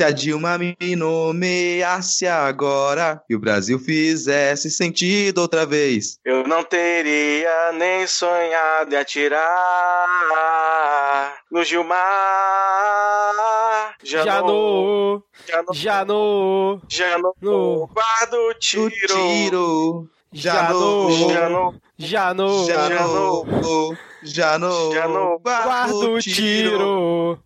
Se 0.00 0.04
a 0.04 0.10
Dilma 0.12 0.56
me 0.56 0.74
nomeasse 0.96 2.26
agora 2.26 3.22
e 3.28 3.36
o 3.36 3.38
Brasil 3.38 3.78
fizesse 3.78 4.70
sentido 4.70 5.42
outra 5.42 5.66
vez, 5.66 6.18
eu 6.24 6.42
não 6.48 6.64
teria 6.64 7.70
nem 7.72 8.06
sonhado 8.06 8.94
em 8.94 8.96
atirar 8.98 9.44
no 11.50 11.62
Gilmar. 11.62 11.98
Já 14.02 14.40
no, 14.40 15.22
já 15.44 15.62
no, 15.62 15.74
já 15.74 16.02
no, 16.06 16.80
já 16.88 17.18
no, 17.18 17.34
no 17.42 17.82
o 17.82 18.54
tiro. 18.58 18.88
tiro. 18.88 20.08
Já 20.32 20.72
no, 20.72 21.28
Já 21.28 21.50
no, 21.50 21.74
já 21.98 22.32
no, 22.32 22.66
Já 22.66 22.88
Já 22.88 23.06
no, 23.06 23.46
já 24.22 24.58
no, 24.58 24.92
Já 24.94 25.06
no, 25.06 25.38
guarda 25.40 25.94
o 25.94 26.18
tiro. 26.20 27.38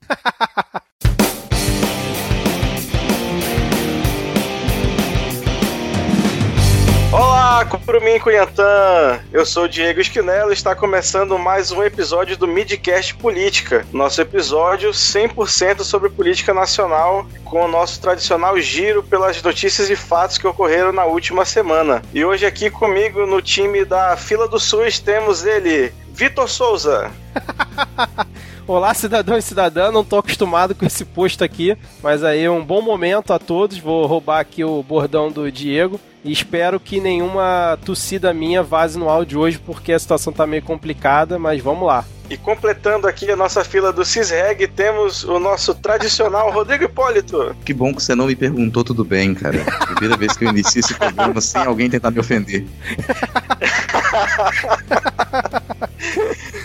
Olá, 7.64 7.80
Curumim 7.80 8.18
Cunhantã! 8.18 9.20
Eu 9.32 9.46
sou 9.46 9.64
o 9.64 9.68
Diego 9.68 9.98
Esquinelo 9.98 10.50
e 10.50 10.52
está 10.52 10.74
começando 10.74 11.38
mais 11.38 11.72
um 11.72 11.82
episódio 11.82 12.36
do 12.36 12.46
Midcast 12.46 13.14
Política. 13.14 13.86
Nosso 13.91 14.20
episódio 14.20 14.91
100% 14.91 15.80
sobre 15.82 16.10
política 16.10 16.52
nacional, 16.52 17.27
com 17.42 17.64
o 17.64 17.69
nosso 17.69 17.98
tradicional 18.02 18.60
giro 18.60 19.02
pelas 19.02 19.42
notícias 19.42 19.88
e 19.88 19.96
fatos 19.96 20.36
que 20.36 20.46
ocorreram 20.46 20.92
na 20.92 21.06
última 21.06 21.46
semana. 21.46 22.02
E 22.12 22.22
hoje 22.22 22.45
aqui 22.45 22.69
comigo 22.69 23.24
no 23.24 23.41
time 23.41 23.83
da 23.84 24.14
Fila 24.14 24.46
do 24.46 24.60
SUS 24.60 24.98
temos 24.98 25.46
ele, 25.46 25.91
Vitor 26.12 26.50
Souza. 26.50 27.10
Olá, 28.66 28.95
cidadão 28.95 29.36
e 29.36 29.42
cidadã, 29.42 29.92
não 29.92 30.02
tô 30.02 30.16
acostumado 30.16 30.74
com 30.74 30.86
esse 30.86 31.05
posto 31.05 31.45
aqui, 31.45 31.77
mas 32.02 32.24
aí 32.24 32.48
um 32.48 32.64
bom 32.64 32.80
momento 32.80 33.34
a 33.34 33.38
todos. 33.38 33.77
Vou 33.77 34.06
roubar 34.06 34.41
aqui 34.41 34.64
o 34.64 34.82
bordão 34.82 35.30
do 35.30 35.52
Diego 35.52 36.00
e 36.25 36.33
espero 36.33 36.80
que 36.80 36.98
nenhuma 36.98 37.78
tossida 37.84 38.33
minha 38.33 38.62
vaze 38.62 38.98
no 38.98 39.11
áudio 39.11 39.41
hoje, 39.41 39.58
porque 39.58 39.92
a 39.92 39.98
situação 39.98 40.33
tá 40.33 40.47
meio 40.47 40.62
complicada, 40.62 41.39
mas 41.39 41.62
vamos 41.62 41.86
lá. 41.86 42.06
E 42.30 42.39
completando 42.39 43.06
aqui 43.06 43.30
a 43.30 43.36
nossa 43.36 43.62
fila 43.62 43.92
do 43.92 44.02
Cisreg, 44.02 44.67
temos 44.69 45.24
o 45.24 45.39
nosso 45.39 45.74
tradicional 45.74 46.50
Rodrigo 46.50 46.84
Hipólito. 46.84 47.55
Que 47.67 47.74
bom 47.74 47.94
que 47.94 48.02
você 48.02 48.14
não 48.14 48.28
me 48.28 48.34
perguntou 48.34 48.83
tudo 48.83 49.05
bem, 49.05 49.34
cara. 49.34 49.58
Primeira 49.89 50.17
vez 50.17 50.39
que 50.39 50.46
eu 50.46 50.48
inicio 50.48 50.80
esse 50.80 50.94
programa 50.94 51.39
sem 51.42 51.61
alguém 51.61 51.91
tentar 51.91 52.11
me 52.11 52.19
ofender. 52.19 52.64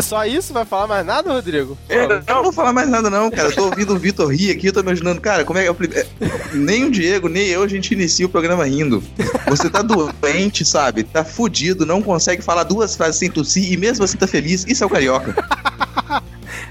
Só 0.00 0.24
isso? 0.24 0.52
Vai 0.52 0.64
falar 0.64 0.86
mais 0.86 1.04
nada, 1.04 1.32
Rodrigo? 1.32 1.76
Pô, 1.88 1.94
Eu 1.94 2.22
não 2.34 2.42
vou 2.44 2.52
falar 2.52 2.72
mais 2.72 2.88
nada, 2.88 3.10
não, 3.10 3.30
cara. 3.30 3.48
Eu 3.48 3.54
tô 3.54 3.64
ouvindo 3.66 3.94
o 3.94 3.98
Vitor 3.98 4.30
rir 4.32 4.50
aqui, 4.50 4.68
eu 4.68 4.72
tô 4.72 4.80
imaginando, 4.80 5.20
cara, 5.20 5.44
como 5.44 5.58
é 5.58 5.62
que. 5.62 5.68
Eu, 5.68 5.76
é, 5.92 6.06
nem 6.54 6.84
o 6.84 6.90
Diego, 6.90 7.28
nem 7.28 7.46
eu, 7.48 7.62
a 7.62 7.68
gente 7.68 7.92
inicia 7.92 8.26
o 8.26 8.28
programa 8.28 8.64
rindo. 8.66 9.02
Você 9.48 9.68
tá 9.68 9.82
doente, 9.82 10.64
sabe? 10.64 11.02
Tá 11.02 11.24
fudido, 11.24 11.84
não 11.84 12.02
consegue 12.02 12.42
falar 12.42 12.62
duas 12.64 12.94
frases 12.94 13.16
sem 13.16 13.30
tossir 13.30 13.72
e 13.72 13.76
mesmo 13.76 14.04
assim 14.04 14.16
tá 14.16 14.26
feliz. 14.26 14.64
Isso 14.66 14.84
é 14.84 14.86
o 14.86 14.90
carioca. 14.90 15.34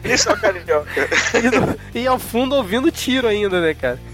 Isso 0.04 0.30
é 0.30 0.34
o 0.34 0.40
carioca. 0.40 1.10
E, 1.94 2.00
e 2.00 2.08
ao 2.08 2.20
fundo 2.20 2.56
ouvindo 2.56 2.92
tiro 2.92 3.28
ainda, 3.28 3.62
né, 3.62 3.74
cara? 3.74 4.00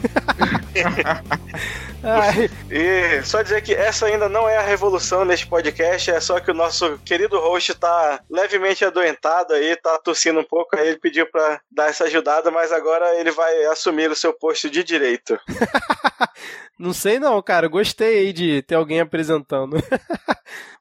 Ai, 2.02 2.50
E 2.70 3.22
só 3.24 3.42
dizer 3.42 3.62
que 3.62 3.74
essa 3.74 4.06
ainda 4.06 4.30
não 4.30 4.48
é 4.48 4.58
a 4.58 4.62
revolução 4.62 5.26
neste 5.26 5.48
podcast, 5.48 6.12
é 6.12 6.20
só 6.20 6.40
que 6.40 6.50
o 6.50 6.54
nosso 6.54 6.98
querido 7.00 7.40
host 7.40 7.74
tá 7.76 8.22
levemente 8.30 8.86
adoentado 8.86 9.54
aí, 9.54 9.76
tá 9.76 9.98
tossindo 9.98 10.40
um 10.40 10.44
pouco, 10.44 10.78
aí 10.78 10.88
ele 10.88 10.98
pediu 10.98 11.30
pra 11.30 11.60
dar 11.70 11.90
essa 11.90 12.06
ajudada, 12.06 12.50
mas 12.50 12.72
agora 12.72 13.20
ele 13.20 13.32
vai 13.32 13.66
assumir 13.66 14.10
o 14.10 14.16
seu 14.16 14.32
posto 14.32 14.70
de 14.70 14.84
direito. 14.84 15.38
não 16.80 16.94
sei 16.94 17.20
não, 17.20 17.42
cara. 17.42 17.68
Gostei 17.68 18.20
aí 18.20 18.34
de 18.34 18.62
ter 18.62 18.76
alguém 18.76 19.02
apresentando. 19.02 19.78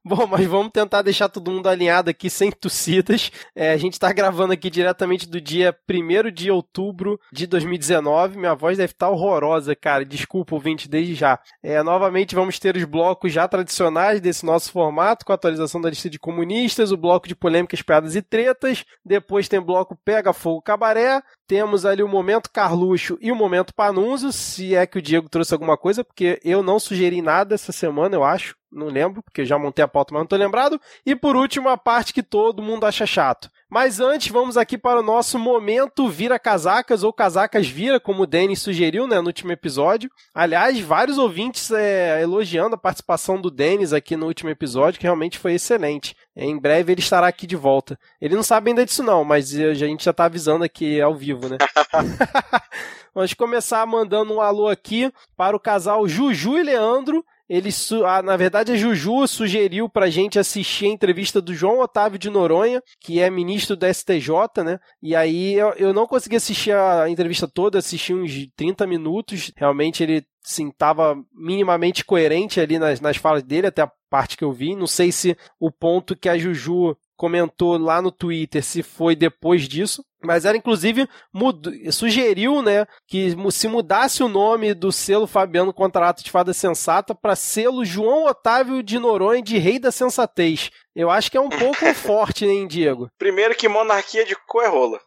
Bom, 0.05 0.27
mas 0.27 0.47
vamos 0.47 0.71
tentar 0.73 1.03
deixar 1.03 1.29
todo 1.29 1.51
mundo 1.51 1.69
alinhado 1.69 2.09
aqui 2.09 2.31
sem 2.31 2.51
tossidas. 2.51 3.31
É, 3.55 3.73
a 3.73 3.77
gente 3.77 3.99
tá 3.99 4.13
gravando 4.13 4.53
aqui 4.53 4.71
diretamente 4.71 5.29
do 5.29 5.41
dia 5.41 5.77
1 5.89 6.31
de 6.33 6.51
outubro 6.51 7.21
de 7.33 7.47
2019. 7.47 8.39
Minha 8.39 8.55
voz 8.55 8.79
deve 8.79 8.93
estar 8.93 9.11
horrorosa, 9.11 9.75
cara. 9.75 10.05
Desculpa, 10.05 10.55
ouvinte, 10.55 10.89
desde 10.89 11.15
já. 11.15 11.39
É, 11.63 11.83
novamente 11.83 12.35
vamos 12.35 12.59
ter 12.59 12.77
os 12.77 12.85
blocos 12.85 13.33
já 13.33 13.47
tradicionais 13.49 14.21
desse 14.21 14.47
nosso 14.47 14.71
formato, 14.73 15.27
com 15.27 15.33
a 15.33 15.35
atualização 15.35 15.81
da 15.81 15.91
lista 15.91 16.09
de 16.09 16.19
comunistas, 16.19 16.93
o 16.93 16.97
bloco 16.97 17.29
de 17.29 17.35
polêmicas, 17.35 17.83
piadas 17.83 18.15
e 18.15 18.23
tretas. 18.23 18.85
Depois 19.05 19.49
tem 19.49 19.61
bloco 19.61 19.99
Pega 20.05 20.33
Fogo 20.33 20.63
Cabaré. 20.63 21.21
Temos 21.47 21.85
ali 21.85 22.03
o 22.03 22.09
momento 22.09 22.51
Carluxo 22.53 23.19
e 23.21 23.33
o 23.33 23.37
momento 23.37 23.75
Panunzo, 23.75 24.33
se 24.33 24.75
é 24.75 24.87
que 24.87 24.99
o 24.99 25.03
Diego 25.03 25.29
trouxe 25.29 25.53
alguma 25.53 25.77
coisa, 25.77 26.05
porque 26.05 26.39
eu 26.45 26.63
não 26.63 26.79
sugeri 26.79 27.21
nada 27.23 27.55
essa 27.55 27.73
semana, 27.73 28.15
eu 28.15 28.23
acho. 28.23 28.58
Não 28.71 28.87
lembro, 28.87 29.23
porque 29.23 29.47
já 29.47 29.59
montei 29.59 29.83
a 29.83 29.89
pauta, 29.89 30.13
mas 30.13 30.21
não 30.21 30.27
tô 30.27 30.37
lembrado. 30.37 30.81
E 31.05 31.17
por 31.17 31.37
último, 31.37 31.69
a 31.69 31.77
parte 31.77 32.13
que 32.13 32.23
todo 32.23 32.63
mundo 32.63 32.85
acha 32.85 33.07
chato. 33.07 33.51
Mas 33.71 34.01
antes, 34.01 34.29
vamos 34.29 34.57
aqui 34.57 34.79
para 34.79 35.01
o 35.01 35.03
nosso 35.03 35.39
momento 35.39 36.09
Vira 36.09 36.39
Casacas, 36.39 37.03
ou 37.03 37.13
Casacas 37.13 37.69
Vira, 37.69 38.01
como 38.01 38.23
o 38.23 38.27
Denis 38.27 38.63
sugeriu 38.63 39.07
né, 39.07 39.21
no 39.21 39.27
último 39.27 39.53
episódio. 39.53 40.11
Aliás, 40.35 40.81
vários 40.81 41.19
ouvintes 41.19 41.71
é, 41.71 42.23
elogiando 42.23 42.75
a 42.75 42.79
participação 42.79 43.41
do 43.41 43.51
Denis 43.51 43.93
aqui 43.93 44.17
no 44.17 44.27
último 44.27 44.51
episódio, 44.51 44.99
que 44.99 45.05
realmente 45.05 45.39
foi 45.39 45.55
excelente. 45.55 46.17
Em 46.41 46.57
breve 46.57 46.93
ele 46.93 47.01
estará 47.01 47.27
aqui 47.27 47.49
de 47.49 47.57
volta. 47.57 47.99
Ele 48.21 48.37
não 48.37 48.45
sabe 48.45 48.71
ainda 48.71 48.87
disso 48.87 49.03
não, 49.03 49.25
mas 49.25 49.53
a 49.55 49.75
gente 49.75 50.05
já 50.05 50.13
tá 50.13 50.27
avisando 50.27 50.63
aqui 50.63 51.01
ao 51.01 51.15
vivo, 51.15 51.49
né? 51.49 51.59
Vamos 53.13 53.35
começar 53.35 53.85
mandando 53.85 54.33
um 54.33 54.41
alô 54.41 54.69
aqui 54.69 55.13
para 55.37 55.57
o 55.57 55.61
casal 55.61 56.07
Juju 56.07 56.57
e 56.57 56.63
Leandro. 56.63 57.25
Ele, 57.49 57.71
ah, 58.05 58.23
na 58.23 58.37
verdade, 58.37 58.73
a 58.73 58.77
Juju 58.77 59.27
sugeriu 59.27 59.89
pra 59.89 60.11
gente 60.11 60.39
assistir 60.39 60.85
a 60.85 60.91
entrevista 60.91 61.41
do 61.41 61.55
João 61.55 61.81
Otávio 61.81 62.19
de 62.19 62.29
Noronha, 62.29 62.83
que 63.01 63.21
é 63.21 63.31
ministro 63.31 63.75
da 63.75 63.93
STJ, 63.93 64.63
né? 64.63 64.79
E 65.03 65.17
aí 65.17 65.55
eu, 65.55 65.71
eu 65.71 65.95
não 65.95 66.07
consegui 66.07 66.37
assistir 66.37 66.73
a 66.73 67.09
entrevista 67.09 67.49
toda, 67.49 67.79
assisti 67.79 68.13
uns 68.13 68.31
30 68.55 68.87
minutos. 68.87 69.51
Realmente 69.57 70.03
ele, 70.03 70.25
sim, 70.49 70.71
tava 70.71 71.17
minimamente 71.33 72.05
coerente 72.05 72.61
ali 72.61 72.79
nas, 72.79 73.01
nas 73.01 73.17
falas 73.17 73.43
dele, 73.43 73.67
até 73.67 73.83
a 73.83 73.91
parte 74.11 74.37
que 74.37 74.45
eu 74.45 74.53
vi. 74.53 74.75
Não 74.75 74.87
sei 74.87 75.13
se 75.13 75.37
o 75.61 75.71
ponto 75.71 76.17
que 76.17 76.29
a 76.29 76.39
Juju 76.39 76.97
comentou 77.17 77.77
lá 77.77 78.01
no 78.01 78.13
Twitter 78.13 78.63
se 78.65 78.83
foi 78.83 79.15
depois 79.17 79.69
disso. 79.69 80.05
Mas 80.23 80.45
ela, 80.45 80.57
inclusive, 80.57 81.09
mud- 81.33 81.93
sugeriu 81.93 82.61
né, 82.63 82.87
que 83.07 83.37
se 83.53 83.69
mudasse 83.69 84.23
o 84.23 84.29
nome 84.29 84.75
do 84.75 84.91
selo 84.91 85.27
Fabiano 85.29 85.73
Contrato 85.73 86.25
de 86.25 86.31
Fada 86.31 86.53
Sensata 86.53 87.15
para 87.15 87.37
selo 87.37 87.85
João 87.85 88.25
Otávio 88.27 88.83
de 88.83 88.99
Noronha 88.99 89.43
de 89.43 89.59
Rei 89.59 89.79
da 89.79 89.93
Sensatez. 89.93 90.71
Eu 90.95 91.09
acho 91.11 91.31
que 91.31 91.37
é 91.37 91.41
um 91.41 91.49
pouco 91.49 91.85
forte, 91.95 92.45
hein, 92.47 92.67
Diego? 92.67 93.09
Primeiro 93.19 93.55
que 93.55 93.69
monarquia 93.69 94.25
de 94.25 94.35
cu 94.47 94.61
é 94.61 94.67
rola. 94.69 94.99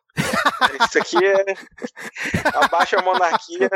Isso 0.86 0.98
aqui 1.00 1.18
é. 1.26 1.56
Abaixa 2.56 2.98
a 3.00 3.02
monarquia. 3.02 3.70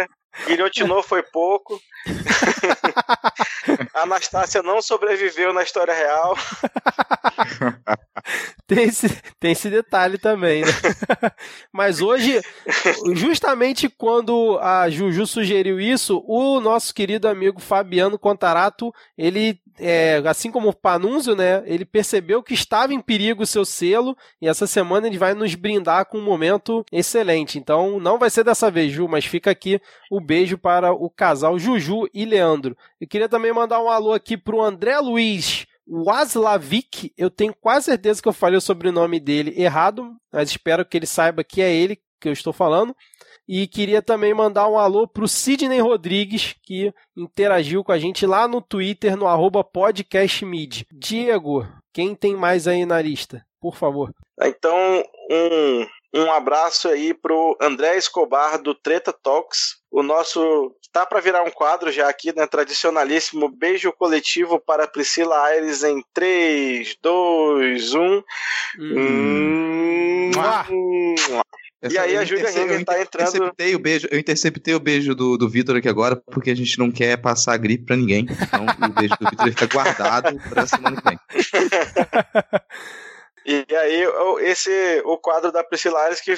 Guilhotinou 0.48 1.02
foi 1.02 1.24
pouco. 1.24 1.82
Anastácia 3.94 4.62
não 4.62 4.82
sobreviveu 4.82 5.54
na 5.54 5.64
história 5.64 5.94
real. 5.94 6.38
Tem 8.68 8.86
esse, 8.86 9.08
tem 9.40 9.52
esse 9.52 9.70
detalhe 9.70 10.18
também, 10.18 10.64
né? 10.64 10.72
Mas 11.72 12.02
hoje, 12.02 12.42
justamente 13.14 13.88
quando 13.88 14.58
a 14.60 14.90
Juju 14.90 15.28
sugeriu 15.28 15.80
isso, 15.80 16.24
o 16.26 16.60
nosso 16.60 16.94
querido 16.94 17.28
amigo 17.28 17.62
Fabiano 17.62 18.18
Contarato, 18.18 18.92
ele, 19.16 19.60
é, 19.78 20.22
assim 20.26 20.50
como 20.50 20.70
o 20.70 20.74
Panunzio, 20.74 21.36
né? 21.36 21.62
Ele 21.68 21.86
percebeu 21.86 22.42
que 22.42 22.56
estava 22.56 22.92
em 22.92 23.00
perigo 23.00 23.44
o 23.44 23.48
seu 23.48 23.64
selo 23.64 24.18
e 24.42 24.48
essa 24.48 24.66
semana 24.66 25.06
ele 25.06 25.20
vai 25.20 25.36
nos 25.36 25.54
brindar 25.54 26.08
com 26.08 26.18
um 26.18 26.24
momento 26.24 26.84
excelente. 26.92 27.60
Então, 27.60 28.00
não 28.00 28.18
vai 28.18 28.32
ser 28.32 28.44
dessa 28.44 28.72
vez, 28.72 28.92
Ju, 28.92 29.08
mas 29.08 29.26
fica 29.26 29.52
aqui 29.52 29.80
o 30.10 30.20
beijo 30.26 30.58
para 30.58 30.92
o 30.92 31.10
casal 31.10 31.58
Juju 31.60 32.10
e 32.14 32.26
Leandro. 32.26 32.76
Eu 33.00 33.08
queria 33.08 33.30
também 33.30 33.54
mandar 33.54 33.82
um 33.82 33.90
alô 33.90 34.14
aqui 34.14 34.36
pro 34.36 34.62
André 34.62 35.00
Luiz 35.00 35.66
Waslavik, 35.88 37.14
eu 37.16 37.30
tenho 37.30 37.54
quase 37.54 37.86
certeza 37.86 38.22
que 38.22 38.28
eu 38.28 38.34
falei 38.34 38.58
o 38.58 38.62
sobrenome 38.62 39.20
dele 39.20 39.54
errado, 39.56 40.16
mas 40.32 40.50
espero 40.50 40.86
que 40.86 40.98
ele 40.98 41.06
saiba 41.06 41.44
que 41.44 41.62
é 41.62 41.72
ele 41.74 42.00
que 42.20 42.28
eu 42.28 42.34
estou 42.34 42.52
falando. 42.52 42.96
E 43.48 43.68
queria 43.68 44.02
também 44.02 44.34
mandar 44.34 44.68
um 44.68 44.80
alô 44.80 45.08
pro 45.08 45.28
Sidney 45.28 45.80
Rodrigues, 45.80 46.56
que 46.64 46.92
interagiu 47.16 47.84
com 47.84 47.92
a 47.92 48.00
gente 48.00 48.26
lá 48.26 48.48
no 48.48 48.60
Twitter, 48.60 49.16
no 49.16 49.28
arroba 49.28 49.64
podcastmid. 49.64 50.88
Diego, 50.92 51.68
quem 51.94 52.16
tem 52.16 52.36
mais 52.36 52.68
aí 52.68 52.88
na 52.88 53.00
lista? 53.00 53.46
Por 53.62 53.76
favor. 53.76 54.12
Então, 54.42 54.76
um, 55.30 55.86
um 56.16 56.32
abraço 56.32 56.88
aí 56.88 57.14
pro 57.14 57.58
André 57.62 57.98
Escobar 57.98 58.62
do 58.62 58.74
Treta 58.74 59.12
Talks. 59.12 59.76
O 59.92 60.02
nosso. 60.02 60.74
Tá 60.94 61.06
para 61.06 61.20
virar 61.20 61.44
um 61.44 61.52
quadro 61.52 61.92
já 61.92 62.08
aqui, 62.08 62.34
né? 62.34 62.48
Tradicionalíssimo 62.48 63.50
beijo 63.50 63.92
coletivo 63.92 64.58
para 64.58 64.88
Priscila 64.88 65.38
Aires 65.48 65.84
em 65.84 66.02
3, 66.14 66.96
2, 67.02 67.94
1. 67.94 68.00
Hum. 68.80 70.32
Hum. 70.70 71.16
e 71.84 71.98
aí 71.98 72.16
a 72.16 72.24
Júlia 72.24 72.50
Ringer 72.50 72.86
tá 72.86 73.02
entrando. 73.02 73.36
Interceptei 73.36 73.76
o 73.76 73.80
beijo, 73.80 74.08
eu 74.10 74.18
interceptei 74.18 74.74
o 74.74 74.80
beijo 74.80 75.14
do, 75.14 75.38
do 75.38 75.50
Vitor 75.50 75.76
aqui 75.76 75.90
agora, 75.90 76.16
porque 76.32 76.50
a 76.50 76.56
gente 76.56 76.80
não 76.80 76.90
quer 76.90 77.18
passar 77.18 77.58
gripe 77.58 77.86
pra 77.86 77.98
ninguém. 77.98 78.26
Então 78.30 78.66
o 78.66 78.94
beijo 78.94 79.16
do 79.20 79.30
Vitor 79.30 79.48
fica 79.50 79.68
guardado 79.68 80.40
pra 80.50 80.66
semana 80.66 81.02
que 81.02 81.10
vem. 81.10 81.20
E 83.46 83.64
aí, 83.76 84.04
esse, 84.50 85.02
o 85.06 85.18
quadro 85.18 85.52
da 85.52 85.64
Priscila 85.64 86.00
Ares 86.00 86.20
que 86.20 86.36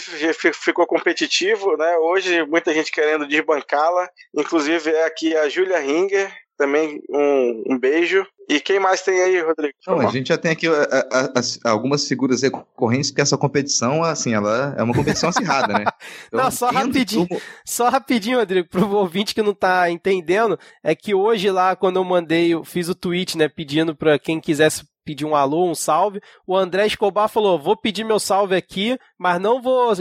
ficou 0.54 0.86
competitivo, 0.86 1.78
né? 1.78 1.98
Hoje, 2.00 2.46
muita 2.46 2.74
gente 2.74 2.92
querendo 2.92 3.26
desbancá-la. 3.26 4.10
Inclusive, 4.36 4.92
é 4.92 5.06
aqui 5.06 5.36
a 5.36 5.48
Júlia 5.48 5.80
Ringer, 5.80 6.30
também 6.58 7.02
um, 7.10 7.64
um, 7.70 7.80
beijo. 7.80 8.26
E 8.50 8.60
quem 8.60 8.78
mais 8.78 9.02
tem 9.02 9.22
aí, 9.22 9.40
Rodrigo? 9.42 9.74
Não, 9.88 10.02
a 10.02 10.12
gente 10.12 10.28
já 10.28 10.38
tem 10.38 10.52
aqui 10.52 10.68
a, 10.68 10.72
a, 10.74 11.26
a, 11.66 11.72
algumas 11.72 12.06
figuras 12.06 12.42
recorrentes, 12.42 13.12
porque 13.12 13.22
essa 13.22 13.38
competição, 13.38 14.04
assim, 14.04 14.34
ela 14.34 14.76
é 14.78 14.84
uma 14.84 14.94
competição 14.94 15.30
acirrada, 15.30 15.74
né? 15.74 15.86
Então, 16.28 16.44
não, 16.44 16.52
só 16.52 16.70
rapidinho, 16.70 17.28
só 17.66 17.90
rapidinho, 17.90 18.40
Rodrigo, 18.40 18.68
pro 18.68 18.90
ouvinte 18.90 19.34
que 19.34 19.42
não 19.42 19.54
tá 19.54 19.90
entendendo, 19.90 20.60
é 20.84 20.94
que 20.96 21.14
hoje 21.14 21.50
lá, 21.52 21.76
quando 21.76 21.98
eu 21.98 22.04
mandei, 22.04 22.54
eu 22.54 22.66
fiz 22.66 22.90
o 22.90 22.96
tweet, 22.96 23.38
né, 23.38 23.48
pedindo 23.48 23.96
para 23.96 24.18
quem 24.20 24.42
quisesse 24.42 24.84
pedir 25.08 25.24
um 25.24 25.34
alô, 25.34 25.70
um 25.70 25.74
salve. 25.74 26.22
O 26.46 26.58
André 26.58 26.86
Escobar 26.86 27.30
falou: 27.30 27.58
vou 27.58 27.78
pedir 27.78 28.04
meu 28.04 28.20
salve 28.20 28.58
aqui, 28.58 29.00
mas 29.18 29.40
não 29.40 29.62
vou 29.62 29.94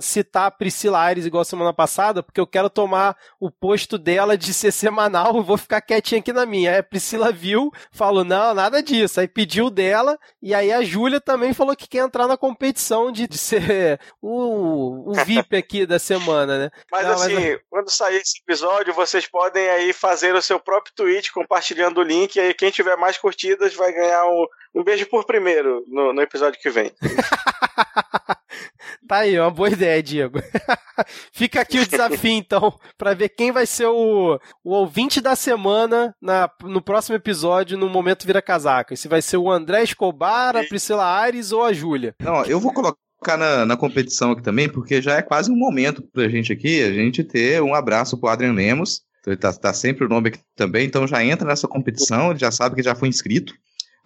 citar 0.00 0.46
a 0.46 0.50
Priscila 0.50 1.00
Aires 1.00 1.24
igual 1.24 1.44
semana 1.44 1.72
passada, 1.72 2.24
porque 2.24 2.40
eu 2.40 2.46
quero 2.46 2.68
tomar 2.68 3.16
o 3.38 3.52
posto 3.52 3.96
dela 3.96 4.36
de 4.36 4.52
ser 4.52 4.72
semanal 4.72 5.38
e 5.38 5.44
vou 5.44 5.56
ficar 5.56 5.80
quietinha 5.80 6.18
aqui 6.18 6.32
na 6.32 6.44
minha. 6.44 6.72
Aí 6.72 6.78
a 6.78 6.82
Priscila 6.82 7.30
viu, 7.30 7.70
falou: 7.92 8.24
não, 8.24 8.52
nada 8.52 8.82
disso. 8.82 9.20
Aí 9.20 9.28
pediu 9.28 9.70
dela, 9.70 10.18
e 10.42 10.52
aí 10.52 10.72
a 10.72 10.82
Júlia 10.82 11.20
também 11.20 11.54
falou 11.54 11.76
que 11.76 11.88
quer 11.88 11.98
entrar 11.98 12.26
na 12.26 12.36
competição 12.36 13.12
de, 13.12 13.28
de 13.28 13.38
ser 13.38 14.00
o, 14.20 15.12
o 15.12 15.14
VIP 15.24 15.56
aqui 15.56 15.86
da 15.86 16.00
semana, 16.00 16.58
né? 16.58 16.70
Mas 16.90 17.06
não, 17.06 17.12
assim, 17.12 17.34
mas... 17.34 17.60
quando 17.70 17.90
sair 17.90 18.16
esse 18.16 18.40
episódio, 18.40 18.92
vocês 18.92 19.28
podem 19.28 19.68
aí 19.68 19.92
fazer 19.92 20.34
o 20.34 20.42
seu 20.42 20.58
próprio 20.58 20.92
tweet 20.96 21.32
compartilhando 21.32 21.98
o 21.98 22.02
link, 22.02 22.34
e 22.34 22.40
aí 22.40 22.54
quem 22.54 22.70
tiver 22.72 22.96
mais 22.96 23.16
curtidas 23.16 23.74
vai 23.74 23.92
ganhar 23.92 24.24
o 24.24 24.47
um 24.74 24.84
beijo 24.84 25.06
por 25.06 25.24
primeiro 25.24 25.84
no, 25.88 26.12
no 26.12 26.22
episódio 26.22 26.60
que 26.60 26.70
vem. 26.70 26.92
tá 29.08 29.18
aí, 29.18 29.38
uma 29.38 29.50
boa 29.50 29.70
ideia, 29.70 30.02
Diego. 30.02 30.40
Fica 31.32 31.60
aqui 31.60 31.80
o 31.80 31.86
desafio, 31.86 32.30
então, 32.30 32.78
para 32.96 33.14
ver 33.14 33.30
quem 33.30 33.50
vai 33.50 33.66
ser 33.66 33.86
o, 33.86 34.38
o 34.62 34.70
ouvinte 34.70 35.20
da 35.20 35.34
semana 35.34 36.14
na, 36.20 36.50
no 36.62 36.82
próximo 36.82 37.16
episódio, 37.16 37.78
no 37.78 37.88
Momento 37.88 38.26
Vira 38.26 38.42
Casaca. 38.42 38.96
Se 38.96 39.08
vai 39.08 39.22
ser 39.22 39.36
o 39.36 39.50
André 39.50 39.82
Escobar, 39.82 40.56
a 40.56 40.64
Priscila 40.64 41.20
Aires 41.22 41.52
ou 41.52 41.64
a 41.64 41.72
Júlia. 41.72 42.14
Não, 42.20 42.44
eu 42.44 42.60
vou 42.60 42.72
colocar 42.72 43.36
na, 43.36 43.66
na, 43.66 43.76
competição 43.76 44.32
aqui 44.32 44.42
também, 44.42 44.68
porque 44.68 45.02
já 45.02 45.16
é 45.16 45.22
quase 45.22 45.50
um 45.50 45.56
momento 45.56 46.02
pra 46.12 46.28
gente 46.28 46.52
aqui, 46.52 46.82
a 46.82 46.92
gente 46.92 47.24
ter 47.24 47.62
um 47.62 47.74
abraço 47.74 48.18
pro 48.18 48.28
Adrian 48.28 48.52
Lemos. 48.52 49.02
Então, 49.20 49.32
ele 49.32 49.40
tá, 49.40 49.52
tá 49.52 49.72
sempre 49.72 50.04
o 50.04 50.08
nome 50.08 50.28
aqui 50.28 50.40
também, 50.54 50.86
então 50.86 51.06
já 51.06 51.24
entra 51.24 51.46
nessa 51.46 51.66
competição, 51.66 52.30
ele 52.30 52.38
já 52.38 52.50
sabe 52.50 52.76
que 52.76 52.82
já 52.82 52.94
foi 52.94 53.08
inscrito. 53.08 53.54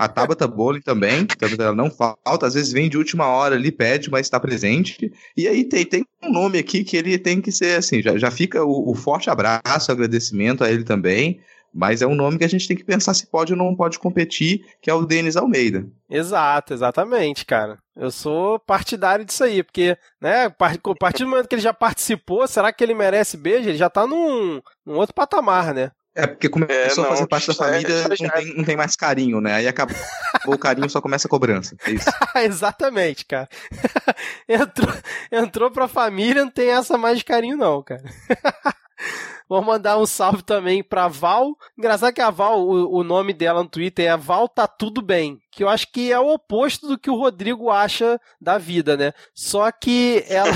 A 0.03 0.09
Tabata 0.09 0.49
Bowling 0.49 0.81
também, 0.81 1.29
ela 1.61 1.77
não 1.77 1.89
falta, 1.89 2.45
às 2.45 2.55
vezes 2.55 2.73
vem 2.73 2.89
de 2.89 2.99
última 2.99 3.29
hora 3.29 3.55
ali, 3.55 3.71
pede, 3.71 4.11
mas 4.11 4.27
está 4.27 4.41
presente. 4.41 5.13
E 5.37 5.47
aí 5.47 5.63
tem, 5.63 5.85
tem 5.85 6.05
um 6.21 6.33
nome 6.33 6.59
aqui 6.59 6.83
que 6.83 6.97
ele 6.97 7.17
tem 7.17 7.41
que 7.41 7.53
ser 7.53 7.79
assim, 7.79 8.03
já, 8.03 8.19
já 8.19 8.29
fica 8.29 8.65
o, 8.65 8.91
o 8.91 8.97
forte 8.97 9.31
abraço, 9.31 9.93
agradecimento 9.93 10.65
a 10.65 10.71
ele 10.73 10.83
também. 10.83 11.41
Mas 11.73 12.03
é 12.03 12.07
um 12.07 12.17
nome 12.17 12.37
que 12.37 12.45
a 12.45 12.49
gente 12.49 12.67
tem 12.67 12.77
que 12.77 12.85
pensar 12.85 13.15
se 13.15 13.29
pode 13.29 13.53
ou 13.53 13.59
não 13.59 13.77
pode 13.77 13.99
competir, 13.99 14.67
que 14.81 14.91
é 14.91 14.95
o 14.95 15.07
Denis 15.07 15.37
Almeida. 15.37 15.87
Exato, 16.11 16.75
exatamente, 16.75 17.47
cara. 17.47 17.79
Eu 17.97 18.11
sou 18.11 18.59
partidário 18.59 19.25
disso 19.25 19.45
aí, 19.45 19.63
porque, 19.63 19.97
né, 20.21 20.47
a 20.47 20.51
partir 20.51 21.23
do 21.23 21.31
momento 21.31 21.49
que 21.49 21.55
ele 21.55 21.63
já 21.63 21.73
participou, 21.73 22.47
será 22.49 22.73
que 22.73 22.83
ele 22.83 22.93
merece 22.93 23.37
beijo? 23.37 23.69
Ele 23.69 23.79
já 23.79 23.89
tá 23.89 24.05
num, 24.05 24.61
num 24.85 24.97
outro 24.97 25.15
patamar, 25.15 25.73
né? 25.73 25.93
É, 26.15 26.27
porque 26.27 26.49
começou 26.49 26.75
é, 26.75 26.97
não, 26.97 27.05
a 27.05 27.09
fazer 27.09 27.27
parte 27.27 27.47
da 27.49 27.55
família, 27.55 27.95
é, 27.95 28.09
não, 28.09 28.31
tem, 28.31 28.57
não 28.57 28.65
tem 28.65 28.77
mais 28.77 28.95
carinho, 28.95 29.41
né? 29.41 29.55
Aí 29.55 29.69
acabou 29.69 29.97
o 30.47 30.59
carinho, 30.59 30.91
só 30.91 31.01
começa 31.01 31.27
a 31.27 31.31
cobrança. 31.31 31.75
É 31.87 31.91
isso. 31.91 32.11
Exatamente, 32.37 33.25
cara. 33.25 33.49
entrou, 34.47 34.95
entrou 35.31 35.71
pra 35.71 35.89
família, 35.89 36.45
não 36.45 36.51
tem 36.51 36.69
essa 36.69 36.99
mais 36.99 37.19
de 37.19 37.25
carinho, 37.25 37.57
não, 37.57 37.83
cara. 37.83 38.03
Vou 39.49 39.61
mandar 39.63 39.99
um 39.99 40.07
salve 40.07 40.43
também 40.43 40.83
pra 40.83 41.09
Val. 41.09 41.57
Engraçado 41.77 42.15
que 42.15 42.21
a 42.21 42.31
Val, 42.31 42.61
o, 42.61 43.01
o, 43.01 43.05
nome 43.05 43.33
dela 43.35 43.63
no 43.63 43.69
Twitter 43.69 44.11
é 44.11 44.17
Val 44.17 44.49
Tá 44.49 44.67
Tudo 44.67 45.03
Bem. 45.03 45.39
Que 45.51 45.65
eu 45.65 45.69
acho 45.69 45.91
que 45.93 46.13
é 46.13 46.19
o 46.19 46.33
oposto 46.33 46.87
do 46.87 46.99
que 46.99 47.11
o 47.11 47.17
Rodrigo 47.17 47.69
acha 47.69 48.19
da 48.41 48.57
vida, 48.57 48.97
né? 48.97 49.13
Só 49.35 49.71
que 49.71 50.25
ela. 50.29 50.53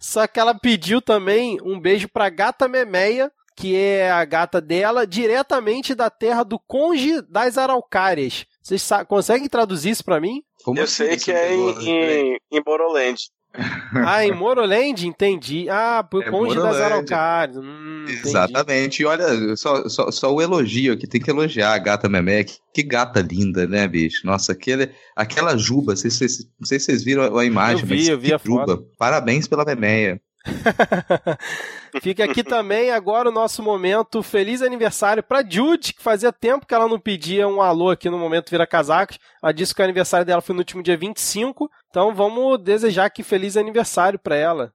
Só 0.00 0.26
que 0.26 0.40
ela 0.40 0.54
pediu 0.54 1.02
também 1.02 1.58
um 1.62 1.78
beijo 1.78 2.08
pra 2.08 2.30
gata 2.30 2.68
Memeia, 2.68 3.30
que 3.56 3.76
é 3.76 4.10
a 4.10 4.24
gata 4.24 4.60
dela, 4.60 5.06
diretamente 5.06 5.94
da 5.94 6.10
terra 6.10 6.42
do 6.42 6.58
Conge 6.58 7.22
das 7.22 7.56
Araucárias. 7.56 8.44
Vocês 8.62 8.88
conseguem 9.06 9.48
traduzir 9.48 9.90
isso 9.90 10.04
para 10.04 10.20
mim? 10.20 10.42
Como 10.64 10.78
eu 10.78 10.86
sei 10.86 11.16
que 11.16 11.30
é 11.30 11.54
em, 11.54 11.88
em, 11.88 12.38
em 12.50 12.62
Moroland. 12.66 13.16
Ah, 14.04 14.26
em 14.26 14.32
Moroland? 14.32 15.06
Entendi. 15.06 15.68
Ah, 15.70 16.02
por 16.02 16.24
é 16.24 16.30
Conge 16.30 16.56
das 16.56 16.80
Araucárias. 16.80 17.56
Hum, 17.56 18.04
Exatamente. 18.08 19.02
E 19.02 19.06
olha, 19.06 19.56
só, 19.56 19.88
só, 19.88 20.10
só, 20.10 20.34
o 20.34 20.42
elogio 20.42 20.92
aqui, 20.92 21.06
tem 21.06 21.20
que 21.20 21.30
elogiar 21.30 21.72
a 21.72 21.78
gata 21.78 22.08
Memé. 22.08 22.42
Que, 22.42 22.56
que 22.74 22.82
gata 22.82 23.20
linda, 23.20 23.64
né, 23.66 23.86
bicho? 23.86 24.26
Nossa, 24.26 24.50
aquele, 24.50 24.90
aquela 25.14 25.56
juba, 25.56 25.92
não 25.92 25.96
sei, 25.96 26.10
se, 26.10 26.50
não 26.58 26.66
sei 26.66 26.80
se 26.80 26.86
vocês 26.86 27.04
viram 27.04 27.38
a 27.38 27.44
imagem, 27.44 27.82
eu 27.82 27.86
vi, 27.86 28.08
eu 28.08 28.18
vi 28.18 28.34
a 28.34 28.38
juba. 28.38 28.66
Foto. 28.66 28.88
Parabéns 28.98 29.46
pela 29.46 29.64
Memeia. 29.64 30.20
Fica 32.02 32.24
aqui 32.24 32.42
também 32.42 32.90
agora 32.90 33.28
o 33.28 33.32
nosso 33.32 33.62
momento 33.62 34.22
feliz 34.22 34.62
aniversário 34.62 35.22
para 35.22 35.44
Jude, 35.48 35.94
que 35.94 36.02
fazia 36.02 36.32
tempo 36.32 36.66
que 36.66 36.74
ela 36.74 36.88
não 36.88 36.98
pedia 36.98 37.48
um 37.48 37.62
alô 37.62 37.90
aqui 37.90 38.10
no 38.10 38.18
momento 38.18 38.50
Vira 38.50 38.66
Casacos. 38.66 39.18
Ela 39.42 39.52
disse 39.52 39.74
que 39.74 39.80
o 39.80 39.84
aniversário 39.84 40.26
dela 40.26 40.42
foi 40.42 40.54
no 40.54 40.60
último 40.60 40.82
dia 40.82 40.96
25, 40.96 41.70
então 41.88 42.14
vamos 42.14 42.62
desejar 42.62 43.10
que 43.10 43.22
feliz 43.22 43.56
aniversário 43.56 44.18
para 44.18 44.36
ela. 44.36 44.72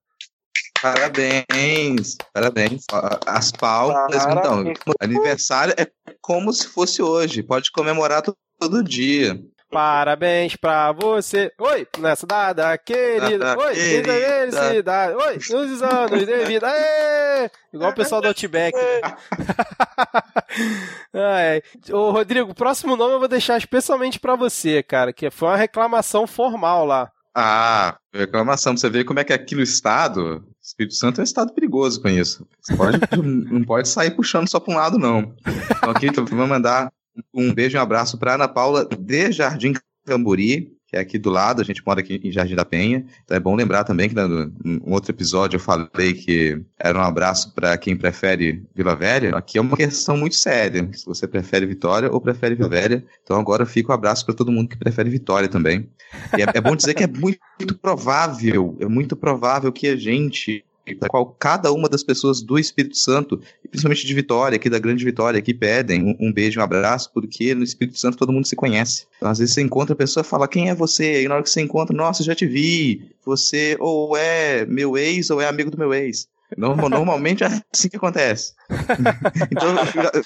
Parabéns, 0.82 2.16
parabéns. 2.34 2.86
As 3.26 3.52
palmas, 3.52 4.26
então, 4.26 4.74
aniversário 5.00 5.74
é 5.78 5.88
como 6.22 6.54
se 6.54 6.68
fosse 6.68 7.02
hoje, 7.02 7.44
pode 7.44 7.70
comemorar 7.72 8.24
todo 8.58 8.84
dia. 8.84 9.38
Parabéns 9.70 10.56
pra 10.56 10.92
você. 10.92 11.52
Oi, 11.60 11.88
nessa 12.00 12.26
dada 12.26 12.76
querida. 12.78 13.56
Oi, 13.56 13.76
felicidade. 13.76 15.14
Oi, 15.14 15.36
nos 15.36 15.84
anos 15.84 16.26
de 16.26 16.46
vida. 16.46 16.68
Aê! 16.68 17.52
Igual 17.72 17.92
o 17.92 17.96
pessoal 17.96 18.20
do 18.20 18.30
Outback. 18.30 18.76
Ai. 21.14 21.62
Ô, 21.92 22.10
Rodrigo, 22.10 22.50
o 22.50 22.56
próximo 22.56 22.96
nome 22.96 23.14
eu 23.14 23.20
vou 23.20 23.28
deixar 23.28 23.58
especialmente 23.58 24.20
pra 24.20 24.36
você, 24.36 24.82
cara, 24.82 25.14
que 25.14 25.30
foi 25.30 25.50
uma 25.50 25.58
reclamação 25.58 26.26
formal 26.26 26.84
lá. 26.84 27.12
Ah, 27.36 27.96
reclamação. 28.12 28.76
Você 28.76 28.90
vê 28.90 29.04
como 29.04 29.20
é 29.20 29.24
que 29.24 29.34
aqui 29.34 29.54
no 29.54 29.62
estado, 29.62 30.44
Espírito 30.60 30.96
Santo 30.96 31.20
é 31.20 31.22
um 31.22 31.24
estado 31.24 31.54
perigoso 31.54 32.02
com 32.02 32.10
isso. 32.10 32.48
Pode, 32.76 32.98
não 33.52 33.64
pode 33.64 33.88
sair 33.88 34.12
puxando 34.12 34.50
só 34.50 34.60
pra 34.60 34.74
um 34.74 34.78
lado, 34.78 34.98
não. 34.98 35.36
Então 35.78 35.92
aqui, 35.92 36.10
vamos 36.12 36.50
mandar 36.50 36.92
um 37.34 37.54
beijo 37.54 37.78
e 37.78 37.80
um 37.80 37.84
abraço 37.84 38.18
para 38.18 38.36
Ana 38.36 38.48
Paula 38.48 38.86
de 38.86 39.32
Jardim 39.32 39.74
Camburi, 40.06 40.80
que 40.90 40.98
é 40.98 41.00
aqui 41.00 41.20
do 41.20 41.30
lado, 41.30 41.62
a 41.62 41.66
gente 41.66 41.84
mora 41.86 42.00
aqui 42.00 42.20
em 42.24 42.32
Jardim 42.32 42.56
da 42.56 42.66
Penha. 42.66 43.06
Então 43.24 43.38
é 43.38 43.40
bom 43.40 43.56
lembrar 43.56 43.84
também 43.84 44.10
que 44.10 44.16
no, 44.16 44.52
um 44.66 44.92
outro 44.92 45.12
episódio 45.12 45.58
eu 45.58 45.60
falei 45.60 46.14
que 46.14 46.60
era 46.80 46.98
um 46.98 47.04
abraço 47.04 47.54
para 47.54 47.78
quem 47.78 47.96
prefere 47.96 48.64
Vila 48.74 48.96
Velha. 48.96 49.36
Aqui 49.36 49.60
é 49.60 49.62
uma 49.62 49.78
questão 49.78 50.18
muito 50.18 50.36
séria, 50.36 50.90
se 50.94 51.06
você 51.06 51.28
prefere 51.28 51.68
Vitória 51.68 52.12
ou 52.12 52.20
prefere 52.20 52.56
Vila 52.56 52.70
Velha. 52.70 53.06
Então 53.22 53.40
agora 53.40 53.68
fica 53.68 53.90
o 53.90 53.92
um 53.92 53.96
abraço 53.96 54.26
para 54.26 54.34
todo 54.34 54.52
mundo 54.52 54.70
que 54.70 54.78
prefere 54.78 55.12
Vitória 55.12 55.48
também. 55.48 55.88
E 56.36 56.42
é, 56.42 56.46
é 56.56 56.62
bom 56.62 56.76
dizer 56.76 56.96
que 56.96 57.04
é 57.04 57.08
muito, 57.08 57.40
muito 57.60 57.78
provável, 57.78 58.76
é 58.80 58.88
muito 58.88 59.16
provável 59.16 59.72
que 59.72 59.88
a 59.88 59.96
gente 59.96 60.66
qual 60.96 61.26
cada 61.40 61.72
uma 61.72 61.90
das 61.90 62.04
pessoas 62.04 62.42
do 62.42 62.58
Espírito 62.58 62.98
Santo, 62.98 63.40
e 63.64 63.68
principalmente 63.68 64.06
de 64.06 64.14
Vitória, 64.14 64.56
aqui 64.56 64.70
da 64.70 64.80
Grande 64.80 65.06
Vitória, 65.06 65.42
que 65.42 65.54
pedem 65.54 66.04
um, 66.04 66.28
um 66.28 66.34
beijo, 66.34 66.60
um 66.60 66.64
abraço, 66.64 67.12
porque 67.14 67.54
no 67.54 67.64
Espírito 67.64 67.98
Santo 67.98 68.18
todo 68.18 68.32
mundo 68.32 68.48
se 68.48 68.56
conhece. 68.56 69.06
Então, 69.18 69.30
às 69.30 69.40
vezes 69.40 69.54
você 69.54 69.62
encontra 69.62 69.94
a 69.94 69.98
pessoa 69.98 70.24
e 70.24 70.28
fala, 70.28 70.48
quem 70.48 70.70
é 70.70 70.76
você? 70.76 71.24
E 71.24 71.28
na 71.28 71.36
hora 71.36 71.44
que 71.44 71.50
você 71.50 71.62
encontra, 71.62 71.96
nossa, 71.96 72.24
já 72.24 72.36
te 72.36 72.46
vi. 72.46 73.12
Você 73.26 73.78
ou 73.80 74.16
é 74.18 74.66
meu 74.66 74.98
ex 74.98 75.30
ou 75.30 75.42
é 75.42 75.48
amigo 75.48 75.70
do 75.70 75.78
meu 75.78 75.94
ex. 75.94 76.28
Normalmente 76.58 77.44
é 77.44 77.48
assim 77.74 77.90
que 77.90 77.98
acontece. 77.98 78.54
então, 79.52 79.76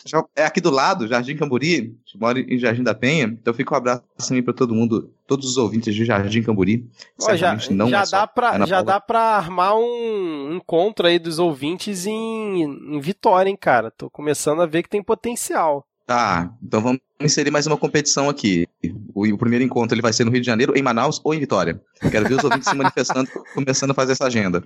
já, 0.06 0.24
é 0.36 0.46
aqui 0.46 0.62
do 0.62 0.70
lado, 0.70 1.08
Jardim 1.08 1.36
Camburi, 1.36 1.96
moro 2.15 2.39
em 2.39 2.58
Jardim 2.58 2.84
da 2.84 2.94
Penha, 2.94 3.25
então 3.25 3.53
fica 3.53 3.74
um 3.74 3.77
abraço 3.77 4.03
também 4.18 4.44
para 4.44 4.53
todo 4.53 4.74
mundo, 4.74 5.12
todos 5.27 5.48
os 5.48 5.58
ouvintes 5.58 5.94
de 5.94 6.06
Jardim 6.06 6.42
Camburi. 6.42 6.89
Ó, 7.22 7.36
já 7.36 7.58
não 7.72 7.89
já, 7.89 8.01
é 8.01 8.06
dá 8.10 8.27
pra, 8.27 8.65
já 8.65 8.82
dá 8.82 9.00
pra 9.00 9.20
armar 9.20 9.75
um 9.75 10.56
encontro 10.56 11.08
aí 11.08 11.20
dos 11.20 11.39
ouvintes 11.39 12.06
em, 12.06 12.63
em 12.63 13.00
Vitória, 13.00 13.50
hein, 13.50 13.58
cara? 13.60 13.92
Tô 13.92 14.10
começando 14.10 14.62
a 14.62 14.65
ver 14.65 14.84
que 14.84 14.89
tem 14.89 15.03
potencial. 15.03 15.86
Tá, 16.06 16.53
então 16.62 16.82
vamos 16.82 17.00
inserir 17.25 17.51
mais 17.51 17.68
uma 17.68 17.77
competição 17.77 18.30
aqui. 18.30 18.68
O, 19.13 19.27
o, 19.27 19.38
primeiro 19.38 19.63
encontro 19.63 19.96
ele 19.96 20.01
vai 20.01 20.13
ser 20.13 20.25
no 20.25 20.32
Rio 20.32 20.42
de 20.42 20.48
Janeiro, 20.48 20.77
em 20.77 20.82
Manaus 20.82 21.22
ou 21.24 21.34
em 21.34 21.39
Vitória. 21.39 21.82
Quero 22.12 22.27
ver 22.27 22.36
os 22.36 22.44
ouvintes 22.44 22.70
se 22.70 22.75
manifestando, 22.75 23.30
começando 23.53 23.92
a 23.92 23.94
fazer 23.94 24.13
essa 24.13 24.25
agenda. 24.25 24.63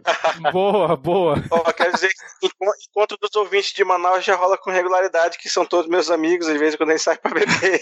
boa, 0.51 0.95
boa. 0.95 1.43
Oh, 1.51 1.73
quero 1.73 1.93
dizer 1.93 2.09
que 2.09 2.47
encontro 2.97 3.17
dos 3.21 3.35
ouvintes 3.35 3.73
de 3.73 3.83
Manaus 3.83 4.25
já 4.25 4.35
rola 4.35 4.57
com 4.57 4.71
regularidade, 4.71 5.37
que 5.37 5.47
são 5.47 5.63
todos 5.65 5.87
meus 5.89 6.09
amigos, 6.09 6.47
às 6.47 6.59
vezes 6.59 6.75
quando 6.75 6.89
a 6.89 6.93
gente 6.93 7.03
sai 7.03 7.17
pra 7.17 7.31
beber. 7.31 7.81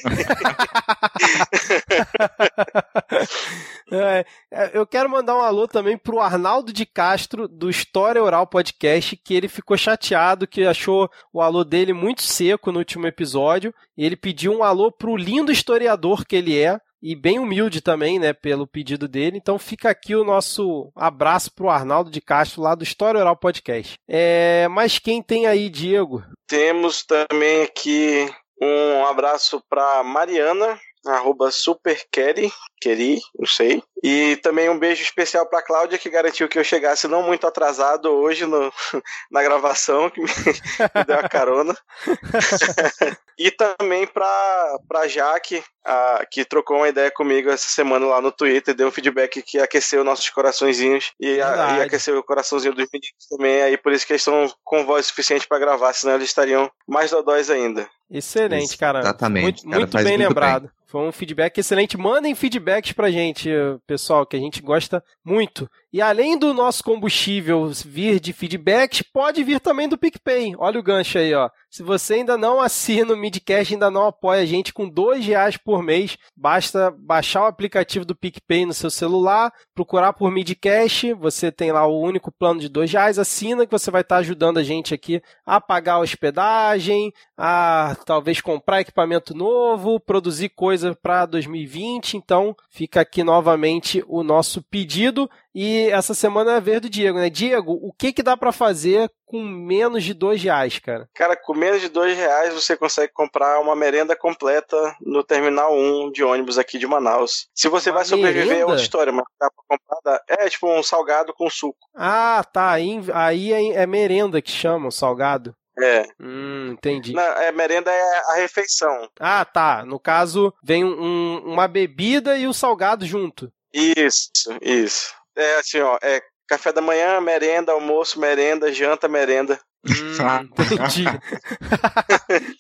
é, 3.92 4.26
eu 4.74 4.86
quero 4.86 5.10
mandar 5.10 5.38
um 5.38 5.42
alô 5.42 5.68
também 5.70 5.98
pro 5.98 6.20
Arnaldo 6.20 6.74
de 6.74 6.86
Castro, 6.86 7.48
do 7.48 7.70
História 7.70 8.22
Oral 8.22 8.46
Podcast, 8.46 9.16
que 9.16 9.34
ele 9.34 9.48
ficou 9.48 9.78
chateado, 9.78 10.46
que 10.46 10.66
achou 10.66 11.10
o 11.32 11.42
alô 11.42 11.64
dele 11.64 11.94
muito 11.94 12.22
seco 12.22 12.74
no 12.74 12.80
último 12.80 13.08
episódio, 13.08 13.74
e 13.98 14.06
ele 14.06 14.18
pediu 14.18 14.52
um 14.52 14.64
alô 14.66 14.92
pro 14.92 15.16
lindo 15.16 15.52
historiador 15.52 16.26
que 16.26 16.36
ele 16.36 16.60
é, 16.60 16.80
e 17.02 17.16
bem 17.16 17.38
humilde 17.38 17.82
também, 17.82 18.18
né, 18.18 18.34
pelo 18.34 18.66
pedido 18.66 19.08
dele. 19.08 19.38
Então 19.38 19.60
fica 19.60 19.90
aqui 19.90 20.16
o 20.16 20.24
nosso 20.24 20.92
abraço 20.96 21.54
pro 21.54 21.70
Arnaldo 21.70 22.10
de 22.10 22.20
Castro, 22.20 22.64
lá 22.64 22.74
do 22.74 22.84
História 22.84 23.20
Oral 23.20 23.38
Podcast. 23.38 23.96
É, 24.10 24.68
mas 24.70 24.98
quem 24.98 25.22
tem 25.22 25.46
aí, 25.46 25.70
Diego? 25.70 26.24
Temos 26.48 27.06
também 27.06 27.62
aqui 27.62 28.28
um 28.60 29.06
abraço 29.06 29.62
para 29.70 30.04
Mariana, 30.04 30.80
arroba 31.08 31.52
superkerry, 31.52 32.52
queri, 32.80 33.20
não 33.38 33.48
sei. 33.48 33.82
E 34.04 34.36
também 34.38 34.70
um 34.70 34.78
beijo 34.78 35.02
especial 35.02 35.48
para 35.48 35.62
Cláudia, 35.62 35.98
que 35.98 36.10
garantiu 36.10 36.48
que 36.48 36.60
eu 36.60 36.64
chegasse 36.64 37.08
não 37.08 37.24
muito 37.24 37.48
atrasado 37.48 38.06
hoje 38.12 38.46
no, 38.46 38.72
na 39.32 39.42
gravação, 39.42 40.10
que 40.10 40.22
me, 40.22 40.28
me 40.96 41.04
deu 41.06 41.20
a 41.20 41.28
carona. 41.28 41.76
e 43.40 43.50
também 43.50 44.06
para 44.06 44.80
pra 44.88 45.08
Jaque, 45.08 45.64
a, 45.84 46.26
que 46.30 46.46
trocou 46.46 46.78
uma 46.78 46.90
ideia 46.90 47.10
comigo 47.10 47.50
essa 47.50 47.68
semana 47.68 48.06
lá 48.06 48.22
no 48.22 48.32
Twitter, 48.32 48.76
deu 48.76 48.88
um 48.88 48.92
feedback 48.92 49.42
que 49.42 49.60
aqueceu 49.60 50.04
nossos 50.04 50.30
coraçõezinhos 50.30 51.12
e, 51.20 51.42
a, 51.42 51.78
e 51.78 51.82
aqueceu 51.82 52.18
o 52.20 52.24
coraçãozinho 52.24 52.76
dos 52.76 52.88
meninos 52.94 53.28
também. 53.30 53.62
Aí 53.64 53.78
por 53.78 53.92
isso 53.92 54.06
que 54.06 54.14
eles 54.14 54.22
estão 54.22 54.48
com 54.64 54.86
voz 54.86 55.08
suficiente 55.08 55.48
para 55.48 55.60
gravar, 55.60 55.94
senão 55.94 56.16
eles 56.16 56.30
estariam 56.30 56.70
mais 56.88 57.10
dodóis 57.12 57.50
ainda. 57.50 57.90
Excelente, 58.10 58.78
cara. 58.78 59.00
Exatamente. 59.00 59.66
Muito, 59.66 59.80
muito 59.80 59.98
bem 59.98 60.18
muito 60.18 60.28
lembrado. 60.28 60.64
Bem. 60.64 60.75
Foi 60.86 61.02
um 61.02 61.12
feedback 61.12 61.58
excelente. 61.58 61.98
Mandem 61.98 62.36
feedbacks 62.36 62.92
pra 62.92 63.10
gente, 63.10 63.50
pessoal, 63.88 64.26
que 64.26 64.36
a 64.36 64.40
gente 64.40 64.62
gosta 64.62 65.04
muito. 65.24 65.70
E 65.96 66.02
além 66.02 66.38
do 66.38 66.54
nosso 66.54 66.84
combustível 66.84 67.72
vir 67.86 68.20
de 68.20 68.34
feedbacks, 68.34 69.02
pode 69.02 69.42
vir 69.46 69.62
também 69.62 69.88
do 69.88 69.98
PicPay. 69.98 70.54
Olha 70.58 70.78
o 70.78 70.84
gancho 70.84 71.18
aí, 71.18 71.34
ó. 71.34 71.50
Se 71.70 71.84
você 71.84 72.16
ainda 72.16 72.38
não 72.38 72.60
assina 72.60 73.14
o 73.14 73.18
Midcast, 73.18 73.74
ainda 73.74 73.90
não 73.90 74.08
apoia 74.08 74.42
a 74.42 74.46
gente 74.46 74.74
com 74.74 74.90
dois 74.90 75.26
reais 75.26 75.56
por 75.56 75.82
mês, 75.82 76.18
basta 76.36 76.94
baixar 77.00 77.44
o 77.44 77.48
aplicativo 77.48 78.04
do 78.04 78.14
PicPay 78.16 78.66
no 78.66 78.74
seu 78.74 78.90
celular, 78.90 79.54
procurar 79.74 80.12
por 80.12 80.30
Midcast, 80.32 81.14
você 81.14 81.50
tem 81.50 81.72
lá 81.72 81.86
o 81.86 81.98
único 81.98 82.30
plano 82.30 82.60
de 82.60 82.68
dois 82.68 82.92
reais, 82.92 83.18
assina 83.18 83.66
que 83.66 83.72
você 83.72 83.90
vai 83.90 84.02
estar 84.02 84.18
ajudando 84.18 84.58
a 84.58 84.64
gente 84.64 84.94
aqui 84.94 85.22
a 85.46 85.62
pagar 85.62 85.94
a 85.94 86.00
hospedagem, 86.00 87.14
a 87.38 87.96
talvez 88.06 88.40
comprar 88.40 88.82
equipamento 88.82 89.34
novo, 89.34 90.00
produzir 90.00 90.50
coisa 90.50 90.94
para 90.94 91.26
2020. 91.26 92.16
Então, 92.16 92.56
fica 92.70 93.02
aqui 93.02 93.24
novamente 93.24 94.04
o 94.08 94.24
nosso 94.24 94.62
pedido. 94.62 95.30
E 95.58 95.85
essa 95.90 96.14
semana 96.14 96.54
é 96.54 96.58
a 96.58 96.60
vez 96.60 96.82
do 96.82 96.90
Diego, 96.90 97.18
né? 97.18 97.30
Diego, 97.30 97.74
o 97.74 97.92
que 97.92 98.14
que 98.14 98.24
dá 98.24 98.36
para 98.36 98.52
fazer 98.52 99.10
com 99.26 99.42
menos 99.42 100.04
de 100.04 100.14
dois 100.14 100.42
reais, 100.42 100.80
cara? 100.80 101.10
Cara, 101.14 101.36
com 101.36 101.54
menos 101.54 101.82
de 101.82 101.90
dois 101.90 102.16
reais 102.16 102.54
você 102.54 102.78
consegue 102.78 103.12
comprar 103.14 103.60
uma 103.60 103.76
merenda 103.76 104.16
completa 104.16 104.78
no 105.02 105.24
Terminal 105.24 105.74
1 105.74 106.12
de 106.12 106.24
ônibus 106.24 106.58
aqui 106.58 106.78
de 106.78 106.88
Manaus. 106.88 107.48
Se 107.54 107.68
você 107.68 107.90
uma 107.90 107.98
vai 107.98 108.06
sobreviver 108.06 108.46
merenda? 108.46 108.62
é 108.62 108.66
outra 108.66 108.82
história, 108.82 109.12
mas 109.12 109.26
dá 109.40 109.50
pra 109.50 109.78
comprar. 109.78 110.22
É 110.28 110.50
tipo 110.50 110.72
um 110.72 110.84
salgado 110.84 111.34
com 111.34 111.50
suco. 111.50 111.78
Ah, 111.96 112.44
tá. 112.52 112.72
Aí, 112.72 113.00
aí 113.14 113.54
é, 113.54 113.82
é 113.82 113.86
merenda 113.86 114.42
que 114.42 114.52
chama 114.52 114.88
o 114.88 114.92
salgado. 114.92 115.56
É. 115.78 116.06
Hum, 116.20 116.72
entendi. 116.72 117.14
Não, 117.14 117.22
é, 117.22 117.52
merenda 117.52 117.92
é 117.92 118.22
a 118.32 118.36
refeição. 118.36 119.10
Ah, 119.20 119.44
tá. 119.44 119.84
No 119.86 120.00
caso, 120.00 120.54
vem 120.64 120.86
um, 120.86 121.42
uma 121.46 121.68
bebida 121.68 122.38
e 122.38 122.48
o 122.48 122.54
salgado 122.54 123.06
junto. 123.06 123.52
Isso, 123.74 124.32
isso. 124.62 125.14
É 125.36 125.56
assim, 125.60 125.80
ó, 125.80 125.98
é 126.02 126.22
café 126.48 126.72
da 126.72 126.82
manhã, 126.82 127.20
merenda, 127.20 127.72
almoço, 127.72 128.20
merenda, 128.20 128.72
janta, 128.72 129.08
merenda. 129.08 129.60
Hum, 129.88 130.50
entendi. 130.60 131.06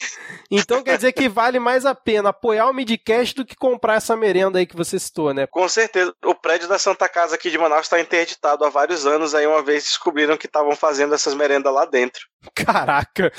então 0.51 0.83
quer 0.83 0.95
dizer 0.95 1.11
que 1.11 1.27
vale 1.27 1.59
mais 1.59 1.83
a 1.83 1.95
pena 1.95 2.29
apoiar 2.29 2.69
o 2.69 2.73
Midcast 2.73 3.33
do 3.33 3.43
que 3.43 3.55
comprar 3.55 3.95
essa 3.95 4.15
merenda 4.15 4.59
aí 4.59 4.65
que 4.67 4.75
você 4.75 4.99
citou, 4.99 5.33
né? 5.33 5.47
Com 5.47 5.67
certeza. 5.67 6.13
O 6.23 6.35
prédio 6.35 6.67
da 6.67 6.77
Santa 6.77 7.09
Casa 7.09 7.33
aqui 7.33 7.49
de 7.49 7.57
Manaus 7.57 7.87
está 7.87 7.99
interditado 7.99 8.63
há 8.63 8.69
vários 8.69 9.07
anos. 9.07 9.33
Aí 9.33 9.47
uma 9.47 9.63
vez 9.63 9.85
descobriram 9.85 10.37
que 10.37 10.45
estavam 10.45 10.75
fazendo 10.75 11.15
essas 11.15 11.33
merendas 11.33 11.73
lá 11.73 11.85
dentro. 11.85 12.21
Caraca! 12.53 13.31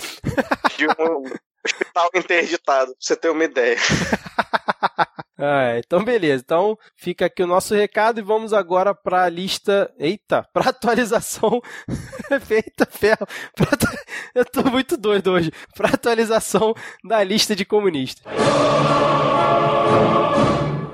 De 0.76 0.88
um 0.88 1.22
hospital 1.64 2.10
interditado, 2.12 2.86
pra 2.86 2.96
você 2.98 3.14
ter 3.14 3.30
uma 3.30 3.44
ideia. 3.44 3.76
Ah, 5.38 5.78
então 5.78 6.04
beleza. 6.04 6.42
Então 6.44 6.78
fica 6.94 7.26
aqui 7.26 7.42
o 7.42 7.46
nosso 7.46 7.74
recado 7.74 8.18
e 8.18 8.22
vamos 8.22 8.52
agora 8.52 8.94
para 8.94 9.24
a 9.24 9.28
lista. 9.28 9.92
Eita, 9.98 10.46
para 10.52 10.70
atualização. 10.70 11.60
Eita 12.50 12.86
ferro. 12.86 13.26
Pra... 13.54 13.68
Eu 14.34 14.44
tô 14.44 14.62
muito 14.64 14.96
doido 14.96 15.32
hoje. 15.32 15.52
Para 15.74 15.90
atualização 15.90 16.74
da 17.04 17.22
lista 17.22 17.54
de 17.54 17.64
comunistas. 17.64 18.24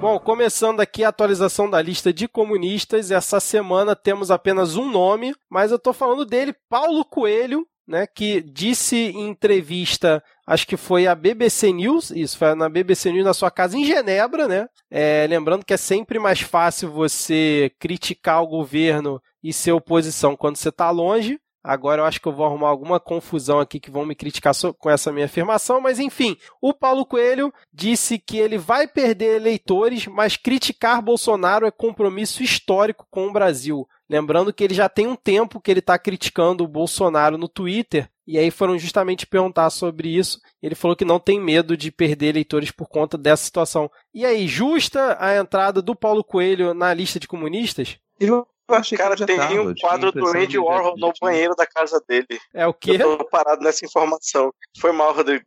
Bom, 0.02 0.18
começando 0.18 0.80
aqui 0.80 1.04
a 1.04 1.10
atualização 1.10 1.70
da 1.70 1.80
lista 1.80 2.12
de 2.12 2.26
comunistas, 2.26 3.12
essa 3.12 3.38
semana 3.38 3.94
temos 3.94 4.32
apenas 4.32 4.74
um 4.74 4.90
nome, 4.90 5.32
mas 5.48 5.70
eu 5.70 5.78
tô 5.78 5.92
falando 5.92 6.24
dele, 6.26 6.52
Paulo 6.68 7.04
Coelho, 7.04 7.64
né, 7.86 8.06
que 8.06 8.40
disse 8.40 8.96
em 8.96 9.28
entrevista, 9.28 10.22
acho 10.46 10.66
que 10.66 10.76
foi 10.76 11.06
a 11.06 11.14
BBC 11.14 11.72
News, 11.72 12.10
isso, 12.10 12.38
foi 12.38 12.54
na 12.54 12.68
BBC 12.68 13.12
News 13.12 13.24
na 13.24 13.34
sua 13.34 13.50
casa 13.50 13.76
em 13.76 13.84
Genebra, 13.84 14.46
né? 14.46 14.66
É, 14.90 15.26
lembrando 15.28 15.64
que 15.64 15.74
é 15.74 15.76
sempre 15.76 16.18
mais 16.18 16.40
fácil 16.40 16.90
você 16.90 17.72
criticar 17.78 18.42
o 18.42 18.46
governo 18.46 19.20
e 19.42 19.52
ser 19.52 19.72
oposição 19.72 20.36
quando 20.36 20.56
você 20.56 20.68
está 20.68 20.90
longe. 20.90 21.38
Agora 21.62 22.02
eu 22.02 22.06
acho 22.06 22.20
que 22.20 22.26
eu 22.26 22.32
vou 22.32 22.44
arrumar 22.44 22.68
alguma 22.68 22.98
confusão 22.98 23.60
aqui 23.60 23.78
que 23.78 23.90
vão 23.90 24.04
me 24.04 24.14
criticar 24.14 24.52
com 24.78 24.90
essa 24.90 25.12
minha 25.12 25.26
afirmação, 25.26 25.80
mas 25.80 25.98
enfim, 26.00 26.36
o 26.60 26.74
Paulo 26.74 27.06
Coelho 27.06 27.52
disse 27.72 28.18
que 28.18 28.36
ele 28.36 28.58
vai 28.58 28.88
perder 28.88 29.36
eleitores, 29.36 30.06
mas 30.06 30.36
criticar 30.36 31.00
Bolsonaro 31.00 31.66
é 31.66 31.70
compromisso 31.70 32.42
histórico 32.42 33.06
com 33.10 33.28
o 33.28 33.32
Brasil. 33.32 33.88
Lembrando 34.08 34.52
que 34.52 34.64
ele 34.64 34.74
já 34.74 34.88
tem 34.88 35.06
um 35.06 35.16
tempo 35.16 35.60
que 35.60 35.70
ele 35.70 35.80
está 35.80 35.98
criticando 35.98 36.64
o 36.64 36.68
Bolsonaro 36.68 37.38
no 37.38 37.48
Twitter, 37.48 38.10
e 38.26 38.38
aí 38.38 38.50
foram 38.50 38.78
justamente 38.78 39.26
perguntar 39.26 39.70
sobre 39.70 40.08
isso. 40.08 40.40
Ele 40.62 40.74
falou 40.74 40.96
que 40.96 41.04
não 41.04 41.18
tem 41.18 41.40
medo 41.40 41.76
de 41.76 41.90
perder 41.90 42.28
eleitores 42.28 42.70
por 42.70 42.88
conta 42.88 43.18
dessa 43.18 43.44
situação. 43.44 43.90
E 44.14 44.24
aí, 44.24 44.46
justa 44.46 45.16
a 45.18 45.36
entrada 45.36 45.82
do 45.82 45.96
Paulo 45.96 46.22
Coelho 46.22 46.72
na 46.72 46.94
lista 46.94 47.18
de 47.18 47.26
comunistas? 47.26 47.98
Eu 48.20 48.46
achei 48.74 48.98
cara, 48.98 49.16
que 49.16 49.24
tem 49.24 49.36
tava, 49.36 49.60
um 49.60 49.74
quadro 49.74 50.12
do 50.12 50.26
Andy 50.28 50.58
Warhol 50.58 50.96
no 50.96 51.12
banheiro 51.20 51.54
da 51.54 51.66
casa 51.66 52.02
dele. 52.06 52.40
É 52.52 52.66
o 52.66 52.74
quê? 52.74 52.98
Eu 53.00 53.18
tô 53.18 53.24
parado 53.24 53.62
nessa 53.62 53.84
informação. 53.84 54.52
Foi 54.78 54.92
mal, 54.92 55.12
Rodrigo. 55.12 55.44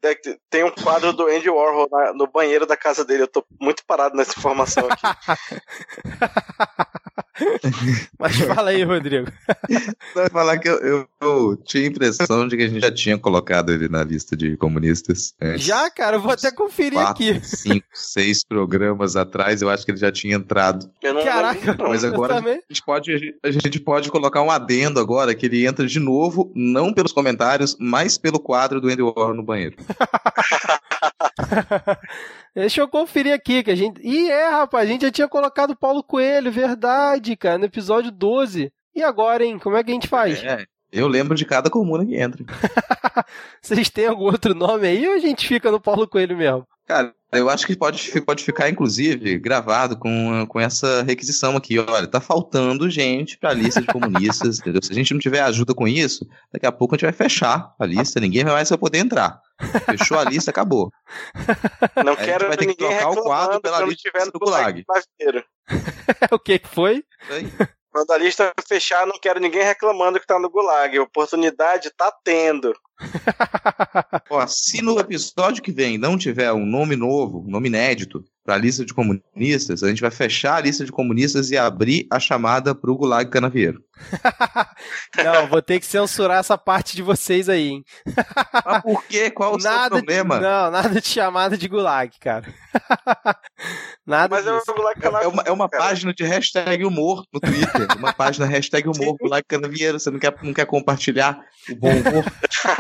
Tem 0.50 0.63
um 0.63 0.72
quadro 0.72 1.13
do 1.13 1.27
Andy 1.27 1.50
Warhol 1.50 1.88
na, 1.91 2.13
no 2.13 2.27
banheiro 2.27 2.65
da 2.65 2.77
casa 2.77 3.03
dele. 3.03 3.24
Eu 3.24 3.27
tô 3.27 3.46
muito 3.60 3.84
parado 3.86 4.15
nessa 4.15 4.38
informação 4.38 4.88
aqui. 4.89 5.03
Mas 8.20 8.38
fala 8.38 8.70
aí, 8.70 8.84
Rodrigo. 8.84 9.27
Vai 10.15 10.30
falar 10.30 10.58
que 10.58 10.70
eu, 10.70 10.77
eu, 10.80 11.08
eu, 11.22 11.58
tinha 11.58 11.84
a 11.84 11.88
impressão 11.88 12.48
de 12.48 12.56
que 12.56 12.63
a 12.63 12.68
gente 12.68 12.82
já 12.82 12.92
tinha 12.92 13.18
colocado 13.18 13.72
ele 13.72 13.88
na 13.89 14.04
lista 14.04 14.36
de 14.36 14.56
comunistas. 14.58 15.34
Já, 15.56 15.89
cara, 15.89 16.18
eu 16.18 16.22
vou 16.22 16.32
até 16.32 16.51
conferir 16.51 16.94
quatro, 16.94 17.12
aqui. 17.12 17.46
Cinco, 17.46 17.86
seis 17.94 18.44
programas 18.44 19.15
atrás, 19.15 19.62
eu 19.62 19.70
acho 19.70 19.86
que 19.86 19.92
ele 19.92 20.00
já 20.00 20.12
tinha 20.12 20.36
entrado. 20.36 20.89
Caraca, 21.01 21.75
mas 21.80 22.04
agora 22.04 22.36
a 22.36 22.42
gente, 22.42 22.84
pode, 22.86 23.36
a 23.44 23.51
gente 23.51 23.80
pode 23.80 24.10
colocar 24.10 24.42
um 24.42 24.51
adendo 24.51 25.00
agora 25.00 25.36
que 25.36 25.46
ele 25.46 25.65
entra 25.65 25.86
de 25.86 26.00
novo, 26.00 26.51
não 26.56 26.94
pelos 26.94 27.12
comentários, 27.12 27.75
mas 27.80 28.18
pelo 28.18 28.39
quadro 28.39 28.80
do 28.80 28.88
Andy 28.88 29.01
Warhol 29.01 29.34
no 29.34 29.44
banheiro. 29.44 29.75
Deixa 32.56 32.80
eu 32.80 32.88
conferir 32.88 33.34
aqui 33.34 33.62
que 33.63 33.72
a 33.72 33.75
gente. 33.75 34.00
Ih, 34.01 34.32
é, 34.32 34.50
rapaz, 34.50 34.88
a 34.88 34.92
gente 34.92 35.01
já 35.01 35.12
tinha 35.12 35.27
colocado 35.27 35.75
Paulo 35.75 36.01
Coelho, 36.01 36.50
verdade, 36.50 37.25
cara, 37.34 37.58
no 37.58 37.63
episódio 37.63 38.12
12. 38.12 38.70
E 38.94 39.01
agora, 39.01 39.46
hein? 39.46 39.58
Como 39.58 39.77
é 39.77 39.84
que 39.84 39.91
a 39.91 39.94
gente 39.94 40.10
faz? 40.10 40.44
É, 40.44 40.65
Eu 40.92 41.08
lembro 41.08 41.36
de 41.36 41.46
cada 41.46 41.70
comuna 41.70 42.06
que 42.06 42.15
entra. 42.15 42.44
Vocês 43.62 43.89
têm 43.89 44.08
algum 44.08 44.25
outro 44.25 44.54
nome 44.54 44.88
aí 44.88 45.08
ou 45.08 45.13
a 45.13 45.20
gente 45.20 45.48
fica 45.48 45.72
no 45.72 45.80
Paulo 45.80 46.08
Coelho 46.08 46.38
mesmo? 46.38 46.65
Cara, 46.88 47.13
eu 47.32 47.50
acho 47.50 47.65
que 47.65 47.75
pode, 47.75 48.22
pode 48.22 48.44
ficar, 48.44 48.70
inclusive, 48.70 49.39
gravado 49.39 49.98
com, 49.98 50.46
com 50.48 50.60
essa 50.60 51.01
requisição 51.01 51.58
aqui. 51.58 51.80
Olha, 51.80 52.06
tá 52.06 52.22
faltando 52.22 52.89
gente 52.89 53.38
pra 53.39 53.54
lista 53.54 53.82
de 53.82 53.88
comunistas, 53.88 54.60
entendeu? 54.62 54.82
Se 54.84 54.92
a 54.92 54.96
gente 54.96 55.12
não 55.12 55.20
tiver 55.20 55.42
ajuda 55.42 55.74
com 55.74 55.88
isso, 55.88 56.27
daqui 56.54 56.65
a 56.65 56.72
pouco 56.72 56.94
a 56.94 56.98
gente 56.98 57.06
vai 57.06 57.13
fechar 57.13 57.74
a 57.80 57.86
lista, 57.86 58.20
ninguém 58.20 58.46
mais 58.46 58.70
vai 58.70 58.77
poder 58.77 59.00
entrar. 59.00 59.42
Fechou 59.86 60.20
a 60.20 60.24
lista, 60.24 60.51
acabou. 60.51 60.92
Não 62.04 62.13
Aí 62.13 62.18
a 62.18 62.22
gente 62.22 62.25
quero 62.25 62.48
vai 62.48 62.58
ter 62.58 62.68
que 62.68 62.84
ninguém 62.84 63.00
trocar 63.00 63.20
o 63.20 63.24
quadro 63.24 63.62
pela 63.62 63.82
lista 63.82 64.32
do 64.32 64.39
Gulag. 64.39 64.86
o 66.32 66.39
que 66.39 66.60
que 66.60 66.68
foi? 66.68 67.04
Aí. 67.32 67.51
Quando 67.96 68.12
a 68.12 68.18
lista 68.18 68.54
fechar, 68.68 69.08
não 69.08 69.18
quero 69.18 69.40
ninguém 69.40 69.64
reclamando 69.64 70.20
que 70.20 70.28
tá 70.28 70.38
no 70.38 70.50
Gulag. 70.50 71.00
Oportunidade 71.00 71.92
tá 71.92 72.12
tendo. 72.25 72.75
Ó, 74.30 74.48
se 74.48 74.82
no 74.82 75.00
episódio 75.00 75.62
que 75.62 75.72
vem 75.72 75.98
não 75.98 76.18
tiver 76.18 76.52
um 76.54 76.66
nome 76.66 76.96
novo, 76.96 77.44
um 77.46 77.50
nome 77.52 77.68
inédito 77.68 78.24
para 78.44 78.56
a 78.56 78.58
lista 78.58 78.86
de 78.86 78.94
comunistas, 78.94 79.82
a 79.82 79.88
gente 79.90 80.02
vai 80.02 80.12
fechar 80.12 80.56
a 80.58 80.62
lista 80.62 80.86
de 80.86 80.92
comunistas 80.92 81.50
e 81.50 81.58
abrir 81.58 82.06
a 82.12 82.20
chamada 82.20 82.75
pro 82.75 82.96
Gulag 82.96 83.30
Canavieiro. 83.32 83.82
Não, 85.24 85.48
vou 85.48 85.62
ter 85.62 85.80
que 85.80 85.86
censurar 85.86 86.40
essa 86.40 86.58
parte 86.58 86.96
de 86.96 87.02
vocês 87.02 87.48
aí, 87.50 87.70
hein? 87.70 87.84
Mas 88.66 88.82
por 88.84 89.04
quê? 89.06 89.32
Qual 89.32 89.56
o 89.56 89.60
seu 89.60 89.72
Nada 89.72 89.96
problema? 89.96 90.36
De, 90.36 90.42
não, 90.44 90.70
nada 90.70 91.02
de 91.02 91.08
chamada 91.08 91.58
de 91.58 91.68
gulag, 91.68 92.12
cara. 92.20 92.46
nada 94.06 94.36
Mas 94.36 94.46
é 94.46 94.58
disso. 94.58 94.72
o 94.72 94.75
Gulag 94.75 95.00
É 95.24 95.28
uma, 95.28 95.44
é 95.44 95.52
uma 95.52 95.70
cara. 95.70 95.86
página 95.86 96.14
de 96.14 96.24
hashtag 96.24 96.84
humor 96.86 97.24
no 97.34 97.40
Twitter. 97.40 97.88
Uma 97.98 98.14
página 98.14 98.46
hashtag 98.46 98.88
humor, 98.90 99.16
Gulag 99.20 99.44
Canavieiro. 99.48 99.98
Você 100.00 100.12
não 100.12 100.20
quer, 100.20 100.36
não 100.44 100.54
quer 100.54 100.66
compartilhar 100.66 101.40
o 101.72 101.75
bom 101.75 101.92
humor? 101.92 102.25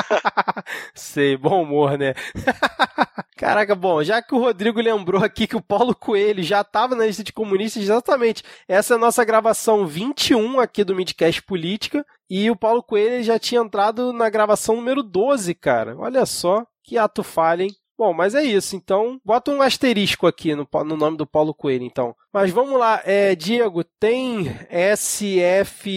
Sei, 0.93 1.37
bom 1.37 1.63
humor, 1.63 1.97
né? 1.97 2.13
Caraca, 3.37 3.75
bom, 3.75 4.01
já 4.03 4.21
que 4.21 4.33
o 4.33 4.39
Rodrigo 4.39 4.79
lembrou 4.79 5.23
aqui 5.23 5.45
que 5.45 5.55
o 5.55 5.61
Paulo 5.61 5.93
Coelho 5.93 6.41
já 6.41 6.61
estava 6.61 6.95
na 6.95 7.05
lista 7.05 7.23
de 7.23 7.33
comunistas, 7.33 7.83
exatamente. 7.83 8.43
Essa 8.67 8.93
é 8.93 8.97
a 8.97 8.99
nossa 8.99 9.25
gravação 9.25 9.85
21 9.85 10.59
aqui 10.59 10.83
do 10.83 10.95
Midcast 10.95 11.41
Política. 11.43 12.05
E 12.29 12.49
o 12.49 12.55
Paulo 12.55 12.81
Coelho 12.81 13.23
já 13.23 13.37
tinha 13.37 13.61
entrado 13.61 14.13
na 14.13 14.29
gravação 14.29 14.77
número 14.77 15.03
12, 15.03 15.53
cara. 15.53 15.95
Olha 15.97 16.25
só, 16.25 16.65
que 16.83 16.97
ato 16.97 17.23
falha, 17.23 17.63
hein? 17.63 17.75
Bom, 17.97 18.13
mas 18.13 18.35
é 18.35 18.43
isso. 18.43 18.75
Então, 18.75 19.21
bota 19.23 19.51
um 19.51 19.61
asterisco 19.61 20.27
aqui 20.27 20.53
no, 20.53 20.67
no 20.83 20.97
nome 20.97 21.15
do 21.17 21.25
Paulo 21.25 21.53
Coelho, 21.53 21.85
então. 21.85 22.13
Mas 22.33 22.51
vamos 22.51 22.77
lá, 22.77 23.01
é, 23.05 23.33
Diego, 23.35 23.81
tem 23.83 24.47
SFCFS 24.97 25.87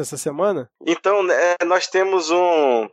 essa 0.00 0.16
semana? 0.16 0.70
Então, 0.86 1.22
né, 1.22 1.54
nós 1.66 1.86
temos 1.86 2.30
um 2.30 2.88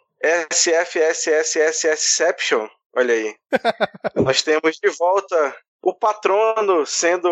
SFSSSSception. 0.51 2.67
Olha 2.95 3.13
aí. 3.13 3.35
nós 4.15 4.41
temos 4.41 4.77
de 4.81 4.89
volta 4.97 5.55
o 5.81 5.93
patrono 5.93 6.85
sendo 6.85 7.27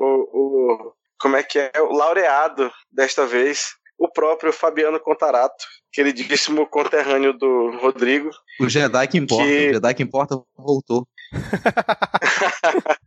o, 0.00 0.04
o. 0.04 0.92
Como 1.18 1.36
é 1.36 1.42
que 1.42 1.58
é? 1.58 1.72
O 1.80 1.92
laureado 1.92 2.70
desta 2.90 3.26
vez. 3.26 3.74
O 4.00 4.08
próprio 4.08 4.50
Fabiano 4.50 4.98
Contarato, 4.98 5.62
queridíssimo 5.92 6.66
conterrâneo 6.66 7.34
do 7.34 7.76
Rodrigo. 7.82 8.30
O 8.58 8.66
Jedi 8.66 9.06
que 9.08 9.18
importa. 9.18 9.44
Que- 9.44 9.68
O 9.68 9.72
Jedi 9.74 9.94
que 9.94 10.02
importa 10.02 10.40
voltou. 10.56 11.06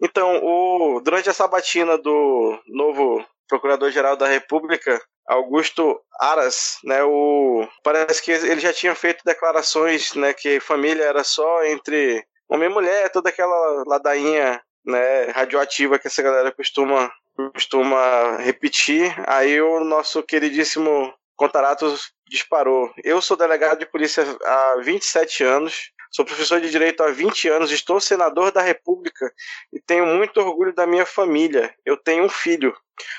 Então, 0.00 0.40
o, 0.42 1.00
durante 1.00 1.28
a 1.30 1.32
sabatina 1.34 1.96
do 1.98 2.58
novo 2.68 3.24
Procurador-Geral 3.48 4.16
da 4.16 4.26
República, 4.26 5.00
Augusto 5.28 6.00
Aras, 6.20 6.78
né, 6.84 7.02
o, 7.04 7.66
parece 7.84 8.22
que 8.22 8.30
ele 8.32 8.60
já 8.60 8.72
tinha 8.72 8.94
feito 8.94 9.22
declarações 9.24 10.14
né, 10.14 10.32
que 10.32 10.58
família 10.60 11.04
era 11.04 11.22
só 11.22 11.64
entre 11.64 12.24
homem 12.48 12.68
e 12.68 12.72
mulher, 12.72 13.10
toda 13.10 13.28
aquela 13.28 13.84
ladainha 13.86 14.60
né, 14.84 15.24
radioativa 15.34 15.98
que 15.98 16.08
essa 16.08 16.22
galera 16.22 16.50
costuma, 16.52 17.10
costuma 17.50 18.36
repetir. 18.38 19.14
Aí 19.26 19.60
o 19.60 19.82
nosso 19.84 20.22
queridíssimo 20.22 21.12
Contarato 21.36 21.92
disparou. 22.28 22.92
Eu 23.02 23.20
sou 23.20 23.36
delegado 23.36 23.78
de 23.80 23.86
polícia 23.86 24.24
há 24.44 24.76
27 24.82 25.42
anos, 25.42 25.90
sou 26.10 26.24
professor 26.24 26.60
de 26.60 26.70
direito 26.70 27.02
há 27.02 27.10
20 27.10 27.48
anos, 27.48 27.72
estou 27.72 28.00
senador 28.00 28.52
da 28.52 28.62
República 28.62 29.32
e 29.72 29.80
tenho 29.80 30.06
muito 30.06 30.38
orgulho 30.40 30.72
da 30.72 30.86
minha 30.86 31.04
família. 31.04 31.74
Eu 31.84 31.96
tenho 31.96 32.24
um 32.24 32.28
filho. 32.28 32.72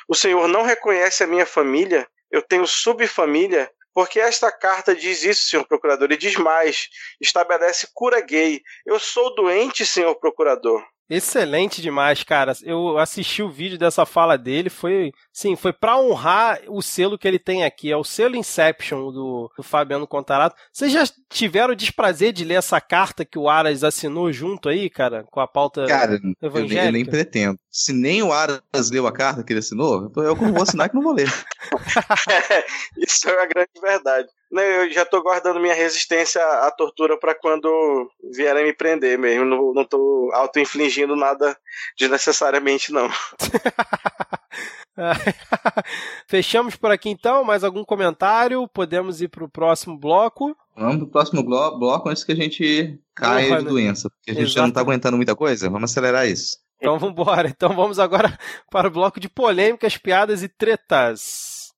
O 0.08 0.16
senhor 0.16 0.48
não 0.48 0.64
reconhece 0.64 1.24
a 1.24 1.28
minha 1.28 1.46
família? 1.46 2.08
Eu 2.32 2.42
tenho 2.42 2.66
subfamília? 2.66 3.70
Porque 3.94 4.20
esta 4.20 4.52
carta 4.52 4.96
diz 4.96 5.24
isso, 5.24 5.50
senhor 5.50 5.68
procurador, 5.68 6.12
e 6.12 6.18
diz 6.18 6.36
mais: 6.36 6.90
estabelece 7.22 7.88
cura 7.94 8.22
gay. 8.22 8.62
Eu 8.86 9.00
sou 9.00 9.36
doente, 9.36 9.86
senhor 9.86 10.16
procurador. 10.16 10.84
Excelente 11.10 11.82
demais, 11.82 12.24
cara. 12.24 12.54
Eu 12.64 12.98
assisti 12.98 13.44
o 13.44 13.50
vídeo 13.50 13.78
dessa 13.78 14.06
fala 14.06 14.38
dele, 14.38 14.70
foi, 14.70 15.12
sim, 15.32 15.56
foi 15.56 15.74
para 15.74 15.98
honrar 15.98 16.60
o 16.68 16.82
selo 16.82 17.18
que 17.18 17.28
ele 17.28 17.40
tem 17.40 17.64
aqui, 17.64 17.92
é 17.92 17.98
o 17.98 18.04
selo 18.04 18.36
Inception 18.36 19.12
do, 19.12 19.52
do 19.56 19.64
Fabiano 19.64 20.08
Contarato. 20.08 20.56
Vocês 20.72 20.92
já 20.92 21.04
tiveram 21.30 21.74
o 21.74 21.76
desprazer 21.76 22.32
de 22.32 22.46
ler 22.46 22.56
essa 22.56 22.80
carta 22.80 23.26
que 23.26 23.38
o 23.38 23.50
Aras 23.50 23.84
assinou 23.84 24.32
junto 24.32 24.70
aí, 24.70 24.90
cara, 24.90 25.24
com 25.30 25.40
a 25.40 25.48
pauta 25.48 25.86
Cara, 25.86 26.14
eu 26.14 26.20
nem, 26.22 26.36
eu 26.42 26.48
evangélica? 26.48 26.92
nem 26.92 27.06
pretendo. 27.06 27.60
Se 27.76 27.92
nem 27.92 28.22
o 28.22 28.32
Aras 28.32 28.62
leu 28.92 29.08
a 29.08 29.12
carta 29.12 29.44
que 29.44 29.52
ele 29.52 29.60
assinou, 29.60 30.06
então 30.06 30.22
eu 30.24 30.36
não 30.36 30.54
vou 30.54 30.62
assinar 30.62 30.90
que 30.90 30.96
não 30.96 31.02
vou 31.02 31.12
ler. 31.14 31.28
Isso 32.96 33.28
é 33.28 33.42
a 33.42 33.48
grande 33.48 33.72
verdade. 33.82 34.28
Eu 34.52 34.92
já 34.92 35.04
tô 35.04 35.24
guardando 35.24 35.60
minha 35.60 35.74
resistência 35.74 36.40
à 36.44 36.70
tortura 36.70 37.18
para 37.20 37.34
quando 37.34 38.08
vierem 38.32 38.66
me 38.66 38.74
prender 38.74 39.18
mesmo. 39.18 39.44
Não, 39.46 39.74
não 39.74 39.84
tô 39.84 40.30
auto-infligindo 40.36 41.16
nada 41.16 41.58
desnecessariamente, 41.98 42.92
não. 42.92 43.10
Fechamos 46.28 46.76
por 46.76 46.92
aqui 46.92 47.10
então, 47.10 47.44
mais 47.44 47.64
algum 47.64 47.84
comentário? 47.84 48.68
Podemos 48.68 49.22
ir 49.22 49.28
pro 49.30 49.50
próximo 49.50 49.98
bloco. 49.98 50.56
Vamos 50.76 50.98
pro 50.98 51.08
próximo 51.08 51.44
blo- 51.44 51.80
bloco 51.80 52.10
antes 52.10 52.24
que 52.24 52.32
a 52.32 52.36
gente 52.36 53.00
caia 53.16 53.58
de 53.58 53.64
né? 53.64 53.70
doença. 53.70 54.10
Porque 54.10 54.32
a 54.32 54.34
gente 54.34 54.48
já 54.54 54.62
não 54.62 54.70
tá 54.72 54.80
Exato. 54.82 54.92
aguentando 54.92 55.18
muita 55.18 55.36
coisa. 55.36 55.70
Vamos 55.70 55.90
acelerar 55.90 56.28
isso. 56.28 56.58
Então 56.84 57.00
vamos 57.00 57.14
embora. 57.14 57.48
Então 57.48 57.74
vamos 57.74 57.98
agora 57.98 58.38
para 58.70 58.90
o 58.90 58.92
bloco 58.92 59.18
de 59.18 59.30
polêmicas, 59.30 59.96
piadas 59.96 60.44
e 60.44 60.50
tretas. 60.50 61.72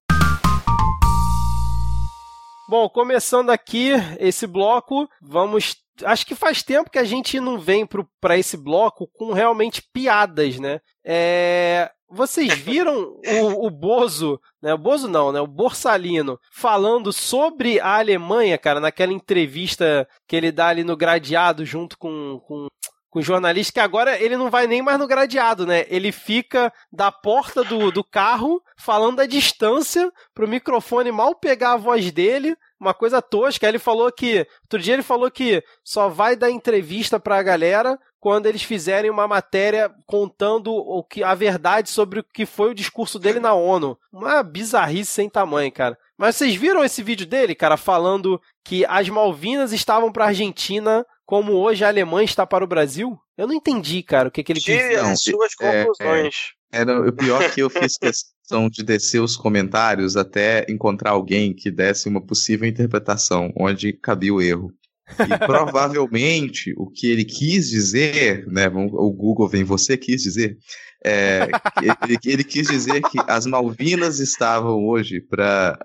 Bom, 2.67 2.89
começando 2.89 3.51
aqui 3.51 3.91
esse 4.19 4.47
bloco, 4.47 5.07
vamos. 5.21 5.75
Acho 6.03 6.25
que 6.25 6.33
faz 6.33 6.63
tempo 6.63 6.89
que 6.89 6.97
a 6.97 7.03
gente 7.03 7.39
não 7.39 7.59
vem 7.59 7.87
para 8.19 8.35
esse 8.35 8.57
bloco 8.57 9.07
com 9.13 9.31
realmente 9.31 9.83
piadas, 9.93 10.59
né? 10.59 10.79
É, 11.05 11.91
Vocês 12.09 12.51
viram 12.57 13.19
o, 13.23 13.67
o 13.67 13.69
Bozo, 13.69 14.41
né? 14.59 14.73
O 14.73 14.77
Bozo 14.79 15.07
não, 15.07 15.31
né? 15.31 15.39
O 15.39 15.45
Borsalino 15.45 16.39
falando 16.51 17.13
sobre 17.13 17.79
a 17.79 17.99
Alemanha, 17.99 18.57
cara, 18.57 18.79
naquela 18.79 19.13
entrevista 19.13 20.07
que 20.27 20.35
ele 20.35 20.51
dá 20.51 20.69
ali 20.69 20.83
no 20.83 20.97
gradeado 20.97 21.63
junto 21.63 21.95
com, 21.95 22.41
com 22.47 22.67
com 23.15 23.19
o 23.19 23.23
jornalista, 23.23 23.71
que 23.71 23.79
agora 23.79 24.21
ele 24.21 24.35
não 24.35 24.49
vai 24.49 24.67
nem 24.67 24.81
mais 24.81 24.99
no 24.99 25.07
gradeado, 25.07 25.65
né? 25.65 25.85
Ele 25.87 26.11
fica 26.11 26.69
da 26.91 27.09
porta 27.09 27.63
do, 27.63 27.89
do 27.89 28.03
carro 28.03 28.61
falando 28.75 29.21
à 29.21 29.25
distância 29.25 30.11
pro 30.33 30.49
microfone 30.49 31.13
mal 31.13 31.33
pegar 31.33 31.71
a 31.71 31.77
voz 31.77 32.11
dele, 32.11 32.57
uma 32.77 32.93
coisa 32.93 33.21
tosca. 33.21 33.65
Aí 33.65 33.71
ele 33.71 33.79
falou 33.79 34.11
que. 34.11 34.45
Outro 34.63 34.79
dia 34.79 34.95
ele 34.95 35.01
falou 35.01 35.31
que 35.31 35.63
só 35.81 36.09
vai 36.09 36.35
dar 36.35 36.51
entrevista 36.51 37.17
pra 37.17 37.41
galera 37.41 37.97
quando 38.19 38.47
eles 38.47 38.63
fizerem 38.63 39.09
uma 39.09 39.29
matéria 39.29 39.89
contando 40.05 40.73
o 40.73 41.01
que, 41.01 41.23
a 41.23 41.33
verdade 41.33 41.89
sobre 41.89 42.19
o 42.19 42.23
que 42.23 42.45
foi 42.45 42.71
o 42.71 42.75
discurso 42.75 43.17
dele 43.17 43.39
na 43.39 43.53
ONU. 43.53 43.97
Uma 44.11 44.43
bizarrice 44.43 45.11
sem 45.11 45.29
tamanho, 45.29 45.71
cara. 45.71 45.97
Mas 46.17 46.35
vocês 46.35 46.53
viram 46.55 46.83
esse 46.83 47.01
vídeo 47.01 47.25
dele, 47.25 47.55
cara, 47.55 47.77
falando 47.77 48.41
que 48.61 48.85
as 48.85 49.07
Malvinas 49.07 49.71
estavam 49.71 50.11
pra 50.11 50.25
Argentina 50.25 51.05
como 51.25 51.53
hoje 51.53 51.83
a 51.83 51.87
Alemanha 51.87 52.25
está 52.25 52.45
para 52.45 52.63
o 52.63 52.67
Brasil? 52.67 53.17
Eu 53.37 53.47
não 53.47 53.53
entendi, 53.53 54.03
cara, 54.03 54.29
o 54.29 54.31
que, 54.31 54.43
que 54.43 54.51
ele 54.51 54.61
quis 54.61 54.77
dizer. 54.77 54.99
As 54.99 55.21
suas 55.21 55.53
é- 55.59 55.83
conclusões. 55.83 56.35
Era 56.71 57.07
o 57.07 57.13
pior 57.13 57.41
é 57.41 57.49
que 57.49 57.61
eu 57.61 57.69
fiz 57.69 57.97
questão 57.97 58.69
de 58.69 58.83
descer 58.83 59.21
os 59.21 59.37
comentários 59.37 60.17
até 60.17 60.65
encontrar 60.69 61.11
alguém 61.11 61.53
que 61.53 61.71
desse 61.71 62.09
uma 62.09 62.21
possível 62.21 62.67
interpretação 62.67 63.51
onde 63.57 63.93
cabia 63.93 64.33
o 64.33 64.41
erro. 64.41 64.71
E 65.19 65.37
provavelmente 65.45 66.73
o 66.77 66.89
que 66.89 67.07
ele 67.07 67.23
quis 67.23 67.69
dizer, 67.69 68.45
né? 68.47 68.67
O 68.67 69.11
Google 69.11 69.47
vem, 69.47 69.63
você 69.63 69.95
quis 69.95 70.21
dizer. 70.23 70.57
é, 71.03 71.47
que 71.47 71.85
ele, 71.85 72.19
ele 72.25 72.43
quis 72.43 72.67
dizer 72.67 73.01
que 73.03 73.19
as 73.27 73.45
Malvinas 73.45 74.19
estavam 74.19 74.85
hoje 74.85 75.21
para. 75.21 75.79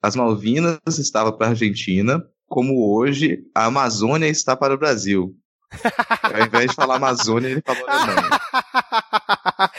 as 0.00 0.14
Malvinas 0.14 0.78
estavam 0.98 1.36
para 1.36 1.48
a 1.48 1.50
Argentina, 1.50 2.22
como 2.52 2.94
hoje 2.94 3.38
a 3.54 3.64
Amazônia 3.64 4.26
está 4.28 4.54
para 4.54 4.74
o 4.74 4.78
Brasil. 4.78 5.34
Ao 6.22 6.42
invés 6.46 6.68
de 6.68 6.74
falar 6.76 6.96
Amazônia, 6.96 7.48
ele 7.48 7.62
falou 7.64 7.82
Alemanha. 7.88 8.28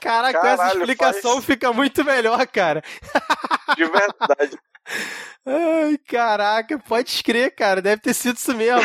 Caraca, 0.00 0.38
com 0.38 0.46
essa 0.46 0.56
Caralho, 0.56 0.78
explicação 0.80 1.32
faz- 1.34 1.44
fica 1.44 1.70
muito 1.72 2.02
melhor, 2.02 2.46
cara. 2.46 2.82
De 3.76 3.84
verdade. 3.84 4.58
Ai, 5.46 5.98
caraca, 6.08 6.78
pode 6.78 7.10
escrever, 7.10 7.50
cara. 7.50 7.82
Deve 7.82 8.00
ter 8.02 8.14
sido 8.14 8.36
isso 8.36 8.54
mesmo. 8.54 8.82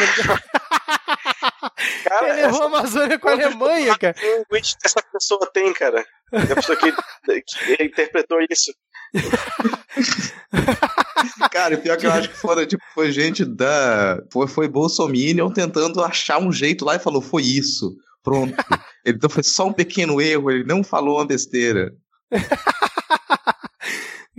Cara, 2.04 2.30
Ele 2.30 2.42
errou 2.42 2.64
a 2.64 2.66
Amazônia 2.66 3.20
com 3.20 3.30
a 3.30 3.34
Alemanha, 3.34 3.98
cara. 3.98 4.16
O 4.50 4.56
que 4.56 4.62
essa 4.86 5.02
pessoa 5.14 5.50
tem, 5.54 5.72
cara? 5.74 6.06
A 6.34 6.56
pessoa 6.56 6.78
que, 6.78 6.92
que 6.92 7.84
interpretou 7.84 8.38
isso. 8.50 8.72
Cara, 11.52 11.78
pior 11.78 11.98
que 11.98 12.06
eu 12.06 12.12
acho 12.12 12.30
que 12.30 12.38
foram, 12.38 12.66
tipo, 12.66 12.84
foi 12.94 13.12
gente 13.12 13.44
da. 13.44 14.22
Foi, 14.32 14.48
foi 14.48 14.68
Bolsominion 14.68 15.52
tentando 15.52 16.04
achar 16.04 16.40
um 16.40 16.52
jeito 16.52 16.86
lá 16.86 16.96
e 16.96 17.00
falou: 17.00 17.22
foi 17.22 17.44
isso. 17.44 17.96
Pronto. 18.24 18.54
então 19.06 19.30
foi 19.30 19.44
só 19.44 19.68
um 19.68 19.74
pequeno 19.74 20.22
erro, 20.22 20.52
ele 20.52 20.64
não 20.64 20.84
falou 20.84 21.18
uma 21.18 21.26
besteira. 21.26 21.94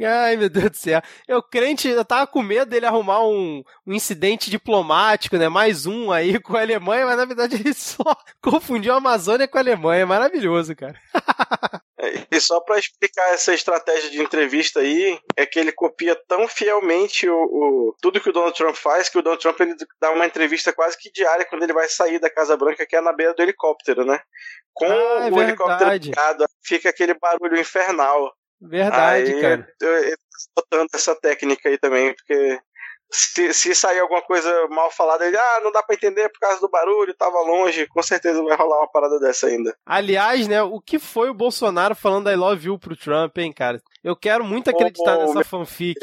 Ai, 0.03 0.35
meu 0.35 0.49
Deus 0.49 0.71
do 0.71 0.77
céu. 0.77 1.03
Eu 1.29 1.43
crente, 1.43 1.87
eu 1.87 2.05
tava 2.05 2.27
com 2.27 2.43
medo 2.43 2.71
dele 2.71 2.87
arrumar 2.87 3.23
um, 3.23 3.63
um 3.87 3.93
incidente 3.93 4.51
diplomático, 4.51 5.37
né? 5.37 5.49
Mais 5.49 5.85
um 5.85 6.11
aí 6.11 6.41
com 6.41 6.57
a 6.57 6.63
Alemanha, 6.63 7.05
mas 7.05 7.19
na 7.19 7.27
verdade 7.27 7.57
ele 7.57 7.75
só 7.75 8.17
confundiu 8.41 8.95
a 8.95 8.97
Amazônia 8.97 9.47
com 9.47 9.59
a 9.59 9.61
Alemanha. 9.61 10.07
Maravilhoso, 10.07 10.75
cara. 10.75 10.99
E 12.31 12.41
só 12.41 12.61
para 12.61 12.79
explicar 12.79 13.35
essa 13.35 13.53
estratégia 13.53 14.11
de 14.11 14.23
entrevista 14.23 14.81
aí, 14.81 15.19
é 15.37 15.45
que 15.45 15.59
ele 15.59 15.71
copia 15.73 16.17
tão 16.27 16.49
fielmente 16.49 17.29
o, 17.29 17.37
o, 17.37 17.97
tudo 18.01 18.21
que 18.21 18.31
o 18.31 18.33
Donald 18.33 18.57
Trump 18.57 18.75
faz 18.75 19.09
que 19.09 19.19
o 19.19 19.23
Donald 19.23 19.43
Trump 19.43 19.61
ele 19.61 19.75
dá 20.01 20.11
uma 20.11 20.27
entrevista 20.27 20.73
quase 20.73 20.97
que 20.97 21.13
diária 21.13 21.45
quando 21.45 21.63
ele 21.63 21.73
vai 21.73 21.89
sair 21.89 22.19
da 22.19 22.31
Casa 22.31 22.57
Branca, 22.57 22.87
que 22.87 22.97
é 22.97 23.01
na 23.01 23.13
beira 23.13 23.35
do 23.35 23.43
helicóptero, 23.43 24.05
né? 24.05 24.21
Com 24.73 24.87
ah, 24.87 25.29
é 25.29 25.31
o 25.31 25.43
helicóptero 25.43 25.91
ligado, 25.93 26.47
fica 26.65 26.89
aquele 26.89 27.15
barulho 27.15 27.59
infernal. 27.59 28.33
Verdade, 28.61 29.35
aí, 29.35 29.41
cara. 29.41 29.75
Eu, 29.81 29.89
eu, 29.89 30.05
eu 30.05 30.17
tô 30.55 30.63
botando 30.63 30.89
essa 30.95 31.15
técnica 31.15 31.69
aí 31.69 31.79
também, 31.79 32.15
porque 32.15 32.61
se, 33.11 33.53
se 33.53 33.75
sair 33.75 34.01
alguma 34.01 34.23
coisa 34.23 34.51
mal 34.69 34.91
falada, 34.91 35.27
ele, 35.27 35.37
ah, 35.37 35.61
não 35.63 35.73
dá 35.73 35.83
para 35.83 35.95
entender 35.95 36.29
por 36.29 36.39
causa 36.39 36.61
do 36.61 36.69
barulho, 36.69 37.15
tava 37.15 37.41
longe, 37.41 37.87
com 37.89 38.03
certeza 38.03 38.43
vai 38.43 38.57
rolar 38.57 38.79
uma 38.79 38.91
parada 38.91 39.19
dessa 39.19 39.49
ainda. 39.49 39.77
Aliás, 39.85 40.47
né, 40.47 40.63
o 40.63 40.81
que 40.81 40.99
foi 40.99 41.31
o 41.31 41.35
Bolsonaro 41.35 41.95
falando 41.95 42.31
I 42.31 42.37
love 42.37 42.67
you 42.67 42.79
pro 42.79 42.97
Trump, 42.97 43.37
hein, 43.39 43.53
cara? 43.53 43.81
Eu 44.03 44.17
quero 44.17 44.45
muito 44.45 44.71
acreditar 44.71 45.19
oh, 45.19 45.27
nessa 45.27 45.45
fanfic. 45.45 45.99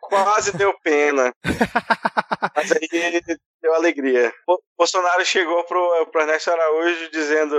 Quase 0.00 0.56
deu 0.56 0.74
pena. 0.82 1.32
Mas 2.56 2.72
aí 2.72 3.22
deu 3.62 3.74
alegria. 3.74 4.32
O 4.46 4.58
Bolsonaro 4.76 5.24
chegou 5.24 5.62
pro, 5.64 6.06
pro 6.10 6.22
Ernesto 6.22 6.50
Araújo 6.50 7.10
dizendo: 7.10 7.56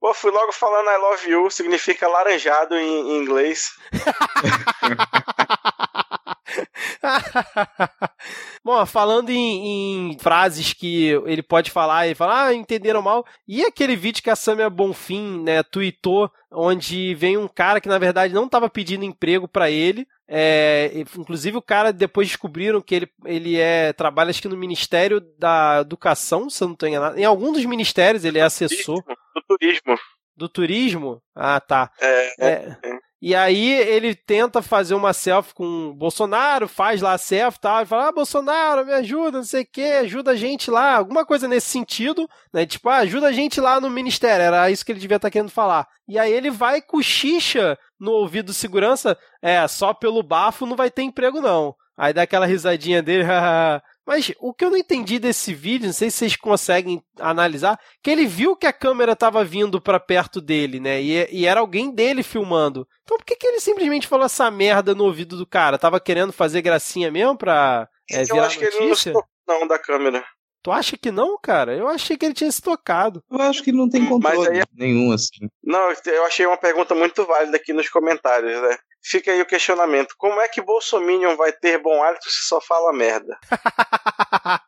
Pô, 0.00 0.12
fui 0.12 0.32
logo 0.32 0.52
falando 0.52 0.90
I 0.90 0.96
love 0.98 1.30
you, 1.30 1.50
significa 1.50 2.08
laranjado 2.08 2.74
em, 2.74 3.12
em 3.12 3.16
inglês. 3.22 3.70
Bom, 8.64 8.84
falando 8.86 9.30
em, 9.30 10.12
em, 10.12 10.18
frases 10.18 10.72
que 10.72 11.08
ele 11.26 11.42
pode 11.42 11.70
falar, 11.70 12.06
ele 12.06 12.14
fala, 12.14 12.46
ah, 12.46 12.54
entenderam 12.54 13.02
mal. 13.02 13.24
E 13.46 13.64
aquele 13.64 13.96
vídeo 13.96 14.22
que 14.22 14.30
a 14.30 14.36
Samia 14.36 14.70
Bonfim, 14.70 15.42
né, 15.42 15.62
tweetou, 15.62 16.30
onde 16.50 17.14
vem 17.14 17.36
um 17.36 17.48
cara 17.48 17.80
que 17.80 17.88
na 17.88 17.98
verdade 17.98 18.34
não 18.34 18.46
estava 18.46 18.70
pedindo 18.70 19.04
emprego 19.04 19.46
para 19.46 19.70
ele. 19.70 20.06
É, 20.28 20.90
inclusive 21.16 21.56
o 21.56 21.62
cara 21.62 21.92
depois 21.92 22.26
descobriram 22.26 22.80
que 22.80 22.96
ele, 22.96 23.08
ele 23.24 23.56
é 23.56 23.92
trabalha 23.92 24.30
acho 24.30 24.42
que 24.42 24.48
no 24.48 24.56
Ministério 24.56 25.20
da 25.38 25.78
Educação, 25.82 26.50
se 26.50 26.64
eu 26.64 26.68
não 26.68 26.74
estou 26.74 26.88
enganado. 26.88 27.18
Em 27.18 27.24
algum 27.24 27.52
dos 27.52 27.64
ministérios 27.64 28.24
ele 28.24 28.38
é 28.38 28.42
assessor. 28.42 29.02
Do 29.34 29.42
turismo. 29.48 29.98
Do 30.36 30.48
turismo? 30.48 31.22
Ah, 31.34 31.60
tá. 31.60 31.90
É, 32.00 32.34
é, 32.40 32.78
é. 32.82 33.05
E 33.20 33.34
aí 33.34 33.72
ele 33.72 34.14
tenta 34.14 34.60
fazer 34.60 34.94
uma 34.94 35.14
selfie 35.14 35.54
com 35.54 35.88
o 35.88 35.94
Bolsonaro, 35.94 36.68
faz 36.68 37.00
lá 37.00 37.14
a 37.14 37.18
selfie 37.18 37.58
e 37.58 37.60
tal, 37.60 37.82
e 37.82 37.86
fala, 37.86 38.08
ah, 38.08 38.12
Bolsonaro, 38.12 38.84
me 38.84 38.92
ajuda, 38.92 39.38
não 39.38 39.44
sei 39.44 39.62
o 39.62 39.66
que, 39.66 39.82
ajuda 39.82 40.32
a 40.32 40.36
gente 40.36 40.70
lá, 40.70 40.96
alguma 40.96 41.24
coisa 41.24 41.48
nesse 41.48 41.68
sentido, 41.68 42.28
né? 42.52 42.66
Tipo, 42.66 42.90
ah, 42.90 42.96
ajuda 42.96 43.28
a 43.28 43.32
gente 43.32 43.58
lá 43.58 43.80
no 43.80 43.88
ministério, 43.88 44.44
era 44.44 44.70
isso 44.70 44.84
que 44.84 44.92
ele 44.92 45.00
devia 45.00 45.16
estar 45.16 45.28
tá 45.28 45.32
querendo 45.32 45.50
falar. 45.50 45.88
E 46.06 46.18
aí 46.18 46.30
ele 46.30 46.50
vai 46.50 46.82
cochicha 46.82 47.78
no 47.98 48.12
ouvido 48.12 48.46
do 48.46 48.54
segurança, 48.54 49.16
é, 49.40 49.66
só 49.66 49.94
pelo 49.94 50.22
bafo 50.22 50.66
não 50.66 50.76
vai 50.76 50.90
ter 50.90 51.02
emprego 51.02 51.40
não. 51.40 51.74
Aí 51.96 52.12
dá 52.12 52.22
aquela 52.22 52.44
risadinha 52.44 53.02
dele, 53.02 53.24
Mas 54.06 54.32
o 54.38 54.54
que 54.54 54.64
eu 54.64 54.70
não 54.70 54.76
entendi 54.76 55.18
desse 55.18 55.52
vídeo, 55.52 55.86
não 55.86 55.92
sei 55.92 56.10
se 56.10 56.18
vocês 56.18 56.36
conseguem 56.36 57.02
analisar, 57.18 57.78
que 58.02 58.10
ele 58.10 58.24
viu 58.24 58.56
que 58.56 58.66
a 58.66 58.72
câmera 58.72 59.12
estava 59.12 59.44
vindo 59.44 59.80
para 59.80 59.98
perto 59.98 60.40
dele, 60.40 60.78
né? 60.78 61.02
E, 61.02 61.28
e, 61.32 61.46
era 61.46 61.60
alguém 61.60 61.90
dele 61.90 62.22
filmando. 62.22 62.86
Então 63.02 63.18
por 63.18 63.24
que, 63.24 63.34
que 63.34 63.46
ele 63.46 63.60
simplesmente 63.60 64.06
falou 64.06 64.26
essa 64.26 64.50
merda 64.50 64.94
no 64.94 65.04
ouvido 65.04 65.36
do 65.36 65.46
cara? 65.46 65.78
Tava 65.78 65.98
querendo 65.98 66.32
fazer 66.32 66.62
gracinha 66.62 67.10
mesmo 67.10 67.36
pra 67.36 67.88
é, 68.10 68.22
virar 68.22 68.36
Eu 68.36 68.44
acho 68.44 68.60
notícia? 68.60 68.70
que 68.70 68.76
ele 68.78 68.88
não 68.88 68.94
se 68.94 69.12
não 69.46 69.66
da 69.66 69.78
câmera. 69.78 70.24
Tu 70.62 70.72
acha 70.72 70.98
que 70.98 71.12
não, 71.12 71.38
cara? 71.40 71.76
Eu 71.76 71.86
achei 71.86 72.16
que 72.16 72.26
ele 72.26 72.34
tinha 72.34 72.50
se 72.50 72.60
tocado. 72.60 73.22
Eu 73.30 73.40
acho 73.40 73.62
que 73.62 73.70
ele 73.70 73.78
não 73.78 73.88
tem 73.88 74.04
controle 74.04 74.48
aí... 74.48 74.62
nenhum, 74.72 75.12
assim. 75.12 75.48
Não, 75.62 75.92
eu 76.06 76.24
achei 76.24 76.44
uma 76.44 76.56
pergunta 76.56 76.92
muito 76.92 77.24
válida 77.24 77.56
aqui 77.56 77.72
nos 77.72 77.88
comentários, 77.88 78.60
né? 78.60 78.76
Fica 79.06 79.30
aí 79.30 79.40
o 79.40 79.46
questionamento. 79.46 80.14
Como 80.18 80.40
é 80.40 80.48
que 80.48 80.60
Bolsominion 80.60 81.36
vai 81.36 81.52
ter 81.52 81.80
bom 81.80 82.02
hálito 82.02 82.28
se 82.30 82.48
só 82.48 82.60
fala 82.60 82.92
merda? 82.92 83.38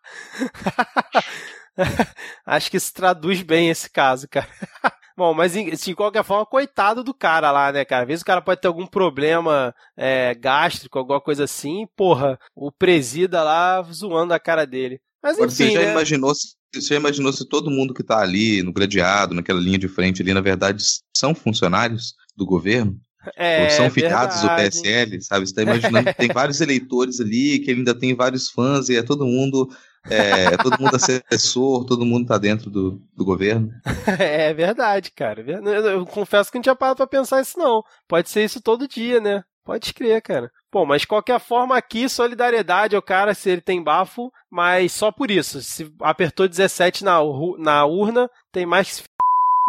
Acho 2.47 2.71
que 2.71 2.77
isso 2.77 2.93
traduz 2.93 3.43
bem 3.43 3.71
esse 3.71 3.91
caso, 3.91 4.29
cara. 4.29 4.49
Bom, 5.17 5.35
mas 5.35 5.53
de 5.53 5.95
qualquer 5.97 6.23
forma, 6.23 6.47
coitado 6.47 7.03
do 7.03 7.13
cara 7.13 7.51
lá, 7.51 7.73
né, 7.73 7.85
cara? 7.85 8.03
Às 8.03 8.09
vezes 8.09 8.23
o 8.23 8.25
cara 8.25 8.41
pode 8.41 8.61
ter 8.61 8.69
algum 8.69 8.87
problema 8.87 9.75
é, 9.97 10.33
gástrico, 10.33 10.97
alguma 10.97 11.21
coisa 11.21 11.43
assim, 11.43 11.89
porra, 11.97 12.39
o 12.55 12.71
presida 12.71 13.43
lá 13.43 13.83
zoando 13.83 14.33
a 14.33 14.39
cara 14.39 14.65
dele. 14.65 15.01
Mas 15.21 15.37
enfim, 15.37 15.49
Você 15.49 15.71
já 15.73 15.81
né? 15.81 15.91
imaginou 15.91 16.33
se 16.33 16.57
você 16.73 16.95
já 16.95 16.97
imaginou 16.97 17.33
se 17.33 17.49
todo 17.49 17.71
mundo 17.71 17.95
que 17.95 18.05
tá 18.05 18.21
ali 18.21 18.63
no 18.63 18.73
gradeado, 18.73 19.35
naquela 19.35 19.59
linha 19.59 19.79
de 19.79 19.89
frente 19.89 20.23
ali, 20.23 20.35
na 20.35 20.41
verdade, 20.41 20.85
são 21.17 21.35
funcionários 21.35 22.15
do 22.37 22.45
governo? 22.45 23.01
É, 23.37 23.65
Ou 23.65 23.71
são 23.71 23.91
filiados 23.91 24.41
do 24.41 24.49
PSL, 24.49 25.21
sabe? 25.23 25.47
Você 25.47 25.53
está 25.53 25.63
imaginando 25.63 26.07
que 26.07 26.17
tem 26.17 26.29
vários 26.29 26.61
eleitores 26.61 27.21
ali, 27.21 27.59
que 27.59 27.71
ele 27.71 27.81
ainda 27.81 27.95
tem 27.95 28.15
vários 28.15 28.51
fãs 28.51 28.89
e 28.89 28.97
é 28.97 29.03
todo 29.03 29.27
mundo. 29.27 29.69
É, 30.09 30.55
é 30.55 30.57
todo 30.57 30.81
mundo 30.81 30.95
assessor, 30.95 31.85
todo 31.85 32.07
mundo 32.07 32.23
está 32.23 32.39
dentro 32.39 32.71
do, 32.71 33.01
do 33.17 33.25
governo. 33.25 33.71
É 34.19 34.55
verdade, 34.55 35.11
cara. 35.11 35.45
Eu 35.91 36.07
confesso 36.07 36.51
que 36.51 36.57
não 36.57 36.63
tinha 36.63 36.77
parado 36.77 36.97
para 36.97 37.07
pensar 37.07 37.41
isso, 37.41 37.59
não. 37.59 37.83
Pode 38.09 38.31
ser 38.31 38.45
isso 38.45 38.61
todo 38.61 38.89
dia, 38.89 39.21
né? 39.21 39.43
Pode 39.65 39.93
crer, 39.93 40.23
cara. 40.23 40.51
Bom, 40.73 40.87
mas 40.87 41.03
de 41.03 41.07
qualquer 41.07 41.39
forma 41.39 41.77
aqui, 41.77 42.09
solidariedade 42.09 42.97
ao 42.97 43.03
cara 43.03 43.35
se 43.35 43.51
ele 43.51 43.61
tem 43.61 43.83
bafo, 43.83 44.31
mas 44.51 44.93
só 44.93 45.13
por 45.13 45.31
isso. 45.31 45.61
Se 45.61 45.93
apertou 46.01 46.49
17 46.49 47.05
na, 47.05 47.19
na 47.59 47.85
urna, 47.85 48.31
tem 48.51 48.65
mais 48.65 49.03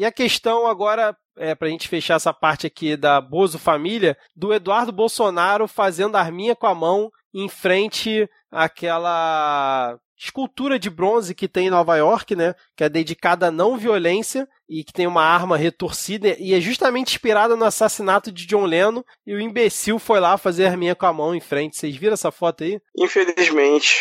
e 0.01 0.05
a 0.05 0.11
questão 0.13 0.65
agora, 0.65 1.13
é, 1.39 1.55
para 1.55 1.67
a 1.67 1.71
gente 1.71 1.87
fechar 1.87 2.15
essa 2.15 2.33
parte 2.33 2.67
aqui 2.67 2.95
da 2.95 3.19
Bozo 3.21 3.57
Família, 3.57 4.17
do 4.35 4.53
Eduardo 4.53 4.91
Bolsonaro 4.91 5.67
fazendo 5.67 6.17
arminha 6.17 6.55
com 6.55 6.67
a 6.67 6.75
mão 6.75 7.11
em 7.33 7.47
frente 7.47 8.29
àquela 8.51 9.97
escultura 10.17 10.77
de 10.77 10.89
bronze 10.89 11.33
que 11.33 11.47
tem 11.47 11.67
em 11.67 11.69
Nova 11.69 11.95
York, 11.95 12.35
né? 12.35 12.53
Que 12.75 12.83
é 12.83 12.89
dedicada 12.89 13.47
à 13.47 13.51
não 13.51 13.77
violência 13.77 14.47
e 14.67 14.83
que 14.83 14.91
tem 14.91 15.07
uma 15.07 15.23
arma 15.23 15.55
retorcida 15.55 16.35
e 16.37 16.53
é 16.53 16.59
justamente 16.59 17.15
inspirada 17.15 17.55
no 17.55 17.63
assassinato 17.63 18.29
de 18.31 18.45
John 18.45 18.65
Lennon 18.65 19.01
e 19.25 19.33
o 19.33 19.39
imbecil 19.39 19.97
foi 19.97 20.19
lá 20.19 20.37
fazer 20.37 20.65
arminha 20.65 20.93
com 20.93 21.05
a 21.05 21.13
mão 21.13 21.33
em 21.33 21.39
frente. 21.39 21.77
Vocês 21.77 21.95
viram 21.95 22.13
essa 22.15 22.31
foto 22.31 22.65
aí? 22.65 22.81
Infelizmente. 22.97 23.95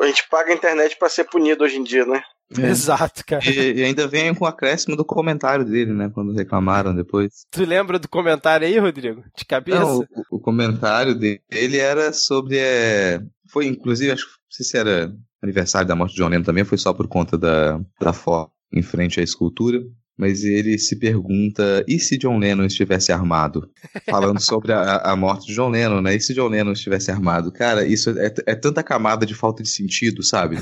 A 0.00 0.06
gente 0.06 0.28
paga 0.28 0.52
a 0.52 0.54
internet 0.54 0.96
para 0.96 1.08
ser 1.08 1.24
punido 1.24 1.64
hoje 1.64 1.78
em 1.78 1.82
dia, 1.82 2.04
né? 2.04 2.22
É. 2.58 2.70
Exato, 2.70 3.24
cara. 3.26 3.44
E, 3.48 3.80
e, 3.80 3.84
ainda 3.84 4.06
vem 4.06 4.34
com 4.34 4.44
o 4.44 4.48
acréscimo 4.48 4.96
do 4.96 5.04
comentário 5.04 5.64
dele, 5.64 5.92
né? 5.92 6.10
Quando 6.12 6.32
reclamaram 6.32 6.94
depois. 6.94 7.46
Tu 7.50 7.64
lembra 7.64 7.98
do 7.98 8.08
comentário 8.08 8.66
aí, 8.66 8.78
Rodrigo? 8.78 9.24
De 9.36 9.44
cabeça? 9.44 9.80
Não, 9.80 9.98
o, 9.98 10.36
o, 10.36 10.40
comentário 10.40 11.14
dele 11.14 11.78
era 11.78 12.12
sobre. 12.12 12.58
É... 12.58 13.20
Foi, 13.50 13.66
inclusive, 13.66 14.12
acho 14.12 14.24
que 14.24 14.30
não 14.30 14.50
sei 14.50 14.66
se 14.66 14.78
era 14.78 15.12
aniversário 15.42 15.86
da 15.86 15.96
morte 15.96 16.12
de 16.12 16.22
John 16.22 16.28
Lennon 16.28 16.42
também, 16.42 16.64
foi 16.64 16.78
só 16.78 16.92
por 16.92 17.06
conta 17.06 17.36
da, 17.36 17.80
da 18.00 18.12
foto 18.12 18.52
em 18.72 18.82
frente 18.82 19.20
à 19.20 19.22
escultura. 19.22 19.80
Mas 20.16 20.44
ele 20.44 20.78
se 20.78 20.96
pergunta: 20.96 21.84
e 21.88 21.98
se 21.98 22.16
John 22.16 22.38
Lennon 22.38 22.64
estivesse 22.64 23.10
armado? 23.10 23.70
Falando 24.08 24.40
sobre 24.40 24.72
a, 24.72 24.98
a 24.98 25.16
morte 25.16 25.46
de 25.46 25.54
John 25.54 25.70
Lennon, 25.70 26.00
né? 26.00 26.14
E 26.14 26.20
se 26.20 26.32
John 26.34 26.48
Lennon 26.48 26.72
estivesse 26.72 27.10
armado? 27.10 27.50
Cara, 27.52 27.84
isso 27.84 28.10
é, 28.10 28.32
é 28.46 28.54
tanta 28.54 28.82
camada 28.82 29.26
de 29.26 29.34
falta 29.34 29.62
de 29.62 29.68
sentido, 29.68 30.22
sabe? 30.22 30.58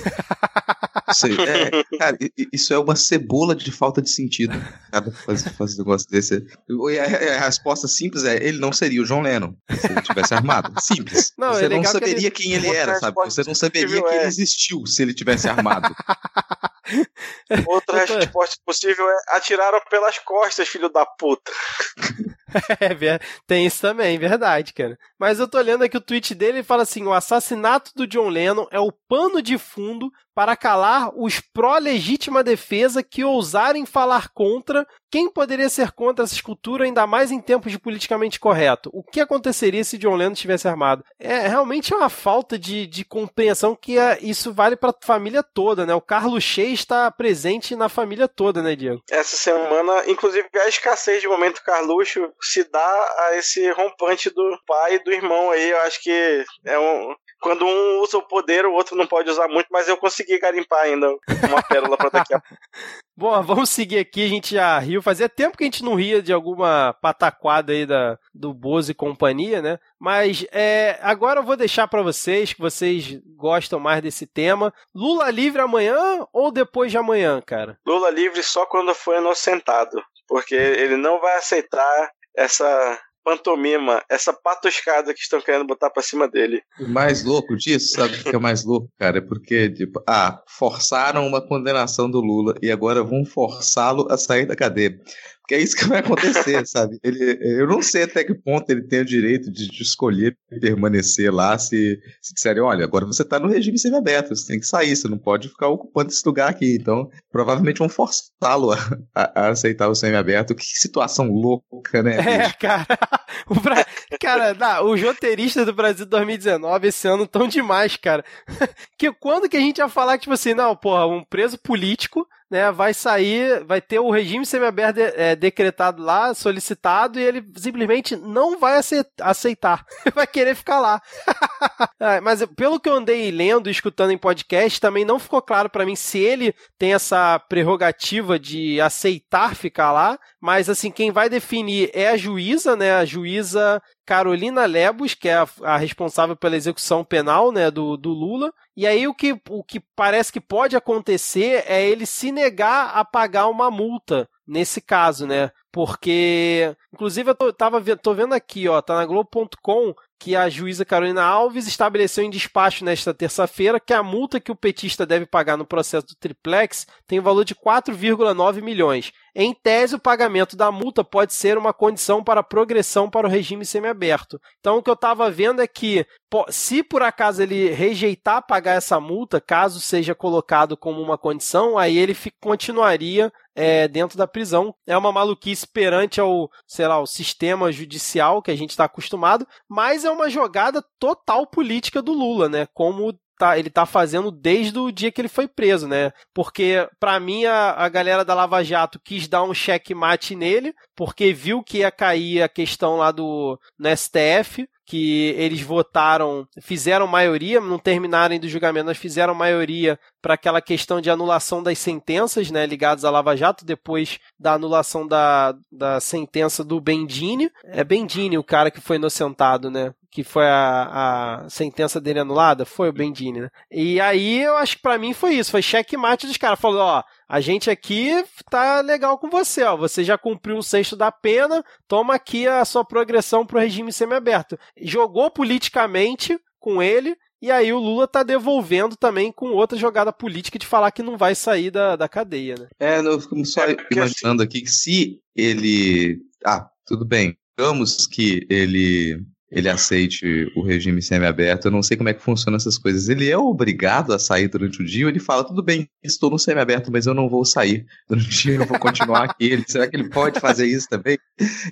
Isso, 1.11 1.27
é, 1.27 1.99
cara, 1.99 2.17
isso 2.53 2.73
é 2.73 2.79
uma 2.79 2.97
cebola 2.97 3.55
de 3.55 3.71
falta 3.71 4.01
de 4.01 4.09
sentido. 4.09 4.55
Cada 4.91 5.11
faz, 5.11 5.43
faz 5.43 5.75
um 5.75 5.79
negócio 5.79 6.09
desse. 6.09 6.47
E 6.91 6.99
a, 6.99 7.37
a, 7.37 7.45
resposta 7.47 7.87
simples 7.87 8.25
é: 8.25 8.37
ele 8.43 8.59
não 8.59 8.73
seria 8.73 9.03
o 9.03 9.05
John 9.05 9.21
Lennon 9.21 9.55
se 9.71 9.87
ele 9.87 10.01
tivesse 10.01 10.33
armado. 10.33 10.73
Simples. 10.81 11.33
Não, 11.37 11.53
Você 11.53 11.67
é 11.67 11.69
não 11.69 11.85
saberia 11.85 12.31
que 12.31 12.43
ele... 12.43 12.53
quem 12.53 12.53
ele 12.53 12.69
era, 12.69 12.99
sabe? 12.99 13.17
Você 13.25 13.43
não 13.47 13.55
saberia 13.55 14.03
que 14.03 14.09
ele 14.09 14.25
é. 14.25 14.27
existiu 14.27 14.87
se 14.87 15.03
ele 15.03 15.13
tivesse 15.13 15.49
armado. 15.49 15.95
Outra 17.67 18.05
resposta 18.05 18.57
possível 18.65 19.09
é: 19.09 19.37
atiraram 19.43 19.81
pelas 19.91 20.19
costas, 20.19 20.69
filho 20.69 20.89
da 20.89 21.05
puta. 21.05 21.53
é, 22.81 23.21
tem 23.47 23.67
isso 23.67 23.81
também, 23.81 24.19
verdade, 24.19 24.73
cara. 24.73 24.99
Mas 25.19 25.39
eu 25.39 25.49
tô 25.49 25.61
lendo 25.61 25.85
aqui 25.85 25.97
o 25.97 26.01
tweet 26.01 26.35
dele 26.35 26.61
e 26.61 26.65
fala 26.65 26.83
assim: 26.83 27.05
o 27.05 27.13
assassinato 27.13 27.93
do 27.95 28.07
John 28.07 28.29
Lennon 28.29 28.67
é 28.71 28.81
o 28.81 28.93
pano 29.09 29.43
de 29.43 29.59
fundo 29.59 30.11
para 30.35 30.57
calar 30.57 31.11
os 31.15 31.41
pró-legítima 31.41 32.43
defesa 32.43 33.03
que 33.03 33.23
ousarem 33.23 33.85
falar 33.85 34.29
contra 34.31 34.87
quem 35.11 35.29
poderia 35.29 35.69
ser 35.69 35.93
contra 35.93 36.25
essa 36.25 36.35
escultura, 36.35 36.85
ainda 36.85 37.07
mais 37.07 37.31
em 37.31 37.39
tempos 37.39 37.71
de 37.71 37.79
politicamente 37.79 38.41
correto. 38.41 38.89
O 38.95 39.03
que 39.03 39.21
aconteceria 39.21 39.85
se 39.85 39.99
John 39.99 40.15
Lennon 40.15 40.33
estivesse 40.33 40.67
armado? 40.67 41.05
É 41.19 41.47
realmente 41.47 41.95
uma 41.95 42.09
falta 42.09 42.59
de, 42.59 42.87
de 42.87 43.05
compreensão 43.05 43.77
que 43.77 43.99
é, 43.99 44.19
isso 44.23 44.55
vale 44.55 44.75
para 44.75 44.89
a 44.89 45.07
família 45.07 45.43
toda, 45.43 45.85
né? 45.85 45.95
O 45.95 46.01
Carlos 46.01 46.43
Shea 46.43 46.69
está 46.69 47.11
presente 47.11 47.77
na 47.77 47.91
família 47.91 48.27
toda, 48.27 48.63
né, 48.63 48.75
Diego? 48.75 49.03
Essa 49.11 49.37
semana, 49.37 50.09
inclusive, 50.09 50.49
a 50.55 50.69
escassez 50.69 51.21
de 51.21 51.29
momento 51.29 51.63
Carluxo 51.63 52.33
se 52.43 52.65
dá 52.71 53.15
a 53.19 53.37
esse 53.37 53.71
rompante 53.73 54.31
do 54.31 54.59
pai 54.67 54.95
e 54.95 55.05
do 55.05 55.13
irmão 55.13 55.51
aí. 55.51 55.71
Eu 55.71 55.81
acho 55.83 56.03
que 56.03 56.45
é 56.65 56.79
um, 56.79 57.15
quando 57.41 57.65
um 57.65 58.01
usa 58.01 58.19
o 58.19 58.23
poder, 58.23 58.65
o 58.65 58.73
outro 58.73 58.97
não 58.97 59.07
pode 59.07 59.29
usar 59.29 59.49
muito, 59.49 59.67
mas 59.71 59.89
eu 59.89 59.97
consegui 59.97 60.39
garimpar 60.39 60.85
ainda 60.85 61.09
uma 61.49 61.63
pérola 61.63 61.97
pra 61.97 62.09
daqui 62.09 62.35
a 62.35 62.41
pouco. 62.41 62.63
Bom, 63.15 63.43
vamos 63.43 63.69
seguir 63.69 63.99
aqui, 63.99 64.25
a 64.25 64.29
gente 64.29 64.55
já 64.55 64.79
riu. 64.79 65.03
Fazia 65.03 65.29
tempo 65.29 65.57
que 65.57 65.65
a 65.65 65.67
gente 65.67 65.85
não 65.85 65.95
ria 65.95 66.23
de 66.23 66.33
alguma 66.33 66.97
pataquada 67.03 67.73
aí 67.73 67.85
da, 67.85 68.19
do 68.33 68.55
Bozo 68.55 68.91
e 68.91 68.95
companhia, 68.95 69.61
né? 69.61 69.79
Mas 70.01 70.47
é, 70.51 70.99
agora 71.03 71.41
eu 71.41 71.45
vou 71.45 71.57
deixar 71.57 71.87
para 71.89 72.01
vocês, 72.01 72.53
que 72.53 72.61
vocês 72.61 73.21
gostam 73.37 73.79
mais 73.79 74.01
desse 74.01 74.27
tema. 74.27 74.73
Lula 74.95 75.31
livre 75.31 75.61
amanhã 75.61 76.27
ou 76.33 76.51
depois 76.51 76.91
de 76.91 76.97
amanhã, 76.97 77.41
cara? 77.43 77.79
Lula 77.87 78.09
livre 78.09 78.43
só 78.43 78.65
quando 78.65 78.95
for 78.95 79.17
inocentado, 79.17 80.03
porque 80.27 80.55
ele 80.55 80.97
não 80.97 81.21
vai 81.21 81.37
aceitar 81.37 82.11
essa 82.37 83.01
pantomima, 83.25 84.03
essa 84.09 84.33
patuscada 84.33 85.15
que 85.15 85.21
estão 85.21 85.41
querendo 85.41 85.67
botar 85.67 85.91
pra 85.91 86.03
cima 86.03 86.29
dele. 86.29 86.63
O 86.81 86.89
mais 86.89 87.25
louco 87.25 87.57
disso, 87.57 87.95
sabe 87.95 88.17
o 88.17 88.25
que 88.25 88.35
é 88.35 88.39
mais 88.39 88.65
louco, 88.65 88.89
cara? 88.99 89.19
É 89.19 89.21
porque, 89.21 89.71
tipo, 89.71 90.03
ah, 90.09 90.43
forçaram 90.49 91.27
uma 91.27 91.41
condenação 91.41 92.11
do 92.11 92.21
Lula 92.21 92.55
e 92.61 92.71
agora 92.71 93.03
vão 93.03 93.25
forçá-lo 93.25 94.09
a 94.11 94.19
sair 94.19 94.47
da 94.47 94.57
cadeia. 94.57 95.01
Porque 95.43 95.57
é 95.57 95.61
isso 95.61 95.77
que 95.77 95.87
vai 95.87 95.99
acontecer, 95.99 96.65
sabe? 96.67 96.99
Ele, 97.03 97.39
eu 97.43 97.67
não 97.67 97.83
sei 97.83 98.05
até 98.05 98.25
que 98.25 98.35
ponto 98.35 98.69
ele 98.71 98.83
tem 98.83 99.01
o 99.01 99.05
direito 99.05 99.51
de, 99.51 99.69
de 99.69 99.83
escolher 99.83 100.37
permanecer 100.61 101.33
lá 101.33 101.59
se, 101.59 102.01
se 102.21 102.33
disserem, 102.33 102.63
olha, 102.63 102.85
agora 102.85 103.05
você 103.05 103.23
está 103.23 103.39
no 103.39 103.49
regime 103.49 103.79
semiaberto, 103.79 104.35
você 104.35 104.47
tem 104.47 104.61
que 104.61 104.67
sair, 104.67 104.95
você 104.95 105.09
não 105.09 105.19
pode 105.19 105.49
ficar 105.49 105.69
ocupando 105.69 106.11
esse 106.11 106.23
lugar 106.25 106.49
aqui. 106.49 106.77
Então, 106.81 107.11
provavelmente 107.31 107.79
vão 107.79 107.89
forçá-lo 107.89 108.73
a, 108.73 108.79
a, 109.15 109.43
a, 109.43 109.49
aceitar 109.51 109.89
o 109.89 109.95
semiaberto. 109.95 110.55
Que 110.55 110.65
situação 110.65 111.29
louca, 111.29 112.03
né? 112.03 112.17
É, 112.19 112.51
cara. 112.53 112.87
O 113.49 113.59
Bra... 113.59 113.85
Cara, 114.21 114.55
não, 114.55 114.91
os 114.91 115.03
roteiristas 115.03 115.65
do 115.65 115.73
Brasil 115.73 116.05
2019 116.05 116.89
esse 116.89 117.09
ano 117.09 117.25
estão 117.25 117.49
demais, 117.49 117.97
cara. 117.97 118.23
que 118.99 119.11
quando 119.13 119.49
que 119.49 119.57
a 119.57 119.61
gente 119.61 119.79
ia 119.79 119.89
falar, 119.89 120.19
tipo 120.19 120.35
assim, 120.35 120.55
não, 120.55 120.77
porra, 120.77 121.07
um 121.07 121.25
preso 121.25 121.59
político 121.59 122.27
né, 122.53 122.71
vai 122.71 122.93
sair, 122.93 123.65
vai 123.65 123.81
ter 123.81 123.99
o 123.99 124.11
regime 124.11 124.45
semiaberto 124.45 125.01
é, 125.01 125.35
decretado 125.35 126.03
lá, 126.03 126.35
solicitado, 126.35 127.19
e 127.19 127.23
ele 127.23 127.43
simplesmente 127.57 128.15
não 128.15 128.59
vai 128.59 128.79
aceitar. 129.23 129.87
vai 130.15 130.27
querer 130.27 130.55
ficar 130.55 130.79
lá. 130.79 131.01
é, 131.99 132.21
mas 132.21 132.45
pelo 132.55 132.79
que 132.79 132.91
eu 132.91 132.95
andei 132.95 133.31
lendo 133.31 133.69
e 133.69 133.73
escutando 133.73 134.11
em 134.11 134.19
podcast, 134.19 134.79
também 134.79 135.03
não 135.03 135.19
ficou 135.19 135.41
claro 135.41 135.71
para 135.71 135.87
mim 135.87 135.97
se 135.97 136.19
ele 136.19 136.55
tem 136.79 136.93
essa 136.93 137.39
prerrogativa 137.39 138.39
de 138.39 138.79
aceitar 138.83 139.57
ficar 139.57 139.91
lá, 139.91 140.19
mas 140.43 140.69
assim, 140.69 140.91
quem 140.91 141.13
vai 141.13 141.29
definir 141.29 141.89
é 141.95 142.09
a 142.09 142.17
juíza, 142.17 142.75
né, 142.75 142.93
a 142.95 143.05
juíza 143.05 143.81
Carolina 144.05 144.67
Lebos, 144.67 145.15
que 145.15 145.29
é 145.29 145.35
a, 145.35 145.49
a, 145.63 145.77
responsável 145.77 146.35
pela 146.35 146.57
execução 146.57 147.05
penal 147.05 147.53
né, 147.53 147.71
do, 147.71 147.97
do 147.97 148.11
Lula. 148.11 148.53
E 148.77 148.85
aí 148.85 149.07
o 149.07 149.15
que, 149.15 149.41
o 149.49 149.63
que 149.63 149.79
parece 149.95 150.33
que 150.33 150.41
pode 150.41 150.75
acontecer 150.75 151.63
é 151.65 151.89
ele 151.89 152.05
se 152.07 152.33
negar 152.33 152.91
a 152.93 153.05
pagar 153.05 153.47
uma 153.47 153.71
multa 153.71 154.29
nesse 154.45 154.81
caso, 154.81 155.29
né? 155.29 155.53
Porque, 155.71 156.77
inclusive, 156.93 157.31
eu 157.31 157.35
tô, 157.37 157.53
tava, 157.53 157.81
tô 157.97 158.13
vendo 158.13 158.35
aqui, 158.35 158.69
ó, 158.69 158.83
tá 158.83 158.97
na 158.97 159.07
Globo.com 159.07 159.95
que 160.23 160.37
a 160.37 160.49
juíza 160.49 160.85
Carolina 160.85 161.25
Alves 161.25 161.67
estabeleceu 161.67 162.23
em 162.23 162.31
despacho 162.31 162.85
nesta 162.85 163.13
terça-feira 163.13 163.81
que 163.81 163.93
a 163.93 164.05
multa 164.05 164.39
que 164.39 164.53
o 164.53 164.57
petista 164.57 165.05
deve 165.05 165.27
pagar 165.27 165.57
no 165.57 165.67
processo 165.67 166.07
do 166.07 166.15
triplex 166.15 166.87
tem 167.09 167.19
o 167.19 167.23
valor 167.23 167.45
de 167.45 167.57
4,9 167.57 168.63
milhões. 168.63 169.13
Em 169.35 169.53
tese, 169.53 169.97
o 169.97 169.99
pagamento 169.99 170.57
da 170.57 170.71
multa 170.71 171.03
pode 171.03 171.35
ser 171.35 171.59
uma 171.59 171.73
condição 171.73 172.23
para 172.23 172.41
progressão 172.41 173.11
para 173.11 173.27
o 173.27 173.31
regime 173.31 173.65
semiaberto. 173.67 174.41
Então, 174.61 174.77
o 174.77 174.83
que 174.83 174.91
eu 174.91 174.95
estava 174.95 175.29
vendo 175.29 175.61
é 175.61 175.67
que, 175.67 176.07
se 176.51 176.85
por 176.85 177.03
acaso 177.03 177.43
ele 177.43 177.71
rejeitar 177.71 178.47
pagar 178.47 178.75
essa 178.75 179.01
multa, 179.01 179.41
caso 179.41 179.81
seja 179.81 180.15
colocado 180.15 180.77
como 180.77 181.03
uma 181.03 181.19
condição, 181.19 181.77
aí 181.77 181.99
ele 181.99 182.17
continuaria 182.41 183.33
é, 183.55 183.89
dentro 183.89 184.17
da 184.17 184.27
prisão. 184.27 184.75
É 184.87 184.97
uma 184.97 185.13
maluquice 185.13 185.67
perante 185.67 186.21
ao, 186.21 186.51
sei 186.67 186.87
lá, 186.87 187.01
o 187.01 187.07
sistema 187.07 187.73
judicial 187.73 188.43
que 188.43 188.51
a 188.51 188.57
gente 188.57 188.71
está 188.71 188.85
acostumado, 188.85 189.47
mas 189.69 190.05
é 190.05 190.11
uma 190.11 190.29
jogada 190.29 190.85
total 190.99 191.47
política 191.47 192.03
do 192.03 192.13
Lula, 192.13 192.49
né? 192.49 192.67
Como 192.73 193.19
tá, 193.43 193.59
ele 193.59 193.71
tá 193.71 193.85
fazendo 193.85 194.31
desde 194.31 194.79
o 194.79 194.93
dia 194.93 195.11
que 195.11 195.21
ele 195.21 195.29
foi 195.29 195.49
preso, 195.49 195.89
né? 195.89 196.13
Porque, 196.33 196.89
para 197.01 197.19
mim, 197.19 197.45
a, 197.45 197.73
a 197.73 197.89
galera 197.89 198.25
da 198.25 198.35
Lava 198.35 198.63
Jato 198.63 199.01
quis 199.03 199.27
dar 199.27 199.43
um 199.43 199.53
checkmate 199.53 200.37
nele, 200.37 200.73
porque 200.95 201.33
viu 201.33 201.61
que 201.61 201.79
ia 201.79 201.91
cair 201.91 202.41
a 202.41 202.49
questão 202.49 202.97
lá 202.97 203.11
do 203.11 203.59
no 203.77 203.89
STF, 203.97 204.69
que 204.87 205.35
eles 205.37 205.61
votaram, 205.61 206.47
fizeram 206.61 207.07
maioria, 207.09 207.61
não 207.61 207.81
terminaram 207.81 208.39
do 208.39 208.49
julgamento, 208.49 208.87
mas 208.87 208.99
fizeram 208.99 209.35
maioria 209.35 209.99
para 210.21 210.35
aquela 210.35 210.61
questão 210.61 211.01
de 211.01 211.11
anulação 211.11 211.63
das 211.63 211.79
sentenças, 211.79 212.49
né, 212.49 212.65
ligadas 212.65 213.05
à 213.05 213.11
Lava 213.11 213.37
Jato, 213.37 213.65
depois 213.65 214.21
da 214.39 214.53
anulação 214.53 215.07
da, 215.07 215.55
da 215.71 215.99
sentença 215.99 216.63
do 216.63 216.81
Bendini. 216.81 217.51
É 217.65 217.83
Bendini 217.83 218.39
o 218.39 218.45
cara 218.45 218.71
que 218.71 218.81
foi 218.81 218.97
inocentado, 218.97 219.69
né? 219.69 219.93
Que 220.13 220.23
foi 220.23 220.45
a, 220.45 221.41
a 221.45 221.49
sentença 221.49 221.99
dele 221.99 222.19
anulada, 222.19 222.67
foi 222.67 222.91
o 222.91 222.93
Bendini, 222.93 223.41
né? 223.41 223.49
E 223.71 223.99
aí 223.99 224.43
eu 224.43 224.55
acho 224.59 224.77
que 224.77 224.83
para 224.83 224.99
mim 224.99 225.15
foi 225.15 225.37
isso, 225.37 225.51
foi 225.51 225.63
checkmate 225.63 226.27
dos 226.27 226.37
caras. 226.37 226.61
Falou, 226.61 226.81
ó, 226.81 227.03
a 227.27 227.41
gente 227.41 227.71
aqui 227.71 228.23
tá 228.51 228.83
legal 228.83 229.19
com 229.19 229.31
você, 229.31 229.63
ó. 229.63 229.75
Você 229.75 230.05
já 230.05 230.19
cumpriu 230.19 230.55
um 230.55 230.63
sexto 230.63 230.95
da 230.95 231.11
pena, 231.11 231.65
toma 231.89 232.15
aqui 232.15 232.47
a 232.47 232.63
sua 232.67 232.85
progressão 232.85 233.47
pro 233.47 233.59
regime 233.59 233.91
semiaberto. 233.91 234.59
Jogou 234.83 235.31
politicamente 235.31 236.39
com 236.61 236.83
ele, 236.83 237.17
e 237.41 237.51
aí 237.51 237.73
o 237.73 237.79
Lula 237.79 238.07
tá 238.07 238.23
devolvendo 238.23 238.95
também 238.97 239.33
com 239.33 239.47
outra 239.47 239.79
jogada 239.79 240.13
política 240.13 240.59
de 240.59 240.67
falar 240.67 240.91
que 240.91 241.03
não 241.03 241.17
vai 241.17 241.35
sair 241.35 241.71
da, 241.71 241.97
da 241.97 242.07
cadeia, 242.07 242.55
né? 242.59 242.69
É, 242.79 242.99
eu 242.99 243.19
fico 243.19 243.43
só 243.47 243.65
é 243.65 243.77
imaginando 243.91 244.43
aqui 244.43 244.61
que 244.61 244.71
se 244.71 245.19
ele. 245.35 246.21
Ah, 246.45 246.69
tudo 246.87 247.07
bem. 247.07 247.35
Digamos 247.57 248.07
que 248.07 248.47
ele 248.51 249.25
ele 249.53 249.69
aceite 249.69 250.51
o 250.57 250.63
regime 250.63 251.03
semiaberto. 251.03 251.69
Eu 251.69 251.71
não 251.71 251.83
sei 251.83 251.97
como 251.97 252.09
é 252.09 252.15
que 252.15 252.23
funcionam 252.23 252.57
essas 252.57 252.79
coisas. 252.79 253.11
Ele 253.11 253.31
é 253.31 253.37
obrigado 253.37 254.13
a 254.15 254.19
sair 254.19 254.49
durante 254.49 254.81
o 254.81 254.85
dia 254.85 255.05
ou 255.05 255.11
ele 255.11 255.21
fala, 255.21 255.45
tudo 255.45 255.63
bem, 255.63 255.87
estou 256.03 256.31
no 256.31 256.39
semiaberto, 256.39 256.91
mas 256.91 257.07
eu 257.07 257.13
não 257.13 257.29
vou 257.29 257.45
sair 257.45 257.85
durante 258.09 258.27
o 258.27 258.31
dia, 258.31 258.55
eu 258.55 258.67
vou 258.67 258.79
continuar 258.79 259.25
aqui. 259.25 259.53
Ele, 259.53 259.65
será 259.69 259.87
que 259.87 259.95
ele 259.95 260.09
pode 260.09 260.41
fazer 260.41 260.67
isso 260.67 260.89
também? 260.89 261.19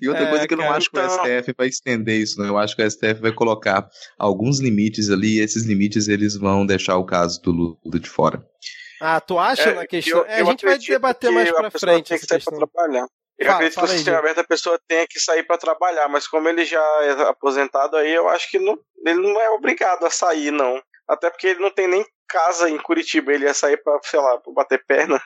E 0.01 0.09
outra 0.09 0.25
é, 0.25 0.31
coisa 0.31 0.47
que 0.47 0.55
eu 0.55 0.59
não 0.59 0.71
acho 0.71 0.91
que 0.91 0.99
o 0.99 1.03
então 1.03 1.25
STF 1.25 1.55
vai 1.57 1.69
estender 1.69 2.21
isso, 2.21 2.39
não. 2.39 2.47
Eu 2.47 2.59
acho 2.59 2.77
que 2.77 2.83
o 2.83 2.91
STF 2.91 3.15
vai 3.21 3.33
colocar 3.33 3.89
alguns 4.19 4.61
limites 4.61 5.09
ali 5.09 5.39
e 5.39 5.41
esses 5.41 5.65
limites 5.65 6.07
eles 6.07 6.37
vão 6.37 6.67
deixar 6.67 6.99
o 6.99 7.05
caso 7.05 7.41
do 7.41 7.51
Lula 7.51 7.99
de 7.99 8.09
fora. 8.09 8.45
Ah, 9.01 9.19
tu 9.19 9.39
acha 9.39 9.71
é, 9.71 9.75
na 9.75 9.87
questão? 9.87 10.19
Eu, 10.19 10.27
é, 10.27 10.41
a 10.43 10.45
gente 10.45 10.67
vai 10.67 10.79
debater 10.79 11.33
mais 11.33 11.51
pra 11.51 11.71
frente. 11.71 12.11
Tem 12.11 12.19
que 12.19 12.27
sair 12.27 12.45
pra 12.45 12.59
trabalhar. 12.59 13.07
Eu 13.41 13.47
fala, 13.47 13.57
acredito 13.57 13.79
que 13.79 13.85
o 13.85 13.89
sistema 13.89 14.19
aberto 14.19 14.39
a 14.41 14.45
pessoa 14.45 14.79
tenha 14.87 15.07
que 15.09 15.19
sair 15.19 15.43
para 15.45 15.57
trabalhar, 15.57 16.07
mas 16.09 16.29
como 16.29 16.47
ele 16.47 16.63
já 16.63 16.83
é 17.03 17.23
aposentado 17.23 17.97
aí, 17.97 18.15
eu 18.15 18.29
acho 18.29 18.51
que 18.51 18.59
não, 18.59 18.79
ele 19.05 19.21
não 19.21 19.41
é 19.41 19.49
obrigado 19.51 20.05
a 20.05 20.11
sair, 20.11 20.51
não. 20.51 20.81
Até 21.09 21.31
porque 21.31 21.49
ele 21.49 21.61
não 21.61 21.71
tem 21.71 21.89
nem 21.89 22.05
casa 22.29 22.69
em 22.69 22.77
Curitiba, 22.77 23.33
ele 23.33 23.47
ia 23.47 23.55
sair 23.55 23.79
pra, 23.83 23.99
sei 24.05 24.21
lá, 24.21 24.39
pra 24.39 24.53
bater 24.53 24.85
perna. 24.87 25.21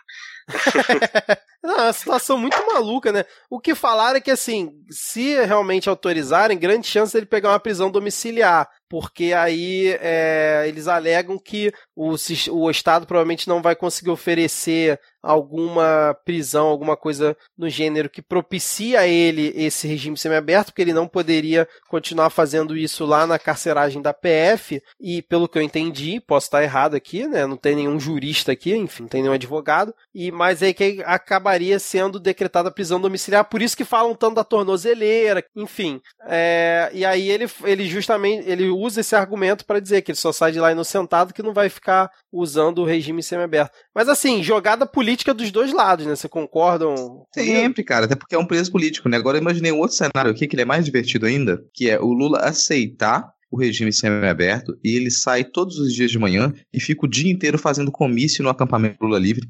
Não, 1.64 1.79
é 1.79 1.83
uma 1.85 1.92
situação 1.94 2.37
muito 2.37 2.59
maluca, 2.66 3.11
né? 3.11 3.24
O 3.48 3.59
que 3.59 3.74
falaram 3.74 4.18
é 4.18 4.20
que, 4.20 4.31
assim, 4.31 4.70
se 4.90 5.35
realmente 5.46 5.88
autorizarem, 5.88 6.59
grande 6.59 6.87
chance 6.87 7.14
dele 7.14 7.24
pegar 7.24 7.48
uma 7.48 7.59
prisão 7.59 7.90
domiciliar, 7.90 8.68
porque 8.87 9.33
aí 9.33 9.96
é, 9.98 10.64
eles 10.66 10.88
alegam 10.88 11.38
que 11.38 11.72
o, 11.96 12.14
o 12.50 12.70
Estado 12.70 13.07
provavelmente 13.07 13.48
não 13.48 13.62
vai 13.62 13.74
conseguir 13.74 14.11
oferecer 14.11 15.00
alguma 15.24 16.14
prisão, 16.24 16.66
alguma 16.66 16.96
coisa 16.96 17.37
no 17.56 17.68
gênero 17.68 18.10
que 18.10 18.20
propicia 18.20 19.00
a 19.00 19.06
ele 19.06 19.52
esse 19.56 19.88
regime 19.88 20.16
semiaberto, 20.16 20.70
porque 20.70 20.82
ele 20.82 20.92
não 20.92 21.08
poderia 21.08 21.66
continuar 21.88 22.28
fazendo 22.28 22.76
isso 22.76 23.06
lá 23.06 23.26
na 23.26 23.38
carceragem 23.38 24.02
da 24.02 24.12
PF, 24.12 24.82
e 25.00 25.22
pelo 25.22 25.48
que 25.48 25.58
eu 25.58 25.62
entendi, 25.62 26.20
posso 26.20 26.46
estar 26.46 26.62
errado 26.62 26.94
aqui, 26.94 27.26
né? 27.26 27.46
Não 27.46 27.56
tem 27.56 27.74
nenhum 27.74 27.98
jurista 27.98 28.52
aqui, 28.52 28.74
enfim, 28.74 29.04
não 29.04 29.08
tem 29.08 29.22
nenhum 29.22 29.34
advogado, 29.34 29.94
e 30.14 30.30
mas 30.30 30.62
aí 30.62 30.74
que 30.74 31.02
acabaria 31.06 31.78
sendo 31.78 32.20
decretada 32.20 32.70
prisão 32.70 33.00
domiciliar, 33.00 33.46
por 33.46 33.62
isso 33.62 33.76
que 33.76 33.84
falam 33.84 34.14
tanto 34.14 34.34
da 34.34 34.44
tornozeleira, 34.44 35.42
enfim. 35.56 36.00
É, 36.26 36.90
e 36.92 37.04
aí 37.04 37.30
ele, 37.30 37.48
ele 37.64 37.87
justamente 37.87 38.48
ele 38.48 38.68
usa 38.68 39.00
esse 39.00 39.16
argumento 39.16 39.64
para 39.64 39.80
dizer 39.80 40.02
que 40.02 40.10
ele 40.10 40.18
só 40.18 40.32
sai 40.32 40.52
de 40.52 40.60
lá 40.60 40.72
inocentado 40.72 41.32
que 41.32 41.42
não 41.42 41.54
vai 41.54 41.68
ficar 41.68 42.10
usando 42.30 42.80
o 42.80 42.84
regime 42.84 43.22
semiaberto. 43.22 43.74
Mas 43.94 44.08
assim, 44.08 44.42
jogada 44.42 44.84
política 44.84 45.13
dos 45.35 45.50
dois 45.50 45.72
lados, 45.72 46.07
né? 46.07 46.16
Você 46.16 46.29
concordam? 46.29 47.27
Sempre, 47.33 47.85
cara, 47.85 48.07
até 48.07 48.14
porque 48.14 48.35
é 48.35 48.38
um 48.38 48.46
preso 48.46 48.72
político, 48.72 49.09
né? 49.09 49.16
Agora 49.16 49.38
imaginei 49.38 49.70
um 49.70 49.79
outro 49.79 49.96
cenário 49.96 50.31
aqui 50.31 50.46
que 50.46 50.55
ele 50.55 50.62
é 50.62 50.66
mais 50.66 50.85
divertido 50.85 51.27
ainda, 51.27 51.64
que 51.72 51.88
é 51.88 52.00
o 52.00 52.12
Lula 52.12 52.40
aceitar 52.40 53.33
o 53.54 53.56
regime 53.56 53.92
semi-aberto 53.92 54.76
e 54.82 54.96
ele 54.96 55.12
sai 55.12 55.44
todos 55.44 55.78
os 55.78 55.94
dias 55.94 56.10
de 56.10 56.18
manhã 56.18 56.52
e 56.72 56.80
fica 56.80 57.06
o 57.06 57.08
dia 57.08 57.30
inteiro 57.30 57.56
fazendo 57.56 57.92
comício 57.92 58.42
no 58.42 58.50
acampamento 58.50 58.96
Lula 59.00 59.18
Livre. 59.18 59.48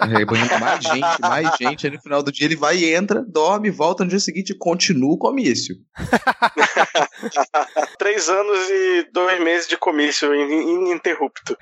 Rebanhando 0.00 0.58
mais 0.58 0.82
gente, 0.82 1.20
mais 1.20 1.56
gente. 1.56 1.86
Aí 1.86 1.92
no 1.92 2.02
final 2.02 2.24
do 2.24 2.32
dia 2.32 2.44
ele 2.44 2.56
vai 2.56 2.76
e 2.76 2.92
entra, 2.92 3.22
dorme, 3.22 3.70
volta 3.70 4.02
no 4.02 4.10
dia 4.10 4.18
seguinte 4.18 4.50
e 4.50 4.58
continua 4.58 5.12
o 5.12 5.18
comício. 5.18 5.76
Três 7.98 8.28
anos 8.28 8.58
e 8.68 9.08
dois 9.12 9.40
meses 9.40 9.68
de 9.68 9.76
comício 9.76 10.34
ininterrupto. 10.34 11.56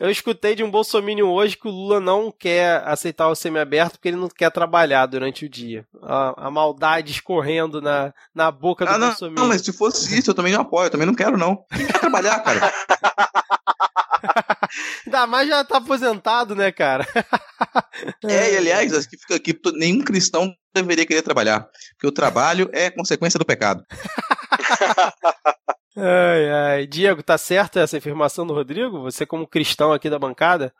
Eu 0.00 0.10
escutei 0.10 0.56
de 0.56 0.64
um 0.64 0.70
bolsominion 0.70 1.28
hoje 1.28 1.56
que 1.56 1.68
o 1.68 1.70
Lula 1.70 2.00
não 2.00 2.32
quer 2.32 2.82
aceitar 2.84 3.28
o 3.28 3.34
semi-aberto 3.34 3.92
porque 3.92 4.08
ele 4.08 4.16
não 4.16 4.28
quer 4.28 4.50
trabalhar 4.50 5.06
durante 5.06 5.46
o 5.46 5.48
dia. 5.48 5.86
A, 6.02 6.48
a 6.48 6.50
maldade 6.50 7.12
escorrendo 7.12 7.80
na, 7.80 8.12
na 8.34 8.50
boca 8.50 8.84
do 8.84 8.90
ah, 8.90 8.98
não, 8.98 9.08
bolsominion. 9.08 9.42
Não, 9.42 9.48
mas 9.48 9.62
se 9.62 9.72
fosse 9.84 10.18
isso, 10.18 10.30
eu 10.30 10.34
também 10.34 10.52
não 10.52 10.62
apoio, 10.62 10.86
eu 10.86 10.90
também 10.90 11.06
não 11.06 11.14
quero, 11.14 11.36
não. 11.36 11.64
Quem 11.70 11.86
quer 11.86 12.00
trabalhar, 12.00 12.40
cara? 12.40 12.60
Ainda 15.06 15.26
mais 15.26 15.48
já 15.48 15.62
tá 15.62 15.78
aposentado, 15.78 16.54
né, 16.54 16.72
cara? 16.72 17.06
é, 18.24 18.54
e 18.54 18.56
aliás, 18.56 18.94
acho 18.94 19.08
que 19.08 19.18
fica 19.18 19.36
aqui, 19.36 19.58
nenhum 19.74 20.02
cristão 20.02 20.52
deveria 20.74 21.06
querer 21.06 21.22
trabalhar, 21.22 21.68
porque 21.92 22.06
o 22.06 22.12
trabalho 22.12 22.68
é 22.72 22.90
consequência 22.90 23.38
do 23.38 23.44
pecado. 23.44 23.84
ai, 25.96 26.50
ai. 26.50 26.86
Diego, 26.86 27.22
tá 27.22 27.36
certa 27.36 27.80
essa 27.80 27.98
afirmação 27.98 28.46
do 28.46 28.54
Rodrigo? 28.54 29.02
Você 29.02 29.26
como 29.26 29.46
cristão 29.46 29.92
aqui 29.92 30.08
da 30.08 30.18
bancada? 30.18 30.72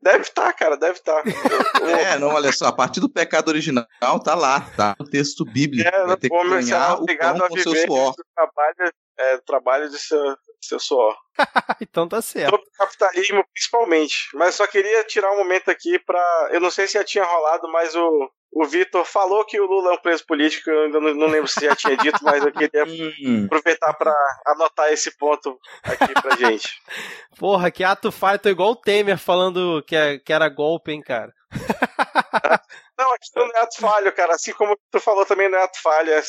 Deve 0.00 0.22
estar, 0.22 0.44
tá, 0.44 0.52
cara, 0.52 0.76
deve 0.76 0.98
estar. 0.98 1.22
Tá. 1.22 1.30
é, 2.14 2.18
não, 2.18 2.28
olha 2.28 2.52
só, 2.52 2.66
a 2.66 2.72
partir 2.72 3.00
do 3.00 3.08
pecado 3.10 3.48
original 3.48 3.86
tá 4.22 4.34
lá, 4.34 4.60
tá? 4.76 4.94
O 4.98 5.04
texto 5.04 5.44
bíblico. 5.44 5.88
É, 5.88 6.06
vai 6.06 6.16
ter 6.16 6.28
que 6.30 6.48
ganhar 6.48 6.94
o 6.94 7.06
pão 7.06 7.48
com 7.48 7.56
seu 7.58 7.74
suor. 7.74 8.14
Trabalho, 8.34 8.92
é, 9.18 9.38
trabalho 9.38 9.90
de 9.90 9.98
seu, 9.98 10.36
seu 10.60 10.78
suor. 10.78 11.16
então 11.80 12.08
tá 12.08 12.22
certo. 12.22 12.50
Sobre 12.50 12.66
o 12.66 12.72
capitalismo, 12.72 13.44
principalmente. 13.52 14.28
Mas 14.34 14.54
só 14.54 14.66
queria 14.68 15.02
tirar 15.04 15.32
um 15.32 15.38
momento 15.38 15.68
aqui 15.68 15.98
pra. 15.98 16.48
Eu 16.52 16.60
não 16.60 16.70
sei 16.70 16.86
se 16.86 16.94
já 16.94 17.04
tinha 17.04 17.24
rolado, 17.24 17.68
mas 17.68 17.94
o, 17.96 18.30
o 18.50 18.64
Vitor 18.64 19.04
falou 19.04 19.44
que 19.44 19.60
o 19.60 19.66
Lula 19.66 19.90
é 19.90 19.94
um 19.94 20.00
preso 20.00 20.24
político, 20.26 20.70
eu 20.70 20.84
ainda 20.84 21.00
não, 21.00 21.14
não 21.14 21.26
lembro 21.26 21.48
se 21.48 21.64
já 21.66 21.76
tinha 21.76 21.96
dito, 21.96 22.18
mas 22.22 22.44
eu 22.44 22.52
queria 22.52 22.84
hum. 23.22 23.44
aproveitar 23.44 23.92
para 23.94 24.14
anotar 24.46 24.92
esse 24.92 25.16
ponto 25.16 25.58
aqui 25.82 26.12
pra 26.14 26.36
gente. 26.36 26.80
Porra, 27.38 27.70
que 27.70 27.84
ato 27.84 28.10
falho, 28.10 28.38
tô 28.38 28.48
igual 28.48 28.70
o 28.70 28.76
Temer 28.76 29.18
falando 29.18 29.82
que, 29.86 29.94
é, 29.94 30.18
que 30.18 30.32
era 30.32 30.48
golpe, 30.48 30.92
hein, 30.92 31.02
cara. 31.02 31.32
Não, 32.98 33.12
aqui 33.12 33.28
não 33.36 33.46
é 33.46 33.60
ato 33.60 33.80
falho, 33.80 34.12
cara. 34.12 34.34
Assim 34.34 34.52
como 34.52 34.76
tu 34.90 34.98
falou 34.98 35.24
também 35.24 35.48
não 35.48 35.56
é 35.56 35.62
ato 35.62 35.80
falho. 35.80 36.10
É, 36.10 36.20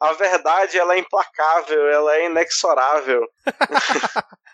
a 0.00 0.12
verdade, 0.12 0.78
ela 0.78 0.94
é 0.94 0.98
implacável, 0.98 1.88
ela 1.88 2.16
é 2.16 2.26
inexorável. 2.26 3.22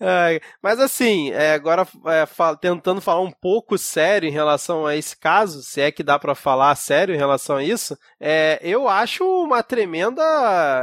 é, 0.00 0.40
mas 0.62 0.80
assim, 0.80 1.30
é, 1.32 1.52
agora 1.52 1.86
é, 2.06 2.26
tentando 2.60 3.00
falar 3.00 3.20
um 3.20 3.30
pouco 3.30 3.76
sério 3.78 4.28
em 4.28 4.32
relação 4.32 4.86
a 4.86 4.96
esse 4.96 5.16
caso, 5.16 5.62
se 5.62 5.80
é 5.80 5.90
que 5.90 6.02
dá 6.02 6.18
para 6.18 6.34
falar 6.34 6.74
sério 6.74 7.14
em 7.14 7.18
relação 7.18 7.56
a 7.56 7.64
isso, 7.64 7.96
é, 8.18 8.58
eu 8.62 8.88
acho 8.88 9.24
uma 9.24 9.62
tremenda 9.62 10.22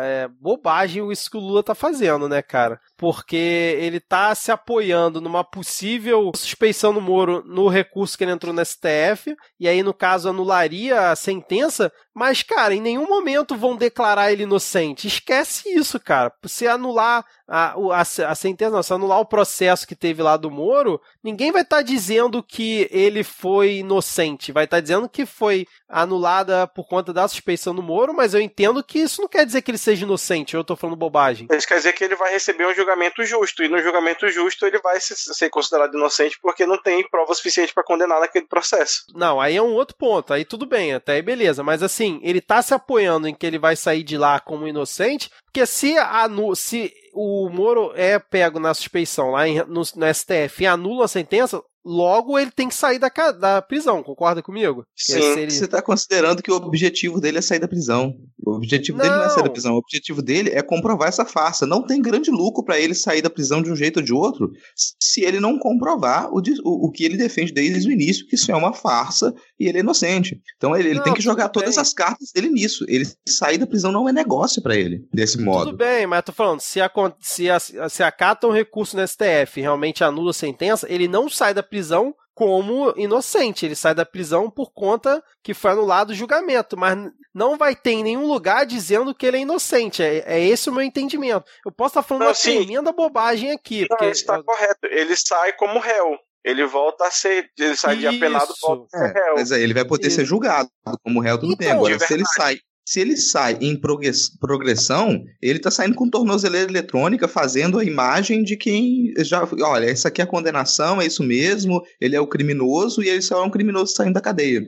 é, 0.01 0.27
bobagem 0.27 1.11
isso 1.11 1.29
que 1.29 1.37
o 1.37 1.41
Lula 1.41 1.63
tá 1.63 1.75
fazendo, 1.75 2.27
né, 2.27 2.41
cara? 2.41 2.79
Porque 2.95 3.35
ele 3.79 3.99
tá 3.99 4.33
se 4.35 4.51
apoiando 4.51 5.21
numa 5.21 5.43
possível 5.43 6.31
suspeição 6.35 6.93
do 6.93 7.01
Moro 7.01 7.43
no 7.45 7.67
recurso 7.67 8.17
que 8.17 8.23
ele 8.23 8.31
entrou 8.31 8.53
no 8.53 8.65
STF, 8.65 9.35
e 9.59 9.67
aí, 9.67 9.83
no 9.83 9.93
caso, 9.93 10.29
anularia 10.29 11.11
a 11.11 11.15
sentença, 11.15 11.91
mas, 12.13 12.41
cara, 12.43 12.73
em 12.73 12.81
nenhum 12.81 13.07
momento 13.07 13.55
vão 13.55 13.75
declarar 13.77 14.31
ele 14.31 14.43
inocente. 14.43 15.07
Esquece 15.07 15.69
isso, 15.69 15.99
cara. 15.99 16.33
Se 16.45 16.67
anular 16.67 17.25
a, 17.47 17.75
a, 17.75 18.01
a 18.01 18.35
sentença, 18.35 18.71
não, 18.71 18.83
se 18.83 18.93
anular 18.93 19.19
o 19.19 19.25
processo 19.25 19.87
que 19.87 19.95
teve 19.95 20.21
lá 20.21 20.35
do 20.35 20.51
Moro, 20.51 21.01
ninguém 21.23 21.51
vai 21.51 21.61
estar 21.61 21.77
tá 21.77 21.81
dizendo 21.81 22.43
que 22.43 22.87
ele 22.91 23.23
foi 23.23 23.77
inocente. 23.77 24.51
Vai 24.51 24.65
estar 24.65 24.77
tá 24.77 24.81
dizendo 24.81 25.07
que 25.07 25.25
foi 25.25 25.65
anulada 25.87 26.67
por 26.67 26.87
conta 26.87 27.13
da 27.13 27.27
suspeição 27.27 27.73
do 27.73 27.81
Moro, 27.81 28.13
mas 28.13 28.33
eu 28.33 28.41
entendo 28.41 28.83
que 28.83 28.99
isso 28.99 29.21
não 29.21 29.29
quer 29.29 29.45
dizer 29.45 29.61
que 29.61 29.71
ele 29.71 29.77
seja 29.77 30.03
inocente. 30.05 30.55
Eu 30.55 30.61
estou 30.61 30.75
falando 30.75 30.97
bobagem. 30.97 31.47
Isso 31.51 31.67
quer 31.67 31.77
dizer 31.77 31.93
que 31.93 32.03
ele 32.03 32.15
vai 32.15 32.31
receber 32.33 32.67
um 32.67 32.75
julgamento 32.75 33.23
justo. 33.23 33.63
E 33.63 33.69
no 33.69 33.81
julgamento 33.81 34.27
justo 34.29 34.65
ele 34.65 34.79
vai 34.79 34.97
ser 34.99 35.49
considerado 35.49 35.95
inocente 35.95 36.37
porque 36.41 36.65
não 36.65 36.77
tem 36.81 37.07
prova 37.09 37.33
suficiente 37.33 37.73
para 37.73 37.83
condenar 37.83 38.19
naquele 38.19 38.45
processo. 38.45 39.05
Não, 39.15 39.39
aí 39.39 39.55
é 39.55 39.61
um 39.61 39.73
outro 39.73 39.95
ponto. 39.95 40.33
Aí 40.33 40.43
tudo 40.43 40.65
bem, 40.65 40.93
até 40.93 41.13
aí 41.13 41.21
beleza. 41.21 41.63
Mas 41.63 41.81
assim, 41.81 42.19
ele 42.21 42.39
está 42.39 42.61
se 42.61 42.73
apoiando 42.73 43.27
em 43.27 43.33
que 43.33 43.45
ele 43.45 43.57
vai 43.57 43.75
sair 43.75 44.03
de 44.03 44.17
lá 44.17 44.39
como 44.39 44.67
inocente, 44.67 45.31
porque 45.57 45.65
se, 45.65 45.97
a, 45.97 46.27
se 46.55 46.93
o 47.11 47.49
Moro 47.49 47.91
é 47.95 48.19
pego 48.19 48.59
na 48.59 48.75
suspeição 48.75 49.31
lá 49.31 49.47
em, 49.47 49.57
no, 49.65 49.81
no 49.95 50.13
STF 50.13 50.61
e 50.61 50.67
anula 50.67 51.05
a 51.05 51.07
sentença, 51.07 51.63
Logo, 51.87 52.37
ele 52.37 52.51
tem 52.51 52.67
que 52.67 52.75
sair 52.75 52.99
da, 52.99 53.09
da 53.31 53.61
prisão, 53.61 54.03
concorda 54.03 54.43
comigo? 54.43 54.85
Sim. 54.93 55.21
Seria... 55.21 55.49
Você 55.49 55.63
está 55.63 55.81
considerando 55.81 56.43
que 56.43 56.51
o 56.51 56.55
objetivo 56.55 57.21
dele 57.21 57.37
é 57.37 57.41
sair 57.41 57.59
da 57.59 57.67
prisão. 57.67 58.13
O 58.45 58.55
objetivo 58.57 58.97
não. 58.97 59.05
dele 59.05 59.15
não 59.15 59.23
é 59.23 59.29
sair 59.29 59.43
da 59.43 59.49
prisão. 59.49 59.73
O 59.73 59.77
objetivo 59.77 60.21
dele 60.21 60.49
é 60.49 60.61
comprovar 60.61 61.07
essa 61.07 61.23
farsa. 61.23 61.65
Não 61.65 61.81
tem 61.85 62.01
grande 62.01 62.29
lucro 62.29 62.61
para 62.61 62.77
ele 62.77 62.93
sair 62.93 63.21
da 63.21 63.29
prisão 63.29 63.61
de 63.61 63.71
um 63.71 63.75
jeito 63.75 63.97
ou 63.97 64.05
de 64.05 64.13
outro 64.13 64.51
se 64.75 65.23
ele 65.23 65.39
não 65.39 65.57
comprovar 65.57 66.29
o, 66.29 66.41
o, 66.63 66.87
o 66.87 66.91
que 66.91 67.05
ele 67.05 67.15
defende 67.15 67.53
desde 67.53 67.87
o 67.87 67.91
início, 67.91 68.27
que 68.27 68.35
isso 68.35 68.51
é 68.51 68.55
uma 68.55 68.73
farsa 68.73 69.33
e 69.57 69.67
ele 69.67 69.77
é 69.77 69.81
inocente. 69.81 70.41
Então 70.57 70.75
ele, 70.75 70.89
ele 70.89 70.97
não, 70.97 71.03
tem 71.05 71.13
que 71.13 71.21
jogar 71.21 71.47
todas 71.47 71.75
bem. 71.75 71.81
as 71.81 71.93
cartas 71.93 72.31
dele 72.33 72.49
nisso. 72.49 72.83
Ele 72.89 73.05
sair 73.27 73.57
da 73.57 73.65
prisão 73.65 73.93
não 73.93 74.09
é 74.09 74.11
negócio 74.11 74.61
para 74.61 74.75
ele, 74.75 75.07
desse 75.13 75.39
modo. 75.39 75.67
Tudo 75.67 75.77
bem, 75.77 76.05
mas 76.05 76.23
tô 76.23 76.33
falando, 76.33 76.59
se, 76.59 76.81
a, 76.81 76.91
se, 77.21 77.49
a, 77.49 77.59
se 77.89 78.03
acata 78.03 78.45
um 78.45 78.51
recurso 78.51 78.97
no 78.97 79.07
STF 79.07 79.57
e 79.57 79.61
realmente 79.61 80.03
anula 80.03 80.31
a 80.31 80.33
sentença, 80.33 80.85
ele 80.89 81.07
não 81.07 81.29
sai 81.29 81.53
da 81.53 81.63
prisão 81.63 81.76
prisão 81.77 82.15
como 82.33 82.93
inocente. 82.97 83.65
Ele 83.65 83.75
sai 83.75 83.93
da 83.93 84.05
prisão 84.05 84.49
por 84.49 84.71
conta 84.73 85.23
que 85.43 85.53
foi 85.53 85.71
anulado 85.71 86.09
o 86.09 86.13
julgamento, 86.13 86.75
mas 86.75 86.97
não 87.33 87.55
vai 87.55 87.75
ter 87.75 87.91
em 87.91 88.03
nenhum 88.03 88.25
lugar 88.27 88.65
dizendo 88.65 89.13
que 89.13 89.25
ele 89.25 89.37
é 89.37 89.41
inocente. 89.41 90.01
É, 90.01 90.23
é 90.25 90.43
esse 90.43 90.69
o 90.69 90.73
meu 90.73 90.81
entendimento. 90.81 91.45
Eu 91.65 91.71
posso 91.71 91.91
estar 91.91 92.03
falando 92.03 92.21
não, 92.21 92.29
uma 92.29 92.35
sim. 92.35 92.57
tremenda 92.57 92.91
bobagem 92.91 93.51
aqui. 93.51 93.81
Não, 93.81 93.87
porque... 93.89 94.05
está 94.05 94.41
correto. 94.41 94.85
Ele 94.85 95.15
sai 95.15 95.53
como 95.53 95.79
réu. 95.79 96.17
Ele 96.43 96.65
volta 96.65 97.05
a 97.05 97.11
ser. 97.11 97.49
Ele 97.57 97.75
sai 97.75 97.95
Isso. 97.95 98.01
de 98.01 98.07
apenado 98.07 98.53
volta 98.61 98.85
a 98.85 98.99
ser 98.99 99.17
é, 99.17 99.23
réu. 99.23 99.35
Mas 99.35 99.51
aí 99.51 99.61
ele 99.61 99.73
vai 99.73 99.85
poder 99.85 100.07
Isso. 100.07 100.15
ser 100.17 100.25
julgado 100.25 100.69
como 101.03 101.21
réu 101.21 101.37
tudo 101.37 101.53
então, 101.53 101.67
bem. 101.67 101.75
Agora, 101.75 101.99
se 101.99 102.13
ele 102.13 102.25
sai 102.25 102.59
se 102.87 103.01
ele 103.01 103.17
sai 103.17 103.57
em 103.59 103.77
progressão, 103.77 105.21
ele 105.41 105.57
está 105.57 105.69
saindo 105.69 105.93
com 105.93 106.09
tornozeleira 106.09 106.71
eletrônica, 106.71 107.27
fazendo 107.27 107.77
a 107.77 107.83
imagem 107.83 108.43
de 108.43 108.55
quem 108.55 109.11
já. 109.25 109.45
Olha, 109.61 109.87
essa 109.87 110.07
aqui 110.07 110.21
é 110.21 110.23
a 110.23 110.27
condenação, 110.27 111.01
é 111.01 111.05
isso 111.05 111.21
mesmo, 111.21 111.81
ele 111.99 112.15
é 112.15 112.21
o 112.21 112.25
criminoso 112.25 113.03
e 113.03 113.09
ele 113.09 113.21
só 113.21 113.43
é 113.43 113.45
um 113.45 113.49
criminoso 113.49 113.91
saindo 113.93 114.13
da 114.13 114.21
cadeia. 114.21 114.61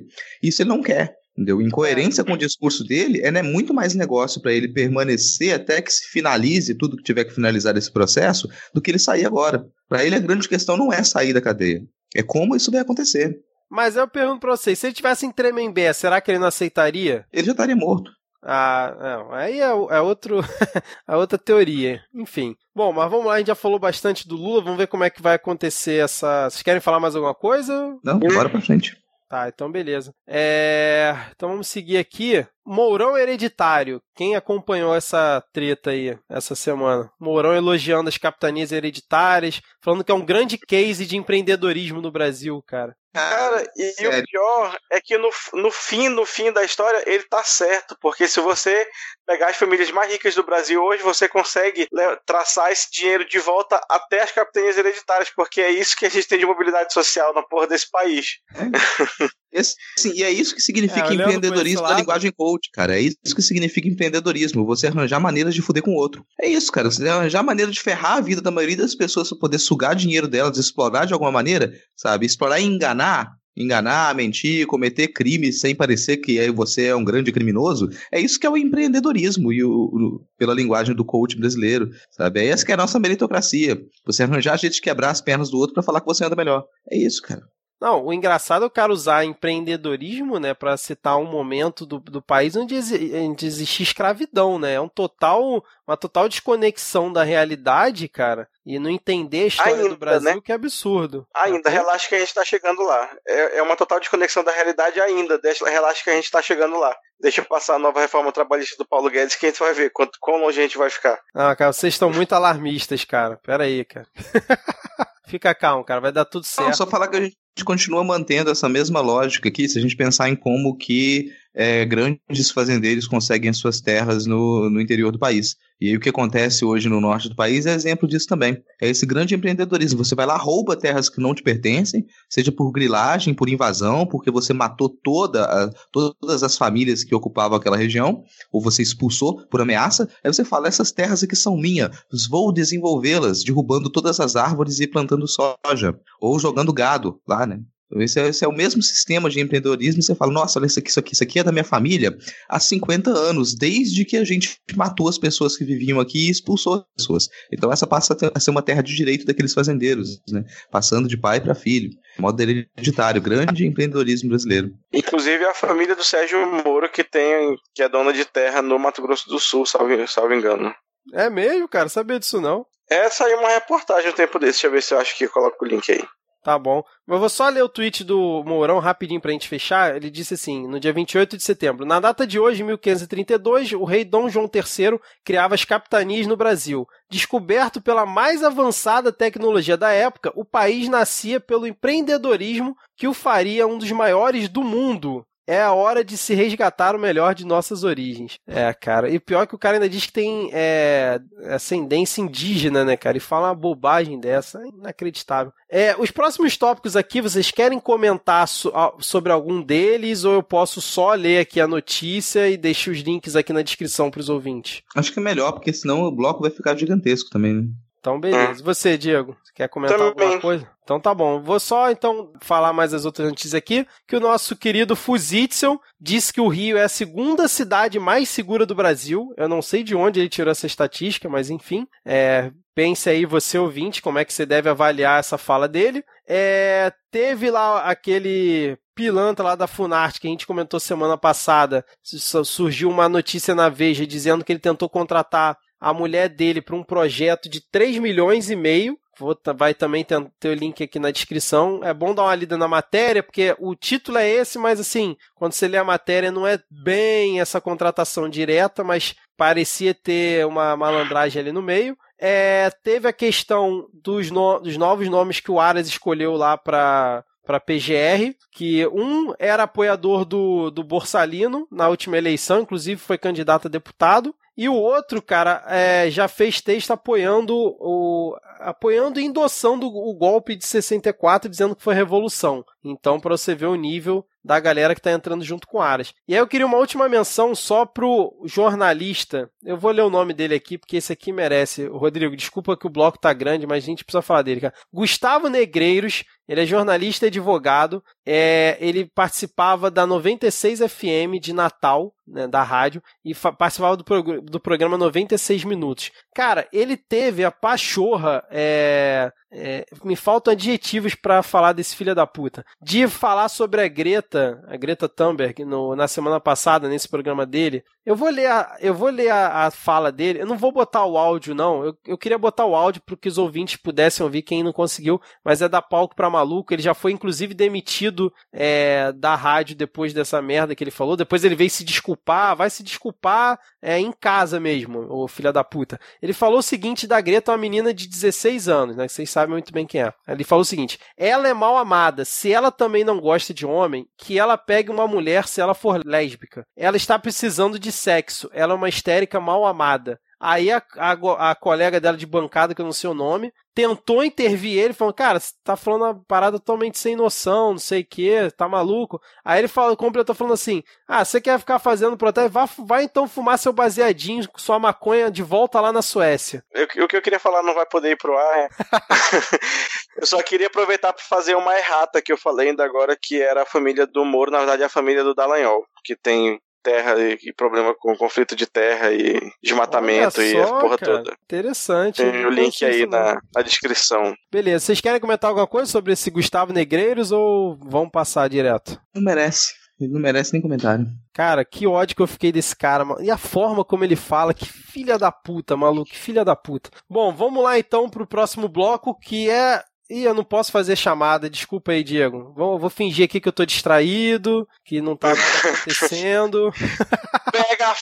Isso 0.44 0.62
ele 0.62 0.68
não 0.68 0.84
quer. 0.84 1.16
Entendeu? 1.32 1.62
Em 1.62 1.70
coerência 1.70 2.22
com 2.26 2.34
o 2.34 2.38
discurso 2.38 2.84
dele, 2.84 3.22
é 3.22 3.32
né, 3.32 3.42
muito 3.42 3.74
mais 3.74 3.96
negócio 3.96 4.42
para 4.42 4.52
ele 4.52 4.68
permanecer 4.68 5.54
até 5.54 5.82
que 5.82 5.94
se 5.94 6.10
finalize 6.12 6.76
tudo 6.76 6.98
que 6.98 7.04
tiver 7.04 7.24
que 7.24 7.34
finalizar 7.34 7.78
esse 7.78 7.90
processo 7.90 8.50
do 8.74 8.82
que 8.82 8.92
ele 8.92 9.00
sair 9.00 9.26
agora. 9.26 9.66
Para 9.88 10.04
ele, 10.04 10.16
a 10.16 10.20
grande 10.20 10.50
questão 10.50 10.76
não 10.76 10.92
é 10.92 11.02
sair 11.06 11.32
da 11.32 11.40
cadeia, 11.40 11.82
é 12.14 12.22
como 12.22 12.54
isso 12.54 12.70
vai 12.70 12.82
acontecer. 12.82 13.40
Mas 13.70 13.96
eu 13.96 14.08
pergunto 14.08 14.40
pra 14.40 14.52
vocês, 14.52 14.80
se 14.80 14.88
ele 14.88 14.94
tivesse 14.94 15.26
em 15.26 15.32
Tremembé, 15.32 15.94
será 15.94 16.20
que 16.20 16.32
ele 16.32 16.40
não 16.40 16.48
aceitaria? 16.48 17.26
Ele 17.32 17.46
já 17.46 17.52
estaria 17.52 17.76
morto. 17.76 18.12
Ah, 18.42 18.96
não. 19.00 19.34
Aí 19.34 19.60
é, 19.60 19.66
é, 19.66 20.02
outro, 20.02 20.40
é 21.08 21.16
outra 21.16 21.38
teoria. 21.38 22.02
Enfim. 22.14 22.56
Bom, 22.74 22.94
mas 22.94 23.12
vamos 23.12 23.26
lá, 23.26 23.34
a 23.34 23.38
gente 23.38 23.48
já 23.48 23.56
falou 23.56 23.78
bastante 23.78 24.28
do 24.28 24.36
Lula, 24.36 24.64
vamos 24.64 24.78
ver 24.78 24.88
como 24.88 25.04
é 25.04 25.10
que 25.10 25.22
vai 25.22 25.36
acontecer 25.36 26.04
essa. 26.04 26.50
Vocês 26.50 26.64
querem 26.64 26.82
falar 26.82 27.00
mais 27.00 27.16
alguma 27.16 27.36
coisa? 27.36 27.98
Não, 28.04 28.18
bora 28.18 28.50
pra 28.50 28.62
frente. 28.62 28.98
Tá, 29.30 29.48
então 29.48 29.72
beleza. 29.72 30.12
É... 30.28 31.16
Então 31.36 31.50
vamos 31.50 31.68
seguir 31.68 31.98
aqui. 31.98 32.44
Mourão 32.72 33.18
hereditário. 33.18 34.00
Quem 34.16 34.36
acompanhou 34.36 34.94
essa 34.94 35.44
treta 35.52 35.90
aí 35.90 36.16
essa 36.30 36.54
semana? 36.54 37.12
Mourão 37.20 37.56
elogiando 37.56 38.10
as 38.10 38.18
capitanias 38.20 38.72
hereditárias, 38.72 39.60
falando 39.82 40.04
que 40.04 40.12
é 40.12 40.16
um 40.16 40.24
grande 40.24 40.56
case 40.56 41.04
de 41.08 41.18
empreendedorismo 41.18 42.00
no 42.00 42.12
Brasil, 42.12 42.62
cara. 42.68 42.96
Cara, 43.12 43.64
e, 43.76 44.04
e, 44.04 44.08
o 44.08 44.24
pior 44.24 44.78
é 44.92 45.02
que 45.02 45.18
no, 45.18 45.32
no 45.54 45.72
fim, 45.72 46.10
no 46.10 46.28
fim 46.28 46.52
da 46.52 46.64
história, 46.64 47.04
ele 47.08 47.24
tá 47.24 47.44
certo. 47.44 47.98
Porque 48.00 48.28
se 48.28 48.40
você 48.40 48.88
pegar 49.26 49.48
as 49.48 49.58
famílias 49.58 49.90
mais 49.90 50.12
ricas 50.12 50.36
do 50.36 50.44
Brasil 50.44 50.80
hoje, 50.80 51.02
você 51.02 51.28
consegue 51.28 51.88
traçar 52.24 52.72
esse 52.72 52.88
dinheiro 52.92 53.28
de 53.28 53.40
volta 53.40 53.82
até 53.90 54.22
as 54.22 54.32
capitanias 54.32 54.78
hereditárias, 54.78 55.32
porque 55.32 55.60
é 55.60 55.72
isso 55.72 55.98
que 55.98 56.06
a 56.06 56.10
gente 56.10 56.28
tem 56.28 56.38
de 56.38 56.46
mobilidade 56.46 56.94
social 56.94 57.34
na 57.34 57.42
porra 57.42 57.66
desse 57.66 57.90
país. 57.90 58.38
É. 58.54 59.30
Esse, 59.52 59.76
assim, 59.98 60.14
e 60.14 60.24
é 60.24 60.32
isso 60.32 60.56
que 60.56 60.62
significa 60.62 61.10
é, 61.10 61.14
empreendedorismo 61.14 61.82
na 61.82 61.96
linguagem 61.96 62.32
coach, 62.32 62.70
cara. 62.72 62.98
É 62.98 63.02
isso 63.02 63.36
que 63.36 63.42
significa 63.42 63.88
empreendedorismo. 63.88 64.66
Você 64.66 64.88
arranjar 64.88 65.20
maneiras 65.20 65.56
de 65.56 65.62
foder 65.62 65.84
com 65.84 65.92
o 65.92 65.98
outro. 65.98 66.24
É 66.40 66.48
isso, 66.48 66.72
cara. 66.72 66.90
Você 66.90 67.08
arranjar 67.08 67.44
maneira 67.44 67.72
de 67.72 67.80
ferrar 67.80 68.18
a 68.18 68.22
vida 68.22 68.42
da 68.42 68.52
maioria 68.52 68.78
das 68.78 68.96
pessoas 68.96 69.30
para 69.30 69.40
poder 69.40 69.60
sugar 69.60 69.96
dinheiro 69.96 70.28
delas, 70.28 70.58
explorar 70.58 71.06
de 71.06 71.14
alguma 71.14 71.32
maneira, 71.32 71.74
sabe? 71.96 72.26
Explorar 72.26 72.60
e 72.60 72.66
enganar 72.66 73.40
enganar, 73.60 74.16
mentir, 74.16 74.66
cometer 74.66 75.10
crimes 75.10 75.60
sem 75.60 75.76
parecer 75.76 76.18
que 76.18 76.50
você 76.52 76.86
é 76.86 76.96
um 76.96 77.04
grande 77.04 77.32
criminoso, 77.32 77.90
é 78.12 78.20
isso 78.20 78.40
que 78.40 78.48
é 78.48 78.50
o 78.50 78.56
empreendedorismo 78.56 79.52
e 79.52 79.62
o, 79.64 79.70
o, 79.70 80.22
pela 80.38 80.54
linguagem 80.54 80.96
do 80.96 81.04
coach 81.04 81.38
brasileiro, 81.38 81.90
sabe? 82.10 82.40
É 82.40 82.48
essa 82.48 82.66
que 82.66 82.72
é 82.72 82.76
a 82.76 82.78
nossa 82.78 82.98
meritocracia. 83.00 83.78
Você 84.06 84.24
arranjar 84.24 84.54
a 84.54 84.58
gente 84.58 84.76
de 84.76 84.82
quebrar 84.82 85.10
as 85.10 85.20
pernas 85.20 85.50
do 85.50 85.58
outro 85.58 85.74
para 85.74 85.84
falar 85.84 86.00
que 86.00 86.08
você 86.08 86.24
anda 86.24 86.38
melhor. 86.38 86.64
É 86.90 86.98
isso, 86.98 87.22
cara. 87.22 87.42
Não, 87.80 88.06
o 88.06 88.14
engraçado 88.14 88.64
é 88.64 88.68
o 88.68 88.72
cara 88.72 88.92
usar 88.92 89.24
empreendedorismo, 89.24 90.38
né, 90.38 90.54
para 90.54 90.76
citar 90.76 91.18
um 91.18 91.26
momento 91.26 91.86
do, 91.86 92.00
do 92.00 92.22
país 92.22 92.56
onde, 92.56 92.76
exi 92.76 93.12
onde 93.16 93.46
existia 93.46 93.84
escravidão, 93.84 94.60
né? 94.60 94.74
É 94.74 94.82
um 94.82 94.90
total, 94.90 95.64
uma 95.88 95.96
total 95.96 96.28
desconexão 96.28 97.12
da 97.12 97.24
realidade, 97.24 98.08
cara, 98.10 98.50
e 98.66 98.78
não 98.78 98.90
entender 98.90 99.44
a 99.44 99.48
história 99.48 99.76
Ainda, 99.76 99.90
do 99.90 99.98
Brasil, 99.98 100.36
né? 100.36 100.42
que 100.44 100.52
é 100.52 100.56
absurdo. 100.56 101.26
Ainda, 101.34 101.70
relaxa 101.70 102.10
que 102.10 102.16
a 102.16 102.20
gente 102.20 102.34
tá 102.34 102.44
chegando 102.44 102.84
lá. 102.84 103.10
É, 103.26 103.60
é 103.60 103.64
uma 103.64 103.78
total 103.78 104.00
desconexão 104.00 104.44
da 104.44 104.52
realidade 104.52 105.00
ainda. 105.00 105.40
Deixa, 105.40 105.68
relaxa 105.70 106.04
que 106.04 106.10
a 106.10 106.16
gente 106.16 106.30
tá 106.30 106.42
chegando 106.42 106.78
lá. 106.78 106.96
Deixa 107.20 107.42
eu 107.42 107.46
passar 107.46 107.76
a 107.76 107.80
nova 107.80 108.00
reforma 108.00 108.32
trabalhista 108.32 108.76
do 108.78 108.88
Paulo 108.88 109.10
Guedes 109.10 109.36
que 109.36 109.46
a 109.46 109.50
gente 109.50 109.60
vai 109.60 109.74
ver 109.74 109.90
quanto, 109.92 110.18
quão 110.20 110.40
longe 110.42 110.60
a 110.60 110.64
gente 110.64 110.78
vai 110.78 110.90
ficar. 110.90 111.20
Ah, 111.34 111.56
cara, 111.56 111.74
vocês 111.74 111.94
estão 111.94 112.10
muito 112.10 112.34
alarmistas, 112.34 113.04
cara. 113.04 113.38
Pera 113.38 113.64
aí, 113.64 113.84
cara. 113.84 114.08
Fica 115.30 115.54
calmo, 115.54 115.84
cara, 115.84 116.02
vai 116.02 116.12
dar 116.12 116.26
tudo 116.26 116.46
certo. 116.46 116.70
Não, 116.70 116.74
só 116.74 116.88
falar 116.88 117.08
que 117.08 117.16
a 117.16 117.22
gente 117.22 117.38
continua 117.64 118.04
mantendo 118.04 118.50
essa 118.50 118.68
mesma 118.68 119.00
lógica 119.00 119.48
aqui, 119.48 119.70
se 119.70 119.78
a 119.78 119.82
gente 119.82 119.96
pensar 119.96 120.28
em 120.28 120.36
como 120.36 120.76
que 120.76 121.32
é, 121.60 121.84
grandes 121.84 122.52
fazendeiros 122.54 123.06
conseguem 123.06 123.52
suas 123.52 123.82
terras 123.82 124.26
no, 124.26 124.70
no 124.70 124.80
interior 124.80 125.12
do 125.12 125.20
país. 125.20 125.58
E 125.82 125.90
aí 125.90 125.98
o 125.98 126.00
que 126.00 126.08
acontece 126.08 126.64
hoje 126.64 126.88
no 126.88 127.02
norte 127.02 127.28
do 127.28 127.36
país 127.36 127.66
é 127.66 127.74
exemplo 127.74 128.08
disso 128.08 128.28
também. 128.28 128.64
É 128.82 128.88
esse 128.88 129.06
grande 129.06 129.36
empreendedorismo. 129.36 130.06
Você 130.06 130.16
vai 130.16 130.26
lá, 130.26 130.38
rouba 130.38 130.78
terras 130.78 131.10
que 131.10 131.20
não 131.20 131.36
te 131.36 131.44
pertencem, 131.44 132.06
seja 132.30 132.50
por 132.50 132.72
grilagem, 132.72 133.34
por 133.34 133.50
invasão, 133.50 134.06
porque 134.06 134.32
você 134.32 134.54
matou 134.54 134.88
toda 134.88 135.44
a, 135.44 135.70
todas 135.92 136.44
as 136.44 136.58
famílias 136.58 137.04
que 137.04 137.14
ocupavam 137.14 137.58
aquela 137.58 137.76
região, 137.76 138.24
ou 138.54 138.62
você 138.62 138.82
expulsou 138.82 139.46
por 139.48 139.60
ameaça. 139.60 140.08
Aí 140.24 140.32
você 140.32 140.46
fala, 140.46 140.70
essas 140.70 140.94
terras 140.94 141.24
aqui 141.24 141.36
são 141.36 141.58
minhas, 141.58 141.90
vou 142.30 142.54
desenvolvê-las, 142.54 143.44
derrubando 143.44 143.90
todas 143.90 144.22
as 144.22 144.38
árvores 144.38 144.80
e 144.80 144.88
plantando 144.88 145.28
soja, 145.28 145.94
ou 146.22 146.40
jogando 146.40 146.72
gado 146.72 147.20
lá, 147.28 147.46
né? 147.46 147.60
Esse 147.98 148.20
é, 148.20 148.28
esse 148.28 148.46
é, 148.46 148.48
o 148.48 148.52
mesmo 148.52 148.82
sistema 148.82 149.30
de 149.30 149.40
empreendedorismo. 149.40 150.02
Você 150.02 150.14
fala, 150.14 150.32
nossa, 150.32 150.60
olha 150.60 150.68
isso 150.68 150.80
aqui, 150.80 150.90
isso 150.90 151.00
aqui, 151.00 151.14
isso 151.14 151.24
aqui 151.24 151.40
é 151.40 151.44
da 151.44 151.52
minha 151.52 151.64
família 151.64 152.16
há 152.48 152.60
50 152.60 153.10
anos, 153.10 153.56
desde 153.56 154.06
que 154.06 154.18
a 154.18 154.24
gente 154.24 154.58
matou 154.76 155.10
as 155.10 155.18
pessoas 155.18 155.58
que 155.58 155.64
viviam 155.64 156.00
aqui 156.00 156.28
e 156.28 156.30
expulsou 156.30 156.76
as 156.76 156.84
pessoas. 156.98 157.30
Então 157.52 157.72
essa 157.72 157.88
passa 157.88 158.16
a 158.34 158.40
ser 158.40 158.52
uma 158.52 158.62
terra 158.62 158.84
de 158.84 158.96
direito 158.96 159.26
daqueles 159.26 159.54
fazendeiros, 159.54 160.22
né? 160.30 160.44
Passando 160.72 161.08
de 161.08 161.18
pai 161.18 161.42
para 161.42 161.56
filho. 161.56 161.90
Modo 162.18 162.42
hereditário, 162.42 163.22
grande 163.22 163.66
empreendedorismo 163.66 164.30
brasileiro. 164.30 164.72
Inclusive 164.94 165.44
a 165.46 165.54
família 165.54 165.96
do 165.96 166.04
Sérgio 166.04 166.40
Moro, 166.64 166.90
que 166.90 167.04
tem, 167.04 167.56
que 167.74 167.82
é 167.82 167.90
dona 167.90 168.14
de 168.14 168.26
terra 168.26 168.62
no 168.62 168.78
Mato 168.78 169.02
Grosso 169.02 169.28
do 169.30 169.40
Sul, 169.40 169.66
salvo, 169.66 170.08
salvo 170.08 170.34
engano. 170.34 170.74
É 171.14 171.30
mesmo, 171.30 171.68
cara? 171.68 171.90
Sabia 171.90 172.20
disso 172.20 172.40
não? 172.40 172.66
É, 172.90 173.10
saiu 173.10 173.38
uma 173.38 173.50
reportagem 173.50 174.10
um 174.10 174.14
tempo 174.14 174.40
desse. 174.40 174.54
Deixa 174.54 174.68
eu 174.68 174.72
ver 174.72 174.84
se 174.84 174.94
eu 174.94 175.00
acho 175.00 175.18
que 175.18 175.28
coloco 175.28 175.64
o 175.64 175.68
link 175.68 175.92
aí. 175.92 176.04
Tá 176.42 176.58
bom. 176.58 176.82
Eu 177.06 177.20
vou 177.20 177.28
só 177.28 177.50
ler 177.50 177.62
o 177.62 177.68
tweet 177.68 178.02
do 178.04 178.44
Mourão 178.46 178.80
rapidinho 178.80 179.20
pra 179.20 179.32
gente 179.32 179.48
fechar. 179.48 179.98
Ele 179.98 180.10
disse 180.10 180.36
assim: 180.36 180.68
no 180.68 180.80
dia 180.80 180.94
28 180.94 181.36
de 181.36 181.44
setembro, 181.44 181.86
na 181.86 182.00
data 182.00 182.26
de 182.26 182.40
hoje, 182.40 182.64
1532, 182.64 183.74
o 183.74 183.84
rei 183.84 184.06
Dom 184.06 184.30
João 184.30 184.50
III 184.54 185.00
criava 185.26 185.54
as 185.54 185.66
capitanias 185.66 186.28
no 186.28 186.38
Brasil. 186.38 186.88
Descoberto 187.10 187.82
pela 187.82 188.06
mais 188.06 188.42
avançada 188.42 189.12
tecnologia 189.12 189.76
da 189.76 189.92
época, 189.92 190.32
o 190.34 190.46
país 190.46 190.88
nascia 190.88 191.42
pelo 191.42 191.68
empreendedorismo 191.68 192.74
que 192.96 193.08
o 193.08 193.14
faria 193.14 193.68
um 193.68 193.78
dos 193.78 193.92
maiores 193.92 194.48
do 194.48 194.64
mundo 194.64 195.26
é 195.50 195.64
a 195.64 195.74
hora 195.74 196.04
de 196.04 196.16
se 196.16 196.36
resgatar 196.36 196.96
o 196.96 197.00
melhor 197.00 197.34
de 197.34 197.44
nossas 197.44 197.84
origens. 197.84 198.38
É, 198.46 198.72
cara. 198.72 199.10
E 199.10 199.20
pior 199.20 199.48
que 199.48 199.56
o 199.56 199.58
cara 199.58 199.78
ainda 199.78 199.90
diz 199.90 200.06
que 200.06 200.14
tem 200.14 200.52
é, 200.54 201.20
ascendência 201.48 202.22
indígena, 202.22 202.86
né, 202.86 202.96
cara? 202.96 203.18
E 203.18 203.20
fala 203.20 203.48
uma 203.48 203.56
bobagem 203.56 204.20
dessa. 204.20 204.62
É 204.62 204.68
inacreditável. 204.68 205.52
É, 205.68 205.96
os 205.98 206.12
próximos 206.12 206.56
tópicos 206.56 206.96
aqui, 206.96 207.20
vocês 207.20 207.50
querem 207.50 207.80
comentar 207.80 208.48
so, 208.48 208.72
sobre 209.00 209.32
algum 209.32 209.60
deles 209.60 210.24
ou 210.24 210.34
eu 210.34 210.44
posso 210.44 210.80
só 210.82 211.16
ler 211.16 211.40
aqui 211.40 211.60
a 211.60 211.68
notícia 211.68 212.48
e 212.48 212.56
deixar 212.56 212.92
os 212.92 213.00
links 213.00 213.36
aqui 213.36 213.52
na 213.52 213.64
descrição 213.64 214.12
para 214.12 214.22
os 214.22 214.30
ouvintes? 214.30 214.84
Acho 214.96 215.12
que 215.12 215.20
é 215.20 215.24
melhor, 215.24 215.54
porque 215.54 215.74
senão 215.74 216.04
o 216.04 216.12
bloco 216.12 216.42
vai 216.42 216.52
ficar 216.52 216.78
gigantesco 216.78 217.30
também, 217.32 217.56
né? 217.56 217.64
Então, 218.00 218.20
beleza. 218.20 218.62
E 218.62 218.64
você, 218.64 218.98
Diego? 218.98 219.36
Quer 219.54 219.68
comentar 219.68 219.98
Também. 219.98 220.26
alguma 220.26 220.40
coisa? 220.40 220.70
Então 220.90 221.00
tá 221.00 221.14
bom. 221.14 221.40
Vou 221.40 221.60
só 221.60 221.92
então 221.92 222.34
falar 222.42 222.74
mais 222.74 222.96
as 222.96 223.06
outras 223.06 223.30
notícias 223.30 223.54
aqui, 223.54 223.86
que 224.08 224.16
o 224.16 224.20
nosso 224.20 224.56
querido 224.56 224.96
Fuzitzel 224.96 225.80
disse 226.02 226.34
que 226.34 226.42
o 226.42 226.48
Rio 226.48 226.80
é 226.80 226.84
a 226.84 226.90
segunda 226.90 227.48
cidade 227.48 228.00
mais 228.00 228.28
segura 228.28 228.66
do 228.66 228.74
Brasil. 228.74 229.32
Eu 229.38 229.48
não 229.48 229.62
sei 229.62 229.84
de 229.84 229.96
onde 229.96 230.20
ele 230.20 230.28
tirou 230.28 230.52
essa 230.52 230.66
estatística, 230.66 231.30
mas 231.30 231.52
enfim, 231.52 231.86
é, 232.04 232.52
pense 232.74 233.08
aí 233.08 233.24
você 233.24 233.60
ouvinte 233.60 234.02
como 234.02 234.18
é 234.18 234.26
que 234.26 234.34
você 234.34 234.48
deve 234.48 234.68
avaliar 234.68 235.20
essa 235.20 235.38
fala 235.38 235.68
dele. 235.68 236.04
É, 236.28 236.92
teve 237.12 237.52
lá 237.52 237.84
aquele 237.84 238.76
pilantra 238.96 239.46
lá 239.46 239.56
da 239.56 239.68
Funarte 239.68 240.20
que 240.20 240.26
a 240.26 240.32
gente 240.32 240.48
comentou 240.48 240.80
semana 240.80 241.20
passada, 241.20 241.86
surgiu 242.02 242.90
uma 242.90 243.08
notícia 243.08 243.54
na 243.54 243.70
Veja 243.70 244.08
dizendo 244.08 244.44
que 244.44 244.52
ele 244.52 244.60
tentou 244.60 244.90
contratar 244.90 245.56
a 245.80 245.94
mulher 245.94 246.30
dele 246.30 246.62
para 246.62 246.76
um 246.76 246.84
projeto 246.84 247.48
de 247.48 247.62
3 247.62 248.00
milhões 248.00 248.50
e 248.50 248.56
meio. 248.56 248.98
Vou, 249.20 249.38
vai 249.56 249.74
também 249.74 250.06
ter, 250.06 250.50
o 250.50 250.54
link 250.54 250.82
aqui 250.82 250.98
na 250.98 251.12
descrição. 251.12 251.82
É 251.84 251.94
bom 251.94 252.16
dar 252.16 252.24
uma 252.24 252.36
lida 252.36 252.58
na 252.58 252.68
matéria, 252.68 253.22
porque 253.22 253.56
o 253.60 253.76
título 253.76 254.18
é 254.18 254.28
esse, 254.28 254.58
mas 254.58 254.80
assim, 254.80 255.18
quando 255.36 255.52
você 255.52 255.68
lê 255.68 255.78
a 255.78 255.84
matéria, 255.84 256.32
não 256.32 256.48
é 256.48 256.58
bem 256.72 257.42
essa 257.42 257.60
contratação 257.60 258.30
direta, 258.30 258.84
mas 258.84 259.16
parecia 259.36 259.94
ter 259.94 260.46
uma 260.46 260.78
malandragem 260.78 261.42
ali 261.42 261.52
no 261.52 261.62
meio. 261.62 261.98
É, 262.18 262.70
teve 262.82 263.08
a 263.08 263.14
questão 263.14 263.88
dos, 263.94 264.32
no, 264.32 264.60
dos 264.60 264.78
novos 264.78 265.10
nomes 265.10 265.40
que 265.40 265.52
o 265.52 265.60
Aras 265.60 265.88
escolheu 265.88 266.34
lá 266.34 266.58
para 266.58 267.24
para 267.50 267.60
PGR, 267.60 268.36
que 268.52 268.86
um 268.90 269.34
era 269.40 269.64
apoiador 269.64 270.24
do, 270.24 270.70
do 270.70 270.84
Borsalino 270.84 271.68
na 271.72 271.88
última 271.88 272.16
eleição, 272.16 272.60
inclusive 272.60 273.02
foi 273.02 273.18
candidato 273.18 273.66
a 273.66 273.72
deputado, 273.72 274.36
e 274.60 274.68
o 274.68 274.76
outro, 274.76 275.22
cara, 275.22 275.64
é, 275.68 276.12
já 276.12 276.28
fez 276.28 276.60
texto 276.60 276.92
apoiando 276.92 277.56
o. 277.58 278.36
apoiando 278.60 279.20
e 279.20 279.26
endossando 279.26 279.88
o 279.88 280.14
golpe 280.14 280.56
de 280.56 280.66
64, 280.66 281.50
dizendo 281.50 281.76
que 281.76 281.84
foi 281.84 281.96
revolução. 281.96 282.64
Então, 282.84 283.20
para 283.20 283.36
você 283.36 283.56
ver 283.56 283.68
o 283.68 283.76
nível 283.76 284.26
da 284.44 284.60
galera 284.60 284.96
que 284.96 285.00
está 285.00 285.12
entrando 285.12 285.44
junto 285.44 285.68
com 285.68 285.82
Aras. 285.82 286.14
E 286.28 286.34
aí 286.34 286.40
eu 286.40 286.48
queria 286.48 286.66
uma 286.66 286.78
última 286.78 287.10
menção 287.10 287.54
só 287.54 287.86
pro 287.86 288.34
jornalista. 288.46 289.50
Eu 289.64 289.78
vou 289.78 289.92
ler 289.92 290.02
o 290.02 290.10
nome 290.10 290.34
dele 290.34 290.56
aqui, 290.56 290.78
porque 290.78 290.98
esse 290.98 291.12
aqui 291.12 291.32
merece. 291.32 291.86
Rodrigo, 291.88 292.36
desculpa 292.36 292.78
que 292.78 292.88
o 292.88 292.90
bloco 292.90 293.20
tá 293.20 293.34
grande, 293.34 293.68
mas 293.68 293.84
a 293.84 293.86
gente 293.86 294.04
precisa 294.04 294.22
falar 294.22 294.44
dele, 294.44 294.62
cara. 294.62 294.74
Gustavo 294.94 295.50
Negreiros, 295.50 296.24
ele 296.48 296.62
é 296.62 296.66
jornalista 296.66 297.26
e 297.26 297.28
advogado. 297.28 298.04
É, 298.26 298.78
ele 298.80 299.06
participava 299.14 299.92
da 299.92 300.08
96 300.08 300.80
FM 300.80 301.40
de 301.42 301.52
Natal, 301.52 302.14
né, 302.26 302.48
da 302.48 302.64
rádio, 302.64 303.04
e 303.26 303.36
participava 303.36 303.98
do, 303.98 304.04
prog 304.04 304.40
do 304.42 304.60
programa 304.60 304.98
96 304.98 305.66
Minutos. 305.66 306.12
Cara, 306.34 306.68
ele 306.72 306.96
teve 306.96 307.44
a 307.44 307.52
pachorra 307.52 308.44
é, 308.50 309.32
é, 309.52 309.86
me 310.04 310.16
faltam 310.16 310.52
adjetivos 310.52 311.16
para 311.16 311.42
falar 311.42 311.74
desse 311.74 311.96
filho 311.96 312.14
da 312.14 312.28
puta. 312.28 312.66
De 312.82 313.08
falar 313.08 313.50
sobre 313.50 313.82
a 313.82 313.88
Greta, 313.88 314.64
a 314.68 314.78
Greta 314.78 315.10
Thunberg, 315.10 315.66
no, 315.66 315.96
na 315.96 316.08
semana 316.08 316.40
passada, 316.40 316.88
nesse 316.88 317.08
programa 317.08 317.46
dele. 317.46 317.84
Eu 318.06 318.16
vou 318.16 318.30
ler 318.30 318.48
a, 318.48 318.78
eu 318.80 318.94
vou 318.94 319.10
ler 319.10 319.30
a, 319.30 319.66
a 319.66 319.72
fala 319.72 320.12
dele. 320.12 320.42
Eu 320.42 320.46
não 320.46 320.58
vou 320.58 320.72
botar 320.72 321.06
o 321.06 321.18
áudio, 321.18 321.56
não. 321.56 321.84
Eu, 321.84 321.98
eu 322.06 322.18
queria 322.18 322.38
botar 322.38 322.66
o 322.66 322.76
áudio 322.76 323.02
para 323.02 323.16
que 323.16 323.28
os 323.28 323.38
ouvintes 323.38 323.76
pudessem 323.76 324.24
ouvir, 324.24 324.42
quem 324.42 324.64
não 324.64 324.72
conseguiu, 324.74 325.22
mas 325.44 325.62
é 325.62 325.70
da 325.70 325.82
palco 325.82 326.16
para 326.16 326.30
maluco. 326.30 326.74
Ele 326.74 326.82
já 326.82 326.94
foi, 326.94 327.12
inclusive, 327.12 327.54
demitido 327.54 328.32
é, 328.54 329.12
da 329.14 329.36
rádio 329.36 329.76
depois 329.76 330.14
dessa 330.14 330.42
merda 330.42 330.76
que 330.76 330.84
ele 330.84 330.92
falou. 330.92 331.18
Depois 331.18 331.44
ele 331.44 331.56
veio 331.56 331.70
se 331.70 331.84
desculpar, 331.84 332.56
vai 332.56 332.70
se 332.70 332.84
desculpar 332.84 333.60
é, 333.82 334.00
em 334.00 334.12
casa 334.12 334.60
mesmo, 334.60 335.08
o 335.10 335.28
filho 335.28 335.52
da 335.52 335.64
puta. 335.64 336.00
Ele 336.22 336.34
falou 336.34 336.60
o 336.60 336.64
seguinte 336.64 337.08
da 337.08 337.20
Greta, 337.20 337.52
uma 337.52 337.58
menina 337.58 337.94
de 337.94 338.08
16 338.08 338.68
anos, 338.68 338.96
né? 338.96 339.08
Vocês 339.08 339.30
sabem 339.40 339.54
muito 339.54 339.72
bem 339.72 339.86
quem 339.86 340.02
é. 340.02 340.14
Ele 340.28 340.44
falou 340.44 340.62
o 340.62 340.66
seguinte: 340.66 341.00
ela 341.18 341.48
é 341.48 341.54
mal 341.54 341.78
amada. 341.78 342.26
Se 342.26 342.52
ela 342.52 342.72
também 342.72 343.04
não 343.04 343.20
gosta 343.20 343.54
de 343.54 343.66
homem, 343.66 344.06
que 344.18 344.38
ela 344.38 344.58
pegue 344.58 344.92
uma 344.92 345.08
mulher 345.08 345.48
se 345.48 345.62
ela 345.62 345.74
for 345.74 346.02
lésbica. 346.06 346.66
Ela 346.76 346.98
está 346.98 347.18
precisando 347.18 347.80
de 347.80 347.92
sexo. 347.92 348.50
Ela 348.54 348.74
é 348.74 348.76
uma 348.76 348.90
histérica 348.90 349.40
mal 349.40 349.66
amada. 349.66 350.20
Aí 350.40 350.72
a, 350.72 350.82
a, 350.98 351.52
a, 351.52 351.56
colega 351.56 352.00
dela 352.00 352.16
de 352.16 352.26
bancada, 352.26 352.74
que 352.74 352.80
eu 352.80 352.86
não 352.86 352.94
sei 352.94 353.10
o 353.10 353.14
nome, 353.14 353.52
tentou 353.76 354.24
intervir 354.24 354.80
ele, 354.80 354.94
falando, 354.94 355.14
cara, 355.14 355.38
você 355.38 355.54
tá 355.66 355.76
falando 355.76 356.04
uma 356.04 356.24
parada 356.28 356.58
totalmente 356.58 356.98
sem 356.98 357.14
noção, 357.14 357.72
não 357.72 357.78
sei 357.78 358.02
o 358.02 358.06
que, 358.06 358.50
tá 358.52 358.66
maluco. 358.68 359.22
Aí 359.44 359.60
ele 359.60 359.68
falou, 359.68 359.98
completou 359.98 360.34
falando 360.34 360.54
assim, 360.54 360.82
ah, 361.06 361.26
você 361.26 361.42
quer 361.42 361.60
ficar 361.60 361.78
fazendo 361.78 362.16
protesto? 362.16 362.52
Vai, 362.52 362.68
vai 362.86 363.04
então 363.04 363.28
fumar 363.28 363.60
seu 363.60 363.74
baseadinho, 363.74 364.48
sua 364.56 364.80
maconha 364.80 365.30
de 365.30 365.44
volta 365.44 365.82
lá 365.82 365.92
na 365.92 366.02
Suécia. 366.02 366.64
o 366.74 367.08
que 367.08 367.18
eu 367.18 367.22
queria 367.22 367.40
falar 367.40 367.62
não 367.62 367.74
vai 367.74 367.86
poder 367.86 368.12
ir 368.12 368.18
pro 368.18 368.38
ar, 368.38 368.60
é... 368.60 368.70
eu 370.16 370.26
só 370.26 370.42
queria 370.42 370.68
aproveitar 370.68 371.12
para 371.12 371.24
fazer 371.24 371.56
uma 371.56 371.78
errata 371.78 372.22
que 372.22 372.32
eu 372.32 372.38
falei 372.38 372.70
ainda 372.70 372.86
agora, 372.86 373.18
que 373.22 373.42
era 373.42 373.64
a 373.64 373.66
família 373.66 374.08
do 374.08 374.24
Moro, 374.24 374.52
na 374.52 374.60
verdade 374.60 374.84
é 374.84 374.86
a 374.86 374.90
família 374.90 375.24
do 375.24 375.36
Dallagnol, 375.36 375.86
que 376.06 376.16
tem 376.16 376.62
terra 376.82 377.16
e, 377.20 377.54
problema 377.54 377.94
com 377.96 378.16
conflito 378.16 378.56
de 378.56 378.66
terra 378.66 379.12
e 379.12 379.40
desmatamento 379.62 380.42
e 380.42 380.58
a 380.58 380.68
porra 380.68 380.98
cara. 380.98 381.18
toda. 381.18 381.38
Interessante. 381.44 382.18
Tem 382.18 382.46
o 382.46 382.50
link 382.50 382.84
aí 382.84 383.06
na, 383.06 383.40
na, 383.54 383.62
descrição. 383.62 384.34
Beleza, 384.52 384.86
vocês 384.86 385.02
querem 385.02 385.20
comentar 385.20 385.50
alguma 385.50 385.68
coisa 385.68 385.92
sobre 385.92 386.14
esse 386.14 386.30
Gustavo 386.30 386.74
Negreiros 386.74 387.32
ou 387.32 387.78
vão 387.78 388.10
passar 388.10 388.50
direto? 388.50 389.00
Não 389.14 389.22
merece. 389.22 389.80
Ele 390.00 390.14
não 390.14 390.20
merece 390.20 390.54
nem 390.54 390.62
comentário. 390.62 391.06
Cara, 391.34 391.66
que 391.66 391.86
ódio 391.86 392.16
que 392.16 392.22
eu 392.22 392.28
fiquei 392.28 392.52
desse 392.52 392.76
cara. 392.76 393.06
E 393.20 393.30
a 393.30 393.38
forma 393.38 393.84
como 393.84 394.06
ele 394.06 394.16
fala, 394.16 394.54
que 394.54 394.66
filha 394.66 395.18
da 395.18 395.32
puta, 395.32 395.76
maluco, 395.76 396.10
que 396.10 396.18
filha 396.18 396.46
da 396.46 396.56
puta. 396.56 396.90
Bom, 397.10 397.34
vamos 397.34 397.62
lá 397.62 397.78
então 397.78 398.10
pro 398.10 398.26
próximo 398.26 398.70
bloco, 398.70 399.18
que 399.20 399.50
é 399.50 399.84
Ih, 400.10 400.24
eu 400.24 400.34
não 400.34 400.44
posso 400.44 400.72
fazer 400.72 400.96
chamada, 400.96 401.48
desculpa 401.48 401.92
aí, 401.92 402.04
Diego. 402.04 402.52
Vou, 402.56 402.80
vou 402.80 402.90
fingir 402.90 403.26
aqui 403.26 403.40
que 403.40 403.48
eu 403.48 403.54
tô 403.54 403.64
distraído, 403.64 404.68
que 404.84 405.00
não 405.02 405.16
tá 405.16 405.34
acontecendo. 405.34 406.72
Pega 407.54 407.94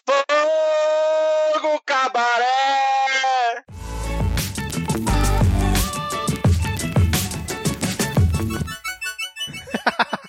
fogo, 1.52 1.82
cabaré! 1.86 3.66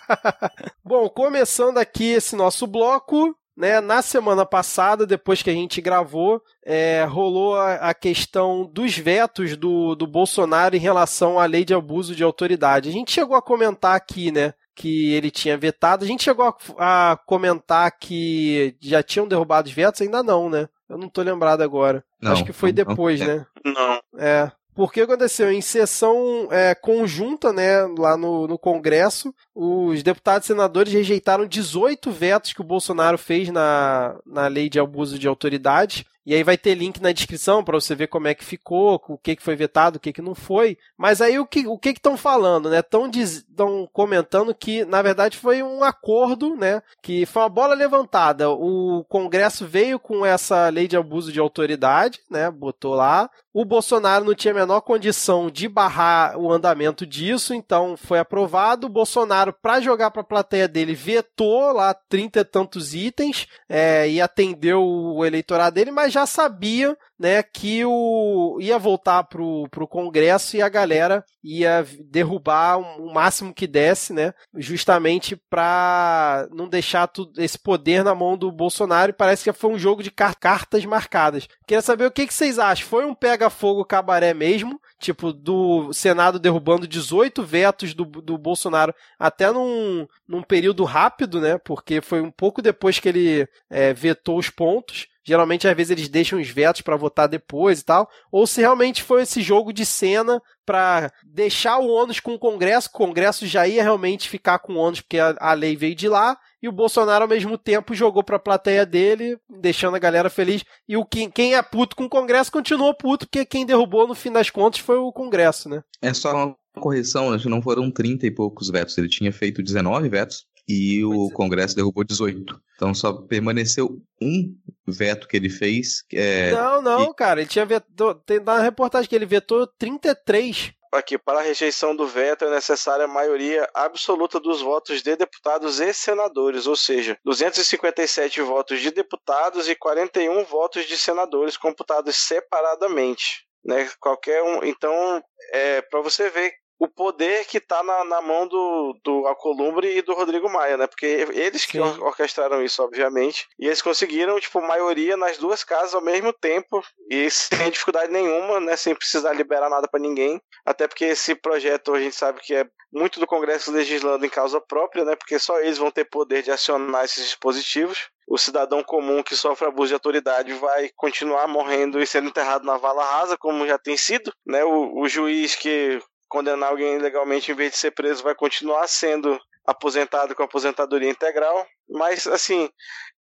Bom, 0.82 1.08
começando 1.08 1.78
aqui 1.78 2.06
esse 2.06 2.34
nosso 2.34 2.66
bloco, 2.66 3.37
né, 3.58 3.80
na 3.80 4.00
semana 4.02 4.46
passada, 4.46 5.04
depois 5.04 5.42
que 5.42 5.50
a 5.50 5.52
gente 5.52 5.80
gravou, 5.80 6.40
é, 6.64 7.04
rolou 7.04 7.56
a, 7.56 7.74
a, 7.74 7.94
questão 7.94 8.64
dos 8.72 8.96
vetos 8.96 9.56
do, 9.56 9.96
do 9.96 10.06
Bolsonaro 10.06 10.76
em 10.76 10.78
relação 10.78 11.40
à 11.40 11.44
lei 11.44 11.64
de 11.64 11.74
abuso 11.74 12.14
de 12.14 12.22
autoridade. 12.22 12.88
A 12.88 12.92
gente 12.92 13.10
chegou 13.10 13.36
a 13.36 13.42
comentar 13.42 13.96
aqui, 13.96 14.30
né? 14.30 14.54
Que 14.76 15.12
ele 15.12 15.28
tinha 15.28 15.58
vetado. 15.58 16.04
A 16.04 16.06
gente 16.06 16.22
chegou 16.22 16.54
a, 16.78 17.12
a 17.12 17.16
comentar 17.16 17.90
que 17.98 18.76
já 18.80 19.02
tinham 19.02 19.26
derrubado 19.26 19.66
os 19.66 19.74
vetos? 19.74 20.02
Ainda 20.02 20.22
não, 20.22 20.48
né? 20.48 20.68
Eu 20.88 20.96
não 20.96 21.08
tô 21.08 21.20
lembrado 21.20 21.60
agora. 21.60 22.04
Não, 22.22 22.30
Acho 22.30 22.44
que 22.44 22.52
foi 22.52 22.70
depois, 22.70 23.18
não. 23.18 23.26
né? 23.26 23.46
Não. 23.64 24.00
É. 24.16 24.52
Porque 24.78 25.00
aconteceu 25.00 25.50
em 25.50 25.60
sessão 25.60 26.46
é, 26.52 26.72
conjunta, 26.72 27.52
né, 27.52 27.82
lá 27.98 28.16
no, 28.16 28.46
no 28.46 28.56
Congresso, 28.56 29.34
os 29.52 30.04
deputados 30.04 30.44
e 30.44 30.52
senadores 30.52 30.92
rejeitaram 30.92 31.48
18 31.48 32.12
vetos 32.12 32.52
que 32.52 32.60
o 32.60 32.64
Bolsonaro 32.64 33.18
fez 33.18 33.48
na, 33.48 34.16
na 34.24 34.46
lei 34.46 34.68
de 34.68 34.78
abuso 34.78 35.18
de 35.18 35.26
autoridade 35.26 36.06
e 36.28 36.34
aí 36.34 36.42
vai 36.42 36.58
ter 36.58 36.74
link 36.74 37.00
na 37.00 37.10
descrição 37.10 37.64
para 37.64 37.80
você 37.80 37.94
ver 37.94 38.08
como 38.08 38.28
é 38.28 38.34
que 38.34 38.44
ficou, 38.44 39.02
o 39.08 39.16
que, 39.16 39.34
que 39.34 39.42
foi 39.42 39.56
vetado, 39.56 39.96
o 39.96 40.00
que, 40.00 40.12
que 40.12 40.20
não 40.20 40.34
foi. 40.34 40.76
Mas 40.94 41.22
aí 41.22 41.38
o 41.38 41.46
que 41.46 41.66
o 41.66 41.78
que 41.78 41.88
estão 41.88 42.18
falando, 42.18 42.68
né? 42.68 42.80
Estão 42.80 43.88
comentando 43.94 44.54
que, 44.54 44.84
na 44.84 45.00
verdade, 45.00 45.38
foi 45.38 45.62
um 45.62 45.82
acordo, 45.82 46.54
né? 46.54 46.82
Que 47.02 47.24
foi 47.24 47.40
uma 47.40 47.48
bola 47.48 47.72
levantada. 47.72 48.50
O 48.50 49.06
Congresso 49.08 49.66
veio 49.66 49.98
com 49.98 50.26
essa 50.26 50.68
lei 50.68 50.86
de 50.86 50.98
abuso 50.98 51.32
de 51.32 51.40
autoridade, 51.40 52.20
né? 52.30 52.50
Botou 52.50 52.92
lá. 52.92 53.30
O 53.58 53.64
Bolsonaro 53.64 54.24
não 54.24 54.36
tinha 54.36 54.52
a 54.52 54.54
menor 54.54 54.80
condição 54.82 55.50
de 55.50 55.68
barrar 55.68 56.38
o 56.38 56.52
andamento 56.52 57.04
disso, 57.04 57.52
então 57.52 57.96
foi 57.96 58.20
aprovado. 58.20 58.86
O 58.86 58.88
Bolsonaro, 58.88 59.52
para 59.52 59.80
jogar 59.80 60.12
para 60.12 60.22
a 60.22 60.24
plateia 60.24 60.68
dele, 60.68 60.94
vetou 60.94 61.72
lá 61.72 61.92
trinta 61.92 62.38
e 62.38 62.44
tantos 62.44 62.94
itens 62.94 63.48
é, 63.68 64.08
e 64.08 64.20
atendeu 64.20 64.80
o 64.80 65.24
eleitorado 65.24 65.74
dele, 65.74 65.90
mas 65.90 66.12
já 66.12 66.24
sabia 66.24 66.96
né, 67.18 67.42
que 67.42 67.84
o 67.84 68.58
ia 68.60 68.78
voltar 68.78 69.24
pro, 69.24 69.66
pro 69.70 69.88
Congresso 69.88 70.56
e 70.56 70.62
a 70.62 70.68
galera 70.68 71.24
ia 71.42 71.84
derrubar 72.04 72.78
o 72.78 73.12
máximo 73.12 73.52
que 73.52 73.66
desse, 73.66 74.12
né, 74.12 74.32
justamente 74.54 75.34
para 75.34 76.46
não 76.52 76.68
deixar 76.68 77.08
tudo, 77.08 77.42
esse 77.42 77.58
poder 77.58 78.04
na 78.04 78.14
mão 78.14 78.36
do 78.36 78.52
Bolsonaro. 78.52 79.10
E 79.10 79.14
parece 79.14 79.42
que 79.42 79.52
foi 79.52 79.70
um 79.70 79.78
jogo 79.78 80.02
de 80.02 80.12
cartas 80.12 80.84
marcadas. 80.84 81.48
Queria 81.66 81.82
saber 81.82 82.06
o 82.06 82.10
que, 82.10 82.26
que 82.26 82.34
vocês 82.34 82.58
acham. 82.58 82.86
Foi 82.86 83.04
um 83.04 83.14
pega-fogo 83.48 83.84
cabaré 83.84 84.34
mesmo? 84.34 84.80
Tipo, 85.00 85.32
do 85.32 85.92
Senado 85.92 86.38
derrubando 86.38 86.86
18 86.86 87.42
vetos 87.42 87.94
do, 87.94 88.04
do 88.04 88.36
Bolsonaro 88.36 88.94
até 89.18 89.50
num, 89.50 90.06
num 90.26 90.42
período 90.42 90.84
rápido, 90.84 91.40
né? 91.40 91.58
Porque 91.58 92.00
foi 92.00 92.20
um 92.20 92.30
pouco 92.30 92.60
depois 92.60 92.98
que 92.98 93.08
ele 93.08 93.48
é, 93.70 93.92
vetou 93.92 94.38
os 94.38 94.50
pontos. 94.50 95.06
Geralmente, 95.24 95.68
às 95.68 95.76
vezes, 95.76 95.90
eles 95.90 96.08
deixam 96.08 96.40
os 96.40 96.48
vetos 96.48 96.82
para 96.82 96.96
votar 96.96 97.28
depois 97.28 97.80
e 97.80 97.84
tal. 97.84 98.08
Ou 98.30 98.46
se 98.46 98.60
realmente 98.60 99.02
foi 99.02 99.22
esse 99.22 99.42
jogo 99.42 99.72
de 99.72 99.84
cena 99.84 100.40
para 100.64 101.12
deixar 101.24 101.78
o 101.78 101.88
ônus 101.88 102.20
com 102.20 102.34
o 102.34 102.38
Congresso. 102.38 102.88
O 102.88 102.92
Congresso 102.92 103.46
já 103.46 103.66
ia 103.66 103.82
realmente 103.82 104.28
ficar 104.28 104.58
com 104.58 104.74
o 104.74 104.78
ônus 104.78 105.00
porque 105.00 105.18
a, 105.18 105.36
a 105.38 105.52
lei 105.52 105.76
veio 105.76 105.94
de 105.94 106.08
lá. 106.08 106.36
E 106.62 106.68
o 106.68 106.72
Bolsonaro, 106.72 107.24
ao 107.24 107.28
mesmo 107.28 107.56
tempo, 107.56 107.94
jogou 107.94 108.22
para 108.22 108.36
a 108.36 108.40
plateia 108.40 108.84
dele, 108.84 109.38
deixando 109.48 109.94
a 109.94 110.00
galera 110.00 110.28
feliz. 110.28 110.64
E 110.88 110.96
o 110.96 111.04
quem, 111.04 111.30
quem 111.30 111.54
é 111.54 111.62
puto 111.62 111.94
com 111.94 112.04
o 112.04 112.08
Congresso 112.10 112.50
continuou 112.50 112.94
puto, 112.94 113.26
porque 113.26 113.44
quem 113.44 113.64
derrubou, 113.64 114.08
no 114.08 114.14
fim 114.14 114.32
das 114.32 114.50
contas, 114.50 114.80
foi 114.80 114.96
o 114.96 115.12
Congresso, 115.12 115.68
né? 115.68 115.82
É 116.02 116.12
só 116.12 116.34
uma 116.34 116.56
correção, 116.78 117.32
acho 117.32 117.44
que 117.44 117.50
não 117.50 117.62
foram 117.62 117.90
30 117.90 118.26
e 118.26 118.30
poucos 118.30 118.70
vetos. 118.70 118.96
Ele 118.98 119.08
tinha 119.08 119.32
feito 119.32 119.62
19 119.62 120.08
vetos 120.08 120.46
e 120.68 121.02
o 121.04 121.28
é. 121.28 121.32
Congresso 121.32 121.74
derrubou 121.74 122.04
18. 122.04 122.60
Então 122.76 122.94
só 122.94 123.12
permaneceu 123.12 124.00
um 124.20 124.54
veto 124.86 125.26
que 125.26 125.36
ele 125.36 125.48
fez. 125.48 126.04
É, 126.12 126.52
não, 126.52 126.82
não, 126.82 127.04
e... 127.04 127.14
cara. 127.14 127.40
Ele 127.40 127.48
tinha 127.48 127.64
vetou. 127.64 128.14
Tem 128.14 128.38
na 128.40 128.60
reportagem 128.60 129.08
que 129.08 129.16
ele 129.16 129.26
vetou 129.26 129.66
33. 129.78 130.72
Aqui, 130.92 131.18
para 131.18 131.40
a 131.40 131.42
rejeição 131.42 131.94
do 131.94 132.06
veto 132.06 132.44
é 132.44 132.50
necessária 132.50 133.04
a 133.04 133.08
maioria 133.08 133.68
absoluta 133.74 134.40
dos 134.40 134.62
votos 134.62 135.02
de 135.02 135.16
deputados 135.16 135.80
e 135.80 135.92
senadores, 135.92 136.66
ou 136.66 136.76
seja, 136.76 137.18
257 137.24 138.40
votos 138.40 138.80
de 138.80 138.90
deputados 138.90 139.68
e 139.68 139.74
41 139.74 140.44
votos 140.44 140.86
de 140.86 140.98
senadores 140.98 141.56
computados 141.56 142.16
separadamente. 142.16 143.46
Né? 143.64 143.90
Qualquer 144.00 144.42
um. 144.42 144.64
Então, 144.64 145.22
é, 145.52 145.82
para 145.82 146.00
você 146.00 146.30
ver 146.30 146.54
o 146.78 146.86
poder 146.86 147.44
que 147.46 147.58
está 147.58 147.82
na, 147.82 148.04
na, 148.04 148.22
mão 148.22 148.46
do, 148.46 148.96
do 149.02 149.26
Alcolumbre 149.26 149.96
e 149.96 150.02
do 150.02 150.14
Rodrigo 150.14 150.48
Maia, 150.48 150.76
né? 150.76 150.86
Porque 150.86 151.06
eles 151.06 151.66
que 151.66 151.80
or 151.80 152.00
orquestraram 152.04 152.62
isso, 152.62 152.82
obviamente. 152.82 153.48
E 153.58 153.66
eles 153.66 153.82
conseguiram, 153.82 154.38
tipo, 154.38 154.60
maioria 154.60 155.16
nas 155.16 155.38
duas 155.38 155.64
casas 155.64 155.94
ao 155.94 156.00
mesmo 156.00 156.32
tempo. 156.32 156.80
E 157.10 157.28
sem 157.30 157.48
dificuldade 157.70 158.12
nenhuma, 158.12 158.60
né? 158.60 158.76
Sem 158.76 158.94
precisar 158.94 159.32
liberar 159.32 159.68
nada 159.68 159.88
para 159.88 159.98
ninguém. 159.98 160.40
Até 160.64 160.86
porque 160.86 161.06
esse 161.06 161.34
projeto 161.34 161.94
a 161.94 162.00
gente 162.00 162.14
sabe 162.14 162.40
que 162.40 162.54
é 162.54 162.64
muito 162.92 163.18
do 163.18 163.26
Congresso 163.26 163.72
legislando 163.72 164.24
em 164.24 164.30
causa 164.30 164.60
própria, 164.60 165.04
né? 165.04 165.16
Porque 165.16 165.38
só 165.38 165.58
eles 165.60 165.78
vão 165.78 165.90
ter 165.90 166.04
poder 166.04 166.42
de 166.42 166.52
acionar 166.52 167.04
esses 167.04 167.24
dispositivos. 167.24 168.08
O 168.26 168.38
cidadão 168.38 168.84
comum 168.84 169.22
que 169.22 169.34
sofre 169.34 169.66
abuso 169.66 169.88
de 169.88 169.94
autoridade 169.94 170.52
vai 170.54 170.90
continuar 170.94 171.48
morrendo 171.48 172.00
e 172.00 172.06
sendo 172.06 172.28
enterrado 172.28 172.64
na 172.64 172.76
vala 172.76 173.04
rasa, 173.04 173.36
como 173.36 173.66
já 173.66 173.78
tem 173.78 173.96
sido, 173.96 174.32
né? 174.46 174.64
O, 174.64 175.00
o 175.00 175.08
juiz 175.08 175.56
que 175.56 176.00
condenar 176.28 176.70
alguém 176.70 176.96
ilegalmente 176.96 177.50
em 177.50 177.54
vez 177.54 177.72
de 177.72 177.78
ser 177.78 177.90
preso 177.92 178.22
vai 178.22 178.34
continuar 178.34 178.86
sendo 178.86 179.38
aposentado 179.66 180.34
com 180.34 180.42
aposentadoria 180.42 181.10
integral. 181.10 181.66
Mas, 181.88 182.26
assim, 182.26 182.68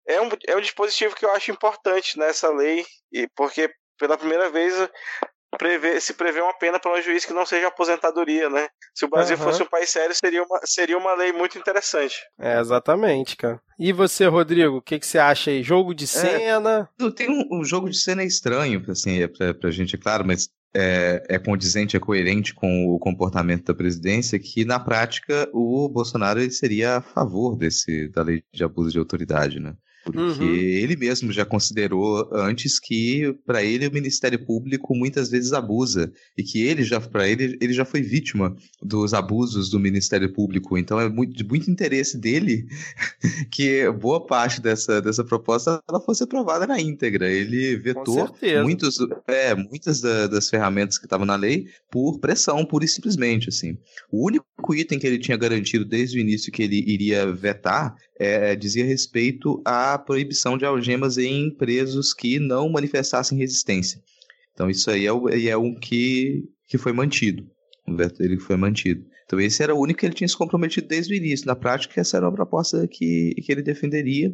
é 0.07 0.21
um, 0.21 0.29
é 0.47 0.55
um 0.55 0.61
dispositivo 0.61 1.15
que 1.15 1.25
eu 1.25 1.31
acho 1.31 1.51
importante 1.51 2.17
nessa 2.17 2.49
lei, 2.49 2.85
e 3.11 3.27
porque 3.35 3.69
pela 3.97 4.17
primeira 4.17 4.49
vez 4.49 4.73
prevê, 5.57 5.99
se 5.99 6.13
prevê 6.13 6.41
uma 6.41 6.57
pena 6.57 6.79
para 6.79 6.93
um 6.93 7.01
juiz 7.01 7.25
que 7.25 7.33
não 7.33 7.45
seja 7.45 7.67
aposentadoria, 7.67 8.49
né? 8.49 8.67
Se 8.93 9.05
o 9.05 9.09
Brasil 9.09 9.37
uhum. 9.37 9.43
fosse 9.43 9.63
um 9.63 9.67
país 9.67 9.89
sério, 9.89 10.15
seria 10.15 10.43
uma, 10.43 10.59
seria 10.63 10.97
uma 10.97 11.15
lei 11.15 11.31
muito 11.31 11.57
interessante. 11.57 12.15
É, 12.39 12.59
exatamente, 12.59 13.35
cara. 13.35 13.59
E 13.79 13.91
você, 13.91 14.25
Rodrigo, 14.25 14.77
o 14.77 14.81
que, 14.81 14.99
que 14.99 15.07
você 15.07 15.17
acha 15.17 15.51
aí? 15.51 15.63
Jogo 15.63 15.93
de 15.93 16.05
é, 16.05 16.07
cena? 16.07 16.89
É, 17.01 17.11
tem 17.11 17.29
um, 17.29 17.59
um, 17.59 17.63
jogo 17.63 17.89
de 17.89 17.97
cena 17.97 18.23
estranho, 18.23 18.83
assim, 18.89 19.21
é 19.21 19.27
pra, 19.27 19.53
pra 19.53 19.71
gente, 19.71 19.95
é 19.95 19.99
claro, 19.99 20.25
mas 20.25 20.49
é, 20.76 21.23
é 21.30 21.39
condizente, 21.39 21.95
é 21.95 21.99
coerente 21.99 22.53
com 22.53 22.88
o 22.88 22.99
comportamento 22.99 23.65
da 23.67 23.73
presidência, 23.73 24.38
que 24.38 24.65
na 24.65 24.78
prática 24.78 25.49
o 25.53 25.88
Bolsonaro 25.88 26.41
ele 26.41 26.51
seria 26.51 26.97
a 26.97 27.01
favor 27.01 27.55
desse, 27.55 28.09
da 28.09 28.21
lei 28.21 28.43
de 28.51 28.63
abuso 28.63 28.91
de 28.91 28.99
autoridade, 28.99 29.59
né? 29.59 29.73
Porque 30.05 30.43
uhum. 30.43 30.53
ele 30.53 30.95
mesmo 30.95 31.31
já 31.31 31.43
considerou 31.43 32.29
antes 32.31 32.79
que, 32.79 33.35
para 33.43 33.63
ele, 33.63 33.87
o 33.87 33.91
Ministério 33.91 34.45
Público 34.45 34.95
muitas 34.95 35.31
vezes 35.31 35.51
abusa. 35.51 36.11
E 36.37 36.43
que 36.43 36.61
ele 36.61 36.83
já, 36.83 37.01
para 37.01 37.27
ele, 37.27 37.57
ele 37.59 37.73
já 37.73 37.83
foi 37.83 38.03
vítima 38.03 38.55
dos 38.83 39.15
abusos 39.15 39.69
do 39.69 39.79
Ministério 39.79 40.31
Público. 40.31 40.77
Então 40.77 40.99
é 40.99 41.09
muito, 41.09 41.33
de 41.33 41.43
muito 41.43 41.71
interesse 41.71 42.19
dele 42.19 42.67
que 43.51 43.89
boa 43.89 44.23
parte 44.23 44.61
dessa, 44.61 45.01
dessa 45.01 45.23
proposta 45.23 45.81
ela 45.89 45.99
fosse 45.99 46.23
aprovada 46.23 46.67
na 46.67 46.79
íntegra. 46.79 47.27
Ele 47.27 47.75
vetou 47.77 48.29
muitos, 48.63 48.97
é, 49.27 49.55
muitas 49.55 50.01
da, 50.01 50.27
das 50.27 50.47
ferramentas 50.49 50.99
que 50.99 51.07
estavam 51.07 51.25
na 51.25 51.35
lei 51.35 51.67
por 51.89 52.19
pressão, 52.19 52.63
pura 52.63 52.85
e 52.85 52.87
simplesmente. 52.87 53.49
Assim. 53.49 53.75
O 54.11 54.27
único 54.27 54.75
item 54.75 54.99
que 54.99 55.07
ele 55.07 55.17
tinha 55.17 55.35
garantido 55.35 55.83
desde 55.83 56.19
o 56.19 56.21
início 56.21 56.51
que 56.51 56.61
ele 56.61 56.83
iria 56.85 57.31
vetar 57.31 57.95
é, 58.20 58.55
dizia 58.55 58.86
respeito 58.86 59.61
à 59.66 59.97
proibição 59.97 60.57
de 60.57 60.66
algemas 60.66 61.18
em 61.18 61.49
presos 61.49 62.13
que 62.13 62.39
não 62.39 62.70
manifestassem 62.70 63.38
resistência. 63.38 64.01
Então 64.53 64.70
isso 64.70 64.89
aí 64.89 65.05
é, 65.05 65.49
é 65.49 65.57
um 65.57 65.76
que, 65.76 66.45
que 66.68 66.78
foi 66.78 66.93
mantido. 66.93 67.45
O 67.88 67.93
dele 67.93 68.39
foi 68.39 68.55
mantido. 68.55 69.05
Então 69.26 69.39
esse 69.39 69.61
era 69.61 69.76
o 69.76 69.80
único 69.80 69.99
que 69.99 70.05
ele 70.05 70.16
tinha 70.16 70.28
se 70.28 70.38
comprometido 70.38 70.88
desde 70.88 71.13
o 71.13 71.18
início. 71.18 71.45
Na 71.45 71.55
prática, 71.55 71.99
essa 71.99 72.18
era 72.18 72.26
uma 72.26 72.34
proposta 72.34 72.88
que, 72.88 73.36
que 73.36 73.51
ele 73.51 73.61
defenderia. 73.61 74.34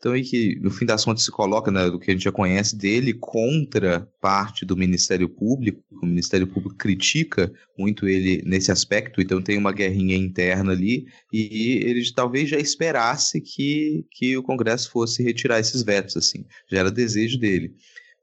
Então, 0.00 0.16
e 0.16 0.22
que 0.22 0.58
no 0.60 0.70
fim 0.70 0.86
das 0.86 1.04
contas 1.04 1.24
se 1.24 1.30
coloca, 1.30 1.70
né, 1.70 1.90
do 1.90 1.98
que 1.98 2.10
a 2.10 2.14
gente 2.14 2.24
já 2.24 2.32
conhece 2.32 2.74
dele, 2.74 3.12
contra 3.12 4.08
parte 4.18 4.64
do 4.64 4.74
Ministério 4.74 5.28
Público. 5.28 5.84
O 6.02 6.06
Ministério 6.06 6.46
Público 6.46 6.74
critica 6.74 7.52
muito 7.78 8.08
ele 8.08 8.42
nesse 8.46 8.72
aspecto, 8.72 9.20
então 9.20 9.42
tem 9.42 9.58
uma 9.58 9.72
guerrinha 9.72 10.16
interna 10.16 10.72
ali, 10.72 11.04
e 11.30 11.82
ele 11.84 12.02
talvez 12.14 12.48
já 12.48 12.56
esperasse 12.56 13.42
que, 13.42 14.06
que 14.10 14.34
o 14.38 14.42
Congresso 14.42 14.90
fosse 14.90 15.22
retirar 15.22 15.60
esses 15.60 15.82
vetos, 15.82 16.16
assim. 16.16 16.46
Já 16.72 16.78
era 16.78 16.90
desejo 16.90 17.38
dele. 17.38 17.68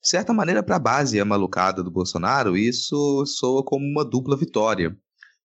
De 0.01 0.09
certa 0.09 0.33
maneira, 0.33 0.63
para 0.63 0.77
a 0.77 0.79
base 0.79 1.23
malucada 1.23 1.83
do 1.83 1.91
Bolsonaro, 1.91 2.57
isso 2.57 3.23
soa 3.27 3.63
como 3.63 3.85
uma 3.85 4.03
dupla 4.03 4.35
vitória. 4.35 4.97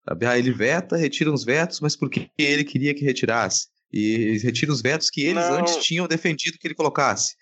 Ah, 0.06 0.38
ele 0.38 0.50
veta, 0.50 0.96
retira 0.96 1.30
uns 1.30 1.44
vetos, 1.44 1.78
mas 1.80 1.94
porque 1.94 2.30
ele 2.38 2.64
queria 2.64 2.94
que 2.94 3.04
retirasse 3.04 3.71
e 3.92 4.38
retira 4.38 4.72
os 4.72 4.80
vetos 4.80 5.10
que 5.10 5.24
eles 5.24 5.44
não. 5.48 5.58
antes 5.58 5.76
tinham 5.76 6.06
defendido 6.06 6.58
que 6.58 6.66
ele 6.66 6.74
colocasse. 6.74 7.36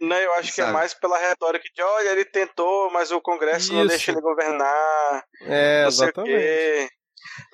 Não, 0.00 0.16
eu 0.16 0.32
acho 0.34 0.54
que 0.54 0.60
é 0.60 0.66
mais 0.70 0.94
pela 0.94 1.18
retórica 1.18 1.68
de 1.74 1.82
olha, 1.82 2.10
ele 2.10 2.24
tentou, 2.24 2.90
mas 2.90 3.10
o 3.10 3.20
Congresso 3.20 3.66
Isso. 3.66 3.74
não 3.74 3.86
deixa 3.86 4.12
ele 4.12 4.20
governar. 4.20 5.24
É, 5.42 5.84
exatamente. 5.86 6.90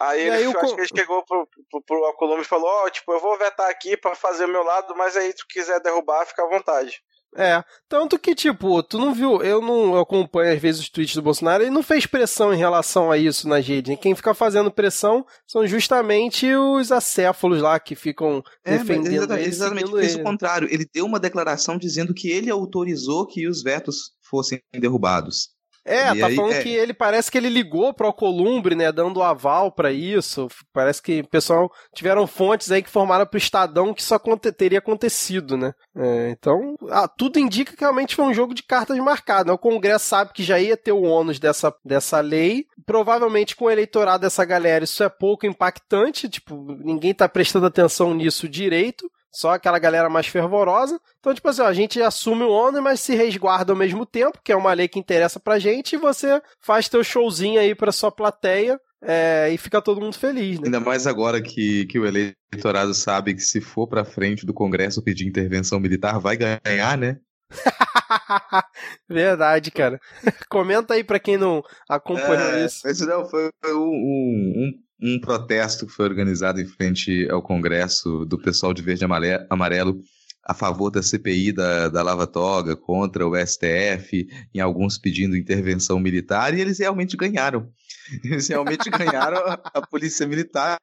Aí, 0.01 0.21
ele, 0.21 0.31
aí 0.31 0.45
acho 0.45 0.75
que 0.75 0.81
ele 0.81 0.89
chegou 0.89 1.25
pro, 1.25 1.49
pro, 1.71 1.83
pro 1.83 2.05
Alcolumbre 2.05 2.43
e 2.43 2.49
falou, 2.49 2.69
ó, 2.69 2.87
oh, 2.87 2.91
tipo, 2.91 3.13
eu 3.13 3.21
vou 3.21 3.37
vetar 3.39 3.69
aqui 3.69 3.97
para 3.97 4.15
fazer 4.15 4.45
o 4.45 4.49
meu 4.49 4.63
lado, 4.63 4.95
mas 4.97 5.17
aí 5.17 5.29
se 5.29 5.39
tu 5.39 5.47
quiser 5.49 5.81
derrubar, 5.81 6.27
fica 6.27 6.43
à 6.43 6.49
vontade. 6.49 7.03
É, 7.37 7.65
tanto 7.89 8.19
que, 8.19 8.35
tipo, 8.35 8.81
tu 8.83 8.99
não 8.99 9.13
viu, 9.13 9.43
eu 9.43 9.61
não 9.61 9.99
acompanho 9.99 10.55
às 10.55 10.61
vezes 10.61 10.83
os 10.83 10.89
tweets 10.89 11.17
do 11.17 11.23
Bolsonaro, 11.23 11.65
ele 11.65 11.71
não 11.71 11.83
fez 11.83 12.07
pressão 12.07 12.55
em 12.55 12.57
relação 12.57 13.11
a 13.11 13.19
isso 13.19 13.49
na 13.49 13.59
rede. 13.59 13.97
Quem 13.97 14.15
fica 14.15 14.33
fazendo 14.33 14.71
pressão 14.71 15.27
são 15.47 15.67
justamente 15.67 16.55
os 16.55 16.93
acéfalos 16.93 17.61
lá 17.61 17.81
que 17.81 17.97
ficam 17.97 18.43
é, 18.65 18.79
defendendo 18.79 19.15
exatamente, 19.15 19.43
ele. 19.43 19.49
Exatamente, 19.49 19.91
fez 19.91 20.15
o 20.15 20.23
contrário. 20.23 20.69
Ele 20.71 20.87
deu 20.93 21.05
uma 21.05 21.19
declaração 21.19 21.77
dizendo 21.77 22.15
que 22.15 22.31
ele 22.31 22.51
autorizou 22.51 23.27
que 23.27 23.49
os 23.49 23.63
vetos 23.63 24.13
fossem 24.23 24.61
derrubados. 24.73 25.49
É, 25.85 26.15
e 26.15 26.21
tá 26.21 26.27
aí, 26.29 26.37
falando 26.37 26.53
é... 26.55 26.63
que 26.63 26.71
ele 26.71 26.95
parece 26.95 27.31
que 27.31 27.37
ele 27.37 27.49
ligou 27.49 27.93
pro 27.93 28.13
Columbre, 28.13 28.75
né, 28.75 28.91
dando 28.91 29.23
aval 29.23 29.71
para 29.71 29.93
isso. 29.93 30.49
Parece 30.73 31.03
que 31.03 31.21
o 31.21 31.29
pessoal 31.29 31.71
tiveram 31.95 32.27
fontes 32.27 32.71
aí 32.71 32.83
que 32.83 32.91
formaram 32.91 33.27
pro 33.27 33.37
Estadão 33.37 33.93
que 33.93 34.01
isso 34.01 34.15
aconte 34.15 34.51
teria 34.51 34.79
acontecido, 34.79 35.57
né? 35.57 35.75
É, 35.97 36.31
então, 36.31 36.75
ah, 36.91 37.07
tudo 37.07 37.39
indica 37.39 37.75
que 37.75 37.81
realmente 37.81 38.17
foi 38.17 38.25
um 38.25 38.35
jogo 38.35 38.55
de 38.55 38.63
cartas 38.63 38.97
marcado. 38.99 39.49
Né? 39.49 39.53
O 39.53 39.59
Congresso 39.59 40.07
sabe 40.07 40.33
que 40.33 40.43
já 40.43 40.59
ia 40.59 40.77
ter 40.77 40.93
o 40.93 41.03
ônus 41.03 41.39
dessa, 41.39 41.75
dessa 41.85 42.21
lei. 42.21 42.67
Provavelmente 42.87 43.55
com 43.55 43.67
o 43.67 43.71
eleitorado 43.71 44.23
dessa 44.23 44.45
galera 44.45 44.85
isso 44.85 45.03
é 45.03 45.09
pouco 45.09 45.47
impactante, 45.47 46.29
tipo, 46.29 46.77
ninguém 46.79 47.15
tá 47.15 47.29
prestando 47.29 47.67
atenção 47.67 48.15
nisso 48.15 48.49
direito 48.49 49.11
só 49.35 49.53
aquela 49.55 49.79
galera 49.79 50.09
mais 50.09 50.27
fervorosa. 50.27 51.01
Então, 51.19 51.35
tipo 51.35 51.49
assim, 51.49 51.63
ó, 51.63 51.67
a 51.67 51.75
gente 51.75 52.01
assume 52.01 52.45
o 52.45 52.51
ônus, 52.51 52.83
mas 52.83 53.01
se 53.01 53.15
resguarda 53.15 53.73
ao 53.73 53.79
mesmo 53.79 54.07
tempo, 54.07 54.39
que 54.43 54.53
é 54.53 54.57
uma 54.57 54.73
lei 54.73 54.89
que 54.89 54.99
interessa 54.99 55.41
pra 55.41 55.59
gente, 55.59 55.95
e 55.95 55.99
você 55.99 56.41
faz 56.61 56.89
teu 56.89 57.03
showzinho 57.03 57.61
aí 57.61 57.75
pra 57.75 57.93
sua 57.93 58.13
plateia 58.13 58.81
é, 59.03 59.51
e 59.53 59.59
fica 59.59 59.83
todo 59.83 60.01
mundo 60.01 60.17
feliz, 60.17 60.59
né? 60.59 60.67
Ainda 60.67 60.81
mais 60.81 61.07
agora 61.07 61.43
que, 61.43 61.85
que 61.87 61.99
o 61.99 62.07
eleitorado 62.07 62.95
sabe 62.95 63.35
que 63.35 63.43
se 63.43 63.61
for 63.61 63.87
pra 63.87 64.05
frente 64.05 64.47
do 64.47 64.55
Congresso 64.55 65.03
pedir 65.03 65.27
intervenção 65.27 65.79
militar, 65.79 66.19
vai 66.19 66.37
ganhar, 66.37 66.97
né? 66.97 67.19
Verdade, 69.09 69.71
cara. 69.71 70.01
Comenta 70.49 70.95
aí 70.95 71.05
pra 71.05 71.21
quem 71.21 71.37
não 71.37 71.63
acompanhou 71.89 72.55
é, 72.55 72.65
isso. 72.65 72.87
Esse 72.89 73.05
não 73.05 73.29
foi 73.29 73.51
um, 73.67 73.79
um, 73.79 74.84
um 75.01 75.19
protesto 75.19 75.87
que 75.87 75.93
foi 75.93 76.07
organizado 76.07 76.61
em 76.61 76.67
frente 76.67 77.29
ao 77.31 77.43
Congresso 77.43 78.25
do 78.25 78.39
pessoal 78.39 78.73
de 78.73 78.83
verde 78.83 79.05
e 79.05 79.47
amarelo 79.51 80.01
a 80.47 80.53
favor 80.53 80.91
da 80.91 81.03
CPI 81.03 81.53
da, 81.53 81.89
da 81.89 82.03
Lava 82.03 82.27
Toga, 82.27 82.77
contra 82.77 83.27
o 83.27 83.35
STF, 83.35 84.29
em 84.55 84.61
alguns 84.61 84.99
pedindo 84.99 85.37
intervenção 85.37 85.99
militar, 85.99 86.55
e 86.55 86.61
eles 86.61 86.79
realmente 86.79 87.17
ganharam. 87.17 87.71
Eles 88.25 88.49
realmente 88.49 88.91
ganharam, 88.91 89.39
a, 89.47 89.87
polícia 89.87 90.27
militar 90.27 90.79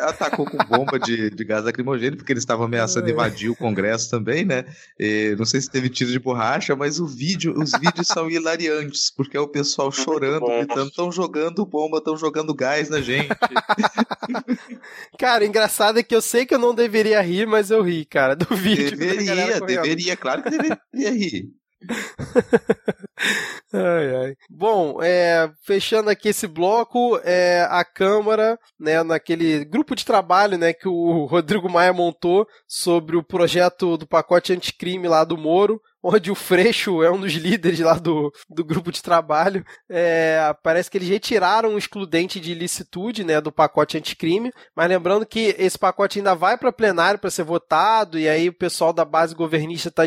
atacou 0.00 0.46
com 0.46 0.56
bomba 0.64 0.98
de, 0.98 1.30
de 1.30 1.44
gás 1.44 1.64
lacrimogêneo, 1.64 2.16
porque 2.16 2.32
eles 2.32 2.42
estavam 2.42 2.66
ameaçando 2.66 3.10
invadir 3.10 3.50
o 3.50 3.56
Congresso 3.56 4.10
também, 4.10 4.44
né? 4.44 4.64
E, 4.98 5.34
não 5.38 5.44
sei 5.44 5.60
se 5.60 5.70
teve 5.70 5.88
tiro 5.88 6.10
de 6.10 6.18
borracha, 6.18 6.74
mas 6.74 6.98
o 6.98 7.06
vídeo, 7.06 7.54
os 7.56 7.72
vídeos 7.72 8.06
são 8.06 8.30
hilariantes, 8.30 9.10
porque 9.14 9.36
é 9.36 9.40
o 9.40 9.48
pessoal 9.48 9.90
chorando, 9.90 10.46
gritando, 10.46 10.88
estão 10.88 11.12
jogando 11.12 11.66
bomba, 11.66 11.98
estão 11.98 12.16
jogando 12.16 12.54
gás 12.54 12.88
na 12.88 13.00
gente. 13.00 13.28
cara, 15.18 15.44
engraçado 15.44 15.98
é 15.98 16.02
que 16.02 16.14
eu 16.14 16.22
sei 16.22 16.46
que 16.46 16.54
eu 16.54 16.58
não 16.58 16.74
deveria 16.74 17.20
rir, 17.20 17.46
mas 17.46 17.70
eu 17.70 17.82
ri, 17.82 18.04
cara, 18.04 18.34
do 18.34 18.54
vídeo. 18.56 18.96
Deveria, 18.96 19.60
deveria, 19.60 20.16
claro 20.16 20.42
que 20.42 20.50
deveria 20.50 21.10
rir. 21.10 21.61
ai, 23.72 24.16
ai. 24.16 24.36
Bom, 24.48 25.02
é, 25.02 25.50
fechando 25.62 26.10
aqui 26.10 26.28
esse 26.28 26.46
bloco, 26.46 27.18
é, 27.24 27.66
a 27.70 27.84
Câmara, 27.84 28.58
né, 28.78 29.02
naquele 29.02 29.64
grupo 29.64 29.94
de 29.94 30.04
trabalho 30.04 30.58
né, 30.58 30.72
que 30.72 30.88
o 30.88 31.26
Rodrigo 31.26 31.70
Maia 31.70 31.92
montou 31.92 32.46
sobre 32.66 33.16
o 33.16 33.22
projeto 33.22 33.96
do 33.96 34.06
pacote 34.06 34.52
anticrime 34.52 35.08
lá 35.08 35.24
do 35.24 35.36
Moro, 35.36 35.80
onde 36.02 36.30
o 36.30 36.34
Freixo 36.34 37.02
é 37.02 37.10
um 37.10 37.20
dos 37.20 37.32
líderes 37.32 37.80
lá 37.80 37.94
do, 37.94 38.32
do 38.48 38.64
grupo 38.64 38.90
de 38.90 39.02
trabalho. 39.02 39.64
É, 39.88 40.54
parece 40.62 40.90
que 40.90 40.98
eles 40.98 41.08
retiraram 41.08 41.74
o 41.74 41.78
excludente 41.78 42.40
de 42.40 42.52
ilicitude 42.52 43.24
né, 43.24 43.40
do 43.40 43.52
pacote 43.52 43.96
anticrime, 43.96 44.52
mas 44.74 44.88
lembrando 44.88 45.24
que 45.24 45.54
esse 45.58 45.78
pacote 45.78 46.18
ainda 46.18 46.34
vai 46.34 46.56
para 46.58 46.72
plenário 46.72 47.20
para 47.20 47.30
ser 47.30 47.44
votado, 47.44 48.18
e 48.18 48.28
aí 48.28 48.48
o 48.48 48.52
pessoal 48.52 48.92
da 48.92 49.04
base 49.04 49.34
governista 49.34 49.88
está 49.88 50.02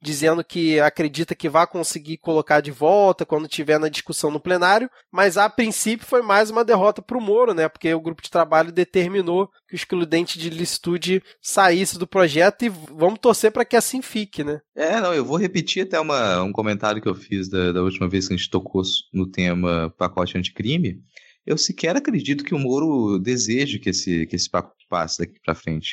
dizendo 0.00 0.44
que 0.44 0.78
acredita 0.80 1.34
que 1.34 1.48
vai 1.48 1.66
conseguir 1.66 2.18
colocar 2.18 2.60
de 2.60 2.70
volta 2.70 3.26
quando 3.26 3.48
tiver 3.48 3.78
na 3.78 3.88
discussão 3.88 4.30
no 4.30 4.40
plenário, 4.40 4.90
mas 5.10 5.36
a 5.36 5.48
princípio 5.48 6.06
foi 6.06 6.22
mais 6.22 6.50
uma 6.50 6.64
derrota 6.64 7.02
para 7.02 7.18
o 7.18 7.20
Moro, 7.20 7.54
né, 7.54 7.68
porque 7.68 7.92
o 7.92 8.00
grupo 8.00 8.22
de 8.22 8.30
trabalho 8.30 8.70
determinou 8.70 9.50
que 9.68 9.74
o 9.74 9.76
excludente 9.76 10.38
de 10.38 10.48
ilicitude 10.48 11.22
saísse 11.40 11.98
do 11.98 12.06
projeto 12.06 12.64
e 12.64 12.68
vamos 12.68 13.18
torcer 13.20 13.50
para 13.50 13.64
que 13.64 13.76
assim 13.76 14.02
fique, 14.02 14.42
né? 14.42 14.60
É, 14.74 15.00
não, 15.00 15.14
eu 15.14 15.24
vou 15.24 15.39
repetir 15.40 15.84
até 15.84 15.98
uma, 15.98 16.42
um 16.42 16.52
comentário 16.52 17.00
que 17.00 17.08
eu 17.08 17.14
fiz 17.14 17.48
da, 17.48 17.72
da 17.72 17.82
última 17.82 18.08
vez 18.08 18.28
que 18.28 18.34
a 18.34 18.36
gente 18.36 18.50
tocou 18.50 18.82
no 19.12 19.26
tema 19.26 19.92
pacote 19.96 20.38
anticrime. 20.38 21.02
Eu 21.46 21.56
sequer 21.56 21.96
acredito 21.96 22.44
que 22.44 22.54
o 22.54 22.58
Moro 22.58 23.18
deseje 23.18 23.78
que 23.78 23.90
esse, 23.90 24.26
que 24.26 24.36
esse 24.36 24.48
pacote 24.48 24.86
passe 24.88 25.20
daqui 25.20 25.40
para 25.42 25.54
frente. 25.54 25.92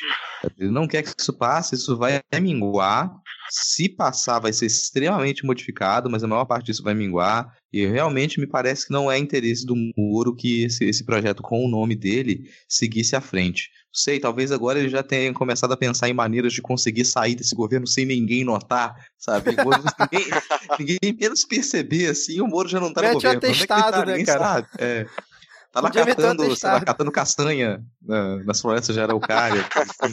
Ele 0.58 0.70
não 0.70 0.86
quer 0.86 1.02
que 1.02 1.14
isso 1.18 1.32
passe, 1.32 1.76
isso 1.76 1.96
vai 1.96 2.20
minguar. 2.40 3.10
Se 3.48 3.88
passar, 3.88 4.40
vai 4.40 4.52
ser 4.52 4.66
extremamente 4.66 5.46
modificado, 5.46 6.10
mas 6.10 6.22
a 6.22 6.26
maior 6.26 6.44
parte 6.44 6.66
disso 6.66 6.82
vai 6.82 6.94
minguar. 6.94 7.56
E 7.72 7.86
realmente 7.86 8.38
me 8.38 8.46
parece 8.46 8.86
que 8.86 8.92
não 8.92 9.10
é 9.10 9.16
interesse 9.16 9.64
do 9.64 9.74
Moro 9.96 10.34
que 10.34 10.64
esse, 10.64 10.84
esse 10.84 11.04
projeto 11.04 11.42
com 11.42 11.64
o 11.64 11.68
nome 11.68 11.94
dele 11.94 12.50
seguisse 12.68 13.16
à 13.16 13.20
frente. 13.20 13.70
Sei, 13.98 14.20
talvez 14.20 14.52
agora 14.52 14.78
ele 14.78 14.88
já 14.88 15.02
tenha 15.02 15.32
começado 15.32 15.72
a 15.72 15.76
pensar 15.76 16.08
em 16.08 16.14
maneiras 16.14 16.52
de 16.52 16.62
conseguir 16.62 17.04
sair 17.04 17.34
desse 17.34 17.54
governo 17.54 17.86
sem 17.86 18.04
ninguém 18.04 18.44
notar, 18.44 18.94
sabe? 19.16 19.50
ninguém, 19.50 20.28
ninguém 20.78 21.16
menos 21.18 21.44
perceber, 21.44 22.10
assim, 22.10 22.40
o 22.40 22.46
Moro 22.46 22.68
já 22.68 22.80
não 22.80 22.92
tá 22.92 23.02
Mete 23.02 23.14
no 23.14 23.20
governo. 23.20 23.38
Atestado, 23.38 23.96
é 23.96 24.00
tá? 24.00 24.06
né, 24.06 24.24
cara? 24.24 24.44
Sabe. 24.44 24.68
É. 24.78 25.06
Tá 25.70 25.82
lá 25.82 25.90
catando, 25.90 26.48
lá, 26.62 26.84
catando 26.84 27.12
castanha 27.12 27.80
na, 28.00 28.36
nas 28.42 28.60
florestas 28.60 28.94
de 28.94 29.00
Araucária. 29.02 29.64
Assim. 29.76 30.12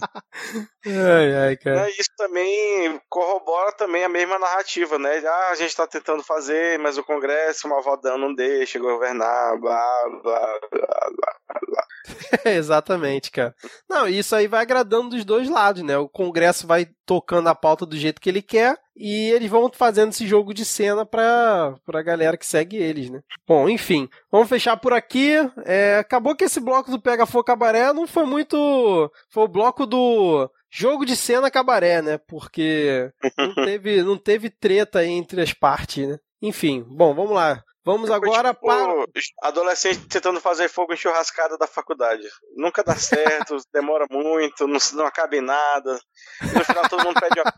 ai, 0.85 1.35
ai, 1.35 1.57
cara. 1.57 1.89
Isso 1.91 2.11
também 2.17 3.01
corrobora 3.09 3.71
também 3.71 4.03
a 4.03 4.09
mesma 4.09 4.37
narrativa, 4.37 4.99
né? 4.99 5.23
Ah, 5.25 5.49
a 5.51 5.55
gente 5.55 5.75
tá 5.75 5.87
tentando 5.87 6.21
fazer, 6.23 6.77
mas 6.79 6.97
o 6.97 7.03
Congresso, 7.03 7.69
malvadão, 7.69 8.17
não 8.17 8.35
deixa 8.35 8.79
governar, 8.79 9.57
blá, 9.59 10.09
blá, 10.21 10.59
blá, 10.71 11.09
blá, 11.09 11.59
blá. 11.67 11.85
Exatamente, 12.45 13.31
cara. 13.31 13.53
Não, 13.89 14.07
isso 14.07 14.35
aí 14.35 14.47
vai 14.47 14.61
agradando 14.61 15.09
dos 15.09 15.25
dois 15.25 15.49
lados, 15.49 15.83
né? 15.83 15.97
O 15.97 16.09
Congresso 16.09 16.67
vai 16.67 16.87
tocando 17.05 17.47
a 17.47 17.55
pauta 17.55 17.85
do 17.85 17.97
jeito 17.97 18.21
que 18.21 18.29
ele 18.29 18.41
quer 18.41 18.77
e 18.95 19.29
eles 19.31 19.49
vão 19.49 19.69
fazendo 19.73 20.11
esse 20.11 20.25
jogo 20.25 20.53
de 20.53 20.63
cena 20.63 21.05
pra, 21.05 21.75
pra 21.85 22.01
galera 22.01 22.37
que 22.37 22.45
segue 22.45 22.77
eles, 22.77 23.09
né? 23.09 23.19
Bom, 23.47 23.67
enfim, 23.67 24.07
vamos 24.31 24.49
fechar 24.49 24.77
por 24.77 24.93
aqui. 24.93 25.33
É, 25.65 25.97
acabou 25.97 26.35
que 26.35 26.45
esse 26.45 26.59
bloco 26.59 26.89
do 26.89 27.01
Pega 27.01 27.25
Fogo 27.25 27.43
Cabaré 27.43 27.91
não 27.93 28.07
foi 28.07 28.25
muito. 28.25 29.11
Foi 29.29 29.43
o 29.43 29.49
bloco 29.49 29.85
do 29.85 30.49
jogo 30.71 31.05
de 31.05 31.15
cena 31.15 31.51
cabaré, 31.51 32.01
né? 32.01 32.17
Porque 32.17 33.09
não 33.37 33.53
teve, 33.55 34.03
não 34.03 34.17
teve 34.17 34.49
treta 34.49 35.05
entre 35.05 35.41
as 35.41 35.53
partes, 35.53 36.07
né? 36.07 36.17
Enfim, 36.41 36.83
bom, 36.87 37.13
vamos 37.13 37.31
lá. 37.31 37.63
Vamos 37.85 38.09
agora 38.09 38.51
tipo, 38.53 38.65
para. 38.65 39.05
Adolescente 39.43 40.07
tentando 40.07 40.41
fazer 40.41 40.67
fogo 40.67 40.93
em 40.93 40.97
churrascada 40.97 41.55
da 41.55 41.67
faculdade. 41.67 42.27
Nunca 42.55 42.83
dá 42.83 42.95
certo, 42.95 43.57
demora 43.71 44.07
muito, 44.09 44.67
não, 44.67 44.79
não 44.93 45.05
acaba 45.05 45.35
em 45.35 45.41
nada. 45.41 45.99
No 46.41 46.65
final 46.65 46.89
todo 46.89 47.03
mundo 47.05 47.19
pede 47.21 47.39
uma 47.39 47.53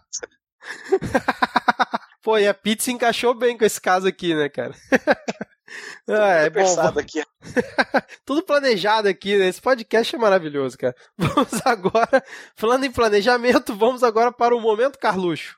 Pô, 2.22 2.38
e 2.38 2.46
a 2.46 2.54
pizza 2.54 2.92
encaixou 2.92 3.34
bem 3.34 3.58
com 3.58 3.64
esse 3.64 3.80
caso 3.80 4.06
aqui, 4.06 4.36
né, 4.36 4.50
cara? 4.50 4.76
ah, 6.10 6.34
é 6.34 6.50
bom. 6.50 7.00
Aqui. 7.00 7.24
Tudo 8.26 8.44
planejado 8.44 9.08
aqui, 9.08 9.38
né? 9.38 9.48
Esse 9.48 9.62
podcast 9.62 10.14
é 10.14 10.20
maravilhoso, 10.20 10.78
cara. 10.78 10.96
Vamos 11.18 11.66
agora, 11.66 12.22
falando 12.54 12.84
em 12.84 12.92
planejamento, 12.92 13.74
vamos 13.74 14.04
agora 14.04 14.30
para 14.30 14.54
o 14.54 14.60
momento 14.60 15.00
Carluxo. 15.00 15.57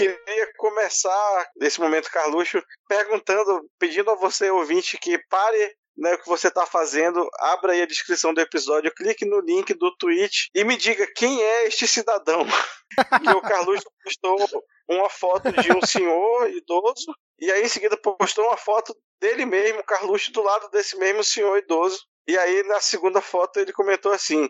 Queria 0.00 0.52
começar 0.56 1.50
nesse 1.56 1.78
momento, 1.78 2.10
Carluxo, 2.10 2.62
perguntando, 2.88 3.68
pedindo 3.78 4.10
a 4.10 4.14
você, 4.14 4.50
ouvinte, 4.50 4.96
que 4.96 5.18
pare 5.28 5.76
né, 5.96 6.14
o 6.14 6.18
que 6.18 6.28
você 6.28 6.48
está 6.48 6.64
fazendo, 6.64 7.28
abra 7.38 7.72
aí 7.72 7.82
a 7.82 7.86
descrição 7.86 8.32
do 8.32 8.40
episódio, 8.40 8.94
clique 8.94 9.26
no 9.26 9.40
link 9.40 9.74
do 9.74 9.94
tweet 9.96 10.48
e 10.54 10.64
me 10.64 10.76
diga 10.76 11.06
quem 11.14 11.42
é 11.42 11.66
este 11.66 11.86
cidadão. 11.86 12.46
que 13.22 13.30
o 13.30 13.42
Carluxo 13.42 13.90
postou 14.02 14.64
uma 14.88 15.10
foto 15.10 15.52
de 15.52 15.70
um 15.70 15.84
senhor 15.86 16.48
idoso 16.50 17.14
e 17.38 17.52
aí 17.52 17.62
em 17.62 17.68
seguida 17.68 17.96
postou 17.96 18.46
uma 18.46 18.56
foto 18.56 18.96
dele 19.20 19.44
mesmo, 19.44 19.84
Carluxo, 19.84 20.32
do 20.32 20.42
lado 20.42 20.70
desse 20.70 20.96
mesmo 20.96 21.22
senhor 21.22 21.58
idoso. 21.58 22.00
E 22.26 22.38
aí 22.38 22.62
na 22.64 22.80
segunda 22.80 23.20
foto 23.20 23.58
ele 23.58 23.72
comentou 23.72 24.12
assim: 24.12 24.48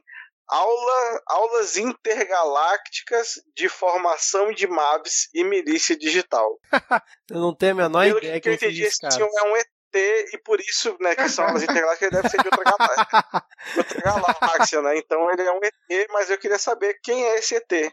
aula, 0.51 1.22
aulas 1.26 1.76
intergalácticas 1.76 3.34
de 3.55 3.68
formação 3.68 4.53
de 4.53 4.66
MABs 4.66 5.28
e 5.32 5.44
milícia 5.44 5.96
digital. 5.96 6.59
eu 7.30 7.40
não 7.40 7.55
tenho 7.55 7.72
a 7.72 7.76
menor 7.76 8.05
Pelo 8.05 8.18
ideia 8.18 8.34
que, 8.34 8.40
que 8.40 8.48
eu 8.48 8.55
entendi, 8.55 8.82
esse 8.82 8.98
senhor 9.11 9.30
é 9.38 9.42
um 9.44 9.57
ET 9.57 9.66
e 9.94 10.38
por 10.44 10.61
isso, 10.61 10.96
né, 11.01 11.14
que 11.14 11.28
são 11.28 11.46
aulas 11.46 11.62
intergalácticas, 11.64 12.12
ele 12.12 12.22
deve 12.22 12.28
ser 12.28 12.42
de 12.42 12.48
outra 12.48 12.64
galáxia, 12.64 13.07
outra 13.76 14.01
galáxia, 14.01 14.82
né? 14.82 14.98
Então 14.98 15.30
ele 15.30 15.42
é 15.42 15.53
um 15.53 15.61
ET, 15.62 16.09
mas 16.11 16.30
eu 16.30 16.38
queria 16.38 16.59
saber 16.59 16.98
quem 17.03 17.24
é 17.24 17.38
esse 17.38 17.55
ET. 17.55 17.92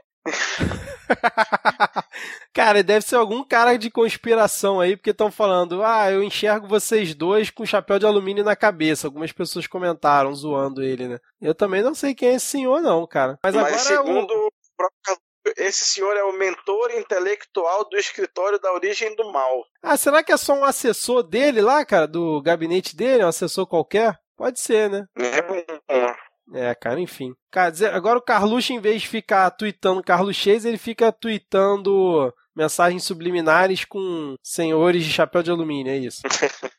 cara, 2.53 2.83
deve 2.83 3.05
ser 3.05 3.15
algum 3.15 3.43
cara 3.43 3.77
de 3.77 3.89
conspiração 3.89 4.79
aí, 4.79 4.95
porque 4.95 5.11
estão 5.11 5.31
falando, 5.31 5.83
ah, 5.83 6.11
eu 6.11 6.23
enxergo 6.23 6.67
vocês 6.67 7.13
dois 7.13 7.49
com 7.49 7.65
chapéu 7.65 7.99
de 7.99 8.05
alumínio 8.05 8.43
na 8.43 8.55
cabeça. 8.55 9.07
Algumas 9.07 9.31
pessoas 9.31 9.67
comentaram, 9.67 10.33
zoando 10.33 10.83
ele, 10.83 11.07
né? 11.07 11.19
Eu 11.41 11.55
também 11.55 11.81
não 11.81 11.93
sei 11.93 12.13
quem 12.13 12.29
é 12.29 12.33
esse 12.35 12.47
senhor, 12.47 12.81
não, 12.81 13.05
cara. 13.07 13.37
Mas, 13.43 13.55
Mas 13.55 13.65
agora 13.65 13.79
segundo 13.79 14.31
o... 14.31 14.47
o 14.47 15.27
esse 15.55 15.85
senhor 15.85 16.15
é 16.17 16.23
o 16.23 16.37
mentor 16.37 16.91
intelectual 16.91 17.87
do 17.87 17.97
escritório 17.97 18.59
da 18.59 18.73
origem 18.73 19.15
do 19.15 19.31
mal. 19.31 19.63
Ah, 19.81 19.95
será 19.95 20.21
que 20.21 20.31
é 20.31 20.37
só 20.37 20.53
um 20.53 20.65
assessor 20.65 21.23
dele 21.23 21.61
lá, 21.61 21.85
cara, 21.85 22.05
do 22.05 22.41
gabinete 22.41 22.95
dele, 22.95 23.23
um 23.23 23.29
assessor 23.29 23.65
qualquer? 23.65 24.17
Pode 24.35 24.59
ser, 24.59 24.89
né? 24.89 25.05
É, 25.17 26.15
é, 26.53 26.73
cara, 26.75 26.99
enfim. 26.99 27.33
Cara, 27.51 27.73
agora 27.93 28.19
o 28.19 28.21
Carluxo, 28.21 28.71
em 28.73 28.79
vez 28.79 29.01
de 29.01 29.07
ficar 29.07 29.49
tweetando 29.51 30.03
Carluxês, 30.03 30.65
ele 30.65 30.77
fica 30.77 31.11
tweetando 31.11 32.33
mensagens 32.55 33.03
subliminares 33.03 33.85
com 33.85 34.35
senhores 34.41 35.03
de 35.03 35.11
chapéu 35.11 35.43
de 35.43 35.51
alumínio, 35.51 35.91
é 35.91 35.97
isso. 35.97 36.21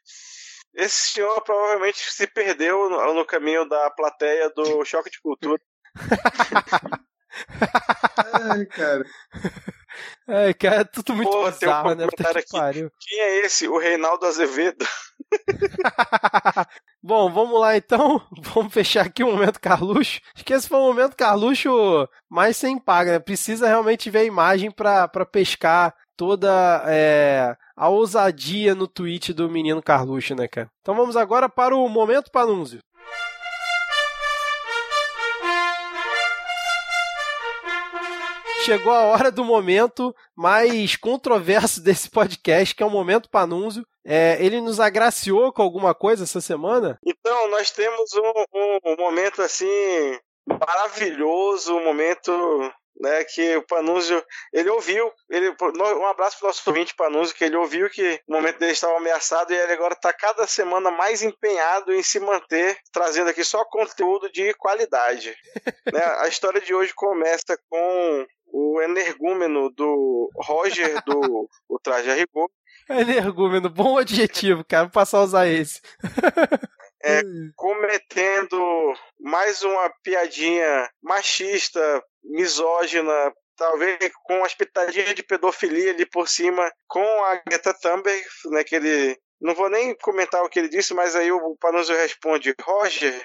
Esse 0.75 1.13
senhor 1.13 1.41
provavelmente 1.43 1.99
se 1.99 2.27
perdeu 2.27 2.89
no, 2.89 3.15
no 3.15 3.27
caminho 3.27 3.69
da 3.69 3.91
plateia 3.91 4.49
do 4.51 4.85
Choque 4.85 5.11
de 5.11 5.21
Cultura. 5.21 5.61
Ai, 8.51 8.65
cara. 8.67 9.05
É, 10.27 10.55
cara, 10.55 10.81
é 10.83 10.85
tudo 10.85 11.15
muito 11.15 11.31
Pô, 11.31 11.51
bizarro, 11.51 11.91
um 11.91 11.95
né? 11.95 12.07
Que 12.07 12.53
pariu. 12.53 12.91
Quem 13.01 13.21
é 13.21 13.45
esse? 13.45 13.67
O 13.67 13.79
Reinaldo 13.79 14.25
Azevedo. 14.27 14.87
Bom, 17.03 17.31
vamos 17.31 17.61
lá 17.61 17.77
então. 17.77 18.21
Vamos 18.55 18.73
fechar 18.73 19.07
aqui 19.07 19.23
o 19.23 19.31
momento 19.31 19.61
Carluxo. 19.61 20.21
Acho 20.35 20.45
que 20.45 20.53
esse 20.53 20.69
foi 20.69 20.79
o 20.79 20.87
momento 20.87 21.17
Carluxo 21.17 21.71
mais 22.29 22.57
sem 22.57 22.79
paga, 22.79 23.13
né? 23.13 23.19
Precisa 23.19 23.67
realmente 23.67 24.11
ver 24.11 24.21
a 24.21 24.25
imagem 24.25 24.71
para 24.71 25.09
pescar 25.31 25.95
toda 26.17 26.83
é, 26.87 27.57
a 27.77 27.89
ousadia 27.89 28.75
no 28.75 28.89
tweet 28.89 29.33
do 29.33 29.49
menino 29.49 29.83
Carluxo, 29.83 30.35
né, 30.35 30.49
cara? 30.49 30.69
Então 30.83 30.95
vamos 30.95 31.17
agora 31.17 31.49
para 31.49 31.77
o 31.77 31.89
momento 31.89 32.31
Panúncio. 32.31 32.81
Chegou 38.65 38.93
a 38.93 39.05
hora 39.05 39.31
do 39.31 39.45
momento 39.45 40.15
mais 40.37 40.97
controverso 40.97 41.83
desse 41.83 42.11
podcast, 42.11 42.75
que 42.75 42.83
é 42.83 42.87
o 42.87 42.91
Momento 42.91 43.31
Panúncio. 43.31 43.87
É, 44.05 44.39
ele 44.41 44.61
nos 44.61 44.81
agraciou 44.81 45.53
com 45.53 45.63
alguma 45.63 45.95
coisa 45.95 46.25
essa 46.25 46.41
semana? 46.41 46.99
Então, 47.05 47.49
nós 47.49 47.71
temos 47.71 48.13
um, 48.15 48.45
um, 48.55 48.79
um 48.93 48.97
momento 48.97 49.43
assim 49.43 50.19
maravilhoso, 50.47 51.77
um 51.77 51.85
momento 51.85 52.33
né, 53.01 53.25
que 53.25 53.57
o 53.57 53.63
Panúzio, 53.63 54.23
ele 54.53 54.69
ouviu, 54.71 55.13
ele, 55.31 55.51
um 55.51 56.07
abraço 56.07 56.39
para 56.39 56.47
o 56.47 56.49
nosso 56.49 56.63
ouvinte 56.67 56.95
Panúzio, 56.95 57.35
que 57.35 57.45
ele 57.45 57.57
ouviu 57.57 57.89
que 57.89 58.21
o 58.27 58.33
momento 58.33 58.59
dele 58.59 58.73
estava 58.73 58.97
ameaçado 58.97 59.53
e 59.53 59.57
ele 59.57 59.73
agora 59.73 59.95
está 59.95 60.13
cada 60.13 60.47
semana 60.47 60.91
mais 60.91 61.23
empenhado 61.23 61.93
em 61.93 62.03
se 62.03 62.19
manter, 62.19 62.77
trazendo 62.93 63.31
aqui 63.31 63.45
só 63.45 63.65
conteúdo 63.65 64.31
de 64.33 64.53
qualidade. 64.55 65.35
né, 65.93 66.03
a 66.19 66.29
história 66.29 66.61
de 66.61 66.75
hoje 66.75 66.93
começa 66.95 67.59
com 67.71 68.27
o 68.59 68.83
energúmeno 68.83 69.71
do 69.71 70.31
Roger 70.35 71.03
do 71.05 71.49
o 71.69 71.79
Traje 71.79 72.11
a 72.11 72.15
Rigor. 72.15 72.51
Energúmeno, 72.91 73.71
bom 73.71 73.99
adjetivo, 73.99 74.65
cara. 74.65 74.85
Vou 74.85 74.93
passar 74.93 75.19
a 75.19 75.25
usar 75.25 75.47
esse. 75.47 75.81
é, 77.03 77.21
cometendo 77.55 78.59
mais 79.21 79.63
uma 79.63 79.91
piadinha 80.03 80.91
machista, 81.03 82.03
misógina, 82.25 83.13
talvez 83.57 83.99
com 84.25 84.39
uma 84.39 84.49
pitadinha 84.49 85.15
de 85.15 85.23
pedofilia 85.23 85.93
ali 85.93 86.07
por 86.07 86.29
cima, 86.29 86.71
com 86.89 87.01
a 87.25 87.37
Greta 87.47 87.75
Thunberg, 87.75 88.25
né, 88.47 88.65
que 88.65 88.75
ele... 88.75 89.17
Não 89.41 89.55
vou 89.55 89.71
nem 89.71 89.97
comentar 89.99 90.43
o 90.43 90.49
que 90.49 90.59
ele 90.59 90.69
disse, 90.69 90.93
mas 90.95 91.15
aí 91.15 91.31
o 91.31 91.57
Panuzio 91.61 91.95
responde, 91.95 92.53
Roger, 92.61 93.25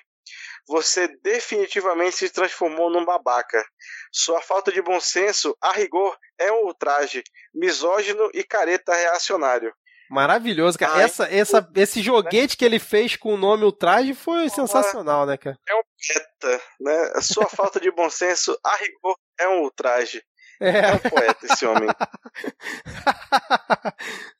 você 0.68 1.08
definitivamente 1.22 2.18
se 2.18 2.30
transformou 2.30 2.90
num 2.90 3.06
babaca. 3.06 3.64
Sua 4.12 4.42
falta 4.42 4.72
de 4.72 4.82
bom 4.82 5.00
senso, 5.00 5.56
a 5.62 5.72
rigor, 5.72 6.18
é 6.38 6.52
um 6.52 6.66
ultraje, 6.66 7.24
misógino 7.54 8.30
e 8.34 8.44
careta 8.44 8.94
reacionário. 8.94 9.74
Maravilhoso, 10.10 10.78
cara. 10.78 10.94
Ai, 10.94 11.04
essa, 11.04 11.24
essa, 11.26 11.72
esse 11.76 12.02
joguete 12.02 12.54
né? 12.54 12.56
que 12.58 12.66
ele 12.66 12.78
fez 12.78 13.16
com 13.16 13.34
o 13.34 13.38
nome 13.38 13.64
Ultraje 13.64 14.14
foi 14.14 14.48
sensacional, 14.50 15.26
né, 15.26 15.38
cara? 15.38 15.58
É 15.68 15.76
um 15.76 15.82
beta, 16.08 16.64
né? 16.80 17.12
A 17.16 17.22
sua 17.22 17.48
falta 17.48 17.80
de 17.80 17.90
bom 17.90 18.10
senso, 18.10 18.56
a 18.64 18.76
rigor, 18.76 19.18
é 19.40 19.48
um 19.48 19.62
ultraje. 19.62 20.22
É, 20.60 20.70
é 20.70 20.94
um 20.94 21.00
poeta 21.00 21.46
esse 21.46 21.66
homem. 21.66 21.90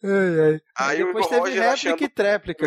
ai, 0.04 0.40
ai. 0.40 0.62
Aí 0.76 0.98
depois 1.06 1.26
o 1.26 1.30
teve 1.30 1.40
Roger 1.40 1.64
réplica 1.64 2.04
e 2.04 2.10
tréplica. 2.10 2.66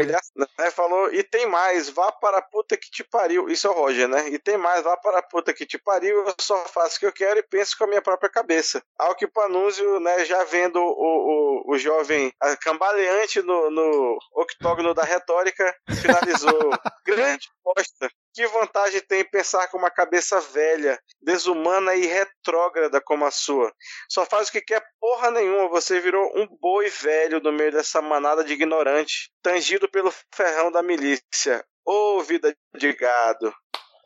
Né, 0.59 0.70
falou, 0.70 1.12
e 1.12 1.22
tem 1.22 1.47
mais, 1.47 1.88
vá 1.88 2.12
para 2.12 2.38
a 2.38 2.42
puta 2.42 2.76
que 2.76 2.90
te 2.90 3.05
pariu. 3.05 3.49
Isso 3.49 3.66
é 3.66 3.70
o 3.70 3.74
Roger, 3.74 4.09
né? 4.09 4.28
E 4.28 4.38
tem 4.38 4.57
mais, 4.57 4.82
vá 4.82 4.97
para 4.97 5.18
a 5.18 5.22
puta 5.22 5.55
que 5.55 5.66
te 5.66 5.78
pariu, 5.78 6.26
eu 6.26 6.34
só 6.40 6.57
faço 6.66 6.97
o 6.97 7.01
que 7.01 7.07
eu 7.07 7.12
quero 7.12 7.38
e 7.38 7.42
penso 7.42 7.76
com 7.76 7.84
a 7.84 7.88
minha 7.88 8.03
própria 8.03 8.30
cabeça. 8.30 8.82
Ao 8.99 9.14
que 9.14 9.24
o 9.24 9.32
Panúzio, 9.32 10.01
né, 10.01 10.24
já 10.24 10.44
vendo 10.44 10.80
o, 10.80 11.62
o, 11.68 11.74
o 11.74 11.78
jovem 11.78 12.32
cambaleante 12.61 13.42
no, 13.42 13.70
no 13.70 14.18
octógono 14.34 14.94
da 14.94 15.03
retórica, 15.03 15.74
finalizou. 16.01 16.70
Grande 17.07 17.49
bosta. 17.64 18.11
Que 18.37 18.47
vantagem 18.49 19.01
tem 19.01 19.24
pensar 19.24 19.66
com 19.68 19.78
uma 19.78 19.91
cabeça 19.91 20.39
velha, 20.39 21.01
desumana 21.22 21.95
e 21.95 22.05
retrógrada 22.05 23.01
como 23.01 23.24
a 23.24 23.30
sua? 23.30 23.72
Só 24.11 24.26
faz 24.26 24.49
o 24.49 24.53
que 24.53 24.61
quer 24.61 24.84
porra 25.01 25.30
nenhuma, 25.30 25.70
você 25.70 26.01
virou 26.01 26.30
um 26.37 26.47
boi 26.61 26.91
velho 26.91 27.41
no 27.41 27.51
meio 27.51 27.72
dessa 27.72 28.03
manada 28.03 28.45
de 28.45 28.53
ignorante, 28.53 29.30
tangido 29.43 29.89
pelo 29.89 30.12
ferrão 30.34 30.70
da 30.70 30.82
milícia. 30.82 31.64
Ô 31.82 32.18
oh, 32.18 32.22
vida 32.22 32.55
de 32.76 32.93
gado. 32.93 33.55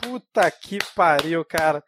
Puta 0.01 0.49
que 0.49 0.78
pariu, 0.95 1.45
cara. 1.45 1.83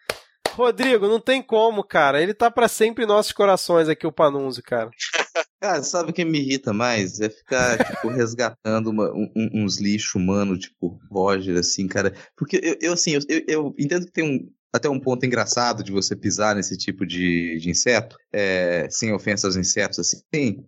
Rodrigo, 0.51 1.07
não 1.07 1.21
tem 1.21 1.41
como, 1.41 1.85
cara. 1.85 2.21
Ele 2.21 2.35
tá 2.35 2.51
para 2.51 2.67
sempre 2.67 3.05
em 3.05 3.07
nossos 3.07 3.31
corações 3.31 3.89
aqui, 3.89 4.05
o 4.05 4.11
Panunzio, 4.11 4.65
cara. 4.65 4.91
Cara, 5.63 5.81
sabe 5.85 6.11
o 6.11 6.13
que 6.13 6.25
me 6.25 6.41
irrita 6.41 6.73
mais? 6.73 7.21
É 7.21 7.31
ficar, 7.31 7.79
tipo, 7.87 8.09
resgatando 8.09 8.91
uma, 8.91 9.13
um, 9.15 9.31
uns 9.55 9.79
lixos 9.79 10.17
humanos, 10.17 10.59
tipo, 10.59 11.01
Roger, 11.09 11.57
assim, 11.57 11.87
cara. 11.87 12.13
Porque 12.37 12.61
eu, 12.61 12.77
eu 12.81 12.93
assim, 12.95 13.13
eu, 13.13 13.45
eu, 13.47 13.75
entendo 13.79 14.07
que 14.07 14.11
tem 14.11 14.25
um, 14.25 14.51
até 14.73 14.89
um 14.89 14.99
ponto 14.99 15.25
engraçado 15.25 15.85
de 15.85 15.93
você 15.93 16.17
pisar 16.17 16.57
nesse 16.57 16.77
tipo 16.77 17.07
de, 17.07 17.61
de 17.61 17.71
inseto, 17.71 18.17
é, 18.33 18.89
sem 18.91 19.13
ofensa 19.13 19.47
aos 19.47 19.55
insetos, 19.55 20.01
assim, 20.01 20.21
sim. 20.35 20.65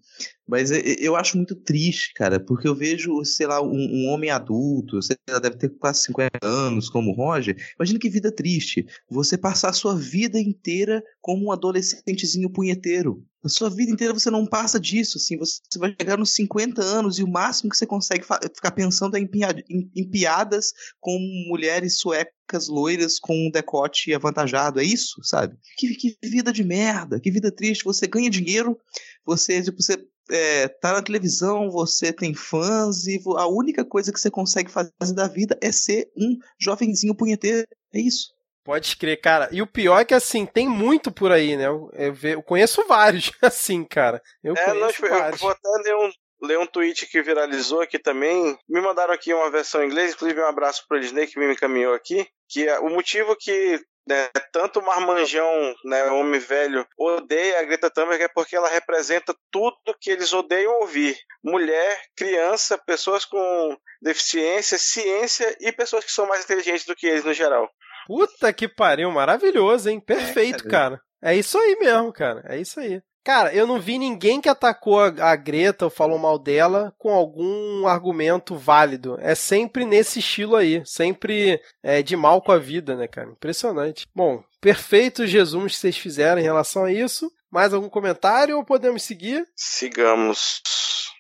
Mas 0.47 0.71
eu 0.71 1.17
acho 1.17 1.37
muito 1.37 1.57
triste, 1.57 2.15
cara, 2.15 2.39
porque 2.39 2.69
eu 2.69 2.75
vejo, 2.77 3.25
sei 3.25 3.49
lá, 3.49 3.61
um, 3.61 3.75
um 3.75 4.09
homem 4.11 4.31
adulto, 4.31 5.01
lá, 5.29 5.41
deve 5.41 5.57
ter 5.57 5.71
quase 5.71 6.03
50 6.03 6.39
anos, 6.41 6.89
como 6.89 7.11
o 7.11 7.15
Roger. 7.15 7.57
Imagina 7.77 7.99
que 7.99 8.09
vida 8.09 8.31
triste. 8.31 8.87
Você 9.11 9.37
passar 9.37 9.71
a 9.71 9.73
sua 9.73 9.97
vida 9.97 10.39
inteira 10.39 11.03
como 11.21 11.47
um 11.47 11.51
adolescentezinho 11.51 12.49
punheteiro. 12.49 13.27
A 13.45 13.49
sua 13.49 13.69
vida 13.69 13.93
inteira 13.93 14.15
você 14.15 14.31
não 14.31 14.47
passa 14.47 14.81
disso, 14.81 15.19
assim, 15.19 15.37
você 15.37 15.61
vai 15.77 15.95
chegar 16.01 16.17
nos 16.17 16.35
50 16.35 16.83
anos 16.83 17.19
e 17.19 17.23
o 17.23 17.29
máximo 17.29 17.71
que 17.71 17.77
você 17.77 17.87
consegue 17.87 18.25
ficar 18.25 18.71
pensando 18.71 19.17
é 19.17 19.21
em, 19.21 19.29
em, 19.69 19.91
em 19.95 20.11
piadas 20.11 20.73
com 20.99 21.19
mulheres 21.49 21.99
suecas 21.99 22.69
loiras 22.69 23.19
com 23.19 23.35
um 23.35 23.51
decote 23.51 24.15
avantajado, 24.15 24.81
é 24.81 24.85
isso, 24.85 25.23
sabe? 25.23 25.57
Que, 25.77 25.95
que 25.95 26.17
vida 26.23 26.51
de 26.53 26.65
merda, 26.65 27.21
que 27.21 27.31
vida 27.31 27.53
triste. 27.53 27.85
Você 27.85 28.07
ganha 28.07 28.31
dinheiro, 28.31 28.79
você, 29.27 29.63
tipo, 29.63 29.83
você 29.83 29.99
é, 30.31 30.69
tá 30.69 30.93
na 30.93 31.03
televisão, 31.03 31.71
você 31.71 32.13
tem 32.13 32.35
fãs 32.35 33.07
e 33.07 33.21
a 33.37 33.47
única 33.47 33.85
coisa 33.85 34.13
que 34.13 34.19
você 34.19 34.31
consegue 34.31 34.71
fazer 34.71 35.15
da 35.15 35.29
vida 35.29 35.59
é 35.61 35.71
ser 35.71 36.11
um 36.17 36.39
jovenzinho 36.59 37.15
punheteiro. 37.15 37.67
É 37.93 38.01
isso. 38.01 38.34
Pode 38.65 38.97
crer, 38.97 39.21
cara. 39.21 39.49
E 39.53 39.61
o 39.61 39.67
pior 39.67 40.01
é 40.01 40.05
que, 40.05 40.15
assim, 40.15 40.47
tem 40.47 40.67
muito 40.67 41.13
por 41.13 41.31
aí, 41.31 41.55
né? 41.55 41.67
Eu, 41.67 41.91
eu, 41.93 42.17
eu 42.23 42.43
conheço 42.43 42.83
vários, 42.87 43.31
assim, 43.43 43.85
cara. 43.85 44.23
Eu 44.43 44.55
é, 44.57 44.65
conheço 44.65 45.03
não, 45.03 45.11
vários. 45.11 45.41
Eu 45.41 45.47
vou 45.47 45.51
até 45.51 45.69
ler 45.85 45.97
um, 45.97 46.11
ler 46.43 46.59
um 46.59 46.67
tweet 46.67 47.07
que 47.07 47.21
viralizou 47.21 47.83
aqui 47.83 47.99
também. 47.99 48.59
Me 48.67 48.81
mandaram 48.81 49.13
aqui 49.13 49.35
uma 49.35 49.51
versão 49.51 49.83
em 49.83 49.87
inglês, 49.87 50.15
inclusive 50.15 50.41
um 50.41 50.47
abraço 50.47 50.85
pro 50.89 50.99
Disney 50.99 51.27
que 51.27 51.39
me 51.39 51.53
encaminhou 51.53 51.93
aqui. 51.93 52.27
Que 52.49 52.67
é 52.67 52.79
o 52.79 52.89
motivo 52.89 53.37
que 53.37 53.79
né, 54.07 54.29
tanto 54.53 54.81
o 54.81 54.85
Marmanjão, 54.85 55.75
né, 55.85 56.05
o 56.05 56.19
homem 56.19 56.39
velho, 56.39 56.87
odeia 56.99 57.61
a 57.61 57.63
Greta 57.63 57.91
Thunberg 57.91 58.25
é 58.25 58.29
porque 58.29 58.55
ela 58.55 58.69
representa 58.69 59.35
tudo 59.51 59.97
que 60.01 60.11
eles 60.11 60.33
odeiam 60.33 60.81
ouvir: 60.81 61.19
mulher, 61.43 62.03
criança, 62.17 62.79
pessoas 62.79 63.25
com 63.25 63.77
deficiência, 64.03 64.79
ciência 64.79 65.57
e 65.61 65.73
pessoas 65.73 66.05
que 66.05 66.13
são 66.13 66.27
mais 66.27 66.45
inteligentes 66.45 66.85
do 66.85 66.95
que 66.95 67.07
eles 67.07 67.25
no 67.25 67.33
geral. 67.33 67.71
Puta 68.07 68.53
que 68.53 68.69
pariu, 68.69 69.11
maravilhoso, 69.11 69.89
hein? 69.89 70.01
Perfeito, 70.01 70.67
é, 70.67 70.71
cara. 70.71 71.01
É 71.23 71.35
isso 71.35 71.59
aí 71.59 71.77
mesmo, 71.81 72.13
cara. 72.13 72.45
É 72.49 72.59
isso 72.59 72.79
aí. 72.81 73.01
Cara, 73.25 73.55
eu 73.55 73.67
não 73.67 73.81
vi 73.81 73.99
ninguém 73.99 74.39
que 74.39 74.51
atacou 74.51 75.01
a, 75.01 75.35
Greta 75.35 75.87
ou 75.87 75.91
falou 75.91 76.19
mal 76.19 76.39
dela 76.39 76.95
com 76.99 77.11
algum 77.11 77.87
argumento 77.87 78.55
válido. 78.55 79.17
É 79.19 79.35
sempre 79.35 79.87
nesse 79.87 80.19
estilo 80.19 80.55
aí, 80.55 80.83
sempre 80.85 81.59
é, 81.83 82.03
de 82.03 82.15
mal 82.17 82.43
com 82.43 82.53
a 82.53 82.59
vida, 82.59 82.95
né, 82.95 83.09
cara? 83.09 83.31
Impressionante. 83.31 84.07
Bom, 84.15 84.45
perfeito 84.61 85.27
Jesus 85.27 85.73
que 85.73 85.81
vocês 85.81 85.97
fizeram 85.97 86.39
em 86.39 86.45
relação 86.45 86.85
a 86.85 86.93
isso. 86.93 87.33
Mais 87.51 87.73
algum 87.73 87.89
comentário 87.89 88.59
ou 88.59 88.65
podemos 88.65 89.03
seguir? 89.03 89.47
Sigamos. 89.57 90.61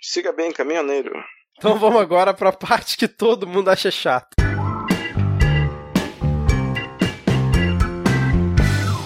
Siga 0.02 0.30
bem, 0.30 0.52
caminhoneiro. 0.52 1.10
Então 1.56 1.78
vamos 1.78 2.02
agora 2.02 2.34
para 2.34 2.50
a 2.50 2.52
parte 2.52 2.98
que 2.98 3.08
todo 3.08 3.46
mundo 3.46 3.70
acha 3.70 3.90
chata. 3.90 4.43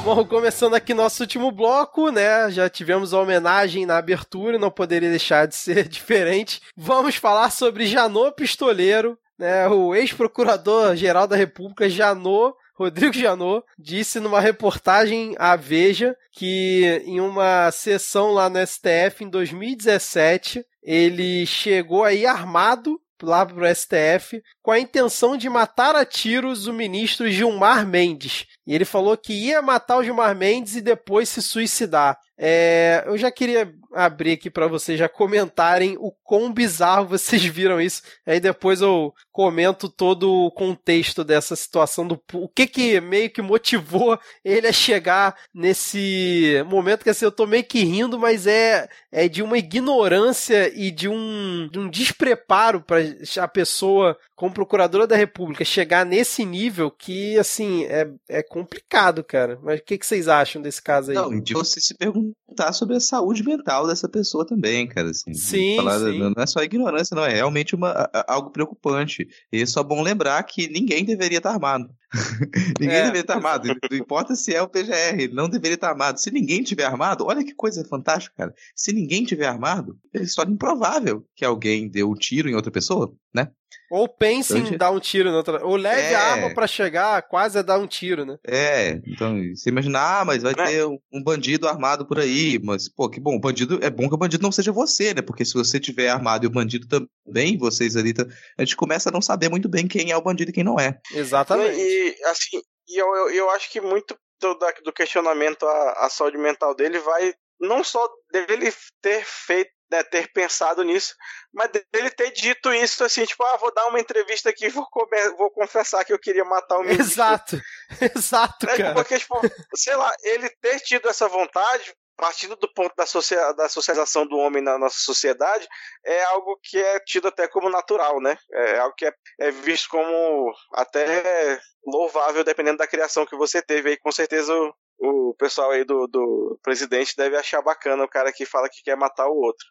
Bom, 0.08 0.24
começando 0.24 0.72
aqui 0.72 0.94
nosso 0.94 1.22
último 1.22 1.52
bloco, 1.52 2.10
né? 2.10 2.50
Já 2.50 2.66
tivemos 2.70 3.12
a 3.12 3.20
homenagem 3.20 3.84
na 3.84 3.98
abertura, 3.98 4.58
não 4.58 4.70
poderia 4.70 5.10
deixar 5.10 5.46
de 5.46 5.54
ser 5.54 5.84
diferente. 5.86 6.62
Vamos 6.74 7.16
falar 7.16 7.50
sobre 7.50 7.86
Janot 7.86 8.34
Pistoleiro, 8.34 9.18
né? 9.38 9.68
O 9.68 9.94
ex-procurador-geral 9.94 11.26
da 11.26 11.36
República, 11.36 11.90
Janot 11.90 12.54
Rodrigo 12.74 13.12
Janot 13.12 13.66
disse 13.78 14.18
numa 14.18 14.40
reportagem 14.40 15.34
à 15.38 15.56
Veja 15.56 16.16
que 16.32 17.02
em 17.04 17.20
uma 17.20 17.70
sessão 17.70 18.32
lá 18.32 18.48
no 18.48 18.66
STF 18.66 19.24
em 19.24 19.28
2017 19.28 20.64
ele 20.82 21.44
chegou 21.44 22.02
aí 22.02 22.24
armado 22.24 22.98
lá 23.26 23.44
para 23.44 23.56
o 23.56 23.74
STF 23.74 24.42
com 24.62 24.70
a 24.70 24.78
intenção 24.78 25.36
de 25.36 25.48
matar 25.48 25.96
a 25.96 26.04
tiros 26.04 26.66
o 26.66 26.72
ministro 26.72 27.30
Gilmar 27.30 27.86
Mendes. 27.86 28.46
E 28.66 28.74
ele 28.74 28.84
falou 28.84 29.16
que 29.16 29.32
ia 29.32 29.62
matar 29.62 29.98
o 29.98 30.04
Gilmar 30.04 30.34
Mendes 30.36 30.76
e 30.76 30.80
depois 30.80 31.28
se 31.28 31.42
suicidar. 31.42 32.18
É, 32.38 33.02
eu 33.06 33.18
já 33.18 33.30
queria 33.30 33.72
abrir 34.04 34.32
aqui 34.32 34.48
para 34.50 34.68
vocês 34.68 34.98
já 34.98 35.08
comentarem 35.08 35.96
o 35.98 36.12
quão 36.22 36.52
bizarro 36.52 37.06
vocês 37.08 37.44
viram 37.44 37.80
isso. 37.80 38.02
Aí 38.24 38.38
depois 38.38 38.80
eu 38.80 39.12
comento 39.32 39.88
todo 39.88 40.30
o 40.30 40.50
contexto 40.50 41.24
dessa 41.24 41.56
situação 41.56 42.06
do 42.06 42.20
o 42.34 42.48
que 42.48 42.66
que 42.66 43.00
meio 43.00 43.30
que 43.30 43.42
motivou 43.42 44.18
ele 44.44 44.66
a 44.68 44.72
chegar 44.72 45.36
nesse 45.52 46.62
momento 46.66 47.02
que 47.02 47.10
assim 47.10 47.24
eu 47.24 47.32
tô 47.32 47.46
meio 47.46 47.64
que 47.64 47.84
rindo, 47.84 48.18
mas 48.18 48.46
é 48.46 48.88
é 49.10 49.28
de 49.28 49.42
uma 49.42 49.58
ignorância 49.58 50.72
e 50.74 50.90
de 50.90 51.08
um, 51.08 51.68
de 51.70 51.78
um 51.78 51.88
despreparo 51.88 52.80
para 52.80 52.98
a 53.40 53.48
pessoa 53.48 54.16
como 54.38 54.54
procuradora 54.54 55.04
da 55.04 55.16
República 55.16 55.64
chegar 55.64 56.06
nesse 56.06 56.44
nível 56.44 56.92
que 56.92 57.36
assim 57.36 57.82
é, 57.86 58.08
é 58.28 58.40
complicado, 58.40 59.24
cara. 59.24 59.58
Mas 59.64 59.80
o 59.80 59.82
que, 59.82 59.98
que 59.98 60.06
vocês 60.06 60.28
acham 60.28 60.62
desse 60.62 60.80
caso 60.80 61.10
aí? 61.10 61.16
Não, 61.16 61.40
de 61.40 61.54
você 61.54 61.80
se 61.80 61.92
perguntar 61.92 62.72
sobre 62.72 62.94
a 62.94 63.00
saúde 63.00 63.42
mental 63.42 63.88
dessa 63.88 64.08
pessoa 64.08 64.46
também, 64.46 64.86
cara. 64.86 65.10
Assim, 65.10 65.34
sim, 65.34 65.74
falar, 65.74 65.98
sim. 65.98 66.20
Não 66.20 66.40
é 66.40 66.46
só 66.46 66.62
ignorância, 66.62 67.16
não. 67.16 67.24
É 67.24 67.34
realmente 67.34 67.74
uma, 67.74 68.08
algo 68.28 68.50
preocupante. 68.50 69.26
E 69.52 69.60
é 69.60 69.66
só 69.66 69.82
bom 69.82 70.02
lembrar 70.02 70.40
que 70.44 70.68
ninguém 70.68 71.04
deveria 71.04 71.38
estar 71.38 71.50
armado. 71.50 71.90
ninguém 72.80 72.96
é. 72.96 73.00
deveria 73.02 73.20
estar 73.20 73.34
armado. 73.34 73.68
Não 73.68 73.98
importa 73.98 74.34
se 74.34 74.54
é 74.54 74.62
o 74.62 74.68
PGR, 74.68 75.32
não 75.32 75.48
deveria 75.48 75.74
estar 75.74 75.90
armado. 75.90 76.20
Se 76.20 76.30
ninguém 76.30 76.62
tiver 76.62 76.84
armado, 76.84 77.26
olha 77.26 77.44
que 77.44 77.54
coisa 77.54 77.84
fantástica, 77.84 78.34
cara. 78.36 78.54
Se 78.74 78.92
ninguém 78.92 79.24
tiver 79.24 79.46
armado, 79.46 79.98
é 80.14 80.24
só 80.26 80.42
improvável 80.42 81.24
que 81.34 81.44
alguém 81.44 81.88
dê 81.88 82.02
um 82.02 82.14
tiro 82.14 82.48
em 82.48 82.54
outra 82.54 82.70
pessoa, 82.70 83.12
né? 83.34 83.48
Ou 83.90 84.06
pense 84.06 84.56
então, 84.56 84.74
em 84.74 84.76
dar 84.76 84.90
um 84.90 85.00
tiro 85.00 85.30
na 85.30 85.38
outra. 85.38 85.64
Ou 85.64 85.74
leve 85.74 86.12
é... 86.12 86.14
a 86.14 86.32
arma 86.32 86.54
para 86.54 86.66
chegar, 86.66 87.22
quase 87.22 87.58
a 87.58 87.62
dar 87.62 87.78
um 87.78 87.86
tiro, 87.86 88.24
né? 88.24 88.36
É, 88.46 89.00
então, 89.06 89.40
você 89.54 89.70
imaginar, 89.70 90.20
ah, 90.20 90.24
mas 90.26 90.42
vai 90.42 90.52
é. 90.52 90.54
ter 90.54 90.86
um, 90.86 91.22
bandido 91.22 91.66
armado 91.66 92.06
por 92.06 92.18
aí. 92.18 92.60
Mas, 92.62 92.86
pô, 92.88 93.08
que 93.08 93.18
bom, 93.18 93.36
o 93.36 93.40
bandido. 93.40 93.78
É 93.82 93.88
bom 93.88 94.06
que 94.08 94.14
o 94.14 94.18
bandido 94.18 94.42
não 94.42 94.52
seja 94.52 94.72
você, 94.72 95.14
né? 95.14 95.22
Porque 95.22 95.44
se 95.44 95.54
você 95.54 95.80
tiver 95.80 96.10
armado 96.10 96.44
e 96.44 96.48
o 96.48 96.50
bandido 96.50 96.86
também, 96.86 97.56
vocês 97.56 97.96
ali. 97.96 98.12
A 98.58 98.62
gente 98.62 98.76
começa 98.76 99.08
a 99.08 99.12
não 99.12 99.22
saber 99.22 99.48
muito 99.48 99.70
bem 99.70 99.86
quem 99.86 100.10
é 100.10 100.16
o 100.16 100.22
bandido 100.22 100.50
e 100.50 100.54
quem 100.54 100.64
não 100.64 100.78
é. 100.78 100.98
Exatamente. 101.14 101.78
E, 101.78 101.97
assim, 102.24 102.62
e 102.88 102.96
eu, 102.96 103.06
eu, 103.14 103.30
eu 103.30 103.50
acho 103.50 103.70
que 103.70 103.80
muito 103.80 104.18
do, 104.40 104.58
do 104.84 104.92
questionamento 104.92 105.66
à, 105.66 106.06
à 106.06 106.10
saúde 106.10 106.38
mental 106.38 106.74
dele 106.74 106.98
vai 106.98 107.34
não 107.60 107.82
só 107.82 108.08
dele 108.32 108.72
ter 109.02 109.24
feito 109.24 109.70
né, 109.90 110.02
ter 110.02 110.30
pensado 110.32 110.82
nisso, 110.82 111.14
mas 111.52 111.70
dele 111.92 112.10
ter 112.10 112.30
dito 112.30 112.72
isso 112.72 113.02
assim, 113.02 113.24
tipo, 113.24 113.42
ah, 113.42 113.56
vou 113.56 113.72
dar 113.72 113.86
uma 113.86 113.98
entrevista 113.98 114.50
aqui, 114.50 114.68
vou, 114.68 114.86
comer, 114.90 115.30
vou 115.36 115.50
confessar 115.50 116.04
que 116.04 116.12
eu 116.12 116.18
queria 116.18 116.44
matar 116.44 116.78
o 116.78 116.82
ministro. 116.82 117.04
Exato, 117.04 117.60
exato, 118.14 118.68
é, 118.68 118.76
cara. 118.76 118.94
Porque, 118.94 119.18
tipo, 119.18 119.40
sei 119.74 119.96
lá, 119.96 120.14
ele 120.22 120.48
ter 120.60 120.80
tido 120.80 121.08
essa 121.08 121.26
vontade, 121.26 121.94
partindo 122.18 122.56
do 122.56 122.70
ponto 122.74 122.92
da, 122.96 123.06
socia 123.06 123.52
da 123.52 123.68
socialização 123.68 124.26
do 124.26 124.36
homem 124.36 124.60
na 124.60 124.76
nossa 124.76 124.98
sociedade, 124.98 125.66
é 126.04 126.24
algo 126.24 126.58
que 126.60 126.76
é 126.76 126.98
tido 126.98 127.28
até 127.28 127.46
como 127.46 127.70
natural, 127.70 128.20
né? 128.20 128.36
É 128.52 128.78
algo 128.80 128.94
que 128.96 129.06
é, 129.06 129.12
é 129.38 129.50
visto 129.52 129.88
como 129.88 130.52
até 130.74 131.60
louvável, 131.86 132.42
dependendo 132.42 132.78
da 132.78 132.88
criação 132.88 133.24
que 133.24 133.36
você 133.36 133.62
teve 133.62 133.90
aí, 133.90 133.96
com 133.96 134.10
certeza 134.10 134.52
o 134.98 135.34
pessoal 135.38 135.70
aí 135.70 135.84
do, 135.84 136.06
do 136.06 136.58
presidente 136.62 137.16
deve 137.16 137.36
achar 137.36 137.62
bacana 137.62 138.02
o 138.02 138.08
cara 138.08 138.32
que 138.32 138.44
fala 138.44 138.68
que 138.68 138.82
quer 138.82 138.96
matar 138.96 139.28
o 139.28 139.36
outro. 139.36 139.66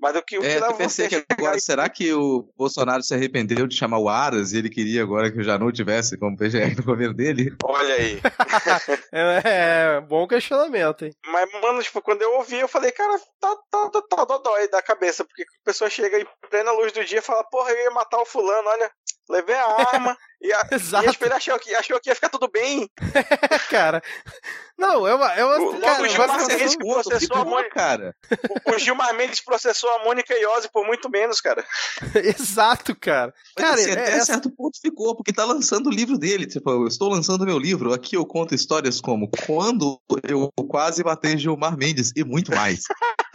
Mas 0.00 0.16
o 0.16 0.22
que, 0.22 0.38
o 0.38 0.40
que 0.40 0.46
É, 0.46 0.58
eu 0.58 0.74
pensei 0.74 1.08
que 1.08 1.16
agora, 1.16 1.36
chegar 1.36 1.60
será 1.60 1.88
que 1.88 2.10
o 2.14 2.50
Bolsonaro 2.56 3.02
se 3.02 3.12
arrependeu 3.12 3.66
de 3.66 3.76
chamar 3.76 3.98
o 3.98 4.08
Aras 4.08 4.52
e 4.52 4.58
ele 4.58 4.70
queria 4.70 5.02
agora 5.02 5.30
que 5.30 5.38
o 5.38 5.42
Janot 5.42 5.76
tivesse 5.76 6.16
como 6.16 6.36
PGR 6.36 6.74
no 6.76 6.82
governo 6.82 7.14
dele? 7.14 7.54
Olha 7.62 7.94
aí. 7.94 8.20
É, 9.12 9.42
é, 9.44 10.00
bom 10.00 10.26
questionamento, 10.26 11.04
hein? 11.04 11.12
Mas, 11.26 11.50
mano, 11.60 11.82
tipo, 11.82 12.00
quando 12.00 12.22
eu 12.22 12.34
ouvi, 12.34 12.58
eu 12.58 12.68
falei, 12.68 12.92
cara, 12.92 13.18
tá, 13.40 13.56
tá, 13.70 13.90
tá, 13.90 14.02
tá 14.02 14.24
dodói 14.24 14.68
da 14.68 14.80
cabeça, 14.80 15.24
porque 15.24 15.42
a 15.42 15.64
pessoa 15.64 15.90
chega 15.90 16.18
em 16.18 16.26
plena 16.48 16.72
luz 16.72 16.92
do 16.92 17.04
dia 17.04 17.18
e 17.18 17.22
fala, 17.22 17.44
porra, 17.44 17.70
eu 17.70 17.84
ia 17.84 17.90
matar 17.90 18.20
o 18.20 18.24
fulano, 18.24 18.68
olha, 18.68 18.90
levei 19.28 19.54
a 19.54 19.66
arma 19.66 20.16
e, 20.40 20.52
a, 20.52 20.60
e 20.72 20.74
Exato. 20.74 21.24
ele 21.24 21.34
achou 21.34 21.58
que, 21.58 21.74
achou 21.74 22.00
que 22.00 22.08
ia 22.10 22.14
ficar 22.14 22.28
tudo 22.28 22.48
bem. 22.50 22.88
cara. 23.70 24.02
Não, 24.78 25.06
é 25.06 25.14
uma. 25.14 25.32
É 25.34 25.44
uma 25.44 25.58
O- 25.60 25.78
cara, 25.80 25.92
logo 25.98 26.06
é 26.06 26.08
situação- 26.08 26.46
vez 26.58 26.74
que 26.76 26.84
processou 26.84 27.36
a 27.36 27.44
Mônica. 27.44 27.74
cara. 27.74 28.16
O, 28.66 28.72
o 28.74 28.78
Gilmar 28.78 29.14
Mendes 29.14 29.40
processou 29.44 29.90
a 29.90 30.04
Mônica 30.04 30.32
Iose 30.34 30.70
por 30.72 30.86
muito 30.86 31.10
menos, 31.10 31.40
cara. 31.40 31.62
Exato, 32.14 32.96
cara. 32.98 33.34
Mas 33.58 33.64
Cara, 33.64 33.74
assim, 33.80 33.90
é- 33.90 33.92
até 33.92 34.12
essa- 34.12 34.24
certo 34.26 34.50
ponto 34.50 34.78
ficou, 34.80 35.14
porque 35.14 35.32
tá 35.32 35.44
lançando 35.44 35.88
o 35.88 35.92
livro 35.92 36.16
dele. 36.18 36.46
Tipo, 36.46 36.70
eu 36.70 36.86
estou 36.86 37.10
lançando 37.10 37.44
meu 37.44 37.58
livro. 37.58 37.92
Aqui 37.92 38.16
eu 38.16 38.24
conto 38.24 38.54
histórias 38.54 39.00
como 39.00 39.28
quando 39.46 40.00
eu 40.26 40.50
quase 40.68 41.04
matei 41.04 41.36
Gilmar 41.36 41.76
Mendes 41.76 42.12
e 42.16 42.24
muito 42.24 42.54
mais. 42.54 42.84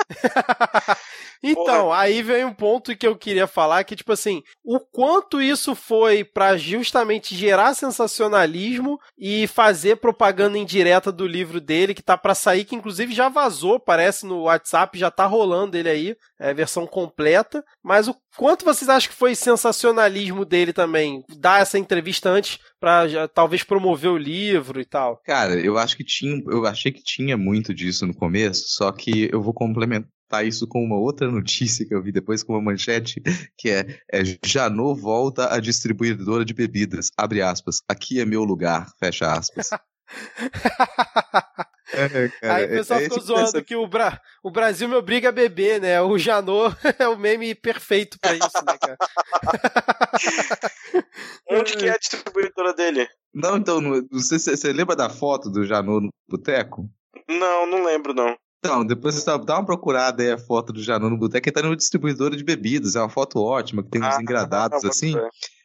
Então, 1.48 1.94
aí 1.94 2.24
vem 2.24 2.44
um 2.44 2.54
ponto 2.54 2.96
que 2.98 3.06
eu 3.06 3.16
queria 3.16 3.46
falar 3.46 3.84
que, 3.84 3.96
tipo 3.96 4.12
assim, 4.12 4.42
o 4.64 4.80
quanto 4.80 5.40
isso 5.40 5.76
foi 5.76 6.24
pra 6.24 6.58
justamente 6.58 7.36
gerar 7.36 7.76
sensacionalismo 7.76 9.00
e 9.16 9.46
fazer 9.46 9.98
propaganda 9.98 10.58
indireta 10.58 11.12
do 11.12 11.28
livro 11.28 11.62
dele, 11.62 11.94
que 11.94 12.02
tá 12.02 12.18
pra 12.18 12.34
sair, 12.34 12.66
que 12.66 12.76
inclusive 12.76 13.14
já 13.14 13.30
vazou, 13.30 13.80
parece 13.80 14.26
no 14.26 14.44
WhatsApp, 14.44 14.98
já 14.98 15.12
tá 15.12 15.28
rolando 15.28 15.78
ele 15.78 15.90
aí, 15.90 16.16
é 16.40 16.52
versão 16.52 16.88
completa. 16.88 17.64
Mas 17.84 18.08
o 18.08 18.16
quanto 18.36 18.66
vocês 18.66 18.90
acham 18.90 19.12
que 19.12 19.16
foi 19.16 19.36
sensacionalismo 19.36 20.46
dele 20.46 20.74
também? 20.74 21.24
Dar 21.38 21.62
essa 21.62 21.78
entrevista 21.78 22.30
antes 22.30 22.58
pra 22.80 23.08
já, 23.08 23.28
talvez 23.28 23.64
promover 23.64 24.12
o 24.12 24.18
livro 24.18 24.80
e 24.80 24.86
tal. 24.86 25.18
Cara, 25.26 25.60
eu 25.60 25.78
acho 25.78 25.98
que 25.98 26.04
tinha, 26.04 26.42
eu 26.48 26.66
achei 26.66 26.92
que 26.92 27.04
tinha 27.04 27.38
muito 27.38 27.74
disso 27.74 28.06
no 28.06 28.14
começo, 28.14 28.66
só 28.68 28.92
que 28.92 29.30
eu 29.32 29.42
vou 29.42 29.54
complementar 29.54 30.46
isso 30.46 30.68
com 30.68 30.84
uma 30.84 30.98
outra 30.98 31.30
notícia 31.32 31.86
que 31.86 31.94
eu 31.94 32.02
vi 32.02 32.12
depois 32.12 32.44
com 32.44 32.54
uma 32.54 32.62
manchete, 32.62 33.22
que 33.58 33.70
é, 33.70 34.00
é 34.12 34.24
Janot 34.46 35.00
volta 35.00 35.54
a 35.54 35.60
distribuidora 35.60 36.44
de 36.44 36.54
bebidas, 36.54 37.10
abre 37.18 37.42
aspas, 37.42 37.82
aqui 37.88 38.20
é 38.20 38.26
meu 38.26 38.44
lugar, 38.44 38.92
fecha 39.00 39.32
aspas. 39.32 39.70
É, 41.94 42.30
cara, 42.30 42.56
Aí 42.56 42.66
o 42.66 42.70
pessoal 42.70 43.00
é- 43.00 43.04
é 43.04 43.06
ficou 43.06 43.18
esse- 43.20 43.28
zoando 43.28 43.44
essa- 43.44 43.62
que 43.62 43.76
o, 43.76 43.88
Bra... 43.88 44.20
o 44.44 44.50
Brasil 44.52 44.90
me 44.90 44.96
obriga 44.96 45.30
a 45.30 45.32
beber, 45.32 45.80
né? 45.80 46.02
O 46.02 46.18
Janot 46.18 46.76
é 47.00 47.08
o 47.08 47.18
meme 47.18 47.54
perfeito 47.54 48.18
pra 48.20 48.34
isso, 48.34 48.50
né, 48.66 48.78
cara? 48.80 48.98
Onde 51.52 51.78
que 51.78 51.86
é 51.88 51.92
a 51.92 51.98
distribuidora 51.98 52.74
dele? 52.74 53.08
Não, 53.34 53.58
então, 53.58 53.80
não 53.82 54.02
não 54.12 54.20
sei 54.20 54.40
se 54.40 54.56
você 54.56 54.72
lembra 54.74 54.96
da 54.96 55.10
foto 55.10 55.50
do 55.50 55.66
Janot 55.66 56.06
no 56.06 56.10
boteco? 56.30 56.90
Não, 57.30 57.68
não 57.68 57.84
lembro, 57.84 58.14
não. 58.14 58.36
Então, 58.60 58.84
depois 58.86 59.14
você 59.16 59.26
dá- 59.26 59.38
dá 59.38 59.56
uma 59.60 59.66
procurada 59.66 60.24
aí 60.24 60.32
a 60.32 60.38
foto 60.40 60.74
do 60.74 60.82
Janot 60.82 61.12
no 61.12 61.20
boteco, 61.20 61.48
ele 61.48 61.54
tá 61.54 61.62
numa 61.62 61.76
distribuidora 61.76 62.36
de 62.36 62.44
bebidas, 62.44 62.96
é 62.96 63.00
uma 63.00 63.10
foto 63.10 63.40
ótima, 63.40 63.84
que 63.84 63.90
tem 63.92 64.02
uns 64.02 64.16
Ah, 64.16 64.22
engradados 64.22 64.82
pode 64.82 64.88
assim, 64.90 65.14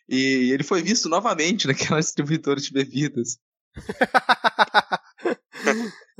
e 0.08 0.50
ele 0.52 0.62
foi 0.64 0.82
visto 0.82 1.08
novamente 1.08 1.66
naquela 1.66 2.00
distribuidora 2.00 2.60
de 2.60 2.70
bebidas. 2.72 3.38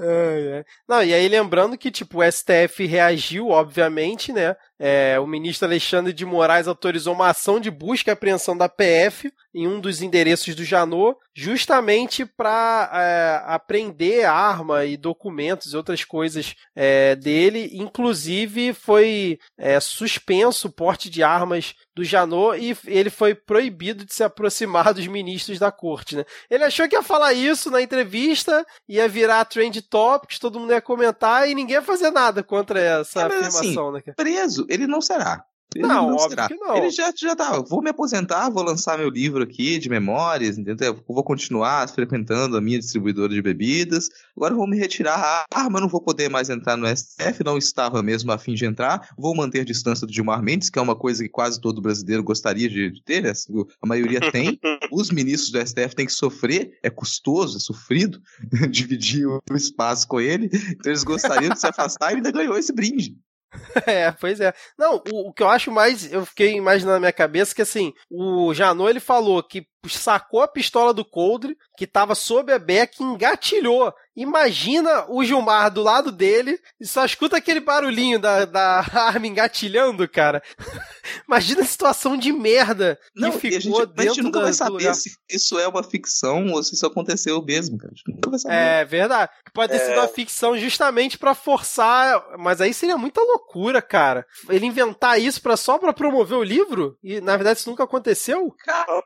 Ai. 0.01 0.65
Não, 0.89 1.03
e 1.03 1.13
aí 1.13 1.29
lembrando 1.29 1.77
que, 1.77 1.91
tipo, 1.91 2.21
o 2.21 2.33
STF 2.33 2.87
reagiu, 2.87 3.49
obviamente, 3.49 4.33
né? 4.33 4.57
É, 4.79 5.21
o 5.21 5.27
ministro 5.27 5.69
Alexandre 5.69 6.11
de 6.11 6.25
Moraes 6.25 6.67
autorizou 6.67 7.13
uma 7.13 7.29
ação 7.29 7.61
de 7.61 7.71
busca 7.71 8.11
e 8.11 8.13
apreensão 8.13 8.57
da 8.57 8.67
PF 8.67 9.31
em 9.55 9.69
um 9.69 9.79
dos 9.79 10.01
endereços 10.01 10.55
do 10.55 10.65
Janot, 10.65 11.19
justamente 11.35 12.25
para 12.25 13.45
apreender 13.47 14.25
arma 14.25 14.87
e 14.87 14.97
documentos 14.97 15.73
e 15.73 15.77
outras 15.77 16.03
coisas 16.03 16.55
é, 16.75 17.15
dele. 17.15 17.71
Inclusive, 17.75 18.73
foi 18.73 19.39
é, 19.59 19.79
suspenso 19.81 20.69
o 20.69 20.73
porte 20.73 21.11
de 21.11 21.23
armas 21.23 21.75
do 21.95 22.03
Janot 22.03 22.59
e 22.59 22.75
ele 22.87 23.11
foi 23.11 23.35
proibido 23.35 24.05
de 24.07 24.15
se 24.15 24.25
aproximar 24.25 24.95
dos 24.95 25.07
ministros 25.07 25.59
da 25.59 25.71
corte, 25.71 26.17
né? 26.17 26.25
Ele 26.49 26.65
achou 26.65 26.89
que 26.89 26.97
ia 26.97 27.03
falar 27.03 27.35
isso 27.35 27.71
na 27.71 27.83
entrevista, 27.83 28.65
ia 28.89 29.07
virar 29.07 29.30
trend 29.45 29.83
topics, 29.83 30.39
todo 30.39 30.59
mundo 30.59 30.73
ia 30.73 30.81
comentar 30.81 31.49
e 31.49 31.55
ninguém 31.55 31.75
ia 31.75 31.83
fazer 31.83 32.11
nada 32.11 32.43
contra 32.43 32.81
essa 32.81 33.23
É, 33.23 33.29
mas 33.29 33.55
afirmação, 33.57 33.93
né? 33.93 34.01
cara? 34.01 34.15
Preso, 34.17 34.67
ele 34.69 34.87
não 34.87 35.01
será. 35.01 35.45
Ele 35.75 35.87
Não, 35.87 36.15
óbvio 36.15 36.49
que 36.49 36.55
não. 36.57 36.77
Ele 36.77 36.91
já, 36.91 37.13
já 37.17 37.37
tá, 37.37 37.61
vou 37.61 37.81
me 37.81 37.91
aposentar, 37.91 38.51
vou 38.51 38.63
lançar 38.63 38.99
meu 38.99 39.09
livro 39.09 39.43
aqui 39.43 39.79
de 39.79 39.89
memórias, 39.89 40.59
entendeu? 40.59 41.01
Vou 41.07 41.23
continuar 41.23 41.89
frequentando 41.89 42.57
a 42.57 42.61
minha 42.61 42.79
distribuidora 42.79 43.33
de 43.33 43.41
bebidas. 43.41 44.09
Agora 44.37 44.55
vou 44.55 44.67
me 44.67 44.77
retirar. 44.77 45.45
Ah, 45.53 45.71
mas 45.71 45.81
não 45.81 45.89
vou 45.89 46.03
poder 46.03 46.29
mais 46.29 46.51
entrar 46.51 46.77
no 46.77 46.89
STF, 46.89 47.45
não 47.45 47.57
estava 47.57 48.03
mesmo 48.03 48.33
a 48.33 48.39
fim 48.39 48.55
de 48.55 48.65
entrar. 48.65 49.11
Vou 49.17 49.35
manter 49.35 49.65
distância 49.65 50.07
do 50.07 50.13
Gilmar 50.13 50.43
Mendes, 50.43 50.71
que 50.71 50.79
é 50.79 50.83
uma 50.83 50.97
coisa 50.97 51.23
que 51.23 51.29
quase 51.29 51.61
todo 51.61 51.81
brasileiro 51.81 52.25
gostaria 52.25 52.69
de, 52.69 52.91
de 52.91 53.03
ter, 53.05 53.23
né? 53.23 53.33
A 53.81 53.87
maioria 53.87 54.21
tem. 54.33 54.59
Os 54.91 55.11
ministros 55.11 55.53
do 55.53 55.65
STF 55.65 55.95
têm 55.95 56.07
que 56.07 56.13
sofrer, 56.13 56.79
é 56.83 56.91
custoso, 56.91 57.59
é 57.59 57.61
sofrido 57.61 58.21
dividir 58.71 59.27
o 59.27 59.41
espaço 59.55 60.09
com 60.09 60.21
ele. 60.21 60.47
Então 60.47 60.91
eles 60.91 61.05
gostariam 61.05 61.53
de 61.53 61.61
se 61.61 61.67
afastar 61.67 62.13
e 62.13 62.17
ainda 62.17 62.33
ganhou 62.33 62.59
esse 62.59 62.73
brinde. 62.73 63.17
É, 63.87 64.11
pois 64.13 64.41
é. 64.41 64.53
Não, 64.79 65.03
o, 65.13 65.29
o 65.29 65.33
que 65.33 65.43
eu 65.43 65.49
acho 65.49 65.71
mais, 65.71 66.11
eu 66.13 66.25
fiquei 66.25 66.55
imaginando 66.55 66.95
na 66.95 67.01
minha 67.01 67.13
cabeça 67.13 67.55
que 67.55 67.63
assim, 67.63 67.93
o 68.11 68.53
Janot 68.55 68.91
ele 68.91 69.01
falou 69.01 69.43
que 69.43 69.67
sacou 69.89 70.43
a 70.43 70.49
pistola 70.49 70.93
do 70.93 71.05
Coldre, 71.05 71.57
que 71.77 71.87
tava 71.87 72.15
sob 72.15 72.53
a 72.53 72.59
beca 72.59 72.97
e 73.01 73.03
engatilhou. 73.05 73.93
Imagina 74.15 75.07
o 75.09 75.25
Gilmar 75.25 75.71
do 75.71 75.83
lado 75.83 76.13
dele 76.13 76.59
e 76.79 76.87
só 76.87 77.05
escuta 77.07 77.37
aquele 77.39 77.61
barulhinho 77.61 78.19
da, 78.19 78.45
da 78.45 78.85
arma 78.93 79.27
engatilhando, 79.27 80.07
cara. 80.07 80.43
Imagina 81.27 81.63
a 81.63 81.65
situação 81.65 82.17
de 82.17 82.31
merda 82.33 82.99
que 83.15 83.21
Não, 83.21 83.33
ficou 83.33 83.51
e 83.51 83.57
a 83.57 83.61
gente, 83.61 83.73
mas 83.73 83.81
a 83.81 83.85
dentro 83.87 84.15
gente 84.15 84.23
nunca 84.25 84.39
da- 84.41 84.45
vai 84.45 84.53
saber 84.53 84.95
se 84.95 85.11
isso 85.31 85.59
é 85.59 85.67
uma 85.67 85.83
ficção 85.83 86.49
ou 86.53 86.63
se 86.63 86.75
isso 86.75 86.85
aconteceu 86.87 87.43
mesmo, 87.43 87.79
cara. 87.79 87.93
A 87.93 87.97
gente 87.97 88.15
nunca 88.15 88.31
vai 88.31 88.39
saber. 88.39 88.55
É 88.55 88.85
verdade. 88.85 89.31
Pode 89.55 89.73
ter 89.73 89.79
sido 89.79 89.95
uma 89.99 90.09
ficção 90.09 90.59
justamente 90.59 91.17
pra 91.19 91.35
forçar, 91.35 92.23
mas 92.39 92.61
aí 92.61 92.75
seria 92.75 92.99
muita 92.99 93.21
loucura, 93.23 93.81
cara. 93.81 94.27
Ele 94.49 94.67
inventar 94.67 95.19
isso 95.21 95.41
para 95.41 95.57
só 95.57 95.79
pra 95.79 95.93
promover 95.95 96.37
o 96.37 96.43
livro 96.45 96.97
e 97.03 97.21
na 97.21 97.37
verdade 97.37 97.59
isso 97.61 97.71
nunca 97.71 97.85
aconteceu? 97.85 98.55
Cara. 98.65 99.03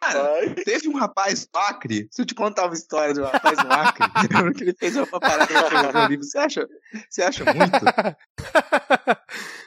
Teve 0.64 0.88
um 0.88 0.96
rapaz 0.96 1.46
no 1.52 1.60
Acre. 1.60 2.08
Se 2.10 2.22
eu 2.22 2.26
te 2.26 2.34
contar 2.34 2.64
uma 2.64 2.74
história 2.74 3.12
de 3.12 3.20
um 3.20 3.24
rapaz 3.24 3.58
no 3.58 3.72
Acre, 3.72 4.04
lembro 4.32 4.54
que 4.54 4.64
ele 4.64 4.74
fez 4.74 4.96
uma 4.96 5.06
parada 5.06 5.46
pra 5.46 5.64
promover 5.64 5.96
o 5.96 6.08
livro. 6.08 6.24
Você 6.24 6.38
acha, 6.38 6.66
você 7.08 7.22
acha 7.22 7.44
muito? 7.44 7.70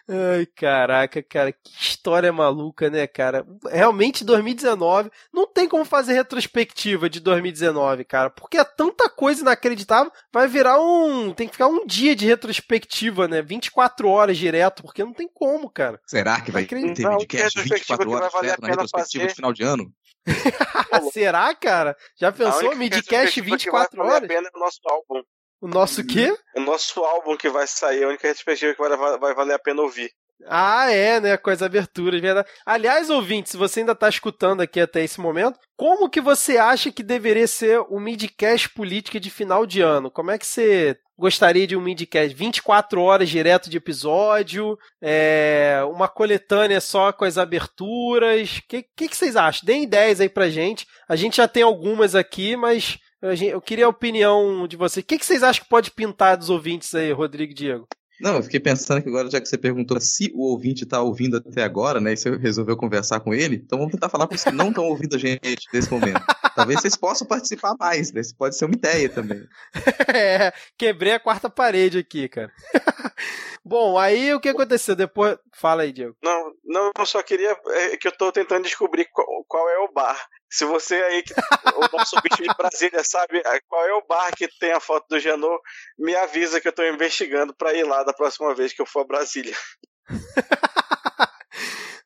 Ai, 0.09 0.45
caraca, 0.55 1.21
cara, 1.21 1.51
que 1.51 1.69
história 1.79 2.31
maluca, 2.31 2.89
né, 2.89 3.05
cara? 3.05 3.45
Realmente 3.69 4.23
2019, 4.23 5.11
não 5.33 5.45
tem 5.45 5.67
como 5.67 5.83
fazer 5.83 6.13
retrospectiva 6.13 7.09
de 7.09 7.19
2019, 7.19 8.05
cara, 8.05 8.29
porque 8.29 8.57
é 8.57 8.63
tanta 8.63 9.09
coisa 9.09 9.41
inacreditável, 9.41 10.11
vai 10.33 10.47
virar 10.47 10.79
um, 10.79 11.33
tem 11.33 11.47
que 11.47 11.53
ficar 11.53 11.67
um 11.67 11.85
dia 11.85 12.15
de 12.15 12.25
retrospectiva, 12.25 13.27
né? 13.27 13.41
24 13.41 14.07
horas 14.07 14.37
direto, 14.37 14.81
porque 14.81 15.03
não 15.03 15.13
tem 15.13 15.29
como, 15.31 15.69
cara. 15.69 15.99
Será 16.07 16.39
que 16.39 16.51
vai 16.51 16.65
ter 16.65 16.77
retrospectiva 16.77 17.63
24 17.63 18.05
que 18.05 18.11
vai 18.11 18.21
horas 18.21 18.33
valer 18.33 18.51
a 18.51 18.55
direto 18.55 18.61
na 18.61 18.67
retrospectiva 18.69 19.23
fazer. 19.23 19.27
de 19.27 19.35
final 19.35 19.53
de 19.53 19.63
ano? 19.63 19.91
Será, 21.11 21.53
cara? 21.55 21.95
Já 22.15 22.31
pensou 22.31 22.75
midcast 22.75 23.39
retrospectiva 23.39 23.57
que 23.57 23.71
vai 23.71 23.81
24 23.87 23.97
valer 23.97 24.11
a 24.11 24.15
horas? 24.15 24.27
pena 24.27 24.47
é 24.47 24.57
o 24.57 24.59
nosso 24.59 24.79
álbum. 24.85 25.23
O 25.59 25.67
nosso 25.67 26.05
quê? 26.05 26.37
O 26.55 26.59
nosso 26.61 27.03
álbum 27.03 27.35
que 27.35 27.49
vai 27.49 27.67
sair, 27.67 28.03
a 28.03 28.07
única 28.09 28.27
retrospectiva 28.27 28.73
que 28.75 28.79
vai, 28.79 29.17
vai 29.17 29.33
valer 29.33 29.53
a 29.53 29.59
pena 29.59 29.81
ouvir. 29.81 30.11
Ah, 30.45 30.91
é, 30.91 31.19
né? 31.19 31.37
Com 31.37 31.49
as 31.49 31.61
aberturas, 31.61 32.21
verdade. 32.21 32.47
Aliás, 32.65 33.09
ouvinte, 33.09 33.49
se 33.49 33.57
você 33.57 33.79
ainda 33.79 33.95
tá 33.95 34.07
escutando 34.07 34.61
aqui 34.61 34.79
até 34.79 35.03
esse 35.03 35.19
momento, 35.19 35.59
como 35.75 36.09
que 36.09 36.21
você 36.21 36.57
acha 36.57 36.91
que 36.91 37.03
deveria 37.03 37.47
ser 37.47 37.79
o 37.89 37.99
midcast 37.99 38.69
política 38.69 39.19
de 39.19 39.29
final 39.29 39.65
de 39.65 39.81
ano? 39.81 40.11
Como 40.11 40.31
é 40.31 40.37
que 40.37 40.45
você 40.45 40.97
gostaria 41.17 41.65
de 41.65 41.75
um 41.75 41.81
midcast? 41.81 42.33
24 42.35 43.01
horas 43.01 43.29
direto 43.29 43.69
de 43.69 43.77
episódio, 43.77 44.77
é, 45.01 45.81
uma 45.91 46.07
coletânea 46.07 46.79
só 46.79 47.11
com 47.11 47.25
as 47.25 47.37
aberturas. 47.37 48.57
O 48.57 48.67
que, 48.67 48.83
que, 48.95 49.07
que 49.09 49.17
vocês 49.17 49.35
acham? 49.35 49.65
Deem 49.65 49.83
ideias 49.83 50.21
aí 50.21 50.29
pra 50.29 50.49
gente. 50.49 50.85
A 51.09 51.15
gente 51.15 51.37
já 51.37 51.47
tem 51.47 51.63
algumas 51.63 52.15
aqui, 52.15 52.55
mas 52.55 52.99
gente- 53.33 53.51
eu 53.51 53.61
queria 53.61 53.85
a 53.87 53.89
opinião 53.89 54.67
de 54.67 54.77
vocês. 54.77 55.03
O 55.03 55.07
que, 55.07 55.17
que 55.17 55.25
vocês 55.25 55.43
acham 55.43 55.63
que 55.63 55.69
pode 55.69 55.91
pintar 55.91 56.37
dos 56.37 56.49
ouvintes 56.49 56.93
aí, 56.93 57.11
Rodrigo 57.11 57.51
e 57.51 57.55
Diego? 57.55 57.87
Não, 58.19 58.35
eu 58.35 58.43
fiquei 58.43 58.59
pensando 58.59 59.01
que 59.01 59.09
agora, 59.09 59.29
já 59.29 59.39
que 59.39 59.47
você 59.47 59.57
perguntou 59.57 59.99
se 60.01 60.31
o 60.33 60.41
ouvinte 60.41 60.85
tá 60.85 61.01
ouvindo 61.01 61.37
até 61.37 61.63
agora, 61.63 61.99
né? 61.99 62.13
E 62.13 62.17
você 62.17 62.35
resolveu 62.35 62.75
conversar 62.75 63.19
com 63.19 63.33
ele, 63.33 63.57
então 63.57 63.77
vamos 63.77 63.91
tentar 63.91 64.09
falar 64.09 64.27
com 64.27 64.33
os 64.33 64.43
que 64.43 64.51
não 64.51 64.69
estão 64.69 64.85
ouvindo 64.85 65.15
a 65.15 65.19
gente 65.19 65.67
nesse 65.71 65.91
momento. 65.91 66.21
Talvez 66.57 66.81
vocês 66.81 66.97
possam 66.97 67.27
participar 67.27 67.75
mais, 67.79 68.11
né? 68.11 68.19
Isso 68.19 68.35
pode 68.35 68.57
ser 68.57 68.65
uma 68.65 68.73
ideia 68.73 69.07
também. 69.07 69.47
é, 70.11 70.51
quebrei 70.75 71.13
a 71.13 71.19
quarta 71.19 71.51
parede 71.51 71.99
aqui, 71.99 72.27
cara. 72.27 72.51
Bom, 73.63 73.95
aí 73.95 74.33
o 74.33 74.39
que 74.39 74.49
aconteceu 74.49 74.95
depois? 74.95 75.37
Fala 75.53 75.83
aí, 75.83 75.91
Diego. 75.91 76.15
Não, 76.23 76.51
não, 76.65 76.91
eu 76.97 77.05
só 77.05 77.21
queria 77.21 77.55
é, 77.67 77.97
que 77.97 78.07
eu 78.07 78.11
tô 78.11 78.31
tentando 78.31 78.63
descobrir 78.63 79.05
qual, 79.11 79.27
qual 79.47 79.69
é 79.69 79.77
o 79.77 79.91
bar. 79.91 80.19
Se 80.49 80.65
você 80.65 80.95
aí, 80.95 81.23
o 81.75 81.95
nosso 81.95 82.15
bicho 82.23 82.41
de 82.41 82.55
Brasília, 82.57 83.03
sabe 83.03 83.43
qual 83.67 83.85
é 83.85 83.93
o 83.93 84.05
bar 84.07 84.35
que 84.35 84.47
tem 84.59 84.71
a 84.71 84.79
foto 84.79 85.05
do 85.09 85.19
Janot, 85.19 85.61
me 85.99 86.15
avisa 86.15 86.59
que 86.59 86.67
eu 86.67 86.73
tô 86.73 86.83
investigando 86.83 87.53
para 87.53 87.73
ir 87.75 87.83
lá 87.83 88.03
da 88.03 88.13
próxima 88.13 88.55
vez 88.55 88.73
que 88.73 88.81
eu 88.81 88.85
for 88.87 89.01
a 89.01 89.07
Brasília. 89.07 89.55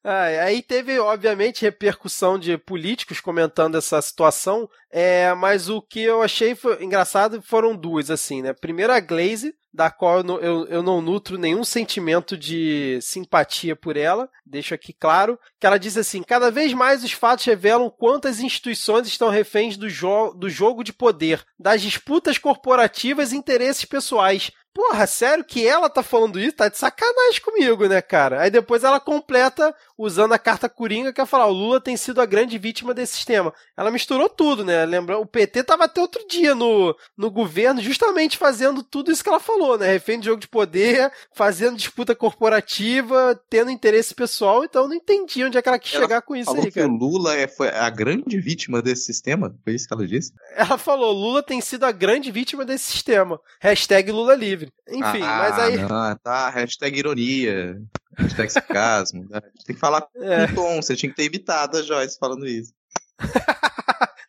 Ah, 0.03 0.23
aí 0.23 0.63
teve, 0.63 0.97
obviamente, 0.99 1.61
repercussão 1.61 2.39
de 2.39 2.57
políticos 2.57 3.19
comentando 3.19 3.77
essa 3.77 4.01
situação, 4.01 4.67
é, 4.89 5.31
mas 5.35 5.69
o 5.69 5.79
que 5.79 6.01
eu 6.01 6.23
achei 6.23 6.55
foi, 6.55 6.83
engraçado 6.83 7.41
foram 7.41 7.75
duas, 7.75 8.09
assim, 8.09 8.41
né? 8.41 8.51
Primeiro 8.51 8.91
a 8.91 8.99
Glaze, 8.99 9.53
da 9.73 9.89
qual 9.89 10.17
eu 10.17 10.23
não, 10.23 10.39
eu, 10.39 10.65
eu 10.67 10.83
não 10.83 11.01
nutro 11.01 11.37
nenhum 11.37 11.63
sentimento 11.63 12.35
de 12.35 12.99
simpatia 13.01 13.75
por 13.75 13.95
ela, 13.95 14.29
deixo 14.45 14.73
aqui 14.73 14.91
claro, 14.91 15.39
que 15.59 15.65
ela 15.65 15.77
diz 15.77 15.95
assim, 15.97 16.23
cada 16.23 16.51
vez 16.51 16.73
mais 16.73 17.03
os 17.03 17.13
fatos 17.13 17.45
revelam 17.45 17.89
quantas 17.89 18.41
instituições 18.41 19.07
estão 19.07 19.29
reféns 19.29 19.77
do, 19.77 19.89
jo 19.89 20.33
do 20.33 20.49
jogo 20.49 20.83
de 20.83 20.91
poder, 20.91 21.45
das 21.57 21.81
disputas 21.81 22.37
corporativas 22.37 23.31
e 23.31 23.37
interesses 23.37 23.85
pessoais, 23.85 24.51
Porra, 24.73 25.05
sério 25.05 25.43
que 25.43 25.67
ela 25.67 25.89
tá 25.89 26.01
falando 26.01 26.39
isso? 26.39 26.55
Tá 26.55 26.69
de 26.69 26.77
sacanagem 26.77 27.41
comigo, 27.41 27.87
né, 27.87 28.01
cara? 28.01 28.41
Aí 28.41 28.49
depois 28.49 28.85
ela 28.85 29.01
completa 29.01 29.75
usando 29.97 30.31
a 30.31 30.39
carta 30.39 30.69
Coringa, 30.69 31.11
que 31.11 31.19
é 31.19 31.25
falar: 31.25 31.47
o 31.47 31.53
Lula 31.53 31.81
tem 31.81 31.97
sido 31.97 32.21
a 32.21 32.25
grande 32.25 32.57
vítima 32.57 32.93
desse 32.93 33.15
sistema. 33.15 33.53
Ela 33.75 33.91
misturou 33.91 34.29
tudo, 34.29 34.63
né? 34.63 34.85
Lembra? 34.85 35.19
O 35.19 35.25
PT 35.25 35.63
tava 35.65 35.83
até 35.83 35.99
outro 35.99 36.25
dia 36.25 36.55
no, 36.55 36.95
no 37.17 37.29
governo, 37.29 37.81
justamente 37.81 38.37
fazendo 38.37 38.81
tudo 38.81 39.11
isso 39.11 39.21
que 39.21 39.27
ela 39.27 39.41
falou, 39.41 39.77
né? 39.77 39.91
Refém 39.91 40.19
de 40.19 40.27
jogo 40.27 40.39
de 40.39 40.47
poder, 40.47 41.11
fazendo 41.33 41.75
disputa 41.75 42.15
corporativa, 42.15 43.37
tendo 43.49 43.71
interesse 43.71 44.15
pessoal. 44.15 44.63
Então 44.63 44.87
não 44.87 44.95
entendi 44.95 45.43
onde 45.43 45.57
é 45.57 45.61
que 45.61 45.67
ela 45.67 45.79
quis 45.79 45.93
ela 45.95 46.03
chegar 46.03 46.21
com 46.21 46.33
isso 46.33 46.45
falou 46.45 46.63
aí, 46.63 46.71
cara. 46.71 46.87
Que 46.87 46.93
o 46.93 46.97
Lula 46.97 47.35
é, 47.35 47.45
foi 47.45 47.67
a 47.67 47.89
grande 47.89 48.39
vítima 48.39 48.81
desse 48.81 49.03
sistema? 49.03 49.53
Foi 49.65 49.73
isso 49.73 49.85
que 49.85 49.93
ela 49.93 50.07
disse? 50.07 50.31
Ela 50.55 50.77
falou: 50.77 51.11
Lula 51.11 51.43
tem 51.43 51.59
sido 51.59 51.83
a 51.83 51.91
grande 51.91 52.31
vítima 52.31 52.63
desse 52.63 52.85
sistema. 52.85 53.37
Hashtag 53.59 54.11
Lula 54.13 54.33
livre 54.33 54.60
livre. 54.61 54.73
Enfim, 54.87 55.23
ah, 55.23 55.37
mas 55.37 55.59
aí. 55.59 55.77
Não, 55.77 56.15
tá, 56.17 56.49
hashtag 56.49 56.97
ironia, 56.97 57.81
hashtag 58.17 58.51
sarcasmo. 58.51 59.27
Né? 59.29 59.41
Tem 59.65 59.75
que 59.75 59.79
falar 59.79 60.07
é. 60.15 60.47
com 60.47 60.55
tom, 60.55 60.81
você 60.81 60.95
tinha 60.95 61.09
que 61.09 61.15
ter 61.15 61.25
evitado 61.25 61.77
a 61.77 61.81
Joyce 61.81 62.17
falando 62.19 62.47
isso. 62.47 62.73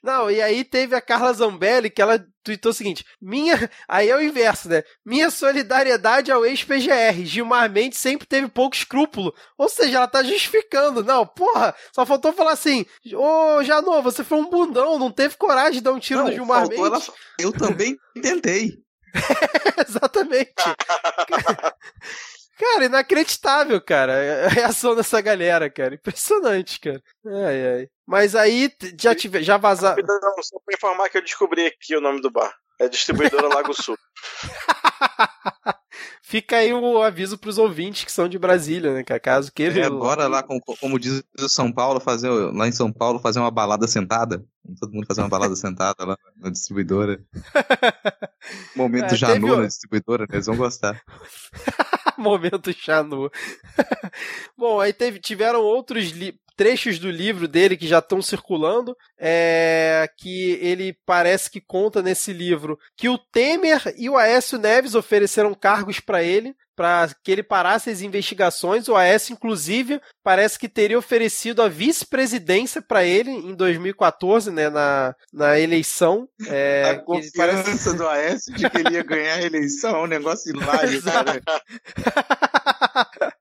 Não, 0.03 0.29
e 0.29 0.43
aí 0.43 0.65
teve 0.65 0.97
a 0.97 1.01
Carla 1.01 1.33
Zambelli 1.33 1.89
que 1.89 2.03
ela 2.03 2.27
tweetou 2.43 2.71
o 2.71 2.75
seguinte: 2.75 3.05
minha. 3.21 3.71
Aí 3.87 4.09
é 4.09 4.17
o 4.17 4.21
inverso, 4.21 4.69
né? 4.69 4.83
Minha 5.05 5.31
solidariedade 5.31 6.33
ao 6.33 6.45
ex-PGR. 6.45 7.25
Gilmar 7.25 7.71
Mendes 7.71 8.01
sempre 8.01 8.27
teve 8.27 8.49
pouco 8.49 8.75
escrúpulo. 8.75 9.33
Ou 9.57 9.69
seja, 9.69 9.99
ela 9.99 10.09
tá 10.09 10.25
justificando. 10.25 11.05
Não, 11.05 11.25
porra, 11.25 11.73
só 11.93 12.05
faltou 12.05 12.33
falar 12.33 12.53
assim: 12.53 12.85
Ô, 13.15 13.59
oh, 13.59 13.63
Janô, 13.63 14.03
você 14.03 14.25
foi 14.25 14.39
um 14.39 14.51
bundão, 14.51 14.99
não 14.99 15.11
teve 15.11 15.37
coragem 15.37 15.75
de 15.75 15.83
dar 15.83 15.93
um 15.93 16.01
tiro 16.01 16.21
não, 16.21 16.27
no 16.27 16.35
Gilmar 16.35 16.69
Mendes. 16.69 16.79
Ela... 16.85 17.01
Eu 17.39 17.53
também 17.53 17.97
tentei. 18.21 18.83
Exatamente. 19.89 20.53
cara, 22.59 22.85
inacreditável, 22.85 23.81
cara. 23.81 24.47
A 24.47 24.49
reação 24.49 24.95
dessa 24.95 25.21
galera, 25.21 25.71
cara. 25.71 25.95
Impressionante, 25.95 26.81
cara. 26.81 27.03
Ai, 27.27 27.67
ai. 27.67 27.89
Mas 28.07 28.35
aí 28.35 28.71
já, 29.01 29.15
tive, 29.15 29.43
já 29.43 29.57
vazaram. 29.57 30.03
Só 30.43 30.59
pra 30.65 30.75
informar 30.75 31.09
que 31.09 31.19
eu 31.19 31.23
descobri 31.23 31.67
aqui 31.67 31.97
o 31.97 32.01
nome 32.01 32.21
do 32.21 32.31
bar. 32.31 32.53
É 32.81 32.89
distribuidora 32.89 33.49
Lago 33.49 33.75
Sul. 33.75 33.97
Fica 36.23 36.57
aí 36.57 36.73
o 36.73 36.81
um 36.81 37.03
aviso 37.03 37.37
pros 37.37 37.59
ouvintes 37.59 38.05
que 38.05 38.11
são 38.11 38.27
de 38.29 38.39
Brasília, 38.39 38.95
né? 38.95 39.05
Que 39.05 39.19
caso 39.21 39.53
queira. 39.53 39.87
É, 39.87 39.91
bora 39.91 40.27
lá, 40.27 40.43
como, 40.43 40.61
como 40.61 40.99
diz 40.99 41.23
o 41.39 41.49
São 41.49 41.73
Paulo, 41.73 42.01
fazer, 42.01 42.31
lá 42.31 42.67
em 42.67 42.73
São 42.73 42.93
Paulo, 42.93 43.19
fazer 43.19 43.39
uma 43.39 43.51
balada 43.51 43.87
sentada. 43.87 44.43
Todo 44.79 44.93
mundo 44.93 45.07
fazer 45.07 45.23
uma 45.23 45.29
balada 45.29 45.57
sentada 45.57 46.05
lá 46.05 46.17
na 46.37 46.51
distribuidora. 46.51 47.21
Momento 48.77 49.15
é, 49.15 49.17
Janu 49.17 49.49
teve... 49.49 49.61
na 49.61 49.67
distribuidora, 49.67 50.23
né? 50.23 50.29
eles 50.37 50.47
vão 50.47 50.57
gostar. 50.57 51.03
Momento 52.17 52.73
Janu. 52.73 53.31
Bom, 54.57 54.81
aí 54.81 54.93
teve, 54.93 55.19
tiveram 55.19 55.61
outros 55.61 56.13
trechos 56.57 56.99
do 56.99 57.11
livro 57.11 57.49
dele 57.49 57.77
que 57.77 57.87
já 57.87 57.99
estão 57.99 58.21
circulando, 58.23 58.97
é, 59.19 60.09
que 60.19 60.59
ele 60.61 60.97
parece 61.05 61.51
que 61.51 61.61
conta 61.61 62.03
nesse 62.03 62.33
livro 62.33 62.79
que 62.97 63.09
o 63.09 63.19
Temer 63.19 63.95
e 63.97 64.09
o 64.09 64.17
Aécio 64.17 64.59
Neves 64.59 64.95
ofereceram 64.95 65.55
cargos 65.55 66.01
para 66.01 66.23
ele 66.23 66.55
para 66.75 67.09
que 67.23 67.31
ele 67.31 67.43
parasse 67.43 67.91
as 67.91 68.01
investigações. 68.01 68.89
O 68.89 68.97
Aécio, 68.97 69.35
inclusive, 69.35 70.01
parece 70.23 70.59
que 70.59 70.69
teria 70.69 70.99
oferecido 70.99 71.63
a 71.63 71.69
vice-presidência 71.69 72.81
para 72.81 73.05
ele 73.05 73.31
em 73.31 73.55
2014, 73.55 74.51
né, 74.51 74.71
na, 74.71 75.15
na 75.33 75.59
eleição. 75.59 76.29
É, 76.47 76.91
a 76.91 76.99
confiança 76.99 77.37
parece... 77.37 77.97
do 77.97 78.09
Aécio 78.09 78.55
de 78.55 78.69
que 78.69 78.79
ele 78.79 78.95
ia 78.95 79.03
ganhar 79.03 79.35
a 79.35 79.43
eleição, 79.43 79.97
é 79.97 80.03
um 80.03 80.07
negócio 80.07 80.51
hilário, 80.55 81.03
cara. 81.05 81.41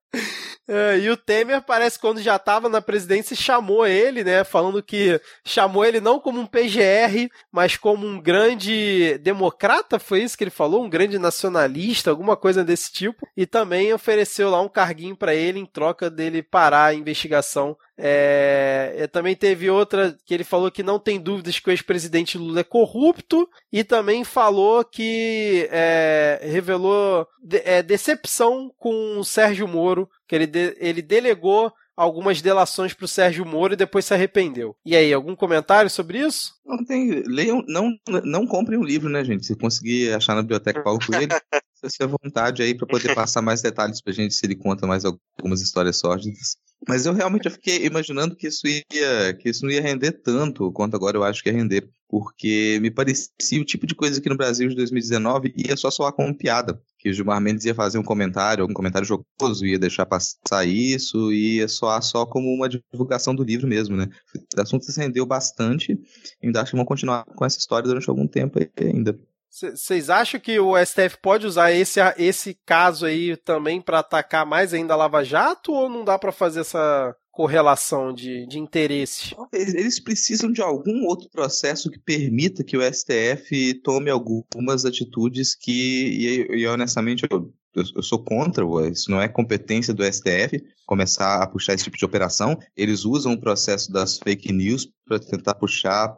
É, 0.74 1.00
e 1.00 1.10
o 1.10 1.18
Temer 1.18 1.62
parece 1.62 2.00
quando 2.00 2.22
já 2.22 2.38
estava 2.38 2.70
na 2.70 2.80
presidência 2.80 3.36
chamou 3.36 3.86
ele, 3.86 4.24
né, 4.24 4.42
falando 4.46 4.82
que 4.82 5.20
chamou 5.44 5.84
ele 5.84 6.00
não 6.00 6.18
como 6.18 6.40
um 6.40 6.46
PGR, 6.46 7.30
mas 7.52 7.76
como 7.76 8.08
um 8.08 8.22
grande 8.22 9.18
democrata, 9.18 10.00
foi 10.00 10.24
isso 10.24 10.38
que 10.38 10.46
ele 10.46 10.50
falou, 10.50 10.82
um 10.82 10.90
grande 10.90 11.20
nacionalista, 11.20 12.10
alguma 12.10 12.38
coisa 12.38 12.64
desse 12.64 12.90
tipo, 12.90 13.28
e 13.36 13.46
também 13.46 13.92
ofereceu 13.92 14.50
lá 14.50 14.62
um 14.62 14.70
carguinho 14.70 15.14
para 15.14 15.36
ele 15.36 15.60
em 15.60 15.66
troca 15.66 16.10
dele 16.10 16.42
parar 16.42 16.86
a 16.86 16.94
investigação. 16.94 17.76
É, 18.04 19.08
também 19.12 19.36
teve 19.36 19.70
outra 19.70 20.18
que 20.26 20.34
ele 20.34 20.44
falou 20.44 20.72
que 20.72 20.82
não 20.82 20.98
tem 20.98 21.20
dúvidas 21.20 21.60
que 21.60 21.70
o 21.70 21.72
ex-presidente 21.72 22.36
Lula 22.36 22.62
é 22.62 22.64
corrupto 22.64 23.48
e 23.72 23.84
também 23.84 24.24
falou 24.24 24.84
que 24.84 25.68
é, 25.70 26.40
revelou 26.42 27.28
de, 27.44 27.62
é, 27.64 27.84
decepção 27.84 28.74
com 28.80 29.20
o 29.20 29.24
Sérgio 29.24 29.68
Moro, 29.68 30.10
que 30.32 30.36
ele, 30.36 30.48
de, 30.48 30.78
ele 30.80 31.02
delegou 31.02 31.74
algumas 31.94 32.42
delações 32.42 32.94
para 32.94 33.04
o 33.04 33.08
Sérgio 33.08 33.46
Moro 33.46 33.74
e 33.74 33.76
depois 33.76 34.06
se 34.06 34.14
arrependeu. 34.14 34.74
E 34.86 34.96
aí, 34.96 35.12
algum 35.12 35.36
comentário 35.36 35.90
sobre 35.90 36.20
isso? 36.20 36.54
Não 36.66 36.86
tem. 36.86 37.22
Leiam, 37.28 37.62
não, 37.68 37.92
não 38.24 38.48
comprem 38.48 38.80
um 38.80 38.84
livro, 38.84 39.10
né, 39.10 39.26
gente? 39.26 39.46
Se 39.46 39.58
conseguir 39.58 40.14
achar 40.14 40.34
na 40.34 40.42
biblioteca 40.42 40.82
Paulo 40.82 41.02
Coelho, 41.06 41.36
se 41.84 42.02
à 42.02 42.08
vontade 42.08 42.64
aí 42.64 42.74
para 42.74 42.88
poder 42.88 43.14
passar 43.14 43.42
mais 43.42 43.62
detalhes 43.62 44.00
para 44.00 44.12
a 44.12 44.16
gente 44.16 44.34
se 44.34 44.46
ele 44.46 44.56
conta 44.56 44.88
mais 44.88 45.04
algumas 45.04 45.60
histórias 45.60 45.98
sórdidas. 45.98 46.56
Mas 46.88 47.06
eu 47.06 47.14
realmente 47.14 47.50
fiquei 47.50 47.86
imaginando 47.86 48.36
que 48.36 48.48
isso 48.48 48.66
ia 48.68 49.34
que 49.40 49.50
isso 49.50 49.64
não 49.64 49.72
ia 49.72 49.82
render 49.82 50.12
tanto 50.14 50.72
quanto 50.72 50.96
agora 50.96 51.18
eu 51.18 51.24
acho 51.24 51.44
que 51.44 51.50
ia 51.50 51.56
render, 51.56 51.88
porque 52.10 52.80
me 52.82 52.90
parecia 52.90 53.62
o 53.62 53.66
tipo 53.66 53.86
de 53.86 53.94
coisa 53.94 54.20
que 54.20 54.30
no 54.30 54.36
Brasil 54.36 54.68
de 54.68 54.76
2019 54.76 55.54
ia 55.56 55.78
só 55.78 55.92
soar 55.92 56.12
como 56.12 56.36
piada, 56.36 56.82
que 56.98 57.10
o 57.10 57.14
Gilmar 57.14 57.40
Mendes 57.40 57.66
ia 57.66 57.76
fazer 57.76 58.00
um 58.00 58.04
comentário, 58.04 58.64
algum 58.64 58.74
comentário 58.74 59.08
jocoso, 59.08 59.66
ia 59.66 59.78
deixar 59.78 60.06
passar 60.06 60.66
isso, 60.66 61.32
ia 61.32 61.68
soar 61.68 62.02
só 62.02 62.26
como 62.26 62.48
uma 62.54 62.68
divulgação 62.68 63.34
do 63.36 63.44
livro 63.44 63.68
mesmo, 63.68 63.96
né? 63.96 64.10
O 64.58 64.62
assunto 64.62 64.84
se 64.84 65.00
rendeu 65.00 65.26
bastante, 65.26 65.94
e 66.42 66.48
ainda 66.48 66.62
acho 66.62 66.72
que 66.72 66.78
vão 66.78 66.86
continuar 66.86 67.26
com 67.26 67.46
essa 67.46 67.60
história 67.60 67.88
durante 67.88 68.10
algum 68.10 68.28
tempo 68.28 68.60
ainda. 68.80 69.18
Vocês 69.52 70.10
acham 70.10 70.40
que 70.40 70.58
o 70.60 70.78
STF 70.78 71.18
pode 71.22 71.46
usar 71.46 71.74
esse, 71.74 72.00
esse 72.18 72.58
caso 72.66 73.06
aí 73.06 73.36
também 73.36 73.82
para 73.82 74.00
atacar 74.00 74.46
mais 74.46 74.74
ainda 74.74 74.94
a 74.94 74.98
Lava 74.98 75.26
Jato 75.26 75.74
ou 75.74 75.90
não 75.90 76.06
dá 76.06 76.18
para 76.18 76.32
fazer 76.32 76.62
essa 76.62 77.14
correlação 77.30 78.14
de, 78.14 78.48
de 78.48 78.58
interesse? 78.58 79.36
Eles 79.52 80.00
precisam 80.00 80.52
de 80.52 80.62
algum 80.62 81.06
outro 81.06 81.30
processo 81.30 81.92
que 81.92 82.00
permita 82.00 82.64
que 82.64 82.78
o 82.78 82.82
STF 82.82 83.74
tome 83.84 84.10
algumas 84.10 84.86
atitudes 84.86 85.54
que, 85.54 86.48
e, 86.52 86.60
e 86.62 86.68
honestamente, 86.68 87.28
eu 87.30 87.54
eu, 87.74 87.84
eu, 87.96 88.04
sou 88.04 88.20
contra, 88.20 88.66
isso 88.90 89.10
não 89.10 89.22
é 89.22 89.28
competência 89.28 89.94
do 89.94 90.04
STF 90.04 90.62
começar 90.86 91.42
a 91.42 91.48
puxar 91.48 91.74
esse 91.74 91.86
tipo 91.86 91.98
de 91.98 92.04
operação. 92.04 92.60
Eles 92.76 93.06
usam 93.06 93.34
o 93.34 93.40
processo 93.40 93.92
das 93.92 94.18
fake 94.18 94.52
news 94.52 94.90
para 95.06 95.20
tentar 95.20 95.56
puxar 95.56 96.18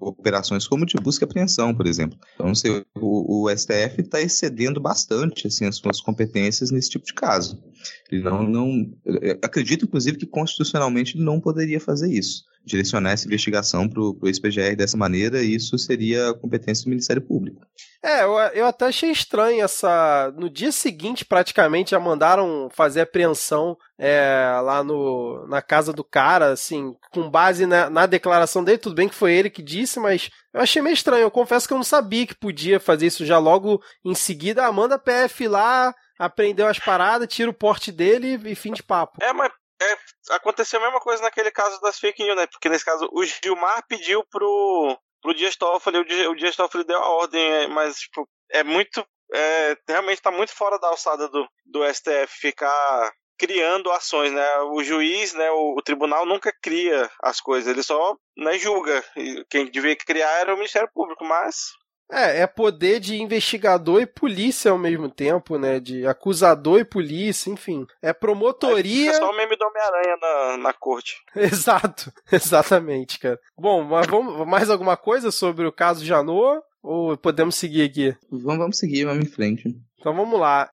operações 0.00 0.66
como 0.66 0.86
de 0.86 0.96
busca 0.96 1.24
e 1.24 1.26
apreensão, 1.26 1.74
por 1.74 1.86
exemplo. 1.86 2.18
Então, 2.34 2.46
não 2.46 2.54
sei, 2.54 2.84
o, 2.94 3.44
o 3.44 3.50
STF 3.50 4.00
está 4.00 4.20
excedendo 4.20 4.80
bastante 4.80 5.46
assim, 5.46 5.66
as 5.66 5.76
suas 5.76 6.00
competências 6.00 6.70
nesse 6.70 6.90
tipo 6.90 7.04
de 7.04 7.12
caso. 7.12 7.62
Ele 8.10 8.22
não, 8.22 8.42
não 8.42 8.94
acredito, 9.42 9.84
inclusive, 9.84 10.16
que 10.16 10.26
constitucionalmente 10.26 11.16
ele 11.16 11.24
não 11.24 11.38
poderia 11.38 11.80
fazer 11.80 12.10
isso. 12.10 12.44
Direcionar 12.64 13.12
essa 13.12 13.26
investigação 13.26 13.88
para 13.88 14.00
o 14.00 14.18
ex-PGR 14.24 14.74
dessa 14.76 14.96
maneira, 14.96 15.42
e 15.42 15.54
isso 15.54 15.76
seria 15.78 16.30
a 16.30 16.34
competência 16.34 16.84
do 16.84 16.90
Ministério 16.90 17.22
Público. 17.22 17.66
É, 18.02 18.22
eu, 18.22 18.32
eu 18.52 18.66
até 18.66 18.86
achei 18.86 19.10
estranho 19.10 19.64
essa. 19.64 20.30
No 20.36 20.50
dia 20.50 20.70
seguinte, 20.70 21.24
praticamente, 21.24 21.92
já 21.92 21.98
mandaram 21.98 22.68
fazer 22.70 23.00
apreensão 23.00 23.78
é, 23.98 24.60
lá 24.62 24.84
no, 24.84 25.46
na 25.48 25.62
casa 25.62 25.90
do 25.90 26.04
cara, 26.04 26.52
assim, 26.52 26.94
com 27.10 27.30
base 27.30 27.64
na, 27.64 27.88
na, 27.88 28.04
declaração 28.04 28.62
dele. 28.62 28.76
Tudo 28.76 28.94
bem 28.94 29.08
que 29.08 29.14
foi 29.14 29.32
ele 29.32 29.48
que 29.48 29.62
disse, 29.62 29.98
mas 29.98 30.30
eu 30.52 30.60
achei 30.60 30.82
meio 30.82 30.92
estranho. 30.92 31.22
Eu 31.22 31.30
confesso 31.30 31.66
que 31.66 31.72
eu 31.72 31.78
não 31.78 31.84
sabia 31.84 32.26
que 32.26 32.34
podia 32.34 32.78
fazer 32.78 33.06
isso 33.06 33.24
já 33.24 33.38
logo 33.38 33.82
em 34.04 34.14
seguida. 34.14 34.66
Ah, 34.66 34.72
manda 34.72 34.98
PF 34.98 35.48
lá, 35.48 35.94
aprendeu 36.18 36.66
as 36.66 36.78
paradas, 36.78 37.28
tira 37.28 37.50
o 37.50 37.54
porte 37.54 37.90
dele 37.90 38.38
e 38.44 38.54
fim 38.54 38.72
de 38.72 38.82
papo. 38.82 39.16
É, 39.22 39.32
mas 39.32 39.50
é, 39.84 39.98
aconteceu 40.30 40.80
a 40.80 40.82
mesma 40.82 41.00
coisa 41.00 41.22
naquele 41.22 41.50
caso 41.50 41.80
das 41.80 41.98
fake 41.98 42.22
news, 42.22 42.36
né? 42.36 42.46
Porque 42.46 42.68
nesse 42.68 42.84
caso 42.84 43.08
o 43.12 43.24
Gilmar 43.24 43.84
pediu 43.88 44.24
pro 44.30 44.98
pro 45.24 45.34
Dias 45.34 45.56
Toffoli, 45.56 45.98
o 45.98 46.34
Dias, 46.34 46.54
Toffoli 46.54 46.84
deu 46.84 46.98
a 46.98 47.08
ordem, 47.08 47.40
é, 47.40 47.66
mas 47.66 47.98
tipo, 47.98 48.28
é 48.50 48.62
muito. 48.62 49.04
É, 49.32 49.76
realmente 49.88 50.18
está 50.18 50.30
muito 50.30 50.52
fora 50.52 50.78
da 50.78 50.88
alçada 50.88 51.28
do, 51.28 51.48
do 51.64 51.82
STF 51.92 52.28
ficar 52.28 53.10
criando 53.38 53.90
ações, 53.90 54.32
né? 54.32 54.58
O 54.72 54.82
juiz, 54.84 55.32
né, 55.32 55.50
o, 55.50 55.76
o, 55.78 55.82
tribunal 55.82 56.26
nunca 56.26 56.52
cria 56.62 57.10
as 57.22 57.40
coisas, 57.40 57.72
ele 57.72 57.82
só 57.82 58.16
né, 58.36 58.58
julga. 58.58 59.02
Quem 59.48 59.70
devia 59.70 59.96
criar 59.96 60.30
era 60.40 60.54
o 60.54 60.58
Ministério 60.58 60.90
Público, 60.92 61.24
mas 61.24 61.72
é, 62.10 62.40
é 62.40 62.46
poder 62.46 63.00
de 63.00 63.20
investigador 63.20 64.00
e 64.00 64.06
polícia 64.06 64.70
ao 64.70 64.78
mesmo 64.78 65.08
tempo, 65.08 65.58
né? 65.58 65.80
De 65.80 66.06
acusador 66.06 66.80
e 66.80 66.84
polícia, 66.84 67.50
enfim. 67.50 67.86
É 68.02 68.12
promotoria. 68.12 69.10
É 69.10 69.14
só 69.14 69.30
o 69.30 69.36
meme 69.36 69.56
do 69.56 69.64
Homem-Aranha 69.66 70.16
na, 70.20 70.56
na 70.58 70.72
corte. 70.72 71.22
Exato, 71.34 72.12
exatamente, 72.30 73.18
cara. 73.18 73.38
Bom, 73.56 73.82
mas 73.84 74.06
vamos, 74.06 74.46
mais 74.46 74.70
alguma 74.70 74.96
coisa 74.96 75.30
sobre 75.30 75.66
o 75.66 75.72
caso 75.72 76.04
Janot? 76.04 76.62
Ou 76.84 77.16
podemos 77.16 77.54
seguir 77.54 77.82
aqui? 77.82 78.14
Vamos, 78.30 78.58
vamos 78.58 78.78
seguir, 78.78 79.06
vamos 79.06 79.24
em 79.24 79.30
frente. 79.30 79.74
Então 79.98 80.14
vamos 80.14 80.38
lá. 80.38 80.68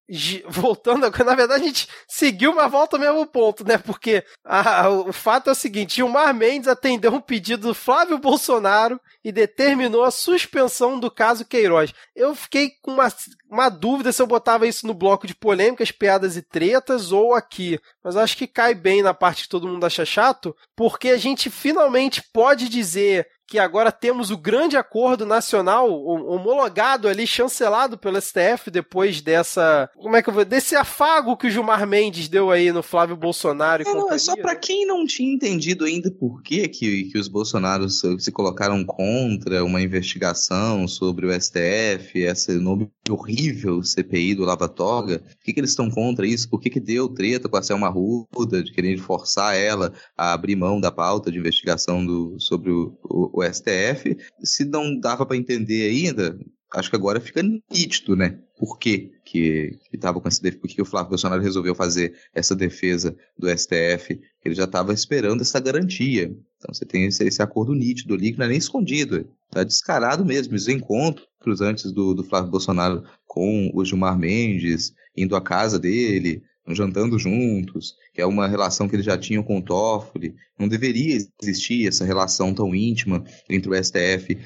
Voltando, 0.49 1.09
na 1.23 1.35
verdade 1.35 1.63
a 1.63 1.65
gente 1.65 1.87
seguiu, 2.05 2.53
mas 2.53 2.69
volta 2.69 2.97
ao 2.97 2.99
mesmo 2.99 3.25
ponto, 3.25 3.65
né? 3.65 3.77
Porque 3.77 4.21
a, 4.43 4.89
o 4.89 5.13
fato 5.13 5.47
é 5.47 5.53
o 5.53 5.55
seguinte: 5.55 5.95
Gilmar 5.95 6.35
Mendes 6.35 6.67
atendeu 6.67 7.13
um 7.13 7.21
pedido 7.21 7.69
do 7.69 7.73
Flávio 7.73 8.17
Bolsonaro 8.17 8.99
e 9.23 9.31
determinou 9.31 10.03
a 10.03 10.11
suspensão 10.11 10.99
do 10.99 11.09
caso 11.09 11.45
Queiroz. 11.45 11.93
Eu 12.13 12.35
fiquei 12.35 12.71
com 12.81 12.91
uma, 12.91 13.07
uma 13.49 13.69
dúvida 13.69 14.11
se 14.11 14.21
eu 14.21 14.27
botava 14.27 14.67
isso 14.67 14.85
no 14.85 14.93
bloco 14.93 15.25
de 15.25 15.33
polêmicas, 15.33 15.93
piadas 15.93 16.35
e 16.35 16.41
tretas 16.41 17.13
ou 17.13 17.33
aqui. 17.33 17.79
Mas 18.03 18.17
acho 18.17 18.35
que 18.35 18.47
cai 18.47 18.75
bem 18.75 19.01
na 19.01 19.13
parte 19.13 19.43
que 19.43 19.49
todo 19.49 19.65
mundo 19.65 19.85
acha 19.85 20.03
chato, 20.03 20.53
porque 20.75 21.07
a 21.07 21.17
gente 21.17 21.49
finalmente 21.49 22.21
pode 22.33 22.67
dizer 22.67 23.25
que 23.51 23.59
agora 23.59 23.91
temos 23.91 24.31
o 24.31 24.37
grande 24.37 24.77
acordo 24.77 25.25
nacional 25.25 25.91
homologado 25.91 27.09
ali, 27.09 27.27
chancelado 27.27 27.97
pelo 27.97 28.19
STF 28.21 28.71
depois 28.71 29.19
dessa. 29.19 29.89
Como 29.97 30.15
é 30.15 30.23
que 30.23 30.29
eu 30.29 30.33
vou. 30.33 30.45
desse 30.45 30.73
afago 30.73 31.35
que 31.35 31.47
o 31.47 31.49
Gilmar 31.49 31.85
Mendes 31.85 32.29
deu 32.29 32.49
aí 32.49 32.71
no 32.71 32.81
Flávio 32.81 33.17
Bolsonaro 33.17 33.83
e 33.83 33.85
não, 33.85 34.03
companhia. 34.03 34.19
Só 34.19 34.37
para 34.37 34.53
né? 34.53 34.59
quem 34.61 34.87
não 34.87 35.05
tinha 35.05 35.33
entendido 35.33 35.83
ainda 35.83 36.09
por 36.09 36.41
que, 36.41 36.65
que, 36.69 37.03
que 37.11 37.19
os 37.19 37.27
Bolsonaros 37.27 38.01
se 38.19 38.31
colocaram 38.31 38.85
contra 38.85 39.65
uma 39.65 39.81
investigação 39.81 40.87
sobre 40.87 41.25
o 41.25 41.33
STF, 41.33 42.19
esse 42.19 42.53
nome 42.53 42.89
horrível 43.11 43.83
CPI 43.83 44.35
do 44.35 44.43
Lava 44.43 44.69
Toga, 44.69 45.19
por 45.19 45.43
que, 45.43 45.53
que 45.53 45.59
eles 45.59 45.71
estão 45.71 45.89
contra 45.89 46.25
isso? 46.25 46.49
Por 46.49 46.59
que, 46.59 46.69
que 46.69 46.79
deu 46.79 47.09
treta 47.09 47.49
com 47.49 47.57
a 47.57 47.63
Selma 47.63 47.89
Ruda, 47.89 48.63
de 48.63 48.71
querer 48.71 48.97
forçar 48.97 49.55
ela 49.55 49.93
a 50.17 50.33
abrir 50.33 50.55
mão 50.55 50.79
da 50.79 50.91
pauta 50.91 51.31
de 51.31 51.37
investigação 51.37 52.05
do, 52.05 52.39
sobre 52.39 52.71
o, 52.71 52.97
o 53.03 53.31
o 53.33 53.43
STF. 53.43 54.17
Se 54.43 54.65
não 54.65 54.97
dava 54.97 55.25
para 55.25 55.37
entender 55.37 55.89
ainda, 55.89 56.37
acho 56.73 56.89
que 56.89 56.95
agora 56.95 57.19
fica 57.19 57.41
nítido, 57.71 58.15
né? 58.15 58.39
Por 58.57 58.77
que 58.77 59.11
que 59.25 59.79
estava 59.91 60.19
com 60.19 60.29
defesa, 60.29 60.57
por 60.59 60.67
que 60.67 60.81
o 60.81 60.85
Flávio 60.85 61.09
Bolsonaro 61.09 61.41
resolveu 61.41 61.73
fazer 61.73 62.13
essa 62.33 62.55
defesa 62.55 63.15
do 63.37 63.49
STF? 63.49 64.19
Ele 64.43 64.55
já 64.55 64.65
estava 64.65 64.93
esperando 64.93 65.41
essa 65.41 65.59
garantia. 65.59 66.25
Então 66.57 66.73
você 66.73 66.85
tem 66.85 67.05
esse, 67.05 67.23
esse, 67.23 67.41
acordo 67.41 67.73
nítido 67.73 68.13
ali, 68.13 68.31
que 68.31 68.37
não 68.37 68.45
é 68.45 68.49
nem 68.49 68.57
escondido, 68.57 69.27
está 69.51 69.63
descarado 69.63 70.25
mesmo. 70.25 70.55
Os 70.55 70.67
encontros 70.67 71.61
antes 71.61 71.91
do, 71.91 72.13
do 72.13 72.23
Flávio 72.23 72.49
Bolsonaro 72.49 73.03
com 73.27 73.69
o 73.73 73.85
Gilmar 73.85 74.17
Mendes, 74.17 74.93
indo 75.15 75.35
à 75.35 75.41
casa 75.41 75.77
dele, 75.77 76.41
jantando 76.69 77.19
juntos, 77.19 77.95
que 78.13 78.21
é 78.21 78.25
uma 78.25 78.47
relação 78.47 78.87
que 78.87 78.95
eles 78.95 79.05
já 79.05 79.17
tinham 79.17 79.43
com 79.43 79.57
o 79.57 79.61
Toffoli. 79.61 80.35
Não 80.57 80.67
deveria 80.67 81.17
existir 81.41 81.87
essa 81.87 82.05
relação 82.05 82.53
tão 82.53 82.73
íntima 82.73 83.23
entre 83.49 83.69
o 83.69 83.83
STF 83.83 84.37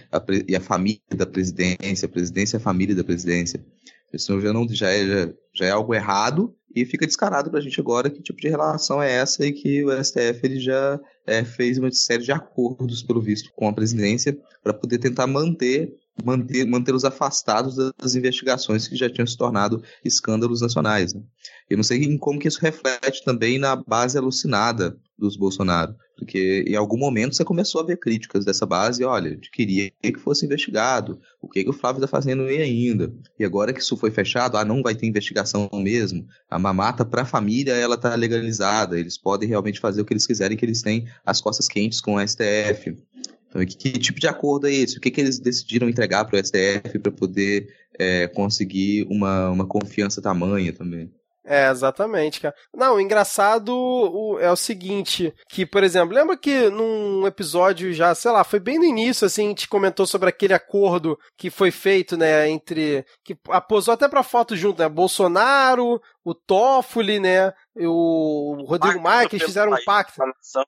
e 0.48 0.56
a 0.56 0.62
família 0.62 1.02
da 1.16 1.26
presidência, 1.26 2.06
a 2.06 2.10
presidência 2.10 2.58
e 2.58 2.60
a 2.60 2.62
família 2.62 2.96
da 2.96 3.04
presidência. 3.04 3.64
Isso 4.12 4.40
já, 4.40 4.54
não, 4.54 4.68
já, 4.70 4.92
é, 4.92 5.34
já 5.54 5.66
é 5.66 5.72
algo 5.72 5.94
errado 5.94 6.56
e 6.76 6.86
fica 6.86 7.06
descarado 7.06 7.50
para 7.50 7.60
a 7.60 7.62
gente 7.62 7.80
agora 7.80 8.10
que 8.10 8.22
tipo 8.22 8.42
de 8.42 8.50
relação 8.50 9.02
é 9.02 9.12
essa 9.12 9.46
e 9.46 9.54
que 9.54 9.84
o 9.86 10.04
STF 10.04 10.42
ele 10.44 10.60
já 10.60 11.00
é, 11.26 11.44
fez 11.46 11.78
uma 11.78 11.92
série 11.92 12.24
de 12.24 12.32
acordos, 12.32 13.02
pelo 13.02 13.22
visto, 13.22 13.52
com 13.56 13.68
a 13.68 13.74
presidência 13.74 14.38
para 14.62 14.74
poder 14.74 14.98
tentar 14.98 15.26
manter 15.26 15.96
manter, 16.24 16.66
mantê-los 16.66 17.04
afastados 17.04 17.76
das 17.76 18.16
investigações 18.16 18.88
que 18.88 18.96
já 18.96 19.10
tinham 19.10 19.28
se 19.28 19.38
tornado 19.38 19.84
escândalos 20.04 20.62
nacionais. 20.62 21.14
Né? 21.14 21.22
Eu 21.70 21.78
não 21.78 21.84
sei 21.84 22.18
como 22.18 22.40
que 22.40 22.48
isso 22.48 22.62
reflete 22.62 23.24
também 23.24 23.58
na 23.58 23.76
base 23.76 24.18
alucinada 24.18 24.98
dos 25.18 25.38
Bolsonaro, 25.38 25.96
porque 26.18 26.66
em 26.68 26.76
algum 26.76 26.98
momento 26.98 27.36
você 27.36 27.44
começou 27.44 27.82
a 27.82 27.86
ver 27.86 27.98
críticas 27.98 28.44
dessa 28.44 28.66
base, 28.66 29.04
olha, 29.04 29.36
de 29.36 29.50
queria 29.50 29.90
que 30.02 30.20
fosse 30.20 30.46
investigado, 30.46 31.20
o 31.42 31.48
que, 31.48 31.64
que 31.64 31.70
o 31.70 31.74
Flávio 31.74 32.04
está 32.04 32.08
fazendo 32.08 32.44
aí 32.44 32.62
ainda, 32.62 33.14
e 33.40 33.46
agora 33.46 33.72
que 33.72 33.80
isso 33.80 33.96
foi 33.96 34.12
fechado, 34.12 34.58
ah, 34.58 34.66
não 34.66 34.82
vai 34.82 34.94
ter 34.94 35.08
investigação 35.08 35.70
mesmo, 35.74 36.28
a 36.50 36.60
mamata 36.60 37.06
para 37.06 37.22
a 37.22 37.26
família, 37.26 37.74
ela 37.74 37.96
está 37.96 38.14
legalizada, 38.14 39.00
eles 39.00 39.18
podem 39.18 39.48
realmente 39.48 39.80
fazer 39.80 40.02
o 40.02 40.06
que 40.06 40.14
eles 40.14 40.28
quiserem, 40.28 40.58
que 40.58 40.66
eles 40.66 40.82
têm 40.82 41.08
as 41.26 41.40
costas 41.40 41.68
quentes 41.68 42.02
com 42.02 42.16
o 42.16 42.28
STF. 42.28 42.98
Então, 43.56 43.66
que, 43.66 43.76
que, 43.78 44.00
tipo 44.00 44.20
de 44.20 44.28
acordo 44.28 44.68
é 44.68 44.74
esse? 44.74 44.98
O 44.98 45.02
que, 45.02 45.10
que 45.10 45.22
eles 45.22 45.40
decidiram 45.40 45.88
entregar 45.88 46.26
para 46.26 46.36
o 46.36 46.46
STF 46.46 47.00
para 47.00 47.12
poder 47.12 47.74
é, 47.98 48.28
conseguir 48.28 49.08
uma, 49.10 49.50
uma 49.50 49.66
confiança 49.66 50.22
tamanha 50.22 50.74
também? 50.74 51.10
É, 51.48 51.70
exatamente, 51.70 52.42
cara. 52.42 52.56
Não, 52.76 52.96
o 52.96 53.00
engraçado 53.00 54.40
é 54.42 54.52
o 54.52 54.56
seguinte, 54.56 55.32
que, 55.48 55.64
por 55.64 55.84
exemplo, 55.84 56.16
lembra 56.16 56.36
que 56.36 56.70
num 56.72 57.26
episódio 57.28 57.94
já, 57.94 58.16
sei 58.16 58.32
lá, 58.32 58.44
foi 58.44 58.60
bem 58.60 58.80
no 58.80 58.84
início, 58.84 59.28
assim, 59.28 59.46
a 59.46 59.50
gente 59.50 59.68
comentou 59.68 60.08
sobre 60.08 60.28
aquele 60.28 60.56
acordo 60.56 61.18
que 61.38 61.52
foi 61.52 61.70
feito, 61.70 62.18
né, 62.18 62.50
entre, 62.50 63.06
que 63.24 63.38
aposou 63.50 63.94
até 63.94 64.08
pra 64.08 64.24
foto 64.24 64.56
junto, 64.56 64.82
né, 64.82 64.90
Bolsonaro, 64.90 66.02
o 66.24 66.34
Toffoli, 66.34 67.20
né, 67.20 67.54
e 67.76 67.86
o 67.86 68.64
Rodrigo 68.66 69.02
Maia, 69.02 69.28
que 69.28 69.36
eles 69.36 69.46
fizeram 69.46 69.74
um 69.74 69.84
pacto. 69.84 70.22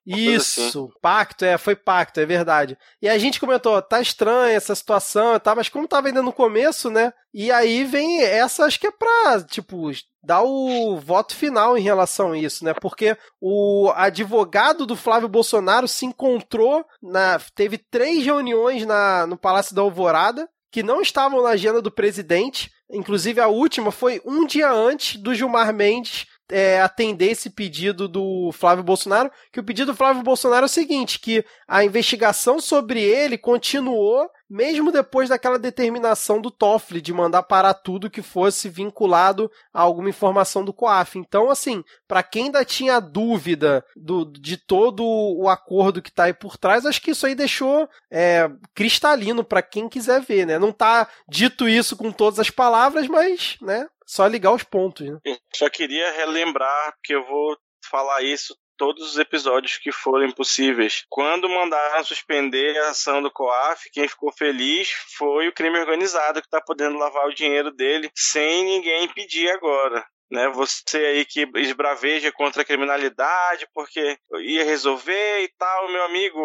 Isso, 0.05 0.61
assim. 0.61 0.99
pacto, 1.01 1.45
é, 1.45 1.57
foi 1.57 1.75
pacto, 1.75 2.19
é 2.19 2.25
verdade. 2.25 2.77
E 3.01 3.07
a 3.07 3.17
gente 3.17 3.39
comentou, 3.39 3.81
tá 3.81 4.01
estranha 4.01 4.55
essa 4.55 4.75
situação, 4.75 5.39
tá, 5.39 5.55
mas 5.55 5.69
como 5.69 5.87
tava 5.87 6.07
ainda 6.07 6.21
no 6.21 6.33
começo, 6.33 6.89
né, 6.89 7.13
e 7.33 7.51
aí 7.51 7.85
vem 7.85 8.21
essa, 8.21 8.65
acho 8.65 8.79
que 8.79 8.87
é 8.87 8.91
pra, 8.91 9.41
tipo, 9.43 9.89
dar 10.21 10.41
o 10.41 10.97
voto 10.99 11.33
final 11.33 11.77
em 11.77 11.81
relação 11.81 12.33
a 12.33 12.37
isso, 12.37 12.65
né? 12.65 12.73
Porque 12.73 13.17
o 13.39 13.91
advogado 13.95 14.85
do 14.85 14.95
Flávio 14.95 15.29
Bolsonaro 15.29 15.87
se 15.87 16.05
encontrou 16.05 16.85
na. 17.01 17.39
teve 17.55 17.77
três 17.77 18.25
reuniões 18.25 18.85
na, 18.85 19.25
no 19.25 19.37
Palácio 19.37 19.73
da 19.73 19.81
Alvorada 19.81 20.49
que 20.71 20.83
não 20.83 21.01
estavam 21.01 21.41
na 21.41 21.49
agenda 21.49 21.81
do 21.81 21.91
presidente. 21.91 22.71
Inclusive, 22.91 23.39
a 23.39 23.47
última 23.47 23.91
foi 23.91 24.21
um 24.25 24.45
dia 24.45 24.69
antes 24.69 25.21
do 25.21 25.33
Gilmar 25.33 25.73
Mendes 25.73 26.25
é, 26.51 26.81
atender 26.81 27.31
esse 27.31 27.49
pedido 27.49 28.07
do 28.07 28.51
Flávio 28.51 28.83
Bolsonaro, 28.83 29.31
que 29.51 29.59
o 29.59 29.63
pedido 29.63 29.91
do 29.91 29.97
Flávio 29.97 30.23
Bolsonaro 30.23 30.63
é 30.63 30.67
o 30.67 30.69
seguinte, 30.69 31.19
que 31.19 31.43
a 31.67 31.83
investigação 31.83 32.59
sobre 32.59 33.01
ele 33.01 33.37
continuou 33.37 34.29
mesmo 34.49 34.91
depois 34.91 35.29
daquela 35.29 35.59
determinação 35.59 36.39
do 36.39 36.49
Toffoli 36.49 37.01
de 37.01 37.13
mandar 37.13 37.43
parar 37.43 37.73
tudo 37.73 38.09
que 38.09 38.21
fosse 38.21 38.69
vinculado 38.69 39.51
a 39.73 39.81
alguma 39.81 40.09
informação 40.09 40.63
do 40.63 40.73
COAF. 40.73 41.19
Então, 41.19 41.49
assim, 41.49 41.83
para 42.07 42.23
quem 42.23 42.45
ainda 42.45 42.63
tinha 42.63 42.99
dúvida 42.99 43.83
do, 43.95 44.25
de 44.25 44.57
todo 44.57 45.03
o 45.03 45.49
acordo 45.49 46.01
que 46.01 46.09
está 46.09 46.25
aí 46.25 46.33
por 46.33 46.57
trás, 46.57 46.85
acho 46.85 47.01
que 47.01 47.11
isso 47.11 47.25
aí 47.25 47.35
deixou 47.35 47.89
é, 48.09 48.49
cristalino 48.73 49.43
para 49.43 49.61
quem 49.61 49.89
quiser 49.89 50.21
ver, 50.21 50.45
né? 50.45 50.57
Não 50.57 50.71
tá 50.71 51.07
dito 51.27 51.67
isso 51.67 51.97
com 51.97 52.11
todas 52.11 52.39
as 52.39 52.49
palavras, 52.49 53.07
mas, 53.07 53.57
né? 53.61 53.87
Só 54.07 54.25
ligar 54.25 54.53
os 54.53 54.63
pontos, 54.63 55.05
né? 55.05 55.19
Só 55.53 55.69
queria 55.69 56.11
relembrar, 56.13 56.95
que 57.03 57.13
eu 57.13 57.25
vou 57.25 57.57
falar 57.89 58.21
isso 58.23 58.55
todos 58.77 59.11
os 59.11 59.17
episódios 59.17 59.77
que 59.77 59.91
forem 59.91 60.31
possíveis. 60.31 61.03
Quando 61.09 61.49
mandaram 61.49 62.03
suspender 62.03 62.77
a 62.77 62.91
ação 62.91 63.21
do 63.21 63.31
COAF, 63.31 63.89
quem 63.91 64.07
ficou 64.07 64.31
feliz 64.31 64.89
foi 65.17 65.47
o 65.47 65.53
crime 65.53 65.79
organizado 65.79 66.39
que 66.39 66.47
está 66.47 66.61
podendo 66.61 66.97
lavar 66.97 67.27
o 67.27 67.33
dinheiro 67.33 67.71
dele 67.71 68.09
sem 68.15 68.63
ninguém 68.63 69.05
impedir 69.05 69.49
agora. 69.49 70.05
né? 70.31 70.47
Você 70.49 70.97
aí 70.97 71.25
que 71.25 71.49
esbraveja 71.55 72.31
contra 72.31 72.61
a 72.61 72.65
criminalidade 72.65 73.67
porque 73.73 74.17
ia 74.41 74.63
resolver 74.63 75.41
e 75.41 75.49
tal, 75.57 75.91
meu 75.91 76.03
amigo 76.03 76.39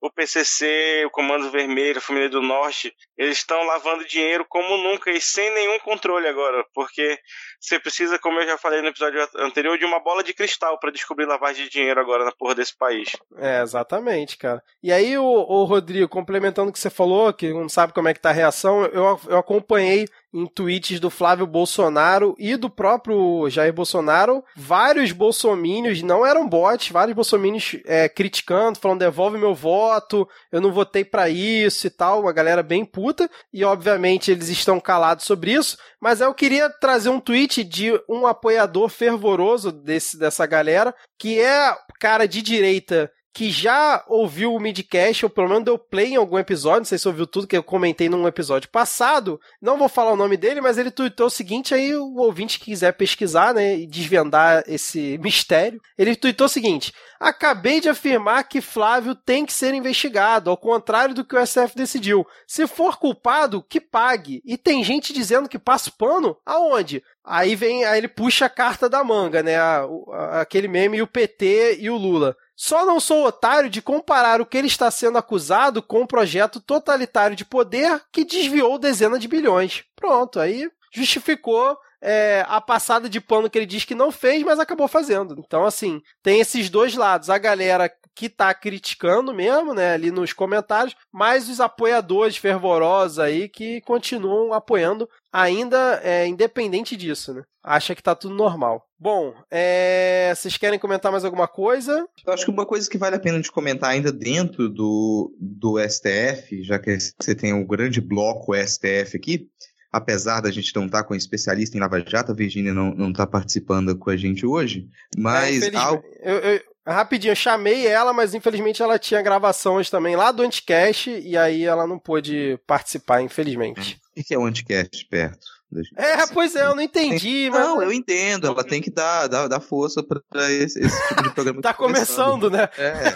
o 0.00 0.10
PCC, 0.10 1.04
o 1.06 1.10
Comando 1.10 1.50
Vermelho, 1.50 1.98
a 1.98 2.02
Família 2.02 2.28
do 2.28 2.40
Norte, 2.40 2.94
eles 3.16 3.38
estão 3.38 3.64
lavando 3.64 4.06
dinheiro 4.06 4.44
como 4.48 4.76
nunca 4.76 5.10
e 5.10 5.20
sem 5.20 5.52
nenhum 5.52 5.78
controle 5.80 6.28
agora, 6.28 6.64
porque 6.72 7.18
você 7.60 7.80
precisa, 7.80 8.18
como 8.18 8.38
eu 8.38 8.46
já 8.46 8.56
falei 8.56 8.80
no 8.80 8.88
episódio 8.88 9.20
anterior, 9.38 9.76
de 9.76 9.84
uma 9.84 9.98
bola 9.98 10.22
de 10.22 10.32
cristal 10.32 10.78
para 10.78 10.92
descobrir 10.92 11.26
lavagem 11.26 11.64
de 11.64 11.70
dinheiro 11.70 12.00
agora 12.00 12.24
na 12.24 12.32
porra 12.32 12.54
desse 12.54 12.76
país. 12.76 13.16
É, 13.36 13.60
exatamente, 13.60 14.36
cara. 14.36 14.62
E 14.82 14.92
aí, 14.92 15.18
o, 15.18 15.64
Rodrigo, 15.64 16.08
complementando 16.08 16.70
o 16.70 16.72
que 16.72 16.78
você 16.78 16.90
falou, 16.90 17.32
que 17.32 17.52
não 17.52 17.68
sabe 17.68 17.92
como 17.92 18.08
é 18.08 18.14
que 18.14 18.20
tá 18.20 18.30
a 18.30 18.32
reação, 18.32 18.84
eu, 18.86 19.20
eu 19.28 19.38
acompanhei 19.38 20.06
em 20.32 20.46
tweets 20.46 21.00
do 21.00 21.10
Flávio 21.10 21.46
Bolsonaro 21.46 22.34
e 22.38 22.56
do 22.56 22.68
próprio 22.68 23.48
Jair 23.48 23.72
Bolsonaro, 23.72 24.44
vários 24.56 25.12
bolsomínios, 25.12 26.02
não 26.02 26.24
eram 26.24 26.48
bots, 26.48 26.90
vários 26.90 27.14
bolsomínios 27.14 27.76
é, 27.86 28.08
criticando, 28.08 28.78
falando 28.78 29.00
devolve 29.00 29.38
meu 29.38 29.54
voto, 29.54 30.28
eu 30.52 30.60
não 30.60 30.72
votei 30.72 31.04
para 31.04 31.28
isso 31.28 31.86
e 31.86 31.90
tal, 31.90 32.20
uma 32.20 32.32
galera 32.32 32.62
bem 32.62 32.84
puta, 32.84 33.30
e 33.52 33.64
obviamente 33.64 34.30
eles 34.30 34.48
estão 34.48 34.78
calados 34.78 35.24
sobre 35.24 35.52
isso, 35.52 35.78
mas 36.00 36.20
eu 36.20 36.34
queria 36.34 36.68
trazer 36.68 37.08
um 37.08 37.20
tweet 37.20 37.64
de 37.64 37.98
um 38.08 38.26
apoiador 38.26 38.88
fervoroso 38.88 39.72
desse, 39.72 40.18
dessa 40.18 40.46
galera, 40.46 40.94
que 41.18 41.40
é 41.40 41.74
cara 41.98 42.28
de 42.28 42.42
direita 42.42 43.10
que 43.32 43.50
já 43.50 44.04
ouviu 44.08 44.54
o 44.54 44.60
midcast, 44.60 45.24
ou 45.24 45.30
pelo 45.30 45.48
menos 45.48 45.64
deu 45.64 45.78
play 45.78 46.12
em 46.12 46.16
algum 46.16 46.38
episódio, 46.38 46.80
não 46.80 46.84
sei 46.84 46.98
se 46.98 47.06
ouviu 47.06 47.26
tudo 47.26 47.46
que 47.46 47.56
eu 47.56 47.62
comentei 47.62 48.08
num 48.08 48.26
episódio 48.26 48.68
passado, 48.68 49.40
não 49.60 49.78
vou 49.78 49.88
falar 49.88 50.12
o 50.12 50.16
nome 50.16 50.36
dele, 50.36 50.60
mas 50.60 50.78
ele 50.78 50.90
tweetou 50.90 51.26
o 51.26 51.30
seguinte, 51.30 51.74
aí 51.74 51.94
o 51.94 52.16
ouvinte 52.16 52.58
que 52.58 52.66
quiser 52.66 52.92
pesquisar, 52.92 53.54
né, 53.54 53.76
e 53.76 53.86
desvendar 53.86 54.64
esse 54.66 55.18
mistério, 55.22 55.80
ele 55.96 56.16
tweetou 56.16 56.46
o 56.46 56.50
seguinte, 56.50 56.92
acabei 57.20 57.80
de 57.80 57.88
afirmar 57.88 58.44
que 58.44 58.60
Flávio 58.60 59.14
tem 59.14 59.44
que 59.44 59.52
ser 59.52 59.74
investigado, 59.74 60.50
ao 60.50 60.56
contrário 60.56 61.14
do 61.14 61.24
que 61.24 61.36
o 61.36 61.46
SF 61.46 61.76
decidiu. 61.76 62.26
Se 62.46 62.66
for 62.66 62.96
culpado, 62.96 63.62
que 63.62 63.80
pague. 63.80 64.42
E 64.44 64.56
tem 64.56 64.82
gente 64.84 65.12
dizendo 65.12 65.48
que 65.48 65.58
passa 65.58 65.92
pano? 65.96 66.36
Aonde? 66.44 67.02
Aí 67.24 67.54
vem, 67.54 67.84
aí 67.84 67.98
ele 67.98 68.08
puxa 68.08 68.46
a 68.46 68.50
carta 68.50 68.88
da 68.88 69.04
manga, 69.04 69.42
né, 69.42 69.56
a, 69.56 69.86
a, 70.12 70.40
aquele 70.40 70.66
meme 70.66 70.98
e 70.98 71.02
o 71.02 71.06
PT 71.06 71.78
e 71.80 71.90
o 71.90 71.96
Lula. 71.96 72.36
Só 72.60 72.84
não 72.84 72.98
sou 72.98 73.24
otário 73.24 73.70
de 73.70 73.80
comparar 73.80 74.40
o 74.40 74.46
que 74.46 74.58
ele 74.58 74.66
está 74.66 74.90
sendo 74.90 75.16
acusado 75.16 75.80
com 75.80 76.00
um 76.00 76.06
projeto 76.06 76.60
totalitário 76.60 77.36
de 77.36 77.44
poder 77.44 78.02
que 78.12 78.24
desviou 78.24 78.80
dezenas 78.80 79.20
de 79.20 79.28
bilhões. 79.28 79.84
Pronto, 79.94 80.40
aí 80.40 80.68
justificou 80.92 81.78
é, 82.02 82.44
a 82.48 82.60
passada 82.60 83.08
de 83.08 83.20
pano 83.20 83.48
que 83.48 83.56
ele 83.56 83.64
diz 83.64 83.84
que 83.84 83.94
não 83.94 84.10
fez, 84.10 84.42
mas 84.42 84.58
acabou 84.58 84.88
fazendo. 84.88 85.36
Então, 85.38 85.64
assim, 85.64 86.02
tem 86.20 86.40
esses 86.40 86.68
dois 86.68 86.96
lados. 86.96 87.30
A 87.30 87.38
galera 87.38 87.88
que 88.12 88.28
tá 88.28 88.52
criticando 88.52 89.32
mesmo, 89.32 89.72
né, 89.72 89.94
ali 89.94 90.10
nos 90.10 90.32
comentários, 90.32 90.96
mas 91.12 91.48
os 91.48 91.60
apoiadores 91.60 92.36
fervorosos 92.36 93.20
aí 93.20 93.48
que 93.48 93.80
continuam 93.82 94.52
apoiando 94.52 95.08
ainda 95.32 96.00
é, 96.02 96.26
independente 96.26 96.96
disso, 96.96 97.32
né? 97.34 97.44
Acha 97.62 97.94
que 97.94 98.02
tá 98.02 98.16
tudo 98.16 98.34
normal. 98.34 98.87
Bom, 98.98 99.34
é... 99.50 100.32
vocês 100.34 100.56
querem 100.56 100.78
comentar 100.78 101.12
mais 101.12 101.24
alguma 101.24 101.46
coisa? 101.46 102.06
Eu 102.26 102.32
acho 102.32 102.44
que 102.44 102.50
uma 102.50 102.66
coisa 102.66 102.88
que 102.88 102.98
vale 102.98 103.16
a 103.16 103.20
pena 103.20 103.40
de 103.40 103.50
comentar 103.50 103.90
ainda 103.90 104.10
dentro 104.10 104.68
do, 104.68 105.34
do 105.40 105.78
STF, 105.78 106.62
já 106.64 106.78
que 106.78 106.98
você 106.98 107.34
tem 107.34 107.52
um 107.52 107.64
grande 107.64 108.00
bloco 108.00 108.54
STF 108.54 109.16
aqui, 109.16 109.48
apesar 109.92 110.40
da 110.40 110.50
gente 110.50 110.74
não 110.74 110.86
estar 110.86 111.02
tá 111.02 111.04
com 111.04 111.14
um 111.14 111.16
especialista 111.16 111.76
em 111.76 111.80
Lava 111.80 112.00
Jato, 112.00 112.32
a 112.32 112.34
Virginia 112.34 112.74
não 112.74 113.10
está 113.10 113.26
participando 113.26 113.96
com 113.96 114.10
a 114.10 114.16
gente 114.16 114.44
hoje, 114.44 114.88
mas... 115.16 115.62
É, 115.62 115.76
algo... 115.76 116.02
eu, 116.20 116.36
eu, 116.36 116.60
Rapidinho, 116.88 117.32
eu 117.32 117.36
chamei 117.36 117.86
ela, 117.86 118.14
mas 118.14 118.32
infelizmente 118.32 118.82
ela 118.82 118.98
tinha 118.98 119.20
gravações 119.20 119.90
também 119.90 120.16
lá 120.16 120.32
do 120.32 120.42
Anticast 120.42 121.10
e 121.10 121.36
aí 121.36 121.64
ela 121.64 121.86
não 121.86 121.98
pôde 121.98 122.58
participar, 122.66 123.20
infelizmente. 123.20 124.00
O 124.16 124.24
que 124.24 124.32
é 124.32 124.38
o 124.38 124.46
Anticast 124.46 125.06
perto? 125.06 125.57
É, 125.96 126.26
pois 126.32 126.56
é, 126.56 126.64
eu 126.64 126.74
não 126.74 126.82
entendi, 126.82 127.50
mas. 127.50 127.60
Não, 127.60 127.82
eu 127.82 127.92
entendo, 127.92 128.46
ela 128.46 128.64
tem 128.64 128.80
que 128.80 128.90
dar, 128.90 129.26
dar, 129.26 129.48
dar 129.48 129.60
força 129.60 130.02
pra 130.02 130.50
esse, 130.50 130.80
esse 130.80 131.08
tipo 131.08 131.22
de 131.22 131.30
programa. 131.30 131.60
tá 131.62 131.74
começando, 131.74 132.50
né? 132.50 132.68
É. 132.78 133.14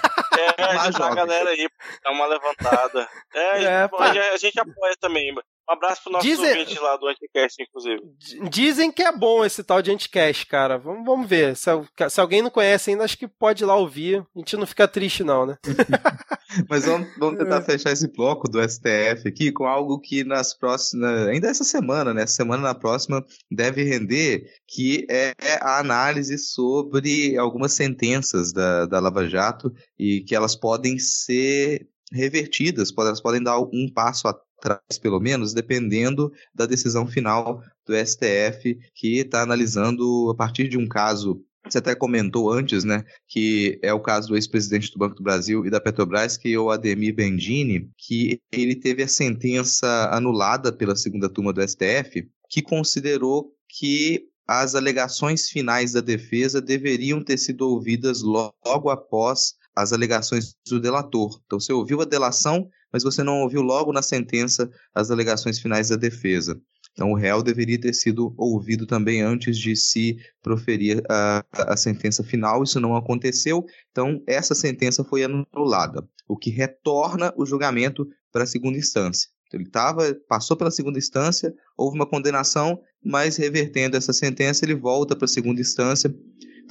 É, 0.59 0.65
ajudar 0.81 1.13
a 1.13 1.15
galera 1.15 1.51
aí, 1.51 1.69
dar 2.05 2.11
uma 2.11 2.27
levantada. 2.27 3.09
É, 3.35 3.65
é 3.65 3.91
a, 3.99 4.37
gente, 4.37 4.59
apoia 4.59 4.95
também. 5.01 5.35
Um 5.69 5.73
abraço 5.75 6.03
pro 6.03 6.13
nosso 6.13 6.27
Dizem... 6.27 6.59
ouvinte 6.59 6.79
lá 6.79 6.97
do 6.97 7.07
Anticast, 7.07 7.63
inclusive. 7.63 8.03
Dizem 8.51 8.91
que 8.91 9.03
é 9.03 9.13
bom 9.13 9.45
esse 9.45 9.63
tal 9.63 9.81
de 9.81 9.93
Anticast, 9.93 10.47
cara. 10.47 10.77
Vamos, 10.77 11.05
vamos 11.05 11.29
ver. 11.29 11.57
Se, 11.57 11.71
se, 12.11 12.21
alguém 12.21 12.43
não 12.43 12.51
conhece 12.51 12.91
ainda, 12.91 13.05
acho 13.05 13.17
que 13.17 13.29
pode 13.29 13.63
ir 13.63 13.67
lá 13.67 13.77
ouvir. 13.77 14.27
A 14.35 14.39
gente 14.39 14.57
não 14.57 14.67
fica 14.67 14.89
triste, 14.89 15.23
não, 15.23 15.47
né? 15.47 15.57
Mas 16.69 16.85
vamos, 16.85 17.09
vamos 17.17 17.39
tentar 17.39 17.59
é. 17.59 17.63
fechar 17.63 17.93
esse 17.93 18.13
bloco 18.13 18.49
do 18.49 18.61
STF 18.63 19.27
aqui 19.27 19.53
com 19.53 19.65
algo 19.65 20.01
que 20.01 20.25
nas 20.25 20.53
próximas. 20.53 21.29
Ainda 21.29 21.49
essa 21.49 21.65
semana, 21.65 22.13
né? 22.13 22.25
Essa 22.25 22.35
semana 22.35 22.63
na 22.63 22.75
próxima 22.75 23.25
deve 23.51 23.85
render, 23.85 24.45
que 24.69 25.07
é 25.09 25.35
a 25.61 25.79
análise 25.79 26.37
sobre 26.39 27.37
algumas 27.39 27.73
sentenças 27.73 28.53
da, 28.53 28.87
da 28.87 29.01
Lava 29.01 29.29
Jato 29.29 29.73
e 29.99 30.23
que 30.23 30.35
elas 30.35 30.57
podem 30.57 30.99
ser 30.99 31.87
revertidas, 32.13 32.93
elas 32.97 33.21
podem 33.21 33.43
dar 33.43 33.59
um 33.59 33.89
passo 33.93 34.29
atrás, 34.29 34.99
pelo 35.01 35.21
menos, 35.21 35.53
dependendo 35.53 36.33
da 36.55 36.67
decisão 36.67 37.07
final 37.07 37.63
do 37.87 37.95
STF, 37.95 38.79
que 38.95 39.19
está 39.19 39.43
analisando 39.43 40.31
a 40.31 40.35
partir 40.35 40.69
de 40.69 40.79
um 40.79 40.87
caso 40.87 41.45
você 41.69 41.79
até 41.79 41.95
comentou 41.95 42.51
antes, 42.51 42.83
né, 42.83 43.05
que 43.29 43.79
é 43.83 43.93
o 43.95 44.01
caso 44.01 44.29
do 44.29 44.37
ex-presidente 44.37 44.91
do 44.91 44.99
Banco 44.99 45.15
do 45.15 45.23
Brasil 45.23 45.65
e 45.65 45.71
da 45.71 45.81
Petrobras, 45.81 46.37
que 46.37 46.53
é 46.53 46.59
o 46.59 46.71
Ademir 46.71 47.15
Bendini, 47.15 47.89
que 47.97 48.41
ele 48.51 48.75
teve 48.75 49.03
a 49.03 49.09
sentença 49.09 50.11
anulada 50.13 50.73
pela 50.73 50.97
segunda 50.97 51.29
turma 51.29 51.53
do 51.53 51.63
STF, 51.63 52.29
que 52.49 52.63
considerou 52.63 53.53
que 53.69 54.27
as 54.47 54.75
alegações 54.75 55.49
finais 55.49 55.93
da 55.93 56.01
defesa 56.01 56.61
deveriam 56.61 57.23
ter 57.23 57.39
sido 57.39 57.63
ouvidas 57.63 58.23
logo 58.23 58.91
após 58.91 59.55
as 59.75 59.93
alegações 59.93 60.55
do 60.69 60.81
delator. 60.81 61.41
Então, 61.47 61.59
você 61.59 61.73
ouviu 61.73 62.01
a 62.01 62.05
delação, 62.05 62.69
mas 62.93 63.03
você 63.03 63.23
não 63.23 63.41
ouviu 63.43 63.63
logo 63.63 63.93
na 63.93 64.03
sentença 64.03 64.71
as 64.95 65.11
alegações 65.11 65.59
finais 65.59 65.89
da 65.89 65.97
defesa. 65.97 66.61
Então, 66.93 67.11
o 67.11 67.17
réu 67.17 67.43
deveria 67.43 67.81
ter 67.81 67.95
sido 67.95 68.35
ouvido 68.37 68.87
também 68.87 69.23
antes 69.23 69.57
de 69.57 69.75
se 69.75 70.19
proferir 70.43 71.03
a, 71.09 71.43
a 71.53 71.77
sentença 71.77 72.23
final. 72.23 72.63
Isso 72.63 72.79
não 72.79 72.95
aconteceu, 72.95 73.65
então, 73.91 74.23
essa 74.27 74.55
sentença 74.55 75.03
foi 75.03 75.25
anulada, 75.25 76.07
o 76.29 76.37
que 76.37 76.51
retorna 76.51 77.33
o 77.37 77.47
julgamento 77.47 78.07
para 78.31 78.45
a 78.45 78.47
segunda 78.47 78.77
instância. 78.77 79.31
Então, 79.47 79.59
ele 79.61 79.71
tava, 79.71 80.15
passou 80.29 80.57
pela 80.57 80.71
segunda 80.71 80.99
instância, 80.99 81.55
houve 81.77 81.97
uma 81.97 82.07
condenação, 82.07 82.79
mas 83.03 83.37
revertendo 83.37 83.97
essa 83.97 84.13
sentença, 84.13 84.65
ele 84.65 84.75
volta 84.75 85.17
para 85.17 85.25
a 85.25 85.29
segunda 85.29 85.61
instância 85.61 86.15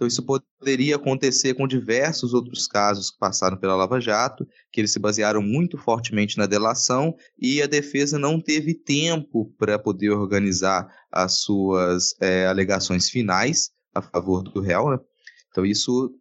então, 0.01 0.07
isso 0.07 0.23
poderia 0.23 0.95
acontecer 0.95 1.53
com 1.53 1.67
diversos 1.67 2.33
outros 2.33 2.65
casos 2.65 3.11
que 3.11 3.19
passaram 3.19 3.55
pela 3.55 3.75
Lava 3.75 4.01
Jato, 4.01 4.47
que 4.71 4.81
eles 4.81 4.91
se 4.91 4.97
basearam 4.97 5.43
muito 5.43 5.77
fortemente 5.77 6.39
na 6.39 6.47
delação 6.47 7.15
e 7.39 7.61
a 7.61 7.67
defesa 7.67 8.17
não 8.17 8.41
teve 8.41 8.73
tempo 8.73 9.53
para 9.59 9.77
poder 9.77 10.09
organizar 10.09 10.91
as 11.11 11.41
suas 11.41 12.15
é, 12.19 12.47
alegações 12.47 13.11
finais 13.11 13.69
a 13.93 14.01
favor 14.01 14.41
do 14.41 14.59
réu. 14.59 14.89
Né? 14.89 14.97
Então, 15.51 15.63
isso 15.63 16.11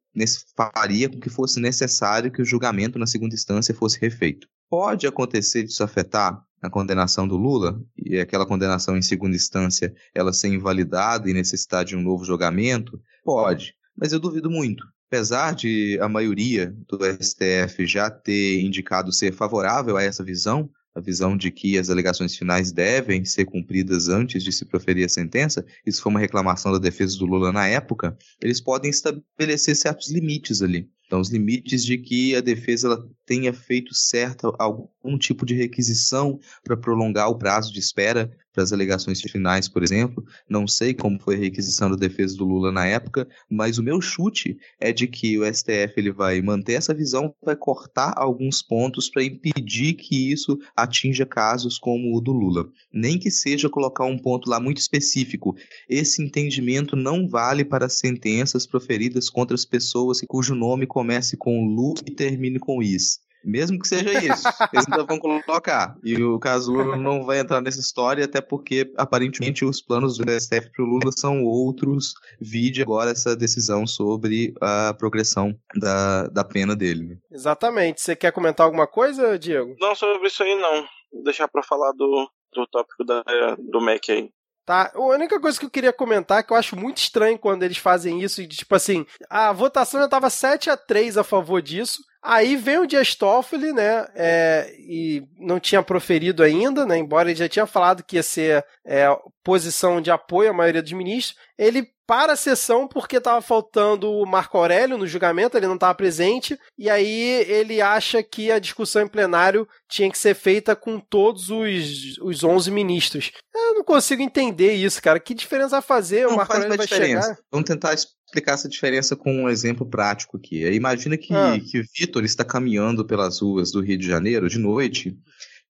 faria 0.55 1.09
com 1.09 1.19
que 1.19 1.31
fosse 1.31 1.59
necessário 1.59 2.31
que 2.31 2.43
o 2.43 2.45
julgamento 2.45 2.99
na 2.99 3.07
segunda 3.07 3.35
instância 3.35 3.75
fosse 3.75 3.99
refeito. 3.99 4.47
Pode 4.69 5.07
acontecer 5.07 5.63
disso 5.63 5.83
afetar 5.83 6.39
a 6.61 6.69
condenação 6.69 7.27
do 7.27 7.39
Lula 7.39 7.83
e 7.97 8.19
aquela 8.19 8.45
condenação 8.45 8.95
em 8.95 9.01
segunda 9.01 9.35
instância 9.35 9.95
ela 10.15 10.35
ser 10.35 10.49
invalidada 10.49 11.31
e 11.31 11.33
necessitar 11.33 11.83
de 11.83 11.97
um 11.97 12.03
novo 12.03 12.27
julgamento? 12.27 13.01
Pode, 13.31 13.75
mas 13.97 14.13
eu 14.13 14.19
duvido 14.19 14.51
muito. 14.51 14.85
Apesar 15.09 15.55
de 15.55 15.99
a 16.01 16.09
maioria 16.09 16.75
do 16.89 16.99
STF 17.05 17.87
já 17.87 18.11
ter 18.11 18.61
indicado 18.61 19.13
ser 19.13 19.33
favorável 19.33 19.97
a 19.97 20.03
essa 20.03 20.25
visão, 20.25 20.71
a 20.95 21.01
visão 21.01 21.37
de 21.37 21.51
que 21.51 21.79
as 21.79 21.91
alegações 21.91 22.37
finais 22.37 22.73
devem 22.73 23.25
ser 23.25 23.45
cumpridas 23.45 24.09
antes 24.09 24.43
de 24.43 24.51
se 24.51 24.65
proferir 24.65 25.05
a 25.05 25.09
sentença, 25.09 25.65
isso 25.87 26.03
foi 26.03 26.11
uma 26.11 26.21
reclamação 26.21 26.73
da 26.73 26.79
defesa 26.79 27.17
do 27.19 27.27
Lula 27.27 27.53
na 27.53 27.67
época, 27.67 28.17
eles 28.43 28.61
podem 28.61 28.91
estabelecer 28.91 29.77
certos 29.77 30.11
limites 30.11 30.63
ali. 30.63 30.89
Então, 31.07 31.21
os 31.21 31.29
limites 31.29 31.85
de 31.85 31.99
que 31.99 32.37
a 32.37 32.41
defesa 32.41 33.05
tenha 33.27 33.53
feito 33.53 33.93
certa 33.95 34.53
algum 34.59 35.19
tipo 35.19 35.45
de 35.45 35.55
requisição 35.55 36.39
para 36.63 36.77
prolongar 36.77 37.29
o 37.29 37.37
prazo 37.37 37.73
de 37.73 37.81
espera 37.81 38.31
para 38.53 38.63
as 38.63 38.73
alegações 38.73 39.21
finais, 39.21 39.69
por 39.69 39.83
exemplo. 39.83 40.25
Não 40.49 40.67
sei 40.67 40.95
como 40.95 41.19
foi 41.21 41.37
a 41.37 41.39
requisição 41.39 41.91
da 41.91 41.97
defesa 41.97 42.37
do 42.37 42.45
Lula 42.45 42.73
na 42.73 42.87
época, 42.87 43.29
mas 43.49 43.79
o 43.79 43.83
meu 43.83 44.01
chute 44.01 44.59
é 44.79 44.93
de 44.93 45.07
que 45.07 45.39
o 45.39 45.45
STF 45.45 45.95
ele 45.97 46.13
vai 46.13 46.41
manter 46.41 46.75
essa 46.75 46.95
visão, 46.95 47.35
vai 47.43 47.57
cortar 47.57 48.15
alguns 48.17 48.63
pontos 48.63 49.09
para 49.09 49.25
impedir 49.25 49.95
que 49.95 50.33
isso 50.33 50.59
atinja 50.77 51.27
casos 51.27 51.79
como 51.79 52.17
o 52.17 52.21
do 52.21 52.33
Lula. 52.33 52.69
Nem 52.93 53.19
que 53.19 53.31
seja 53.31 53.69
colocar 53.69 54.05
um 54.05 54.19
ponto 54.19 54.49
lá 54.49 54.59
muito 54.61 54.79
específico. 54.79 55.57
Esse 55.89 56.23
entendimento 56.23 56.97
não 56.97 57.29
vale 57.29 57.65
para 57.65 57.89
sentenças 57.89 58.67
proferidas 58.67 59.29
contra 59.29 59.55
as 59.55 59.65
pessoas 59.65 60.21
cujo 60.27 60.55
nome 60.55 60.87
comece 60.87 61.37
com 61.37 61.67
Lu 61.67 61.95
e 62.07 62.11
termine 62.11 62.59
com 62.59 62.81
Is. 62.81 63.19
Mesmo 63.45 63.79
que 63.79 63.89
seja 63.89 64.13
isso, 64.13 64.47
eles 64.73 64.87
ainda 64.91 65.05
vão 65.05 65.19
colocar. 65.19 65.97
E 66.05 66.23
o 66.23 66.39
caso 66.39 66.73
Lula 66.73 66.97
não 66.97 67.25
vai 67.25 67.39
entrar 67.39 67.61
nessa 67.61 67.81
história, 67.81 68.25
até 68.25 68.41
porque 68.41 68.93
aparentemente 68.97 69.65
os 69.65 69.81
planos 69.81 70.19
do 70.19 70.31
STF 70.31 70.71
para 70.71 70.85
o 70.85 70.89
Lula 70.89 71.13
são 71.17 71.45
outros. 71.45 72.15
Vide 72.41 72.83
agora 72.83 73.11
essa 73.11 73.37
decisão 73.37 73.87
sobre 73.87 74.55
a 74.61 74.95
progressão 74.95 75.55
da, 75.77 76.27
da 76.29 76.45
pena 76.45 76.77
dele. 76.77 77.19
Exatamente. 77.31 78.01
Você 78.01 78.15
quer 78.15 78.33
comentar 78.33 78.65
alguma 78.65 78.87
coisa, 78.87 79.39
Diego? 79.39 79.75
Não, 79.81 79.95
sobre 79.95 80.29
isso 80.29 80.43
aí 80.43 80.55
não. 80.55 80.87
Vou 81.13 81.25
deixar 81.25 81.49
para 81.49 81.63
falar 81.63 81.93
do, 81.93 82.29
do 82.53 82.67
tópico 82.67 83.05
da, 83.05 83.23
do 83.59 83.81
MEC 83.81 84.13
aí. 84.13 84.31
Tá? 84.65 84.93
A 84.95 85.01
única 85.01 85.41
coisa 85.41 85.59
que 85.59 85.67
eu 85.67 85.71
queria 85.71 85.93
comentar 85.93 86.39
é 86.39 86.43
que 86.43 86.53
eu 86.53 86.57
acho 86.57 86.77
muito 86.77 86.99
estranho 86.99 87.39
quando 87.39 87.65
eles 87.65 87.79
fazem 87.79 88.23
isso, 88.23 88.41
e 88.41 88.47
tipo 88.47 88.73
assim, 88.75 89.05
a 89.29 89.53
votação 89.53 89.99
já 89.99 90.05
estava 90.05 90.31
7 90.31 90.71
a 90.71 90.77
3 90.77 91.17
a 91.17 91.25
favor 91.25 91.61
disso, 91.61 92.03
Aí 92.23 92.55
vem 92.57 92.79
o 92.79 92.87
Dias 92.87 93.15
Toffoli, 93.15 93.73
né? 93.73 94.07
É, 94.15 94.75
e 94.79 95.23
não 95.39 95.59
tinha 95.59 95.83
proferido 95.83 96.43
ainda, 96.43 96.85
né? 96.85 96.99
Embora 96.99 97.31
ele 97.31 97.39
já 97.39 97.49
tinha 97.49 97.67
falado 97.67 98.03
que 98.03 98.17
ia 98.17 98.23
ser 98.23 98.65
é, 98.85 99.07
posição 99.43 100.01
de 100.01 100.11
apoio 100.11 100.51
à 100.51 100.53
maioria 100.53 100.83
dos 100.83 100.93
ministros. 100.93 101.39
Ele 101.57 101.89
para 102.11 102.33
a 102.33 102.37
sessão 102.37 102.89
porque 102.89 103.19
estava 103.19 103.41
faltando 103.41 104.11
o 104.11 104.27
Marco 104.27 104.59
Aurélio 104.59 104.99
no 104.99 105.07
julgamento, 105.07 105.57
ele 105.57 105.69
não 105.69 105.77
estava 105.77 105.95
presente, 105.95 106.59
e 106.77 106.91
aí 106.91 107.45
ele 107.47 107.81
acha 107.81 108.21
que 108.21 108.51
a 108.51 108.59
discussão 108.59 109.03
em 109.03 109.07
plenário 109.07 109.65
tinha 109.89 110.11
que 110.11 110.19
ser 110.19 110.35
feita 110.35 110.75
com 110.75 110.99
todos 110.99 111.51
os, 111.51 112.19
os 112.21 112.43
11 112.43 112.69
ministros. 112.73 113.31
Eu 113.55 113.75
não 113.75 113.85
consigo 113.85 114.23
entender 114.23 114.73
isso, 114.73 115.01
cara. 115.01 115.21
Que 115.21 115.33
diferença 115.33 115.69
vai 115.71 115.83
fazer? 115.83 116.27
Não 116.27 116.33
o 116.33 116.37
Marco 116.37 116.53
Aurélio 116.53 116.77
vai 116.77 116.85
diferença. 116.85 117.29
chegar? 117.29 117.39
Vamos 117.49 117.69
tentar 117.69 117.95
explicar 118.31 118.53
essa 118.53 118.69
diferença 118.69 119.17
com 119.17 119.43
um 119.43 119.49
exemplo 119.49 119.85
prático 119.85 120.37
aqui. 120.37 120.65
Imagina 120.71 121.17
que, 121.17 121.35
ah. 121.35 121.59
que 121.61 121.81
o 121.81 121.85
Vitor 121.97 122.25
está 122.25 122.45
caminhando 122.45 123.05
pelas 123.05 123.41
ruas 123.41 123.73
do 123.73 123.81
Rio 123.81 123.99
de 123.99 124.07
Janeiro 124.07 124.49
de 124.49 124.59
noite 124.59 125.19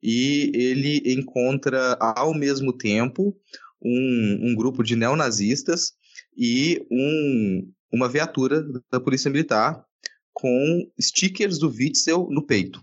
e 0.02 0.52
ele 0.54 1.02
encontra 1.12 1.96
ao 1.98 2.34
mesmo 2.34 2.72
tempo 2.72 3.34
um, 3.82 4.38
um 4.42 4.54
grupo 4.54 4.82
de 4.82 4.94
neonazistas 4.94 5.92
e 6.36 6.86
um, 6.90 7.72
uma 7.92 8.08
viatura 8.08 8.62
da 8.90 9.00
Polícia 9.00 9.30
Militar 9.30 9.82
com 10.32 10.90
stickers 11.00 11.58
do 11.58 11.68
Witzel 11.68 12.28
no 12.30 12.46
peito. 12.46 12.82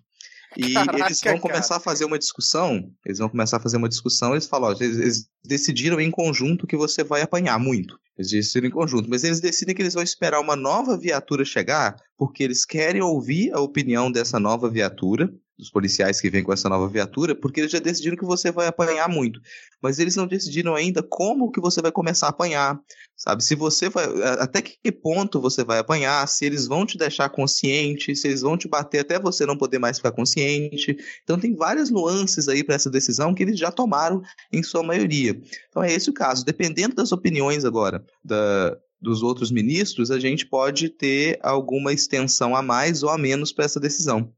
E 0.68 0.74
Caraca, 0.74 1.06
eles 1.06 1.22
vão 1.22 1.38
começar 1.38 1.68
cara. 1.68 1.78
a 1.78 1.84
fazer 1.84 2.06
uma 2.06 2.18
discussão. 2.18 2.92
Eles 3.06 3.20
vão 3.20 3.30
começar 3.30 3.58
a 3.58 3.60
fazer 3.60 3.78
uma 3.78 3.88
discussão. 3.88 4.32
Eles 4.32 4.48
falam: 4.48 4.72
ó, 4.72 4.74
eles, 4.74 4.98
eles, 4.98 5.30
decidiram 5.46 6.02
em 6.02 6.10
conjunto 6.10 6.66
que 6.66 6.76
você 6.76 7.04
vai 7.04 7.22
apanhar 7.22 7.60
muito. 7.60 8.00
Eles 8.18 8.32
decidiram 8.32 8.68
em 8.68 8.72
conjunto. 8.72 9.08
Mas 9.08 9.24
eles 9.24 9.40
decidem 9.40 9.76
que 9.76 9.82
eles 9.84 9.94
vão 9.94 10.02
esperar 10.02 10.42
uma 10.42 10.56
nova 10.56 10.98
viatura 10.98 11.46
chegar, 11.46 11.96
porque 12.18 12.44
eles 12.44 12.66
querem 12.66 13.02
ouvir 13.02 13.52
a 13.54 13.60
opinião 13.60 14.12
dessa 14.12 14.40
nova 14.40 14.68
viatura 14.68 15.32
dos 15.58 15.72
policiais 15.72 16.22
que 16.22 16.30
vêm 16.30 16.44
com 16.44 16.54
essa 16.54 16.70
nova 16.70 16.88
viatura, 16.88 17.34
porque 17.34 17.62
eles 17.62 17.72
já 17.72 17.80
decidiram 17.80 18.16
que 18.16 18.26
você 18.26 18.52
vai 18.52 18.68
apanhar 18.68 19.10
muito. 19.10 19.40
Mas 19.82 19.98
eles 19.98 20.16
não 20.16 20.28
decidiram 20.28 20.76
ainda 20.76 21.02
como 21.02 21.52
que 21.52 21.60
você 21.60 21.82
vai 21.82 21.92
começar 21.92 22.28
a 22.28 22.30
apanhar, 22.30 22.80
sabe? 23.16 23.44
Se 23.44 23.56
você 23.56 23.90
vai, 23.90 24.06
até 24.40 24.62
que 24.62 24.92
ponto 24.92 25.42
você 25.42 25.64
vai 25.64 25.80
apanhar, 25.80 26.28
se 26.28 26.46
eles 26.46 26.68
vão 26.68 26.86
te 26.86 26.98
deixar 26.98 27.30
consciente, 27.30 28.16
se 28.16 28.28
eles 28.28 28.42
vão 28.42 28.56
te 28.56 28.68
bater 28.68 29.00
até 29.00 29.20
você 29.20 29.46
não 29.46 29.58
poder 29.58 29.80
mais 29.80 29.98
ficar 29.98 30.12
consciente. 30.12 30.96
Então 31.24 31.40
tem 31.40 31.56
várias 31.56 31.90
nuances 31.90 32.48
aí 32.48 32.64
para 32.64 32.76
essa 32.76 32.90
decisão 32.90 33.34
que 33.34 33.42
eles 33.42 33.58
já 33.58 33.72
tomaram 33.72 34.22
em 34.52 34.62
sua 34.62 34.84
maioria. 34.84 35.40
Então 35.70 35.82
é 35.84 35.92
esse 35.92 36.10
o 36.10 36.14
caso. 36.14 36.46
Dependendo 36.46 36.96
das 36.96 37.12
opiniões 37.12 37.66
agora 37.66 38.06
da, 38.24 38.78
dos 39.02 39.24
outros 39.24 39.52
ministros, 39.52 40.12
a 40.12 40.20
gente 40.20 40.46
pode 40.46 40.90
ter 40.90 41.40
alguma 41.42 41.92
extensão 41.92 42.56
a 42.56 42.62
mais 42.62 43.02
ou 43.02 43.10
a 43.10 43.18
menos 43.18 43.52
para 43.52 43.66
essa 43.66 43.80
decisão. 43.80 44.32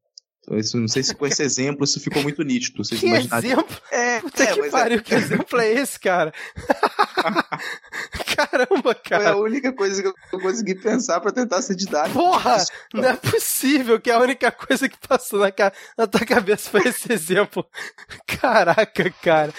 Isso, 0.57 0.77
não 0.77 0.87
sei 0.87 1.03
se 1.03 1.13
com 1.13 1.27
esse 1.27 1.41
exemplo 1.43 1.83
isso 1.83 1.99
ficou 1.99 2.23
muito 2.23 2.43
nítido. 2.43 2.83
Vocês 2.83 2.99
que 2.99 3.07
exemplo? 3.07 3.77
É, 3.91 4.19
Puta 4.19 4.43
é, 4.43 4.53
que 4.53 4.59
é. 4.59 4.69
pariu, 4.69 4.97
é... 4.99 5.01
que 5.01 5.13
exemplo 5.13 5.59
é 5.59 5.71
esse, 5.73 5.99
cara? 5.99 6.33
Caramba, 8.35 8.95
cara. 8.95 9.23
Foi 9.23 9.31
a 9.31 9.37
única 9.37 9.73
coisa 9.73 10.01
que 10.01 10.07
eu 10.07 10.39
consegui 10.39 10.75
pensar 10.75 11.19
para 11.19 11.31
tentar 11.31 11.61
ser 11.61 11.75
didático. 11.75 12.17
Porra, 12.17 12.63
não 12.93 13.09
é 13.09 13.15
possível 13.15 13.99
que 13.99 14.09
a 14.09 14.19
única 14.19 14.51
coisa 14.51 14.87
que 14.87 14.97
passou 15.07 15.39
na, 15.39 15.51
na 15.97 16.07
tua 16.07 16.25
cabeça 16.25 16.69
foi 16.69 16.87
esse 16.87 17.11
exemplo. 17.13 17.65
Caraca, 18.25 19.11
cara. 19.21 19.53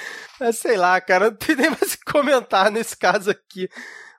Sei 0.53 0.77
lá, 0.77 1.01
cara, 1.01 1.27
não 1.31 1.37
tem 1.37 1.55
nem 1.55 1.69
mais 1.69 1.95
o 1.95 1.99
que 1.99 2.05
comentar 2.11 2.71
nesse 2.71 2.97
caso 2.97 3.31
aqui. 3.31 3.69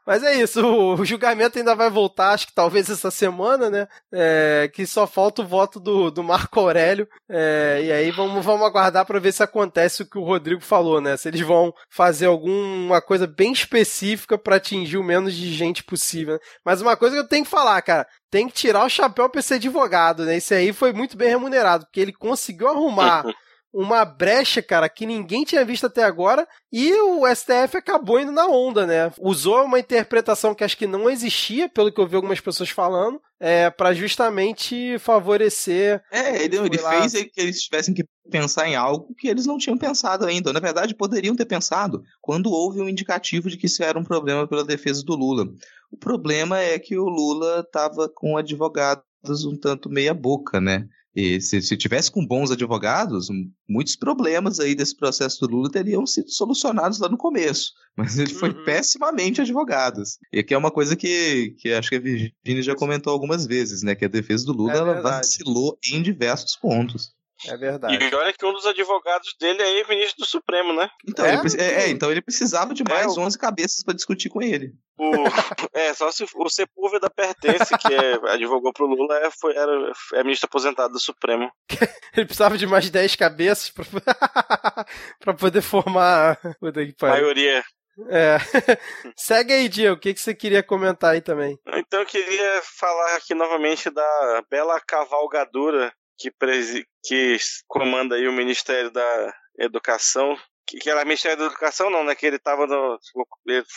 Mas 0.06 0.23
é 0.23 0.34
isso, 0.36 0.61
o, 0.65 1.06
julgamento 1.06 1.57
ainda 1.57 1.76
vai 1.76 1.90
voltar, 1.90 2.32
acho 2.32 2.48
que 2.48 2.53
talvez 2.53 2.90
essa 2.90 3.11
semana, 3.11 3.69
né? 3.69 3.88
É, 4.11 4.69
que 4.73 4.86
só 4.86 5.06
falta 5.06 5.41
o 5.41 5.48
voto 5.48 5.80
do, 5.80 6.10
do 6.10 6.23
Marco 6.23 6.60
Aurélio. 6.60 7.07
É, 7.30 7.82
e 7.84 7.91
aí 7.91 8.11
vamos, 8.11 8.44
vamos 8.44 8.65
aguardar 8.65 9.06
para 9.06 9.19
ver 9.19 9.32
se 9.32 9.44
acontece 9.44 10.02
o 10.02 10.10
que 10.10 10.18
o 10.18 10.23
Rodrigo 10.23 10.61
falou, 10.61 10.99
né? 10.99 11.15
Se 11.18 11.28
eles 11.28 11.41
vão 11.41 11.73
fazer 11.90 12.26
alguma 12.26 13.02
coisa 13.02 13.28
bem 13.28 13.52
específica 13.52 14.38
para 14.38 14.56
atingir 14.56 14.98
o 14.98 15.03
menos 15.03 15.34
de 15.34 15.53
gente 15.53 15.84
possível. 15.84 16.40
Mas 16.65 16.82
uma 16.82 16.98
coisa 16.98 17.15
que 17.15 17.22
eu 17.22 17.28
tenho 17.28 17.45
que 17.45 17.52
falar, 17.52 17.82
cara, 17.82 18.07
tem 18.30 18.48
que 18.48 18.53
tirar 18.53 18.86
o 18.86 18.90
chapéu 18.90 19.30
pra 19.30 19.41
ser 19.41 19.56
advogado, 19.56 20.26
né? 20.26 20.38
Esse 20.38 20.53
aí 20.53 20.73
foi 20.73 20.94
muito 20.94 21.18
bem 21.18 21.30
remunerado, 21.30 21.86
porque 21.86 21.99
ele 21.99 22.14
conseguiu 22.14 22.68
arrumar. 22.69 23.23
uma 23.73 24.03
brecha, 24.03 24.61
cara, 24.61 24.89
que 24.89 25.06
ninguém 25.06 25.43
tinha 25.43 25.64
visto 25.64 25.85
até 25.85 26.03
agora, 26.03 26.48
e 26.72 26.93
o 26.93 27.26
STF 27.34 27.77
acabou 27.77 28.19
indo 28.19 28.31
na 28.31 28.48
onda, 28.48 28.85
né? 28.85 29.11
Usou 29.19 29.64
uma 29.64 29.80
interpretação 29.80 30.53
que 30.53 30.64
acho 30.64 30.77
que 30.77 30.88
não 30.88 31.10
existia, 31.10 31.69
pelo 31.69 31.91
que 31.91 31.99
eu 31.99 32.07
vi 32.07 32.15
algumas 32.15 32.39
pessoas 32.39 32.69
falando, 32.69 33.22
é, 33.39 33.69
para 33.69 33.93
justamente 33.93 34.99
favorecer. 34.99 36.02
É, 36.11 36.43
ele, 36.43 36.57
ele 36.57 36.77
fez 36.77 37.14
que 37.14 37.41
eles 37.41 37.61
tivessem 37.61 37.93
que 37.93 38.03
pensar 38.30 38.68
em 38.68 38.76
algo 38.76 39.15
que 39.15 39.27
eles 39.27 39.45
não 39.45 39.57
tinham 39.57 39.77
pensado 39.77 40.26
ainda. 40.26 40.53
Na 40.53 40.60
verdade, 40.60 40.95
poderiam 40.95 41.35
ter 41.35 41.45
pensado 41.45 42.03
quando 42.22 42.52
houve 42.52 42.81
um 42.81 42.89
indicativo 42.89 43.49
de 43.49 43.57
que 43.57 43.65
isso 43.65 43.84
era 43.84 43.98
um 43.98 44.03
problema 44.03 44.48
pela 44.48 44.64
defesa 44.64 45.03
do 45.03 45.15
Lula. 45.15 45.48
O 45.91 45.98
problema 45.98 46.60
é 46.60 46.77
que 46.77 46.98
o 46.98 47.10
Lula 47.10 47.61
estava 47.65 48.10
com 48.10 48.38
advogados 48.38 49.03
um 49.45 49.57
tanto 49.57 49.89
meia 49.89 50.14
boca, 50.14 50.60
né? 50.61 50.88
E 51.16 51.42
se, 51.42 51.62
se 51.62 51.76
tivesse 51.76 52.10
com 52.10 52.26
bons 52.26 52.52
advogados, 52.52 53.28
muitos 53.68 53.96
problemas 53.96 54.60
aí 54.60 54.74
desse 54.74 54.96
processo 54.96 55.42
do 55.42 55.56
Lula 55.56 55.70
teriam 55.70 56.06
sido 56.06 56.30
solucionados 56.32 57.00
lá 57.00 57.10
no 57.10 57.18
começo. 57.18 57.74
Mas 57.98 58.18
ele 58.18 58.34
foi 58.34 58.50
uhum. 58.50 58.64
pessimamente 58.64 59.42
advogado. 59.42 60.02
E 60.32 60.40
aqui 60.40 60.54
é 60.54 60.58
uma 60.58 60.72
coisa 60.72 60.96
que, 60.96 61.54
que 61.60 61.74
acho 61.74 61.90
que 61.90 61.96
a 61.96 62.00
Virginia 62.00 62.62
já 62.62 62.76
comentou 62.76 63.12
algumas 63.12 63.46
vezes, 63.46 63.84
né? 63.84 63.96
Que 63.96 64.06
a 64.06 64.10
defesa 64.10 64.46
do 64.46 64.54
Lula 64.54 64.74
é 64.74 64.78
ela 64.78 65.02
vacilou 65.02 65.78
em 65.92 66.02
diversos 66.02 66.56
pontos. 66.56 67.14
É 67.48 67.58
verdade. 67.58 67.98
E 67.98 68.16
olha 68.16 68.34
que 68.34 68.46
um 68.46 68.54
dos 68.54 68.66
advogados 68.66 69.36
dele 69.40 69.62
é 69.62 69.88
ministro 69.88 70.20
do 70.20 70.26
Supremo, 70.26 70.74
né? 70.74 70.90
Então, 71.08 71.26
é? 71.26 71.34
Ele, 71.34 71.62
é, 71.62 71.84
é, 71.84 71.90
então 71.90 72.12
ele 72.12 72.22
precisava 72.22 72.74
de 72.74 72.84
mais 72.84 73.18
é, 73.18 73.20
11 73.20 73.38
cabeças 73.38 73.84
para 73.84 73.96
discutir 73.96 74.30
com 74.30 74.42
ele. 74.42 74.74
O, 74.98 75.12
é, 75.74 75.94
só 75.94 76.12
se 76.12 76.24
o 76.36 76.50
Sepúlveda 76.50 77.10
Pertence, 77.10 77.76
que 77.78 77.94
é, 77.94 78.34
advogou 78.34 78.72
pro 78.72 78.86
Lula, 78.86 79.18
é, 79.18 79.32
foi, 79.32 79.56
era, 79.56 79.92
é 80.14 80.24
ministro 80.24 80.48
aposentado 80.48 80.94
do 80.94 81.00
Supremo. 81.00 81.52
ele 82.16 82.26
precisava 82.26 82.58
de 82.58 82.68
mais 82.68 82.90
10 82.90 83.16
cabeças 83.16 83.74
para 85.20 85.34
poder 85.34 85.62
formar. 85.62 86.40
a 86.44 87.06
maioria. 87.08 87.64
É. 88.10 88.38
Segue 89.16 89.54
aí, 89.54 89.68
Diego. 89.68 89.96
O 89.96 90.00
que, 90.00 90.14
que 90.14 90.22
você 90.22 90.34
queria 90.34 90.64
comentar 90.64 91.14
aí 91.14 91.22
também? 91.22 91.58
Então, 91.76 92.00
eu 92.00 92.06
queria 92.06 92.62
falar 92.64 93.16
aqui 93.16 93.34
novamente 93.34 93.90
da 93.90 94.44
bela 94.50 94.80
cavalgadura 94.80 95.94
que, 96.22 96.31
presi 96.31 96.85
que 97.03 97.38
comanda 97.68 98.15
aí 98.15 98.27
o 98.27 98.34
Ministério 98.34 98.91
da 98.91 99.34
Educação, 99.57 100.38
que, 100.68 100.77
que 100.77 100.89
era 100.89 101.03
Ministério 101.03 101.38
da 101.38 101.45
Educação 101.45 101.89
não, 101.89 102.03
né, 102.03 102.14
que 102.14 102.26
ele 102.26 102.35
estava 102.35 102.68
no, 102.68 102.99
vou 103.15 103.27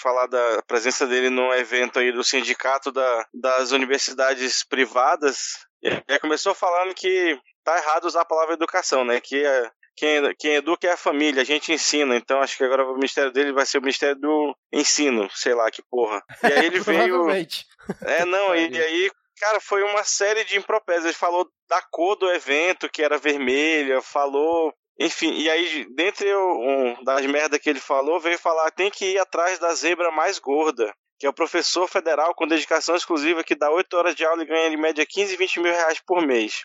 falar 0.03 0.27
da 0.27 0.63
presença 0.67 1.07
dele 1.07 1.31
no 1.31 1.53
evento 1.55 1.99
aí 1.99 2.13
do 2.13 2.23
sindicato 2.23 2.93
da, 2.93 3.27
das 3.33 3.73
universidades 3.73 4.63
privadas, 4.63 5.67
e 5.83 6.19
começou 6.19 6.55
falando 6.55 6.95
que 6.95 7.39
tá 7.65 7.77
errado 7.79 8.05
usar 8.05 8.23
a 8.23 8.27
palavra 8.27 8.55
educação, 8.55 9.05
né, 9.05 9.21
que 9.21 9.45
é, 9.45 9.71
quem, 9.97 10.35
quem 10.39 10.55
educa 10.57 10.87
é 10.87 10.93
a 10.93 10.99
família, 10.99 11.43
a 11.43 11.45
gente 11.45 11.73
ensina. 11.73 12.17
Então 12.17 12.41
acho 12.41 12.57
que 12.57 12.65
agora 12.65 12.85
o 12.85 12.95
ministério 12.95 13.31
dele 13.31 13.53
vai 13.53 13.65
ser 13.65 13.79
o 13.79 13.81
ministério 13.81 14.17
do 14.17 14.57
ensino, 14.73 15.29
sei 15.33 15.55
lá 15.55 15.71
que 15.71 15.83
porra. 15.89 16.23
E 16.43 16.47
aí 16.47 16.67
ele 16.67 16.81
veio. 16.81 17.31
É, 17.31 18.25
não, 18.25 18.55
e, 18.57 18.71
e 18.71 18.83
aí 18.83 19.11
Cara, 19.39 19.61
foi 19.61 19.83
uma 19.83 20.05
série 20.05 20.45
de 20.45 20.57
impropérios. 20.57 21.05
Ele 21.05 21.15
falou 21.15 21.49
da 21.69 21.83
cor 21.91 22.17
do 22.17 22.31
evento, 22.31 22.89
que 22.89 23.03
era 23.03 23.19
vermelha, 23.19 24.01
falou 24.01 24.73
Enfim, 24.99 25.33
e 25.33 25.51
aí, 25.51 25.87
dentre 25.95 26.33
um 26.37 27.03
das 27.03 27.27
merdas 27.27 27.59
que 27.59 27.69
ele 27.69 27.81
falou, 27.81 28.21
veio 28.21 28.39
falar 28.39 28.71
tem 28.71 28.91
que 28.91 29.13
ir 29.13 29.19
atrás 29.19 29.59
da 29.59 29.75
zebra 29.75 30.11
mais 30.13 30.39
gorda, 30.39 30.95
que 31.19 31.27
é 31.27 31.29
o 31.29 31.35
professor 31.35 31.89
federal 31.89 32.33
com 32.35 32.47
dedicação 32.47 32.95
exclusiva 32.95 33.43
que 33.43 33.57
dá 33.57 33.71
8 33.71 33.93
horas 33.97 34.15
de 34.15 34.25
aula 34.25 34.43
e 34.43 34.47
ganha 34.47 34.69
em 34.69 34.77
média 34.77 35.05
15, 35.05 35.37
20 35.37 35.61
mil 35.61 35.73
reais 35.73 36.01
por 36.01 36.25
mês. 36.25 36.65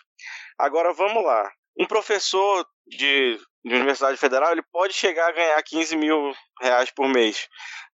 Agora 0.56 0.92
vamos 0.92 1.24
lá. 1.24 1.50
Um 1.76 1.86
professor 1.86 2.64
de, 2.86 3.36
de 3.64 3.74
Universidade 3.74 4.16
Federal 4.16 4.52
ele 4.52 4.62
pode 4.70 4.94
chegar 4.94 5.28
a 5.28 5.32
ganhar 5.32 5.62
15 5.62 5.96
mil 5.96 6.32
reais 6.60 6.90
por 6.90 7.08
mês. 7.08 7.48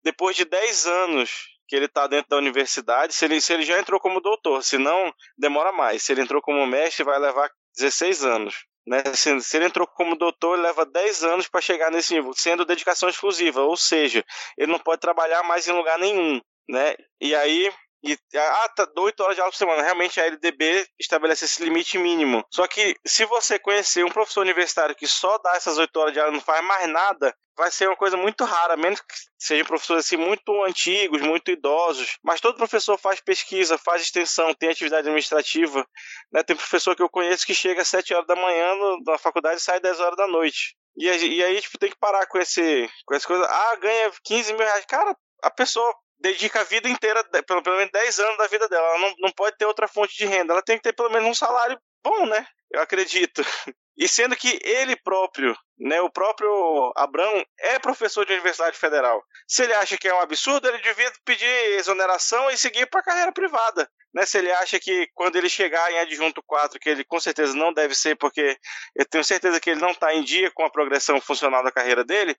Depois 0.03 0.35
de 0.35 0.43
10 0.43 0.85
anos 0.85 1.54
que 1.67 1.75
ele 1.75 1.85
está 1.85 2.07
dentro 2.07 2.29
da 2.29 2.37
universidade, 2.37 3.13
se 3.13 3.25
ele, 3.25 3.41
se 3.41 3.53
ele 3.53 3.63
já 3.63 3.79
entrou 3.79 3.99
como 3.99 4.21
doutor, 4.21 4.63
se 4.63 4.77
não, 4.77 5.13
demora 5.37 5.71
mais. 5.71 6.03
Se 6.03 6.11
ele 6.11 6.21
entrou 6.21 6.41
como 6.41 6.65
mestre, 6.65 7.03
vai 7.03 7.19
levar 7.19 7.49
16 7.77 8.23
anos. 8.23 8.65
Né? 8.85 9.03
Se, 9.15 9.39
se, 9.41 9.57
ele 9.57 9.65
entrou 9.65 9.87
como 9.87 10.15
doutor, 10.15 10.59
leva 10.59 10.85
10 10.85 11.23
anos 11.23 11.47
para 11.47 11.61
chegar 11.61 11.91
nesse 11.91 12.13
nível, 12.13 12.33
sendo 12.33 12.65
dedicação 12.65 13.09
exclusiva, 13.09 13.61
ou 13.61 13.75
seja, 13.75 14.23
ele 14.57 14.71
não 14.71 14.79
pode 14.79 15.01
trabalhar 15.01 15.43
mais 15.43 15.67
em 15.67 15.71
lugar 15.71 15.97
nenhum. 15.97 16.39
Né? 16.69 16.95
E 17.19 17.33
aí, 17.35 17.71
e, 18.05 18.19
ah, 18.37 18.69
tá, 18.69 18.87
8 18.95 19.19
horas 19.23 19.35
de 19.35 19.41
aula 19.41 19.51
por 19.51 19.57
semana. 19.57 19.81
Realmente 19.81 20.19
a 20.19 20.25
LDB 20.25 20.87
estabelece 20.99 21.45
esse 21.45 21.63
limite 21.63 21.97
mínimo. 21.97 22.45
Só 22.51 22.67
que 22.67 22.95
se 23.05 23.25
você 23.25 23.57
conhecer 23.57 24.05
um 24.05 24.11
professor 24.11 24.41
universitário 24.41 24.95
que 24.95 25.07
só 25.07 25.37
dá 25.39 25.55
essas 25.55 25.77
8 25.77 25.99
horas 25.99 26.13
de 26.13 26.19
aula 26.19 26.31
e 26.31 26.35
não 26.35 26.41
faz 26.41 26.63
mais 26.63 26.87
nada, 26.87 27.35
vai 27.57 27.71
ser 27.71 27.87
uma 27.87 27.95
coisa 27.95 28.15
muito 28.15 28.43
rara, 28.43 28.77
menos 28.77 28.99
que 28.99 29.15
sejam 29.39 29.65
professores 29.65 30.05
assim 30.05 30.17
muito 30.17 30.63
antigos, 30.63 31.21
muito 31.21 31.49
idosos. 31.49 32.17
Mas 32.23 32.39
todo 32.39 32.57
professor 32.57 32.97
faz 32.97 33.19
pesquisa, 33.19 33.77
faz 33.77 34.03
extensão, 34.03 34.53
tem 34.53 34.69
atividade 34.69 35.07
administrativa. 35.07 35.85
Né? 36.31 36.43
Tem 36.43 36.55
professor 36.55 36.95
que 36.95 37.01
eu 37.01 37.09
conheço 37.09 37.45
que 37.45 37.55
chega 37.55 37.81
às 37.81 37.87
7 37.87 38.13
horas 38.13 38.27
da 38.27 38.35
manhã 38.35 38.75
na 39.05 39.17
faculdade 39.17 39.57
e 39.57 39.63
sai 39.63 39.77
às 39.77 39.81
10 39.81 39.99
horas 39.99 40.17
da 40.17 40.27
noite. 40.27 40.75
E, 40.97 41.07
e 41.07 41.43
aí, 41.43 41.59
tipo, 41.61 41.77
tem 41.77 41.89
que 41.89 41.97
parar 41.97 42.25
com 42.27 42.37
esse 42.37 42.89
com 43.05 43.15
essa 43.15 43.27
coisa. 43.27 43.45
Ah, 43.45 43.75
ganha 43.77 44.11
15 44.23 44.53
mil 44.53 44.63
reais. 44.63 44.85
Cara, 44.85 45.15
a 45.43 45.51
pessoa 45.51 45.93
dedica 46.19 46.61
a 46.61 46.63
vida 46.63 46.87
inteira, 46.89 47.23
pelo, 47.23 47.61
pelo 47.61 47.77
menos 47.77 47.91
10 47.91 48.19
anos 48.19 48.37
da 48.37 48.47
vida 48.47 48.67
dela. 48.67 48.87
Ela 48.87 48.99
não, 48.99 49.15
não 49.19 49.31
pode 49.31 49.57
ter 49.57 49.65
outra 49.65 49.87
fonte 49.87 50.17
de 50.17 50.25
renda. 50.25 50.53
Ela 50.53 50.61
tem 50.61 50.77
que 50.77 50.83
ter 50.83 50.93
pelo 50.93 51.09
menos 51.09 51.29
um 51.29 51.33
salário 51.33 51.79
bom, 52.03 52.25
né? 52.25 52.45
Eu 52.71 52.81
acredito. 52.81 53.41
E 53.97 54.09
sendo 54.09 54.35
que 54.35 54.59
ele 54.61 54.93
próprio, 54.97 55.55
né, 55.79 56.01
o 56.01 56.09
próprio 56.09 56.91
Abrão, 56.97 57.45
é 57.57 57.79
professor 57.79 58.25
de 58.25 58.33
Universidade 58.33 58.77
Federal. 58.77 59.23
Se 59.47 59.63
ele 59.63 59.73
acha 59.73 59.97
que 59.97 60.05
é 60.05 60.13
um 60.13 60.19
absurdo, 60.19 60.67
ele 60.67 60.79
devia 60.79 61.09
pedir 61.23 61.47
exoneração 61.77 62.51
e 62.51 62.57
seguir 62.57 62.87
para 62.87 62.99
a 62.99 63.03
carreira 63.03 63.31
privada. 63.31 63.89
Né, 64.13 64.25
se 64.25 64.37
ele 64.37 64.51
acha 64.51 64.79
que 64.81 65.07
quando 65.13 65.37
ele 65.37 65.47
chegar 65.47 65.89
em 65.91 65.99
adjunto 65.99 66.43
4, 66.43 66.77
que 66.77 66.89
ele 66.89 67.05
com 67.05 67.19
certeza 67.21 67.55
não 67.55 67.71
deve 67.71 67.95
ser, 67.95 68.17
porque 68.17 68.57
eu 68.95 69.05
tenho 69.05 69.23
certeza 69.23 69.61
que 69.61 69.69
ele 69.69 69.81
não 69.81 69.91
está 69.91 70.13
em 70.13 70.23
dia 70.23 70.51
com 70.51 70.65
a 70.65 70.69
progressão 70.69 71.19
funcional 71.21 71.63
da 71.63 71.71
carreira 71.71 72.03
dele, 72.03 72.35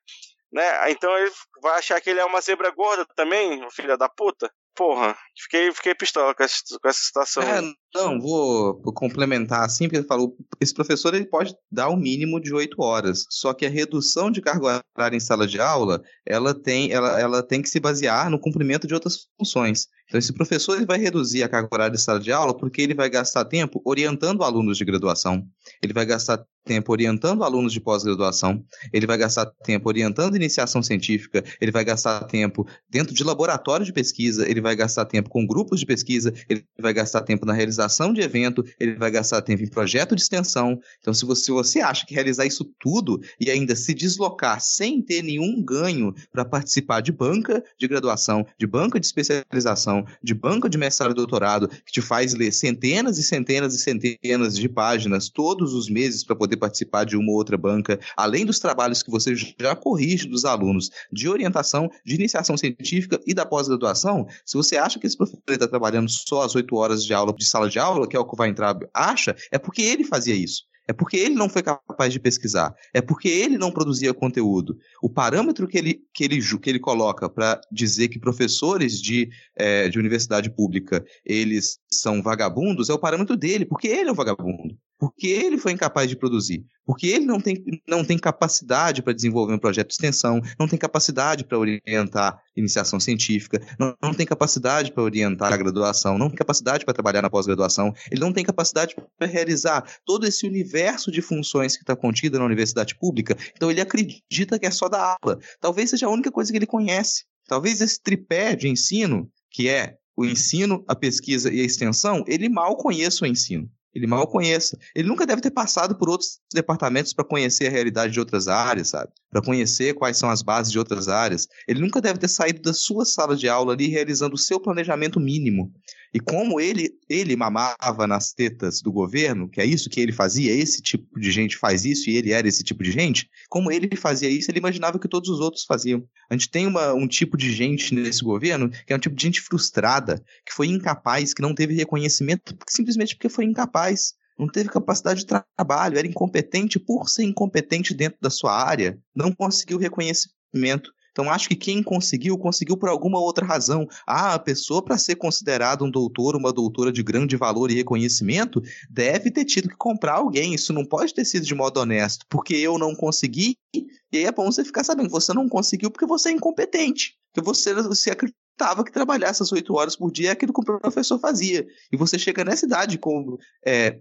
né? 0.52 0.90
Então 0.90 1.16
ele 1.18 1.30
vai 1.62 1.78
achar 1.78 2.00
que 2.00 2.10
ele 2.10 2.20
é 2.20 2.24
uma 2.24 2.40
zebra 2.40 2.70
gorda 2.70 3.06
também, 3.14 3.66
filha 3.70 3.96
da 3.96 4.08
puta. 4.08 4.50
Porra, 4.76 5.16
fiquei, 5.34 5.72
fiquei 5.72 5.94
pistola 5.94 6.34
com 6.34 6.42
essa, 6.42 6.56
com 6.82 6.86
essa 6.86 7.00
situação. 7.00 7.42
É, 7.42 7.62
não, 7.94 8.20
vou, 8.20 8.74
complementar 8.92 9.64
assim, 9.64 9.84
porque 9.84 9.96
ele 9.96 10.06
falou, 10.06 10.36
esse 10.60 10.74
professor 10.74 11.14
ele 11.14 11.24
pode 11.24 11.56
dar 11.72 11.88
o 11.88 11.94
um 11.94 11.96
mínimo 11.96 12.38
de 12.38 12.52
8 12.52 12.76
horas, 12.82 13.24
só 13.30 13.54
que 13.54 13.64
a 13.64 13.70
redução 13.70 14.30
de 14.30 14.42
carga 14.42 14.82
horária 14.94 15.16
em 15.16 15.20
sala 15.20 15.46
de 15.46 15.58
aula, 15.58 16.02
ela 16.26 16.52
tem, 16.52 16.92
ela, 16.92 17.18
ela 17.18 17.42
tem 17.42 17.62
que 17.62 17.70
se 17.70 17.80
basear 17.80 18.28
no 18.28 18.38
cumprimento 18.38 18.86
de 18.86 18.92
outras 18.92 19.28
funções. 19.38 19.88
Então, 20.06 20.18
esse 20.18 20.34
professor 20.34 20.76
ele 20.76 20.84
vai 20.84 20.98
reduzir 20.98 21.42
a 21.42 21.48
carga 21.48 21.70
horária 21.72 21.96
de 21.96 22.02
sala 22.02 22.20
de 22.20 22.30
aula 22.30 22.54
porque 22.54 22.82
ele 22.82 22.94
vai 22.94 23.08
gastar 23.08 23.46
tempo 23.46 23.80
orientando 23.82 24.44
alunos 24.44 24.76
de 24.76 24.84
graduação, 24.84 25.42
ele 25.82 25.94
vai 25.94 26.04
gastar 26.04 26.44
tempo 26.66 26.92
orientando 26.92 27.44
alunos 27.44 27.72
de 27.72 27.80
pós-graduação, 27.80 28.62
ele 28.92 29.06
vai 29.06 29.16
gastar 29.16 29.46
tempo 29.46 29.88
orientando 29.88 30.36
iniciação 30.36 30.82
científica, 30.82 31.42
ele 31.60 31.70
vai 31.70 31.84
gastar 31.84 32.24
tempo 32.24 32.66
dentro 32.90 33.14
de 33.14 33.22
laboratório 33.22 33.86
de 33.86 33.92
pesquisa, 33.92 34.48
ele 34.48 34.60
vai 34.60 34.74
gastar 34.74 35.06
tempo 35.06 35.30
com 35.30 35.46
grupos 35.46 35.80
de 35.80 35.86
pesquisa, 35.86 36.34
ele 36.48 36.66
vai 36.78 36.92
gastar 36.92 37.22
tempo 37.22 37.46
na 37.46 37.52
realização 37.52 38.12
de 38.12 38.20
evento, 38.20 38.64
ele 38.78 38.96
vai 38.96 39.10
gastar 39.10 39.40
tempo 39.42 39.62
em 39.62 39.68
projeto 39.68 40.14
de 40.16 40.22
extensão. 40.22 40.78
Então, 41.00 41.14
se 41.14 41.24
você, 41.24 41.44
se 41.44 41.52
você 41.52 41.80
acha 41.80 42.04
que 42.04 42.14
realizar 42.14 42.44
isso 42.44 42.64
tudo 42.78 43.20
e 43.40 43.50
ainda 43.50 43.76
se 43.76 43.94
deslocar 43.94 44.60
sem 44.60 45.00
ter 45.00 45.22
nenhum 45.22 45.62
ganho 45.62 46.12
para 46.32 46.44
participar 46.44 47.00
de 47.00 47.12
banca 47.12 47.62
de 47.78 47.86
graduação, 47.86 48.44
de 48.58 48.66
banca 48.66 48.98
de 48.98 49.06
especialização, 49.06 50.04
de 50.22 50.34
banca 50.34 50.68
de 50.68 50.76
mestrado 50.76 51.12
e 51.12 51.14
doutorado, 51.14 51.68
que 51.68 51.92
te 51.92 52.02
faz 52.02 52.34
ler 52.34 52.52
centenas 52.52 53.18
e 53.18 53.22
centenas 53.22 53.74
e 53.74 53.78
centenas 53.78 54.56
de 54.56 54.68
páginas 54.68 55.28
todos 55.28 55.72
os 55.72 55.88
meses 55.88 56.24
para 56.24 56.34
poder 56.34 56.55
participar 56.56 57.04
de 57.04 57.16
uma 57.16 57.30
ou 57.30 57.36
outra 57.36 57.56
banca, 57.56 57.98
além 58.16 58.44
dos 58.44 58.58
trabalhos 58.58 59.02
que 59.02 59.10
você 59.10 59.34
já 59.34 59.74
corrige 59.76 60.28
dos 60.28 60.44
alunos 60.44 60.90
de 61.12 61.28
orientação, 61.28 61.90
de 62.04 62.14
iniciação 62.14 62.56
científica 62.56 63.20
e 63.26 63.34
da 63.34 63.46
pós-graduação, 63.46 64.26
se 64.44 64.56
você 64.56 64.76
acha 64.76 64.98
que 64.98 65.06
esse 65.06 65.16
professor 65.16 65.42
está 65.48 65.68
trabalhando 65.68 66.08
só 66.08 66.42
as 66.42 66.54
oito 66.54 66.76
horas 66.76 67.04
de 67.04 67.12
aula 67.12 67.32
de 67.32 67.44
sala 67.44 67.68
de 67.68 67.78
aula, 67.78 68.08
que 68.08 68.16
é 68.16 68.20
o 68.20 68.24
que 68.24 68.34
o 68.34 68.42
Weintraub 68.42 68.84
acha, 68.92 69.34
é 69.50 69.58
porque 69.58 69.82
ele 69.82 70.04
fazia 70.04 70.34
isso. 70.34 70.64
É 70.88 70.92
porque 70.92 71.16
ele 71.16 71.34
não 71.34 71.48
foi 71.48 71.62
capaz 71.62 72.12
de 72.12 72.20
pesquisar. 72.20 72.72
É 72.94 73.00
porque 73.00 73.28
ele 73.28 73.58
não 73.58 73.72
produzia 73.72 74.14
conteúdo. 74.14 74.78
O 75.02 75.10
parâmetro 75.10 75.66
que 75.66 75.76
ele, 75.76 76.00
que 76.14 76.24
ele, 76.24 76.40
que 76.40 76.70
ele 76.70 76.78
coloca 76.78 77.28
para 77.28 77.60
dizer 77.72 78.08
que 78.08 78.20
professores 78.20 79.00
de, 79.00 79.28
é, 79.56 79.88
de 79.88 79.98
universidade 79.98 80.48
pública 80.48 81.04
eles 81.24 81.78
são 81.90 82.22
vagabundos 82.22 82.88
é 82.88 82.94
o 82.94 82.98
parâmetro 82.98 83.36
dele, 83.36 83.64
porque 83.64 83.88
ele 83.88 84.08
é 84.08 84.12
o 84.12 84.14
vagabundo 84.14 84.78
porque 84.98 85.26
ele 85.26 85.58
foi 85.58 85.72
incapaz 85.72 86.08
de 86.08 86.16
produzir, 86.16 86.64
porque 86.84 87.06
ele 87.06 87.26
não 87.26 87.40
tem, 87.40 87.62
não 87.86 88.04
tem 88.04 88.18
capacidade 88.18 89.02
para 89.02 89.12
desenvolver 89.12 89.52
um 89.52 89.58
projeto 89.58 89.88
de 89.88 89.94
extensão, 89.94 90.40
não 90.58 90.66
tem 90.66 90.78
capacidade 90.78 91.44
para 91.44 91.58
orientar 91.58 92.40
iniciação 92.56 92.98
científica, 92.98 93.60
não, 93.78 93.94
não 94.02 94.14
tem 94.14 94.26
capacidade 94.26 94.92
para 94.92 95.02
orientar 95.02 95.52
a 95.52 95.56
graduação, 95.56 96.16
não 96.16 96.28
tem 96.28 96.36
capacidade 96.36 96.84
para 96.84 96.94
trabalhar 96.94 97.22
na 97.22 97.30
pós-graduação, 97.30 97.92
ele 98.10 98.20
não 98.20 98.32
tem 98.32 98.44
capacidade 98.44 98.94
para 99.18 99.26
realizar 99.26 99.84
todo 100.04 100.26
esse 100.26 100.46
universo 100.46 101.10
de 101.10 101.20
funções 101.20 101.76
que 101.76 101.82
está 101.82 101.94
contido 101.94 102.38
na 102.38 102.44
universidade 102.44 102.96
pública, 102.96 103.36
então 103.54 103.70
ele 103.70 103.80
acredita 103.80 104.58
que 104.58 104.66
é 104.66 104.70
só 104.70 104.88
da 104.88 105.16
aula. 105.22 105.38
Talvez 105.60 105.90
seja 105.90 106.06
a 106.06 106.10
única 106.10 106.30
coisa 106.30 106.50
que 106.50 106.58
ele 106.58 106.66
conhece. 106.66 107.24
Talvez 107.46 107.80
esse 107.80 108.00
tripé 108.00 108.56
de 108.56 108.68
ensino, 108.68 109.30
que 109.50 109.68
é 109.68 109.96
o 110.16 110.24
ensino, 110.24 110.82
a 110.88 110.96
pesquisa 110.96 111.52
e 111.52 111.60
a 111.60 111.64
extensão, 111.64 112.24
ele 112.26 112.48
mal 112.48 112.76
conheça 112.76 113.24
o 113.24 113.28
ensino 113.28 113.70
ele 113.96 114.06
mal 114.06 114.26
conheça. 114.26 114.78
Ele 114.94 115.08
nunca 115.08 115.26
deve 115.26 115.40
ter 115.40 115.50
passado 115.50 115.96
por 115.96 116.08
outros 116.08 116.38
departamentos 116.52 117.14
para 117.14 117.24
conhecer 117.24 117.66
a 117.66 117.70
realidade 117.70 118.12
de 118.12 118.20
outras 118.20 118.46
áreas, 118.46 118.88
sabe? 118.88 119.10
Para 119.36 119.44
conhecer 119.44 119.92
quais 119.92 120.16
são 120.16 120.30
as 120.30 120.40
bases 120.40 120.72
de 120.72 120.78
outras 120.78 121.08
áreas. 121.08 121.46
Ele 121.68 121.82
nunca 121.82 122.00
deve 122.00 122.18
ter 122.18 122.26
saído 122.26 122.62
da 122.62 122.72
sua 122.72 123.04
sala 123.04 123.36
de 123.36 123.46
aula 123.46 123.74
ali 123.74 123.86
realizando 123.86 124.34
o 124.34 124.38
seu 124.38 124.58
planejamento 124.58 125.20
mínimo. 125.20 125.70
E 126.14 126.18
como 126.18 126.58
ele, 126.58 126.88
ele 127.06 127.36
mamava 127.36 128.06
nas 128.06 128.32
tetas 128.32 128.80
do 128.80 128.90
governo, 128.90 129.46
que 129.46 129.60
é 129.60 129.66
isso 129.66 129.90
que 129.90 130.00
ele 130.00 130.10
fazia, 130.10 130.50
esse 130.54 130.80
tipo 130.80 131.20
de 131.20 131.30
gente 131.30 131.58
faz 131.58 131.84
isso 131.84 132.08
e 132.08 132.16
ele 132.16 132.32
era 132.32 132.48
esse 132.48 132.64
tipo 132.64 132.82
de 132.82 132.90
gente, 132.90 133.28
como 133.50 133.70
ele 133.70 133.94
fazia 133.94 134.30
isso, 134.30 134.50
ele 134.50 134.58
imaginava 134.58 134.98
que 134.98 135.06
todos 135.06 135.28
os 135.28 135.38
outros 135.38 135.66
faziam. 135.66 136.02
A 136.30 136.34
gente 136.34 136.48
tem 136.48 136.66
uma, 136.66 136.94
um 136.94 137.06
tipo 137.06 137.36
de 137.36 137.52
gente 137.52 137.94
nesse 137.94 138.24
governo 138.24 138.70
que 138.70 138.90
é 138.94 138.96
um 138.96 138.98
tipo 138.98 139.14
de 139.14 139.22
gente 139.22 139.42
frustrada, 139.42 140.24
que 140.46 140.54
foi 140.54 140.68
incapaz, 140.68 141.34
que 141.34 141.42
não 141.42 141.54
teve 141.54 141.74
reconhecimento 141.74 142.56
simplesmente 142.66 143.14
porque 143.14 143.28
foi 143.28 143.44
incapaz 143.44 144.14
não 144.38 144.48
teve 144.48 144.68
capacidade 144.68 145.20
de 145.20 145.26
trabalho, 145.26 145.98
era 145.98 146.06
incompetente 146.06 146.78
por 146.78 147.08
ser 147.08 147.24
incompetente 147.24 147.94
dentro 147.94 148.18
da 148.20 148.30
sua 148.30 148.52
área, 148.52 148.98
não 149.14 149.32
conseguiu 149.32 149.78
reconhecimento. 149.78 150.92
Então, 151.16 151.30
acho 151.30 151.48
que 151.48 151.56
quem 151.56 151.82
conseguiu, 151.82 152.36
conseguiu 152.36 152.76
por 152.76 152.90
alguma 152.90 153.18
outra 153.18 153.46
razão. 153.46 153.88
Ah, 154.06 154.34
a 154.34 154.38
pessoa, 154.38 154.84
para 154.84 154.98
ser 154.98 155.16
considerada 155.16 155.82
um 155.82 155.90
doutor, 155.90 156.36
uma 156.36 156.52
doutora 156.52 156.92
de 156.92 157.02
grande 157.02 157.36
valor 157.36 157.70
e 157.70 157.74
reconhecimento, 157.74 158.60
deve 158.90 159.30
ter 159.30 159.46
tido 159.46 159.70
que 159.70 159.76
comprar 159.76 160.16
alguém. 160.16 160.52
Isso 160.52 160.74
não 160.74 160.84
pode 160.84 161.14
ter 161.14 161.24
sido 161.24 161.46
de 161.46 161.54
modo 161.54 161.80
honesto, 161.80 162.26
porque 162.28 162.54
eu 162.54 162.76
não 162.76 162.94
consegui. 162.94 163.56
E 163.74 163.86
aí 164.18 164.24
é 164.24 164.32
bom 164.32 164.44
você 164.44 164.62
ficar 164.62 164.84
sabendo, 164.84 165.08
você 165.08 165.32
não 165.32 165.48
conseguiu 165.48 165.90
porque 165.90 166.04
você 166.04 166.28
é 166.28 166.32
incompetente. 166.32 167.14
Que 167.32 167.40
você, 167.40 167.72
você 167.72 168.10
acreditava 168.56 168.82
que 168.82 168.90
trabalhar 168.90 169.28
essas 169.28 169.52
oito 169.52 169.74
horas 169.74 169.94
por 169.94 170.10
dia 170.10 170.30
é 170.30 170.32
aquilo 170.32 170.52
que 170.52 170.60
o 170.60 170.78
professor 170.78 171.18
fazia. 171.18 171.66
E 171.92 171.96
você 171.96 172.18
chega 172.18 172.42
nessa 172.42 172.64
idade 172.64 172.98
com, 172.98 173.36
é, 173.64 173.98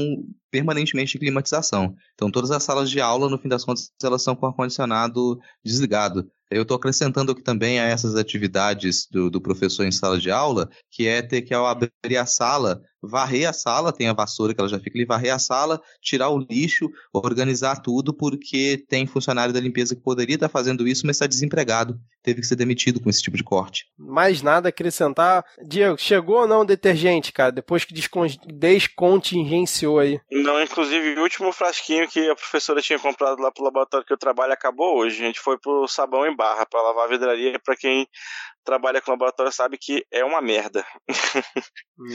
permanentemente 0.50 1.12
de 1.12 1.20
climatização. 1.20 1.94
Então, 2.14 2.28
todas 2.28 2.50
as 2.50 2.64
salas 2.64 2.90
de 2.90 3.00
aula, 3.00 3.30
no 3.30 3.38
fim 3.38 3.48
das 3.48 3.64
contas, 3.64 3.92
elas 4.02 4.22
são 4.22 4.34
com 4.34 4.46
ar-condicionado 4.46 5.38
desligado. 5.64 6.28
Eu 6.50 6.62
estou 6.62 6.76
acrescentando 6.76 7.30
aqui 7.30 7.42
também 7.42 7.78
a 7.78 7.84
essas 7.84 8.16
atividades 8.16 9.06
do, 9.08 9.30
do, 9.30 9.40
professor 9.40 9.86
em 9.86 9.92
sala 9.92 10.18
de 10.18 10.30
aula, 10.30 10.68
que 10.90 11.06
é 11.06 11.22
ter 11.22 11.42
que, 11.42 11.54
ao 11.54 11.64
abrir 11.64 12.16
a 12.18 12.26
sala, 12.26 12.82
varrer 13.02 13.48
a 13.48 13.52
sala, 13.52 13.92
tem 13.92 14.08
a 14.08 14.12
vassoura 14.12 14.54
que 14.54 14.60
ela 14.60 14.68
já 14.68 14.78
fica 14.78 14.96
ali, 14.96 15.04
varrer 15.04 15.34
a 15.34 15.38
sala, 15.38 15.80
tirar 16.00 16.28
o 16.30 16.38
lixo, 16.38 16.88
organizar 17.12 17.80
tudo, 17.80 18.14
porque 18.14 18.84
tem 18.88 19.06
funcionário 19.06 19.52
da 19.52 19.60
limpeza 19.60 19.94
que 19.94 20.02
poderia 20.02 20.36
estar 20.36 20.48
fazendo 20.48 20.86
isso, 20.86 21.06
mas 21.06 21.16
está 21.16 21.26
desempregado. 21.26 21.98
Teve 22.22 22.40
que 22.40 22.46
ser 22.46 22.54
demitido 22.56 23.00
com 23.00 23.10
esse 23.10 23.20
tipo 23.20 23.36
de 23.36 23.42
corte. 23.42 23.86
Mais 23.98 24.42
nada 24.42 24.68
a 24.68 24.70
acrescentar. 24.70 25.44
Diego, 25.66 25.98
chegou 25.98 26.42
ou 26.42 26.46
não 26.46 26.60
o 26.60 26.64
detergente, 26.64 27.32
cara, 27.32 27.50
depois 27.50 27.84
que 27.84 27.92
descontingenciou 28.46 29.98
aí? 29.98 30.20
Não, 30.30 30.62
inclusive 30.62 31.18
o 31.18 31.22
último 31.22 31.52
frasquinho 31.52 32.08
que 32.08 32.30
a 32.30 32.36
professora 32.36 32.80
tinha 32.80 32.98
comprado 32.98 33.40
lá 33.40 33.50
pro 33.50 33.64
laboratório 33.64 34.06
que 34.06 34.12
eu 34.12 34.18
trabalho 34.18 34.52
acabou 34.52 34.98
hoje. 34.98 35.22
A 35.22 35.26
gente 35.26 35.40
foi 35.40 35.58
pro 35.58 35.88
sabão 35.88 36.24
em 36.26 36.36
barra 36.36 36.64
para 36.64 36.82
lavar 36.82 37.06
a 37.06 37.08
vidraria. 37.08 37.58
Para 37.58 37.76
quem 37.76 38.06
trabalha 38.64 39.00
com 39.00 39.10
laboratório 39.10 39.52
sabe 39.52 39.78
que 39.78 40.04
é 40.10 40.24
uma 40.24 40.40
merda. 40.40 40.84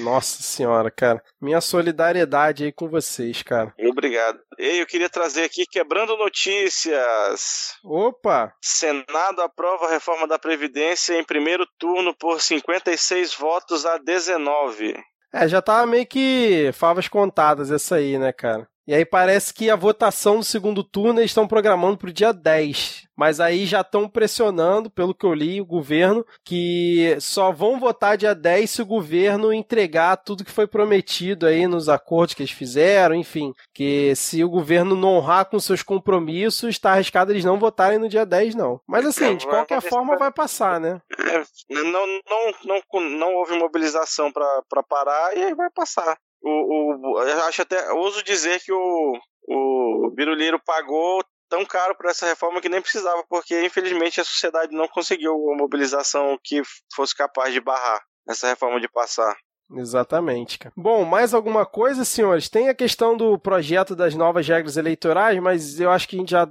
Nossa 0.04 0.42
senhora, 0.42 0.90
cara. 0.92 1.22
Minha 1.42 1.62
solidariedade 1.62 2.64
aí 2.64 2.72
com 2.72 2.90
vocês, 2.90 3.44
cara. 3.44 3.74
Obrigado. 3.80 4.40
E 4.58 4.80
eu 4.80 4.86
queria 4.86 5.10
trazer 5.10 5.44
aqui 5.44 5.66
quebrando 5.66 6.18
notícias. 6.18 7.76
Opa! 7.84 8.54
Senado 8.62 9.42
aprova 9.42 9.86
a 9.86 9.92
reforma 9.92 10.28
da 10.28 10.40
Previdência 10.40 11.20
em 11.20 11.24
primeiro 11.24 11.68
turno 11.78 12.16
por 12.16 12.42
56 12.42 13.36
votos 13.36 13.86
a 13.86 13.98
19. 13.98 14.96
É, 15.34 15.48
já 15.48 15.62
tava 15.62 15.86
meio 15.86 16.08
que 16.08 16.72
favas 16.74 17.08
contadas 17.08 17.72
essa 17.72 17.96
aí, 17.96 18.18
né, 18.18 18.32
cara? 18.32 18.68
E 18.88 18.94
aí 18.94 19.04
parece 19.04 19.54
que 19.54 19.70
a 19.70 19.76
votação 19.76 20.38
do 20.38 20.46
segundo 20.46 20.82
turno 20.82 21.20
eles 21.20 21.32
estão 21.32 21.46
programando 21.46 21.98
para 21.98 22.10
o 22.10 22.14
dia 22.14 22.32
10. 22.32 23.06
Mas 23.18 23.40
aí 23.40 23.66
já 23.66 23.82
estão 23.82 24.08
pressionando, 24.08 24.90
pelo 24.90 25.14
que 25.14 25.26
eu 25.26 25.34
li, 25.34 25.60
o 25.60 25.66
governo, 25.66 26.26
que 26.46 27.18
só 27.20 27.52
vão 27.52 27.80
votar 27.80 28.16
dia 28.16 28.34
10 28.34 28.70
se 28.70 28.82
o 28.82 28.86
governo 28.86 29.52
entregar 29.52 30.16
tudo 30.18 30.46
que 30.46 30.52
foi 30.52 30.68
prometido 30.68 31.48
aí 31.48 31.68
nos 31.68 31.90
acordos 31.90 32.36
que 32.36 32.44
eles 32.44 32.52
fizeram, 32.52 33.16
enfim. 33.16 33.54
Que 33.74 34.16
se 34.16 34.42
o 34.44 34.50
governo 34.50 34.96
não 34.96 35.18
honrar 35.18 35.46
com 35.46 35.60
seus 35.60 35.82
compromissos, 35.84 36.70
está 36.70 36.92
arriscado 36.92 37.32
eles 37.32 37.44
não 37.44 37.60
votarem 37.60 37.98
no 38.00 38.08
dia 38.08 38.26
10, 38.26 38.56
não. 38.56 38.80
Mas 38.88 39.06
assim, 39.06 39.36
de 39.36 39.48
qualquer 39.48 39.82
forma 39.82 40.16
vai 40.16 40.32
passar, 40.32 40.80
né? 40.80 41.02
É, 41.20 41.84
não, 41.84 42.08
não, 42.08 42.54
não, 42.64 43.02
não 43.02 43.34
houve 43.34 43.58
mobilização 43.58 44.32
para 44.32 44.84
parar 44.88 45.36
e 45.36 45.44
aí 45.44 45.56
vai 45.56 45.70
passar 45.72 46.18
o, 46.48 47.16
o, 47.16 47.22
eu 47.22 47.44
acho 47.44 47.62
até, 47.62 47.92
ouso 47.92 48.24
dizer 48.24 48.62
que 48.62 48.72
o, 48.72 49.20
o 49.48 50.12
Biruliro 50.16 50.60
pagou 50.64 51.24
tão 51.50 51.66
caro 51.66 51.96
por 51.96 52.08
essa 52.08 52.26
reforma 52.26 52.62
que 52.62 52.70
nem 52.70 52.82
precisava, 52.82 53.24
porque 53.30 53.66
infelizmente 53.66 54.20
a 54.20 54.24
sociedade 54.24 54.76
não 54.76 54.88
conseguiu 54.88 55.34
uma 55.36 55.56
mobilização 55.56 56.38
que 56.44 56.62
fosse 56.94 57.16
capaz 57.16 57.54
de 57.54 57.62
barrar 57.62 58.02
essa 58.28 58.48
reforma 58.48 58.80
de 58.80 58.90
passar. 58.90 59.36
Exatamente. 59.70 60.58
Cara. 60.58 60.74
Bom, 60.78 61.04
mais 61.04 61.34
alguma 61.34 61.66
coisa, 61.66 62.06
senhores? 62.06 62.48
Tem 62.48 62.70
a 62.70 62.74
questão 62.74 63.18
do 63.18 63.38
projeto 63.38 63.96
das 63.96 64.16
novas 64.16 64.48
regras 64.48 64.78
eleitorais, 64.78 65.38
mas 65.42 65.80
eu 65.80 65.92
acho 65.92 66.08
que 66.08 66.16
a 66.16 66.20
gente 66.20 66.32
já 66.32 66.50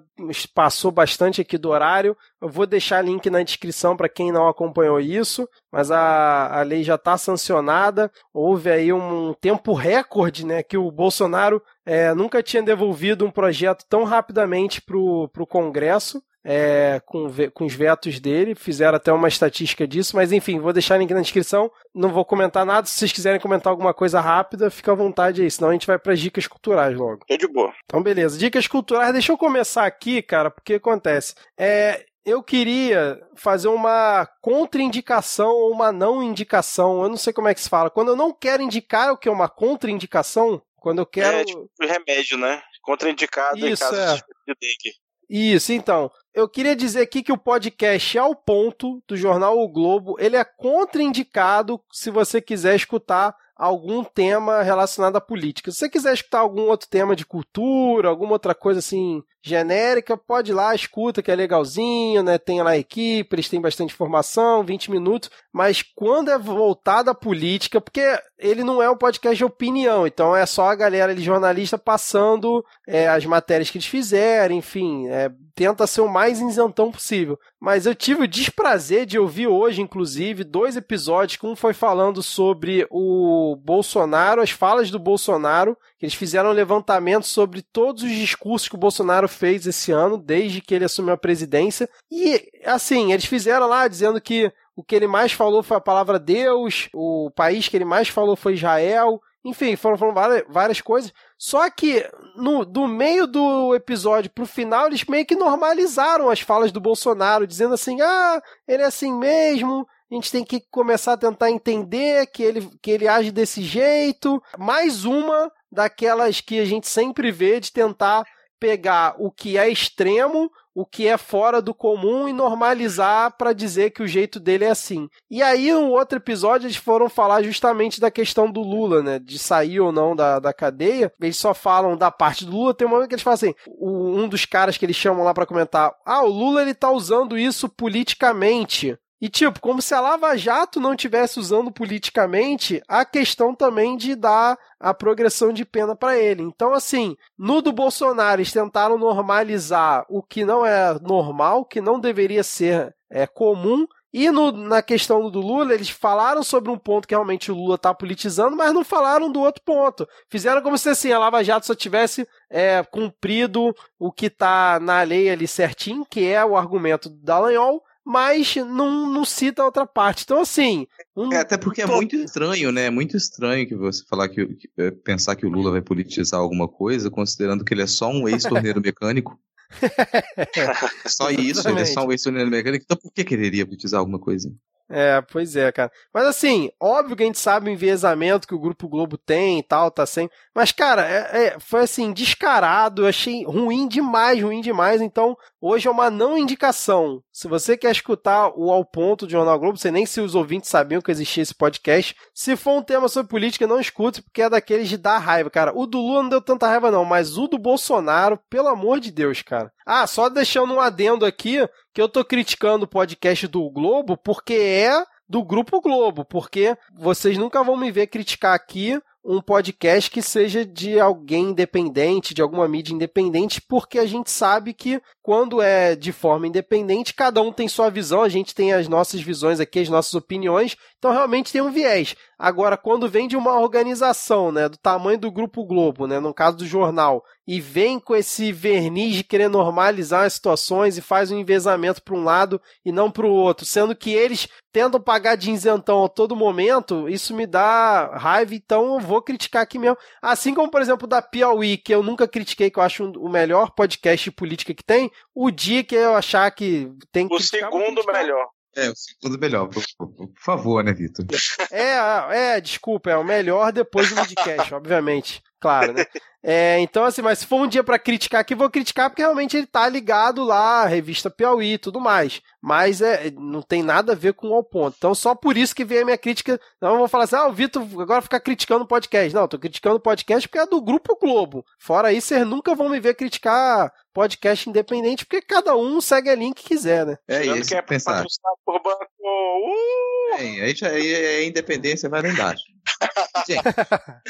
passou 0.54 0.90
bastante 0.90 1.40
aqui 1.40 1.56
do 1.56 1.70
horário. 1.70 2.16
Eu 2.40 2.48
vou 2.48 2.66
deixar 2.66 3.02
link 3.02 3.30
na 3.30 3.42
descrição 3.42 3.96
para 3.96 4.08
quem 4.08 4.30
não 4.30 4.48
acompanhou 4.48 5.00
isso, 5.00 5.48
mas 5.72 5.90
a, 5.90 6.60
a 6.60 6.62
lei 6.62 6.84
já 6.84 6.96
está 6.96 7.16
sancionada. 7.16 8.10
Houve 8.34 8.70
aí 8.70 8.92
um 8.92 9.32
tempo 9.40 9.72
recorde, 9.72 10.44
né, 10.44 10.62
que 10.62 10.76
o 10.76 10.90
Bolsonaro 10.90 11.62
é, 11.86 12.12
nunca 12.14 12.42
tinha 12.42 12.62
devolvido 12.62 13.24
um 13.24 13.30
projeto 13.30 13.84
tão 13.88 14.04
rapidamente 14.04 14.82
para 14.82 14.96
o 14.96 15.46
Congresso 15.48 16.22
é, 16.48 17.00
com, 17.04 17.28
com 17.52 17.64
os 17.64 17.74
vetos 17.74 18.20
dele, 18.20 18.54
fizeram 18.54 18.96
até 18.96 19.12
uma 19.12 19.26
estatística 19.26 19.86
disso, 19.86 20.14
mas 20.14 20.30
enfim, 20.30 20.60
vou 20.60 20.72
deixar 20.72 20.96
link 20.96 21.12
na 21.12 21.20
descrição, 21.20 21.68
não 21.92 22.10
vou 22.10 22.24
comentar 22.24 22.64
nada, 22.64 22.86
se 22.86 22.94
vocês 22.94 23.12
quiserem 23.12 23.40
comentar 23.40 23.72
alguma 23.72 23.92
coisa 23.92 24.20
rápida, 24.20 24.70
fica 24.70 24.92
à 24.92 24.94
vontade 24.94 25.42
aí, 25.42 25.50
senão 25.50 25.70
a 25.70 25.72
gente 25.72 25.88
vai 25.88 25.98
para 25.98 26.12
as 26.12 26.20
dicas 26.20 26.46
culturais 26.46 26.96
logo. 26.96 27.24
É 27.28 27.36
de 27.36 27.48
boa. 27.48 27.74
Então 27.84 28.00
beleza, 28.00 28.38
dicas 28.38 28.68
culturais, 28.68 29.12
deixa 29.12 29.32
eu 29.32 29.36
começar 29.36 29.84
aqui, 29.84 30.22
cara, 30.22 30.48
porque 30.48 30.74
acontece, 30.74 31.34
é, 31.58 32.06
eu 32.24 32.40
queria 32.44 33.20
fazer 33.34 33.66
uma 33.66 34.24
contraindicação 34.40 35.50
ou 35.50 35.72
uma 35.72 35.90
não 35.90 36.22
indicação, 36.22 37.02
eu 37.02 37.08
não 37.08 37.16
sei 37.16 37.32
como 37.32 37.48
é 37.48 37.54
que 37.54 37.60
se 37.60 37.68
fala, 37.68 37.90
quando 37.90 38.12
eu 38.12 38.16
não 38.16 38.32
quero 38.32 38.62
indicar 38.62 39.12
o 39.12 39.18
que 39.18 39.28
é 39.28 39.32
uma 39.32 39.48
contraindicação, 39.48 40.62
quando 40.76 41.00
eu 41.00 41.06
quero... 41.06 41.38
É 41.38 41.44
tipo 41.44 41.68
remédio, 41.80 42.38
né? 42.38 42.62
Contraindicado 42.82 43.58
Isso, 43.58 43.84
em 43.84 43.90
caso 43.90 44.00
é. 44.00 44.14
de 44.14 44.56
dengue. 44.60 45.05
Isso, 45.28 45.72
então. 45.72 46.10
Eu 46.32 46.48
queria 46.48 46.76
dizer 46.76 47.00
aqui 47.00 47.22
que 47.22 47.32
o 47.32 47.38
podcast 47.38 48.18
Ao 48.18 48.34
Ponto, 48.34 49.02
do 49.08 49.16
jornal 49.16 49.58
O 49.58 49.68
Globo, 49.68 50.16
ele 50.18 50.36
é 50.36 50.44
contraindicado 50.44 51.80
se 51.90 52.10
você 52.10 52.40
quiser 52.40 52.76
escutar 52.76 53.34
algum 53.56 54.04
tema 54.04 54.62
relacionado 54.62 55.16
à 55.16 55.20
política. 55.20 55.70
Se 55.70 55.78
você 55.78 55.88
quiser 55.88 56.12
escutar 56.12 56.40
algum 56.40 56.68
outro 56.68 56.88
tema 56.88 57.16
de 57.16 57.24
cultura, 57.24 58.08
alguma 58.08 58.32
outra 58.32 58.54
coisa 58.54 58.80
assim 58.80 59.22
genérica, 59.48 60.16
pode 60.16 60.50
ir 60.50 60.54
lá, 60.54 60.74
escuta 60.74 61.22
que 61.22 61.30
é 61.30 61.34
legalzinho, 61.34 62.22
né? 62.22 62.36
Tem 62.36 62.62
lá 62.62 62.70
a 62.70 62.78
equipe, 62.78 63.34
eles 63.34 63.48
têm 63.48 63.60
bastante 63.60 63.94
informação, 63.94 64.64
20 64.64 64.90
minutos, 64.90 65.30
mas 65.52 65.82
quando 65.82 66.30
é 66.30 66.38
voltado 66.38 67.10
à 67.10 67.14
política, 67.14 67.80
porque 67.80 68.18
ele 68.38 68.64
não 68.64 68.82
é 68.82 68.90
um 68.90 68.96
podcast 68.96 69.36
de 69.36 69.44
opinião, 69.44 70.06
então 70.06 70.34
é 70.34 70.44
só 70.44 70.68
a 70.68 70.74
galera 70.74 71.12
ali, 71.12 71.22
jornalista, 71.22 71.78
passando 71.78 72.64
é, 72.86 73.08
as 73.08 73.24
matérias 73.24 73.70
que 73.70 73.78
eles 73.78 73.86
fizeram, 73.86 74.54
enfim, 74.54 75.06
é, 75.08 75.30
tenta 75.54 75.86
ser 75.86 76.02
o 76.02 76.08
mais 76.08 76.40
isentão 76.40 76.92
possível. 76.92 77.38
Mas 77.58 77.86
eu 77.86 77.94
tive 77.94 78.24
o 78.24 78.28
desprazer 78.28 79.06
de 79.06 79.18
ouvir 79.18 79.46
hoje, 79.46 79.80
inclusive, 79.80 80.44
dois 80.44 80.76
episódios 80.76 81.38
que 81.38 81.46
um 81.46 81.56
foi 81.56 81.72
falando 81.72 82.22
sobre 82.22 82.86
o 82.90 83.56
Bolsonaro, 83.64 84.42
as 84.42 84.50
falas 84.50 84.90
do 84.90 84.98
Bolsonaro, 84.98 85.76
que 85.98 86.04
eles 86.04 86.14
fizeram 86.14 86.50
um 86.50 86.54
levantamento 86.54 87.26
sobre 87.26 87.62
todos 87.62 88.02
os 88.02 88.10
discursos 88.10 88.68
que 88.68 88.74
o 88.74 88.78
Bolsonaro 88.78 89.28
fez 89.28 89.66
esse 89.66 89.90
ano, 89.92 90.18
desde 90.18 90.60
que 90.60 90.74
ele 90.74 90.84
assumiu 90.84 91.14
a 91.14 91.18
presidência. 91.18 91.88
E, 92.10 92.42
assim, 92.64 93.12
eles 93.12 93.24
fizeram 93.24 93.66
lá 93.66 93.88
dizendo 93.88 94.20
que 94.20 94.52
o 94.76 94.82
que 94.82 94.94
ele 94.94 95.06
mais 95.06 95.32
falou 95.32 95.62
foi 95.62 95.78
a 95.78 95.80
palavra 95.80 96.18
Deus, 96.18 96.88
o 96.94 97.30
país 97.34 97.66
que 97.66 97.76
ele 97.76 97.84
mais 97.84 98.08
falou 98.08 98.36
foi 98.36 98.54
Israel. 98.54 99.20
Enfim, 99.42 99.76
foram 99.76 99.96
falando 99.96 100.14
várias, 100.14 100.44
várias 100.48 100.80
coisas. 100.80 101.12
Só 101.38 101.70
que 101.70 102.04
no, 102.34 102.64
do 102.64 102.86
meio 102.86 103.26
do 103.26 103.74
episódio 103.74 104.30
pro 104.30 104.44
final, 104.44 104.88
eles 104.88 105.04
meio 105.04 105.24
que 105.24 105.36
normalizaram 105.36 106.28
as 106.28 106.40
falas 106.40 106.72
do 106.72 106.80
Bolsonaro, 106.80 107.46
dizendo 107.46 107.72
assim: 107.72 108.00
ah, 108.00 108.42
ele 108.66 108.82
é 108.82 108.86
assim 108.86 109.16
mesmo, 109.16 109.86
a 110.10 110.14
gente 110.14 110.30
tem 110.30 110.44
que 110.44 110.60
começar 110.70 111.14
a 111.14 111.16
tentar 111.16 111.50
entender 111.50 112.26
que 112.26 112.42
ele, 112.42 112.68
que 112.82 112.90
ele 112.90 113.08
age 113.08 113.32
desse 113.32 113.62
jeito. 113.62 114.42
Mais 114.58 115.04
uma 115.04 115.50
daquelas 115.76 116.40
que 116.40 116.58
a 116.58 116.64
gente 116.64 116.88
sempre 116.88 117.30
vê 117.30 117.60
de 117.60 117.70
tentar 117.70 118.24
pegar 118.58 119.14
o 119.18 119.30
que 119.30 119.58
é 119.58 119.68
extremo, 119.68 120.50
o 120.74 120.86
que 120.86 121.06
é 121.06 121.18
fora 121.18 121.60
do 121.60 121.74
comum 121.74 122.26
e 122.26 122.32
normalizar 122.32 123.36
para 123.36 123.52
dizer 123.52 123.90
que 123.90 124.02
o 124.02 124.08
jeito 124.08 124.40
dele 124.40 124.64
é 124.64 124.70
assim. 124.70 125.06
E 125.30 125.42
aí, 125.42 125.70
no 125.70 125.90
outro 125.90 126.16
episódio, 126.16 126.66
eles 126.66 126.76
foram 126.76 127.10
falar 127.10 127.42
justamente 127.42 128.00
da 128.00 128.10
questão 128.10 128.50
do 128.50 128.62
Lula, 128.62 129.02
né? 129.02 129.18
De 129.18 129.38
sair 129.38 129.80
ou 129.80 129.92
não 129.92 130.16
da, 130.16 130.38
da 130.38 130.54
cadeia. 130.54 131.12
Eles 131.20 131.36
só 131.36 131.52
falam 131.52 131.94
da 131.94 132.10
parte 132.10 132.46
do 132.46 132.52
Lula. 132.52 132.74
Tem 132.74 132.86
um 132.86 132.90
momento 132.90 133.08
que 133.08 133.14
eles 133.14 133.22
falam 133.22 133.34
assim: 133.34 133.54
o, 133.66 134.18
um 134.18 134.26
dos 134.26 134.46
caras 134.46 134.78
que 134.78 134.86
eles 134.86 134.96
chamam 134.96 135.24
lá 135.24 135.34
para 135.34 135.46
comentar, 135.46 135.94
ah, 136.06 136.22
o 136.22 136.28
Lula 136.28 136.62
ele 136.62 136.74
tá 136.74 136.90
usando 136.90 137.36
isso 137.36 137.68
politicamente. 137.68 138.98
E, 139.20 139.28
tipo, 139.30 139.60
como 139.60 139.80
se 139.80 139.94
a 139.94 140.00
Lava 140.00 140.36
Jato 140.36 140.78
não 140.78 140.94
tivesse 140.94 141.38
usando 141.40 141.72
politicamente 141.72 142.82
a 142.86 143.04
questão 143.04 143.54
também 143.54 143.96
de 143.96 144.14
dar 144.14 144.58
a 144.78 144.92
progressão 144.92 145.52
de 145.52 145.64
pena 145.64 145.96
para 145.96 146.18
ele. 146.18 146.42
Então, 146.42 146.74
assim, 146.74 147.16
no 147.38 147.62
do 147.62 147.72
Bolsonaro, 147.72 148.40
eles 148.40 148.52
tentaram 148.52 148.98
normalizar 148.98 150.04
o 150.10 150.22
que 150.22 150.44
não 150.44 150.66
é 150.66 150.98
normal, 151.00 151.64
que 151.64 151.80
não 151.80 151.98
deveria 151.98 152.42
ser 152.42 152.94
é, 153.10 153.26
comum. 153.26 153.86
E 154.12 154.30
no, 154.30 154.52
na 154.52 154.82
questão 154.82 155.30
do 155.30 155.40
Lula, 155.40 155.74
eles 155.74 155.90
falaram 155.90 156.42
sobre 156.42 156.70
um 156.70 156.78
ponto 156.78 157.08
que 157.08 157.14
realmente 157.14 157.50
o 157.50 157.54
Lula 157.54 157.74
está 157.74 157.92
politizando, 157.92 158.56
mas 158.56 158.72
não 158.72 158.84
falaram 158.84 159.30
do 159.30 159.40
outro 159.40 159.62
ponto. 159.64 160.06
Fizeram 160.30 160.62
como 160.62 160.78
se 160.78 160.88
assim, 160.90 161.12
a 161.12 161.18
Lava 161.18 161.42
Jato 161.42 161.66
só 161.66 161.74
tivesse 161.74 162.26
é, 162.50 162.82
cumprido 162.84 163.74
o 163.98 164.12
que 164.12 164.26
está 164.26 164.78
na 164.80 165.02
lei 165.02 165.28
ali 165.28 165.46
certinho, 165.46 166.06
que 166.08 166.26
é 166.26 166.42
o 166.44 166.56
argumento 166.56 167.10
do 167.10 167.22
Dallagnol, 167.22 167.82
mas 168.06 168.54
não, 168.54 169.10
não 169.10 169.24
cita 169.24 169.62
a 169.62 169.64
outra 169.64 169.84
parte. 169.84 170.22
Então, 170.22 170.40
assim. 170.40 170.86
Um... 171.16 171.32
É, 171.32 171.38
até 171.38 171.58
porque 171.58 171.82
é 171.82 171.86
muito 171.86 172.14
estranho, 172.14 172.70
né? 172.70 172.84
É 172.84 172.90
muito 172.90 173.16
estranho 173.16 173.66
que 173.66 173.74
você 173.74 174.04
falar 174.08 174.28
que, 174.28 174.46
que, 174.46 174.70
é, 174.78 174.92
pensar 174.92 175.34
que 175.34 175.44
o 175.44 175.48
Lula 175.48 175.72
vai 175.72 175.82
politizar 175.82 176.38
alguma 176.38 176.68
coisa, 176.68 177.10
considerando 177.10 177.64
que 177.64 177.74
ele 177.74 177.82
é 177.82 177.86
só 177.88 178.08
um 178.08 178.28
ex-torneiro 178.28 178.80
mecânico. 178.80 179.36
só 181.04 181.30
isso, 181.30 181.68
ele 181.68 181.80
é 181.80 181.84
só 181.84 182.06
um 182.06 182.12
ex-torneiro 182.12 182.48
mecânico. 182.48 182.84
Então, 182.84 182.96
por 182.96 183.12
que 183.12 183.24
quereria 183.24 183.66
politizar 183.66 183.98
alguma 183.98 184.20
coisa? 184.20 184.54
É, 184.88 185.20
pois 185.20 185.56
é, 185.56 185.72
cara. 185.72 185.90
Mas 186.14 186.26
assim, 186.26 186.70
óbvio 186.80 187.16
que 187.16 187.24
a 187.24 187.26
gente 187.26 187.40
sabe 187.40 187.68
o 187.68 187.72
enviesamento 187.72 188.46
que 188.46 188.54
o 188.54 188.60
Grupo 188.60 188.88
Globo 188.88 189.18
tem 189.18 189.58
e 189.58 189.62
tal, 189.64 189.90
tá 189.90 190.06
sem. 190.06 190.30
Mas, 190.54 190.70
cara, 190.70 191.04
é, 191.04 191.46
é, 191.46 191.58
foi 191.58 191.80
assim, 191.80 192.12
descarado, 192.12 193.02
eu 193.02 193.08
achei 193.08 193.44
ruim 193.44 193.88
demais, 193.88 194.40
ruim 194.40 194.60
demais. 194.60 195.00
Então, 195.00 195.36
hoje 195.60 195.88
é 195.88 195.90
uma 195.90 196.08
não 196.08 196.38
indicação. 196.38 197.20
Se 197.36 197.48
você 197.48 197.76
quer 197.76 197.90
escutar 197.92 198.50
o 198.56 198.72
Ao 198.72 198.82
Ponto 198.82 199.26
de 199.26 199.32
Jornal 199.32 199.58
Globo, 199.58 199.76
sei 199.76 199.90
nem 199.90 200.06
se 200.06 200.22
os 200.22 200.34
ouvintes 200.34 200.70
sabiam 200.70 201.02
que 201.02 201.10
existia 201.10 201.42
esse 201.42 201.54
podcast. 201.54 202.16
Se 202.32 202.56
for 202.56 202.78
um 202.78 202.82
tema 202.82 203.08
sobre 203.08 203.28
política, 203.28 203.66
não 203.66 203.78
escute, 203.78 204.22
porque 204.22 204.40
é 204.40 204.48
daqueles 204.48 204.88
de 204.88 204.96
dar 204.96 205.18
raiva, 205.18 205.50
cara. 205.50 205.70
O 205.76 205.86
do 205.86 205.98
Lula 205.98 206.22
não 206.22 206.30
deu 206.30 206.40
tanta 206.40 206.66
raiva, 206.66 206.90
não, 206.90 207.04
mas 207.04 207.36
o 207.36 207.46
do 207.46 207.58
Bolsonaro, 207.58 208.40
pelo 208.48 208.68
amor 208.68 209.00
de 209.00 209.10
Deus, 209.10 209.42
cara. 209.42 209.70
Ah, 209.84 210.06
só 210.06 210.30
deixando 210.30 210.72
um 210.72 210.80
adendo 210.80 211.26
aqui, 211.26 211.58
que 211.92 212.00
eu 212.00 212.08
tô 212.08 212.24
criticando 212.24 212.86
o 212.86 212.88
podcast 212.88 213.46
do 213.46 213.68
Globo 213.68 214.16
porque 214.16 214.54
é 214.54 215.04
do 215.28 215.44
Grupo 215.44 215.78
Globo, 215.82 216.24
porque 216.24 216.74
vocês 216.94 217.36
nunca 217.36 217.62
vão 217.62 217.76
me 217.76 217.92
ver 217.92 218.06
criticar 218.06 218.54
aqui 218.54 218.98
um 219.26 219.40
podcast 219.40 220.08
que 220.08 220.22
seja 220.22 220.64
de 220.64 221.00
alguém 221.00 221.46
independente, 221.46 222.32
de 222.32 222.40
alguma 222.40 222.68
mídia 222.68 222.94
independente, 222.94 223.60
porque 223.60 223.98
a 223.98 224.06
gente 224.06 224.30
sabe 224.30 224.72
que 224.72 225.02
quando 225.20 225.60
é 225.60 225.96
de 225.96 226.12
forma 226.12 226.46
independente, 226.46 227.12
cada 227.12 227.42
um 227.42 227.52
tem 227.52 227.66
sua 227.66 227.90
visão, 227.90 228.22
a 228.22 228.28
gente 228.28 228.54
tem 228.54 228.72
as 228.72 228.86
nossas 228.86 229.20
visões 229.20 229.58
aqui, 229.58 229.80
as 229.80 229.88
nossas 229.88 230.14
opiniões, 230.14 230.76
então 230.96 231.10
realmente 231.10 231.52
tem 231.52 231.60
um 231.60 231.72
viés. 231.72 232.14
Agora, 232.38 232.76
quando 232.76 233.08
vem 233.08 233.26
de 233.26 233.36
uma 233.36 233.58
organização, 233.58 234.52
né, 234.52 234.68
do 234.68 234.76
tamanho 234.76 235.18
do 235.18 235.32
Grupo 235.32 235.64
Globo, 235.64 236.06
né, 236.06 236.20
no 236.20 236.32
caso 236.32 236.58
do 236.58 236.66
jornal, 236.66 237.24
e 237.46 237.60
vem 237.60 238.00
com 238.00 238.14
esse 238.14 238.50
verniz 238.52 239.14
de 239.14 239.24
querer 239.24 239.48
normalizar 239.48 240.24
as 240.24 240.34
situações 240.34 240.98
e 240.98 241.02
faz 241.02 241.30
um 241.30 241.38
envezamento 241.38 242.02
para 242.02 242.14
um 242.14 242.24
lado 242.24 242.60
e 242.84 242.90
não 242.90 243.10
para 243.10 243.26
o 243.26 243.32
outro, 243.32 243.64
sendo 243.64 243.94
que 243.94 244.10
eles 244.10 244.48
tentam 244.72 245.00
pagar 245.00 245.36
de 245.36 245.50
isentão 245.50 246.04
a 246.04 246.08
todo 246.08 246.36
momento, 246.36 247.08
isso 247.08 247.34
me 247.34 247.46
dá 247.46 248.16
raiva, 248.16 248.54
então 248.54 248.94
eu 248.94 249.00
vou 249.00 249.22
criticar 249.22 249.62
aqui 249.62 249.78
mesmo. 249.78 249.96
Assim 250.20 250.52
como, 250.52 250.70
por 250.70 250.82
exemplo, 250.82 251.06
da 251.06 251.22
Piauí, 251.22 251.78
que 251.78 251.94
eu 251.94 252.02
nunca 252.02 252.26
critiquei, 252.28 252.70
que 252.70 252.78
eu 252.78 252.82
acho 252.82 253.04
o 253.12 253.28
melhor 253.28 253.70
podcast 253.70 254.24
de 254.24 254.36
política 254.36 254.74
que 254.74 254.84
tem, 254.84 255.10
o 255.34 255.50
dia 255.50 255.82
que 255.84 255.94
eu 255.94 256.14
achar 256.14 256.50
que 256.50 256.90
tem 257.12 257.28
que. 257.28 257.34
O 257.34 257.40
segundo 257.40 258.04
melhor. 258.06 258.46
É, 258.76 258.90
o 258.90 258.94
segundo 258.94 259.38
melhor, 259.38 259.68
por, 259.68 259.82
por, 259.96 260.30
favor, 260.38 260.84
né, 260.84 260.92
Vitor? 260.92 261.24
É, 261.70 262.56
é, 262.56 262.60
desculpa, 262.60 263.10
é 263.10 263.16
o 263.16 263.24
melhor 263.24 263.72
depois 263.72 264.10
do 264.10 264.16
midcast, 264.16 264.74
obviamente. 264.74 265.42
Claro, 265.66 265.92
né? 265.92 266.04
É, 266.48 266.78
então, 266.78 267.04
assim, 267.04 267.22
mas 267.22 267.40
se 267.40 267.46
for 267.46 267.60
um 267.60 267.66
dia 267.66 267.82
para 267.82 267.98
criticar 267.98 268.40
aqui, 268.40 268.54
vou 268.54 268.70
criticar 268.70 269.10
porque 269.10 269.20
realmente 269.20 269.56
ele 269.56 269.66
tá 269.66 269.88
ligado 269.88 270.44
lá, 270.44 270.86
revista 270.86 271.28
Piauí 271.28 271.72
e 271.72 271.78
tudo 271.78 271.98
mais. 271.98 272.40
Mas 272.62 273.00
é, 273.02 273.32
não 273.32 273.60
tem 273.60 273.82
nada 273.82 274.12
a 274.12 274.14
ver 274.14 274.32
com 274.32 274.50
o 274.50 274.62
ponto. 274.62 274.94
Então, 274.96 275.12
só 275.12 275.34
por 275.34 275.56
isso 275.56 275.74
que 275.74 275.84
veio 275.84 276.02
a 276.02 276.04
minha 276.04 276.16
crítica. 276.16 276.60
Não 276.80 276.92
eu 276.92 276.98
vou 276.98 277.08
falar 277.08 277.24
assim, 277.24 277.34
ah, 277.34 277.48
o 277.48 277.52
Vitor 277.52 277.82
agora 278.00 278.22
ficar 278.22 278.38
criticando 278.38 278.84
o 278.84 278.86
podcast. 278.86 279.34
Não, 279.34 279.48
tô 279.48 279.58
criticando 279.58 279.96
o 279.96 280.00
podcast 280.00 280.48
porque 280.48 280.60
é 280.60 280.66
do 280.66 280.80
Grupo 280.80 281.18
Globo. 281.18 281.64
Fora 281.80 282.12
isso, 282.12 282.28
vocês 282.28 282.46
nunca 282.46 282.76
vão 282.76 282.90
me 282.90 283.00
ver 283.00 283.14
criticar 283.14 283.92
podcast 284.14 284.70
independente, 284.70 285.26
porque 285.26 285.44
cada 285.44 285.74
um 285.74 286.00
segue 286.00 286.30
a 286.30 286.36
linha 286.36 286.54
que 286.54 286.62
quiser, 286.62 287.06
né? 287.06 287.18
É 287.26 287.44
isso, 287.44 287.70
que 287.70 287.74
é 287.74 287.82
pensar. 287.82 288.24
por 288.64 288.80
banco. 288.80 289.04
Uh! 289.18 290.34
É, 290.34 290.42
aí, 290.42 290.60
aí, 290.60 291.14
aí 291.16 291.26
a 291.38 291.44
independência 291.44 292.08
vai 292.08 292.22
lá 292.22 292.28
embaixo. 292.28 292.75
Gente, 293.46 293.62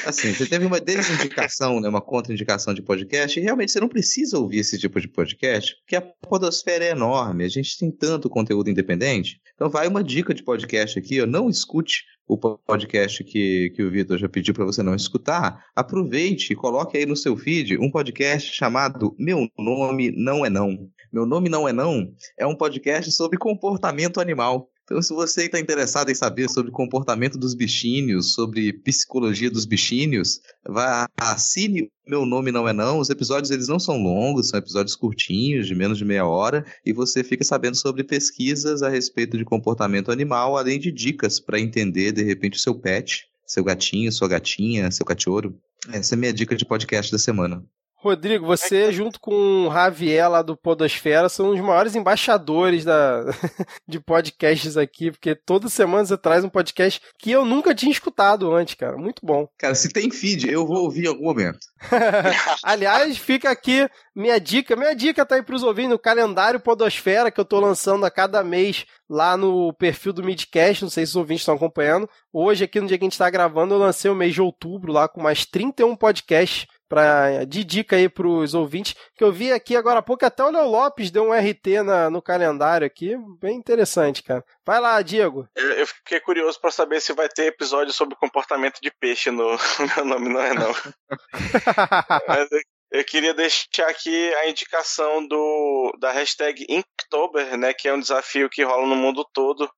assim, 0.04 0.32
você 0.32 0.46
teve 0.46 0.66
uma 0.66 0.80
desindicação, 0.80 1.80
né, 1.80 1.88
uma 1.88 2.00
contraindicação 2.00 2.74
de 2.74 2.82
podcast, 2.82 3.38
e 3.38 3.42
realmente 3.42 3.72
você 3.72 3.80
não 3.80 3.88
precisa 3.88 4.38
ouvir 4.38 4.58
esse 4.58 4.78
tipo 4.78 5.00
de 5.00 5.08
podcast, 5.08 5.76
porque 5.76 5.96
a 5.96 6.02
podosfera 6.02 6.84
é 6.84 6.90
enorme, 6.90 7.44
a 7.44 7.48
gente 7.48 7.78
tem 7.78 7.90
tanto 7.90 8.28
conteúdo 8.28 8.70
independente. 8.70 9.40
Então 9.54 9.70
vai 9.70 9.86
uma 9.88 10.02
dica 10.02 10.34
de 10.34 10.42
podcast 10.42 10.98
aqui, 10.98 11.24
não 11.24 11.48
escute 11.48 12.04
o 12.28 12.36
podcast 12.36 13.22
que, 13.22 13.70
que 13.70 13.82
o 13.82 13.90
Vitor 13.90 14.18
já 14.18 14.28
pediu 14.28 14.52
para 14.52 14.64
você 14.64 14.82
não 14.82 14.94
escutar, 14.94 15.64
aproveite 15.74 16.52
e 16.52 16.56
coloque 16.56 16.98
aí 16.98 17.06
no 17.06 17.16
seu 17.16 17.36
feed 17.36 17.78
um 17.78 17.90
podcast 17.90 18.52
chamado 18.52 19.14
Meu 19.18 19.48
Nome 19.56 20.10
Não 20.10 20.44
É 20.44 20.50
Não. 20.50 20.90
Meu 21.12 21.24
Nome 21.24 21.48
Não 21.48 21.68
É 21.68 21.72
Não 21.72 22.12
é 22.36 22.46
um 22.46 22.56
podcast 22.56 23.12
sobre 23.12 23.38
comportamento 23.38 24.20
animal. 24.20 24.68
Então, 24.86 25.02
se 25.02 25.12
você 25.12 25.46
está 25.46 25.58
interessado 25.58 26.12
em 26.12 26.14
saber 26.14 26.48
sobre 26.48 26.70
comportamento 26.70 27.36
dos 27.36 27.54
bichinhos, 27.54 28.34
sobre 28.34 28.72
psicologia 28.72 29.50
dos 29.50 29.64
bichinhos, 29.64 30.40
vá, 30.64 31.08
assine 31.16 31.90
Meu 32.06 32.24
Nome 32.24 32.52
Não 32.52 32.68
É 32.68 32.72
Não. 32.72 33.00
Os 33.00 33.10
episódios 33.10 33.50
eles 33.50 33.66
não 33.66 33.80
são 33.80 34.00
longos, 34.00 34.48
são 34.48 34.60
episódios 34.60 34.94
curtinhos, 34.94 35.66
de 35.66 35.74
menos 35.74 35.98
de 35.98 36.04
meia 36.04 36.24
hora, 36.24 36.64
e 36.84 36.92
você 36.92 37.24
fica 37.24 37.42
sabendo 37.42 37.76
sobre 37.76 38.04
pesquisas 38.04 38.80
a 38.80 38.88
respeito 38.88 39.36
de 39.36 39.44
comportamento 39.44 40.12
animal, 40.12 40.56
além 40.56 40.78
de 40.78 40.92
dicas 40.92 41.40
para 41.40 41.58
entender, 41.58 42.12
de 42.12 42.22
repente, 42.22 42.56
o 42.56 42.60
seu 42.60 42.78
pet, 42.78 43.24
seu 43.44 43.64
gatinho, 43.64 44.12
sua 44.12 44.28
gatinha, 44.28 44.88
seu 44.92 45.04
cachorro. 45.04 45.52
Essa 45.92 46.14
é 46.14 46.16
a 46.16 46.18
minha 46.18 46.32
dica 46.32 46.54
de 46.54 46.64
podcast 46.64 47.10
da 47.10 47.18
semana. 47.18 47.60
Rodrigo, 48.06 48.46
você, 48.46 48.92
junto 48.92 49.20
com 49.20 49.66
o 49.66 49.72
Javier 49.72 50.30
lá 50.30 50.42
do 50.42 50.56
Podosfera, 50.56 51.28
são 51.28 51.50
os 51.50 51.60
maiores 51.60 51.94
embaixadores 51.94 52.84
da, 52.84 53.24
de 53.86 54.00
podcasts 54.00 54.76
aqui, 54.76 55.10
porque 55.10 55.34
toda 55.34 55.68
semana 55.68 56.04
você 56.04 56.16
traz 56.16 56.44
um 56.44 56.48
podcast 56.48 57.00
que 57.18 57.30
eu 57.30 57.44
nunca 57.44 57.74
tinha 57.74 57.90
escutado 57.90 58.52
antes, 58.54 58.74
cara. 58.74 58.96
Muito 58.96 59.24
bom. 59.24 59.48
Cara, 59.58 59.74
se 59.74 59.88
tem 59.88 60.10
feed, 60.10 60.50
eu 60.50 60.66
vou 60.66 60.84
ouvir 60.84 61.04
em 61.04 61.08
algum 61.08 61.24
momento. 61.24 61.58
Aliás, 62.62 63.18
fica 63.18 63.50
aqui 63.50 63.88
minha 64.14 64.40
dica. 64.40 64.74
Minha 64.76 64.94
dica 64.94 65.26
tá 65.26 65.34
aí 65.34 65.42
pros 65.42 65.62
ouvintes 65.62 65.90
no 65.90 65.98
calendário 65.98 66.60
Podosfera, 66.60 67.30
que 67.30 67.40
eu 67.40 67.44
tô 67.44 67.60
lançando 67.60 68.06
a 68.06 68.10
cada 68.10 68.42
mês 68.42 68.86
lá 69.08 69.36
no 69.36 69.72
perfil 69.74 70.12
do 70.12 70.24
Midcast. 70.24 70.82
Não 70.82 70.90
sei 70.90 71.04
se 71.04 71.10
os 71.10 71.16
ouvintes 71.16 71.42
estão 71.42 71.54
acompanhando. 71.54 72.08
Hoje, 72.32 72.64
aqui 72.64 72.80
no 72.80 72.86
dia 72.86 72.96
que 72.96 73.04
a 73.04 73.08
gente 73.08 73.18
tá 73.18 73.28
gravando, 73.28 73.74
eu 73.74 73.78
lancei 73.78 74.10
o 74.10 74.14
mês 74.14 74.32
de 74.32 74.40
outubro 74.40 74.92
lá 74.92 75.08
com 75.08 75.20
mais 75.20 75.44
31 75.44 75.94
podcasts 75.96 76.66
pra, 76.88 77.44
de 77.44 77.64
dica 77.64 77.96
aí 77.96 78.08
pros 78.08 78.54
ouvintes, 78.54 78.94
que 79.16 79.24
eu 79.24 79.32
vi 79.32 79.52
aqui 79.52 79.76
agora 79.76 79.98
há 79.98 80.02
pouco, 80.02 80.24
até 80.24 80.42
o 80.42 80.50
Léo 80.50 80.68
Lopes 80.68 81.10
deu 81.10 81.24
um 81.24 81.32
RT 81.32 81.82
na, 81.84 82.10
no 82.10 82.22
calendário 82.22 82.86
aqui, 82.86 83.16
bem 83.40 83.56
interessante, 83.56 84.22
cara. 84.22 84.44
Vai 84.64 84.80
lá, 84.80 85.00
Diego. 85.02 85.48
Eu, 85.54 85.72
eu 85.72 85.86
fiquei 85.86 86.20
curioso 86.20 86.60
para 86.60 86.70
saber 86.70 87.00
se 87.00 87.12
vai 87.12 87.28
ter 87.28 87.46
episódio 87.46 87.92
sobre 87.92 88.16
comportamento 88.16 88.80
de 88.80 88.90
peixe 88.90 89.30
no 89.30 89.56
meu 89.96 90.04
nome, 90.04 90.28
não 90.28 90.40
é 90.40 90.54
não. 90.54 90.74
Mas 92.28 92.48
eu 92.92 93.04
queria 93.04 93.34
deixar 93.34 93.88
aqui 93.88 94.34
a 94.34 94.48
indicação 94.48 95.26
do, 95.26 95.92
da 96.00 96.12
hashtag 96.12 96.64
Inktober, 96.68 97.56
né, 97.56 97.74
que 97.74 97.88
é 97.88 97.92
um 97.92 98.00
desafio 98.00 98.48
que 98.48 98.62
rola 98.62 98.86
no 98.86 98.96
mundo 98.96 99.26
todo 99.32 99.68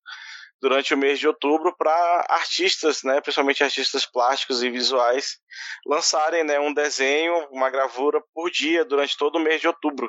durante 0.60 0.94
o 0.94 0.98
mês 0.98 1.18
de 1.18 1.28
outubro 1.28 1.74
para 1.76 2.26
artistas, 2.28 3.02
né, 3.02 3.20
principalmente 3.20 3.62
artistas 3.62 4.06
plásticos 4.06 4.62
e 4.62 4.70
visuais, 4.70 5.38
lançarem 5.86 6.44
né, 6.44 6.58
um 6.58 6.72
desenho, 6.72 7.48
uma 7.50 7.70
gravura 7.70 8.22
por 8.34 8.50
dia 8.50 8.84
durante 8.84 9.16
todo 9.16 9.36
o 9.36 9.40
mês 9.40 9.60
de 9.60 9.68
outubro. 9.68 10.08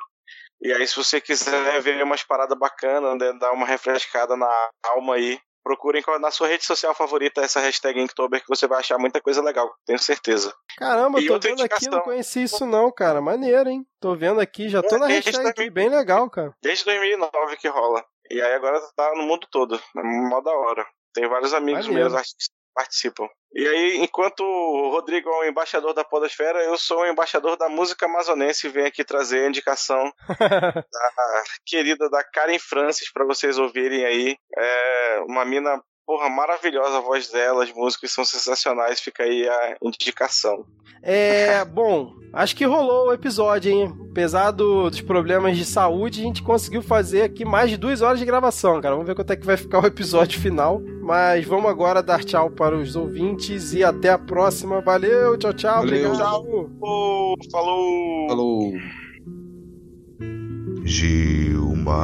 E 0.61 0.73
aí, 0.73 0.85
se 0.87 0.95
você 0.95 1.21
quiser 1.21 1.81
ver 1.81 2.03
umas 2.03 2.23
paradas 2.23 2.57
bacanas, 2.57 3.17
né, 3.17 3.33
dar 3.39 3.51
uma 3.51 3.65
refrescada 3.65 4.35
na 4.35 4.69
alma 4.83 5.15
aí, 5.15 5.39
procurem 5.63 6.03
na 6.19 6.31
sua 6.31 6.47
rede 6.47 6.65
social 6.65 6.95
favorita 6.95 7.41
essa 7.41 7.59
hashtag 7.59 7.99
Inktober 7.99 8.41
que 8.41 8.47
você 8.47 8.67
vai 8.67 8.79
achar 8.79 8.97
muita 8.97 9.21
coisa 9.21 9.41
legal, 9.41 9.71
tenho 9.85 9.99
certeza. 9.99 10.53
Caramba, 10.77 11.21
e 11.21 11.27
tô 11.27 11.39
vendo 11.39 11.59
indicação... 11.59 11.75
aqui, 11.75 11.89
não 11.89 12.01
conheci 12.01 12.43
isso 12.43 12.65
não, 12.65 12.91
cara. 12.91 13.21
Maneiro, 13.21 13.69
hein? 13.69 13.85
Tô 13.99 14.15
vendo 14.15 14.39
aqui, 14.39 14.67
já 14.67 14.81
tô 14.81 14.95
é, 14.95 14.99
na 14.99 15.07
hashtag 15.07 15.47
aqui, 15.47 15.69
bem 15.69 15.89
legal, 15.89 16.29
cara. 16.29 16.53
Desde 16.61 16.85
2009 16.85 17.57
que 17.57 17.67
rola. 17.67 18.03
E 18.29 18.41
aí 18.41 18.53
agora 18.53 18.79
tá 18.95 19.11
no 19.15 19.23
mundo 19.23 19.47
todo, 19.51 19.75
é 19.75 20.03
mó 20.03 20.41
da 20.41 20.51
hora. 20.51 20.85
Tem 21.13 21.27
vários 21.27 21.53
amigos 21.53 21.87
Maneiro. 21.87 22.09
meus 22.09 22.13
artistas 22.17 22.49
participam. 22.73 23.27
E 23.51 23.67
aí, 23.67 23.97
enquanto 23.97 24.41
o 24.41 24.91
Rodrigo 24.91 25.27
é 25.27 25.39
o 25.39 25.43
embaixador 25.45 25.93
da 25.93 26.03
Podosfera, 26.03 26.63
eu 26.63 26.77
sou 26.77 27.01
o 27.01 27.07
embaixador 27.07 27.57
da 27.57 27.67
música 27.67 28.05
amazonense 28.05 28.67
e 28.67 28.69
venho 28.69 28.87
aqui 28.87 29.03
trazer 29.03 29.43
a 29.43 29.49
indicação 29.49 30.11
da 30.39 31.43
querida 31.65 32.09
da 32.09 32.23
Karen 32.23 32.59
Francis 32.59 33.11
para 33.11 33.25
vocês 33.25 33.57
ouvirem 33.57 34.05
aí. 34.05 34.37
É 34.55 35.19
uma 35.27 35.43
mina 35.43 35.81
Porra, 36.09 36.27
maravilhosa 36.27 36.97
a 36.97 37.01
voz 37.01 37.29
dela, 37.29 37.63
as 37.63 37.71
músicas 37.71 38.11
são 38.11 38.25
sensacionais, 38.25 38.99
fica 38.99 39.21
aí 39.21 39.47
a 39.47 39.77
indicação. 39.79 40.65
É, 41.03 41.63
bom, 41.69 42.15
acho 42.33 42.55
que 42.55 42.65
rolou 42.65 43.09
o 43.09 43.13
episódio, 43.13 43.71
hein? 43.71 43.95
Apesar 44.09 44.49
do, 44.49 44.89
dos 44.89 45.01
problemas 45.01 45.55
de 45.55 45.63
saúde, 45.63 46.21
a 46.21 46.23
gente 46.23 46.41
conseguiu 46.41 46.81
fazer 46.81 47.21
aqui 47.21 47.45
mais 47.45 47.69
de 47.69 47.77
duas 47.77 48.01
horas 48.01 48.17
de 48.17 48.25
gravação, 48.25 48.81
cara. 48.81 48.95
Vamos 48.95 49.05
ver 49.05 49.13
quanto 49.13 49.33
é 49.33 49.35
que 49.35 49.45
vai 49.45 49.55
ficar 49.55 49.83
o 49.83 49.85
episódio 49.85 50.41
final. 50.41 50.81
Mas 51.03 51.45
vamos 51.45 51.69
agora 51.69 52.01
dar 52.01 52.23
tchau 52.23 52.49
para 52.49 52.75
os 52.75 52.95
ouvintes 52.95 53.73
e 53.73 53.83
até 53.83 54.09
a 54.09 54.17
próxima. 54.17 54.81
Valeu, 54.81 55.37
tchau, 55.37 55.53
tchau. 55.53 55.85
Valeu. 55.85 56.13
Tchau. 56.13 56.43
Falou. 57.51 58.27
Falou. 58.27 58.73
Gilmar. 60.83 61.99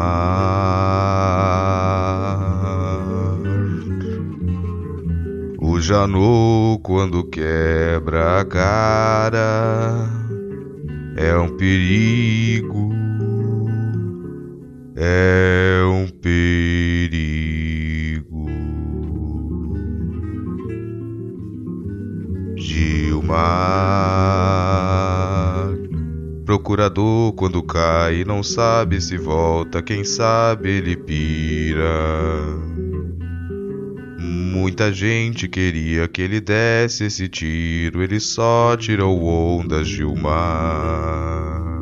O 5.75 5.81
Janô, 5.81 6.79
quando 6.81 7.21
quebra 7.25 8.39
a 8.39 8.45
cara, 8.45 10.07
é 11.17 11.37
um 11.37 11.49
perigo, 11.57 12.93
é 14.95 15.81
um 15.85 16.07
perigo. 16.07 17.65
Gilmar, 22.55 23.35
procurador, 26.45 27.33
quando 27.33 27.61
cai, 27.61 28.23
não 28.23 28.41
sabe 28.41 29.01
se 29.01 29.17
volta, 29.17 29.83
quem 29.83 30.05
sabe 30.05 30.69
ele 30.69 30.95
pira. 30.95 32.63
Muita 34.25 34.91
gente 34.91 35.47
queria 35.47 36.07
que 36.07 36.21
ele 36.21 36.41
desse 36.41 37.05
esse 37.05 37.29
tiro, 37.29 38.01
ele 38.01 38.19
só 38.19 38.75
tirou 38.75 39.23
ondas 39.23 39.87
de 39.87 40.03
mar. 40.03 41.79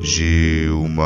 Gilmar. 0.00 1.00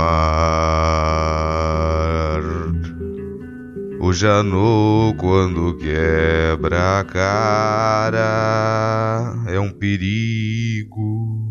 O 4.01 4.13
Janô, 4.13 5.15
quando 5.17 5.77
quebra 5.77 7.01
a 7.01 7.05
cara, 7.05 8.21
é 9.47 9.61
um 9.61 9.71
perigo. 9.71 11.45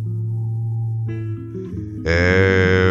É 2.05 2.83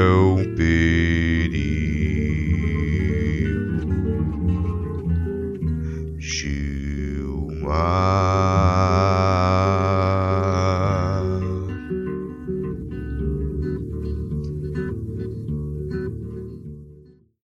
Ah. 7.84 9.81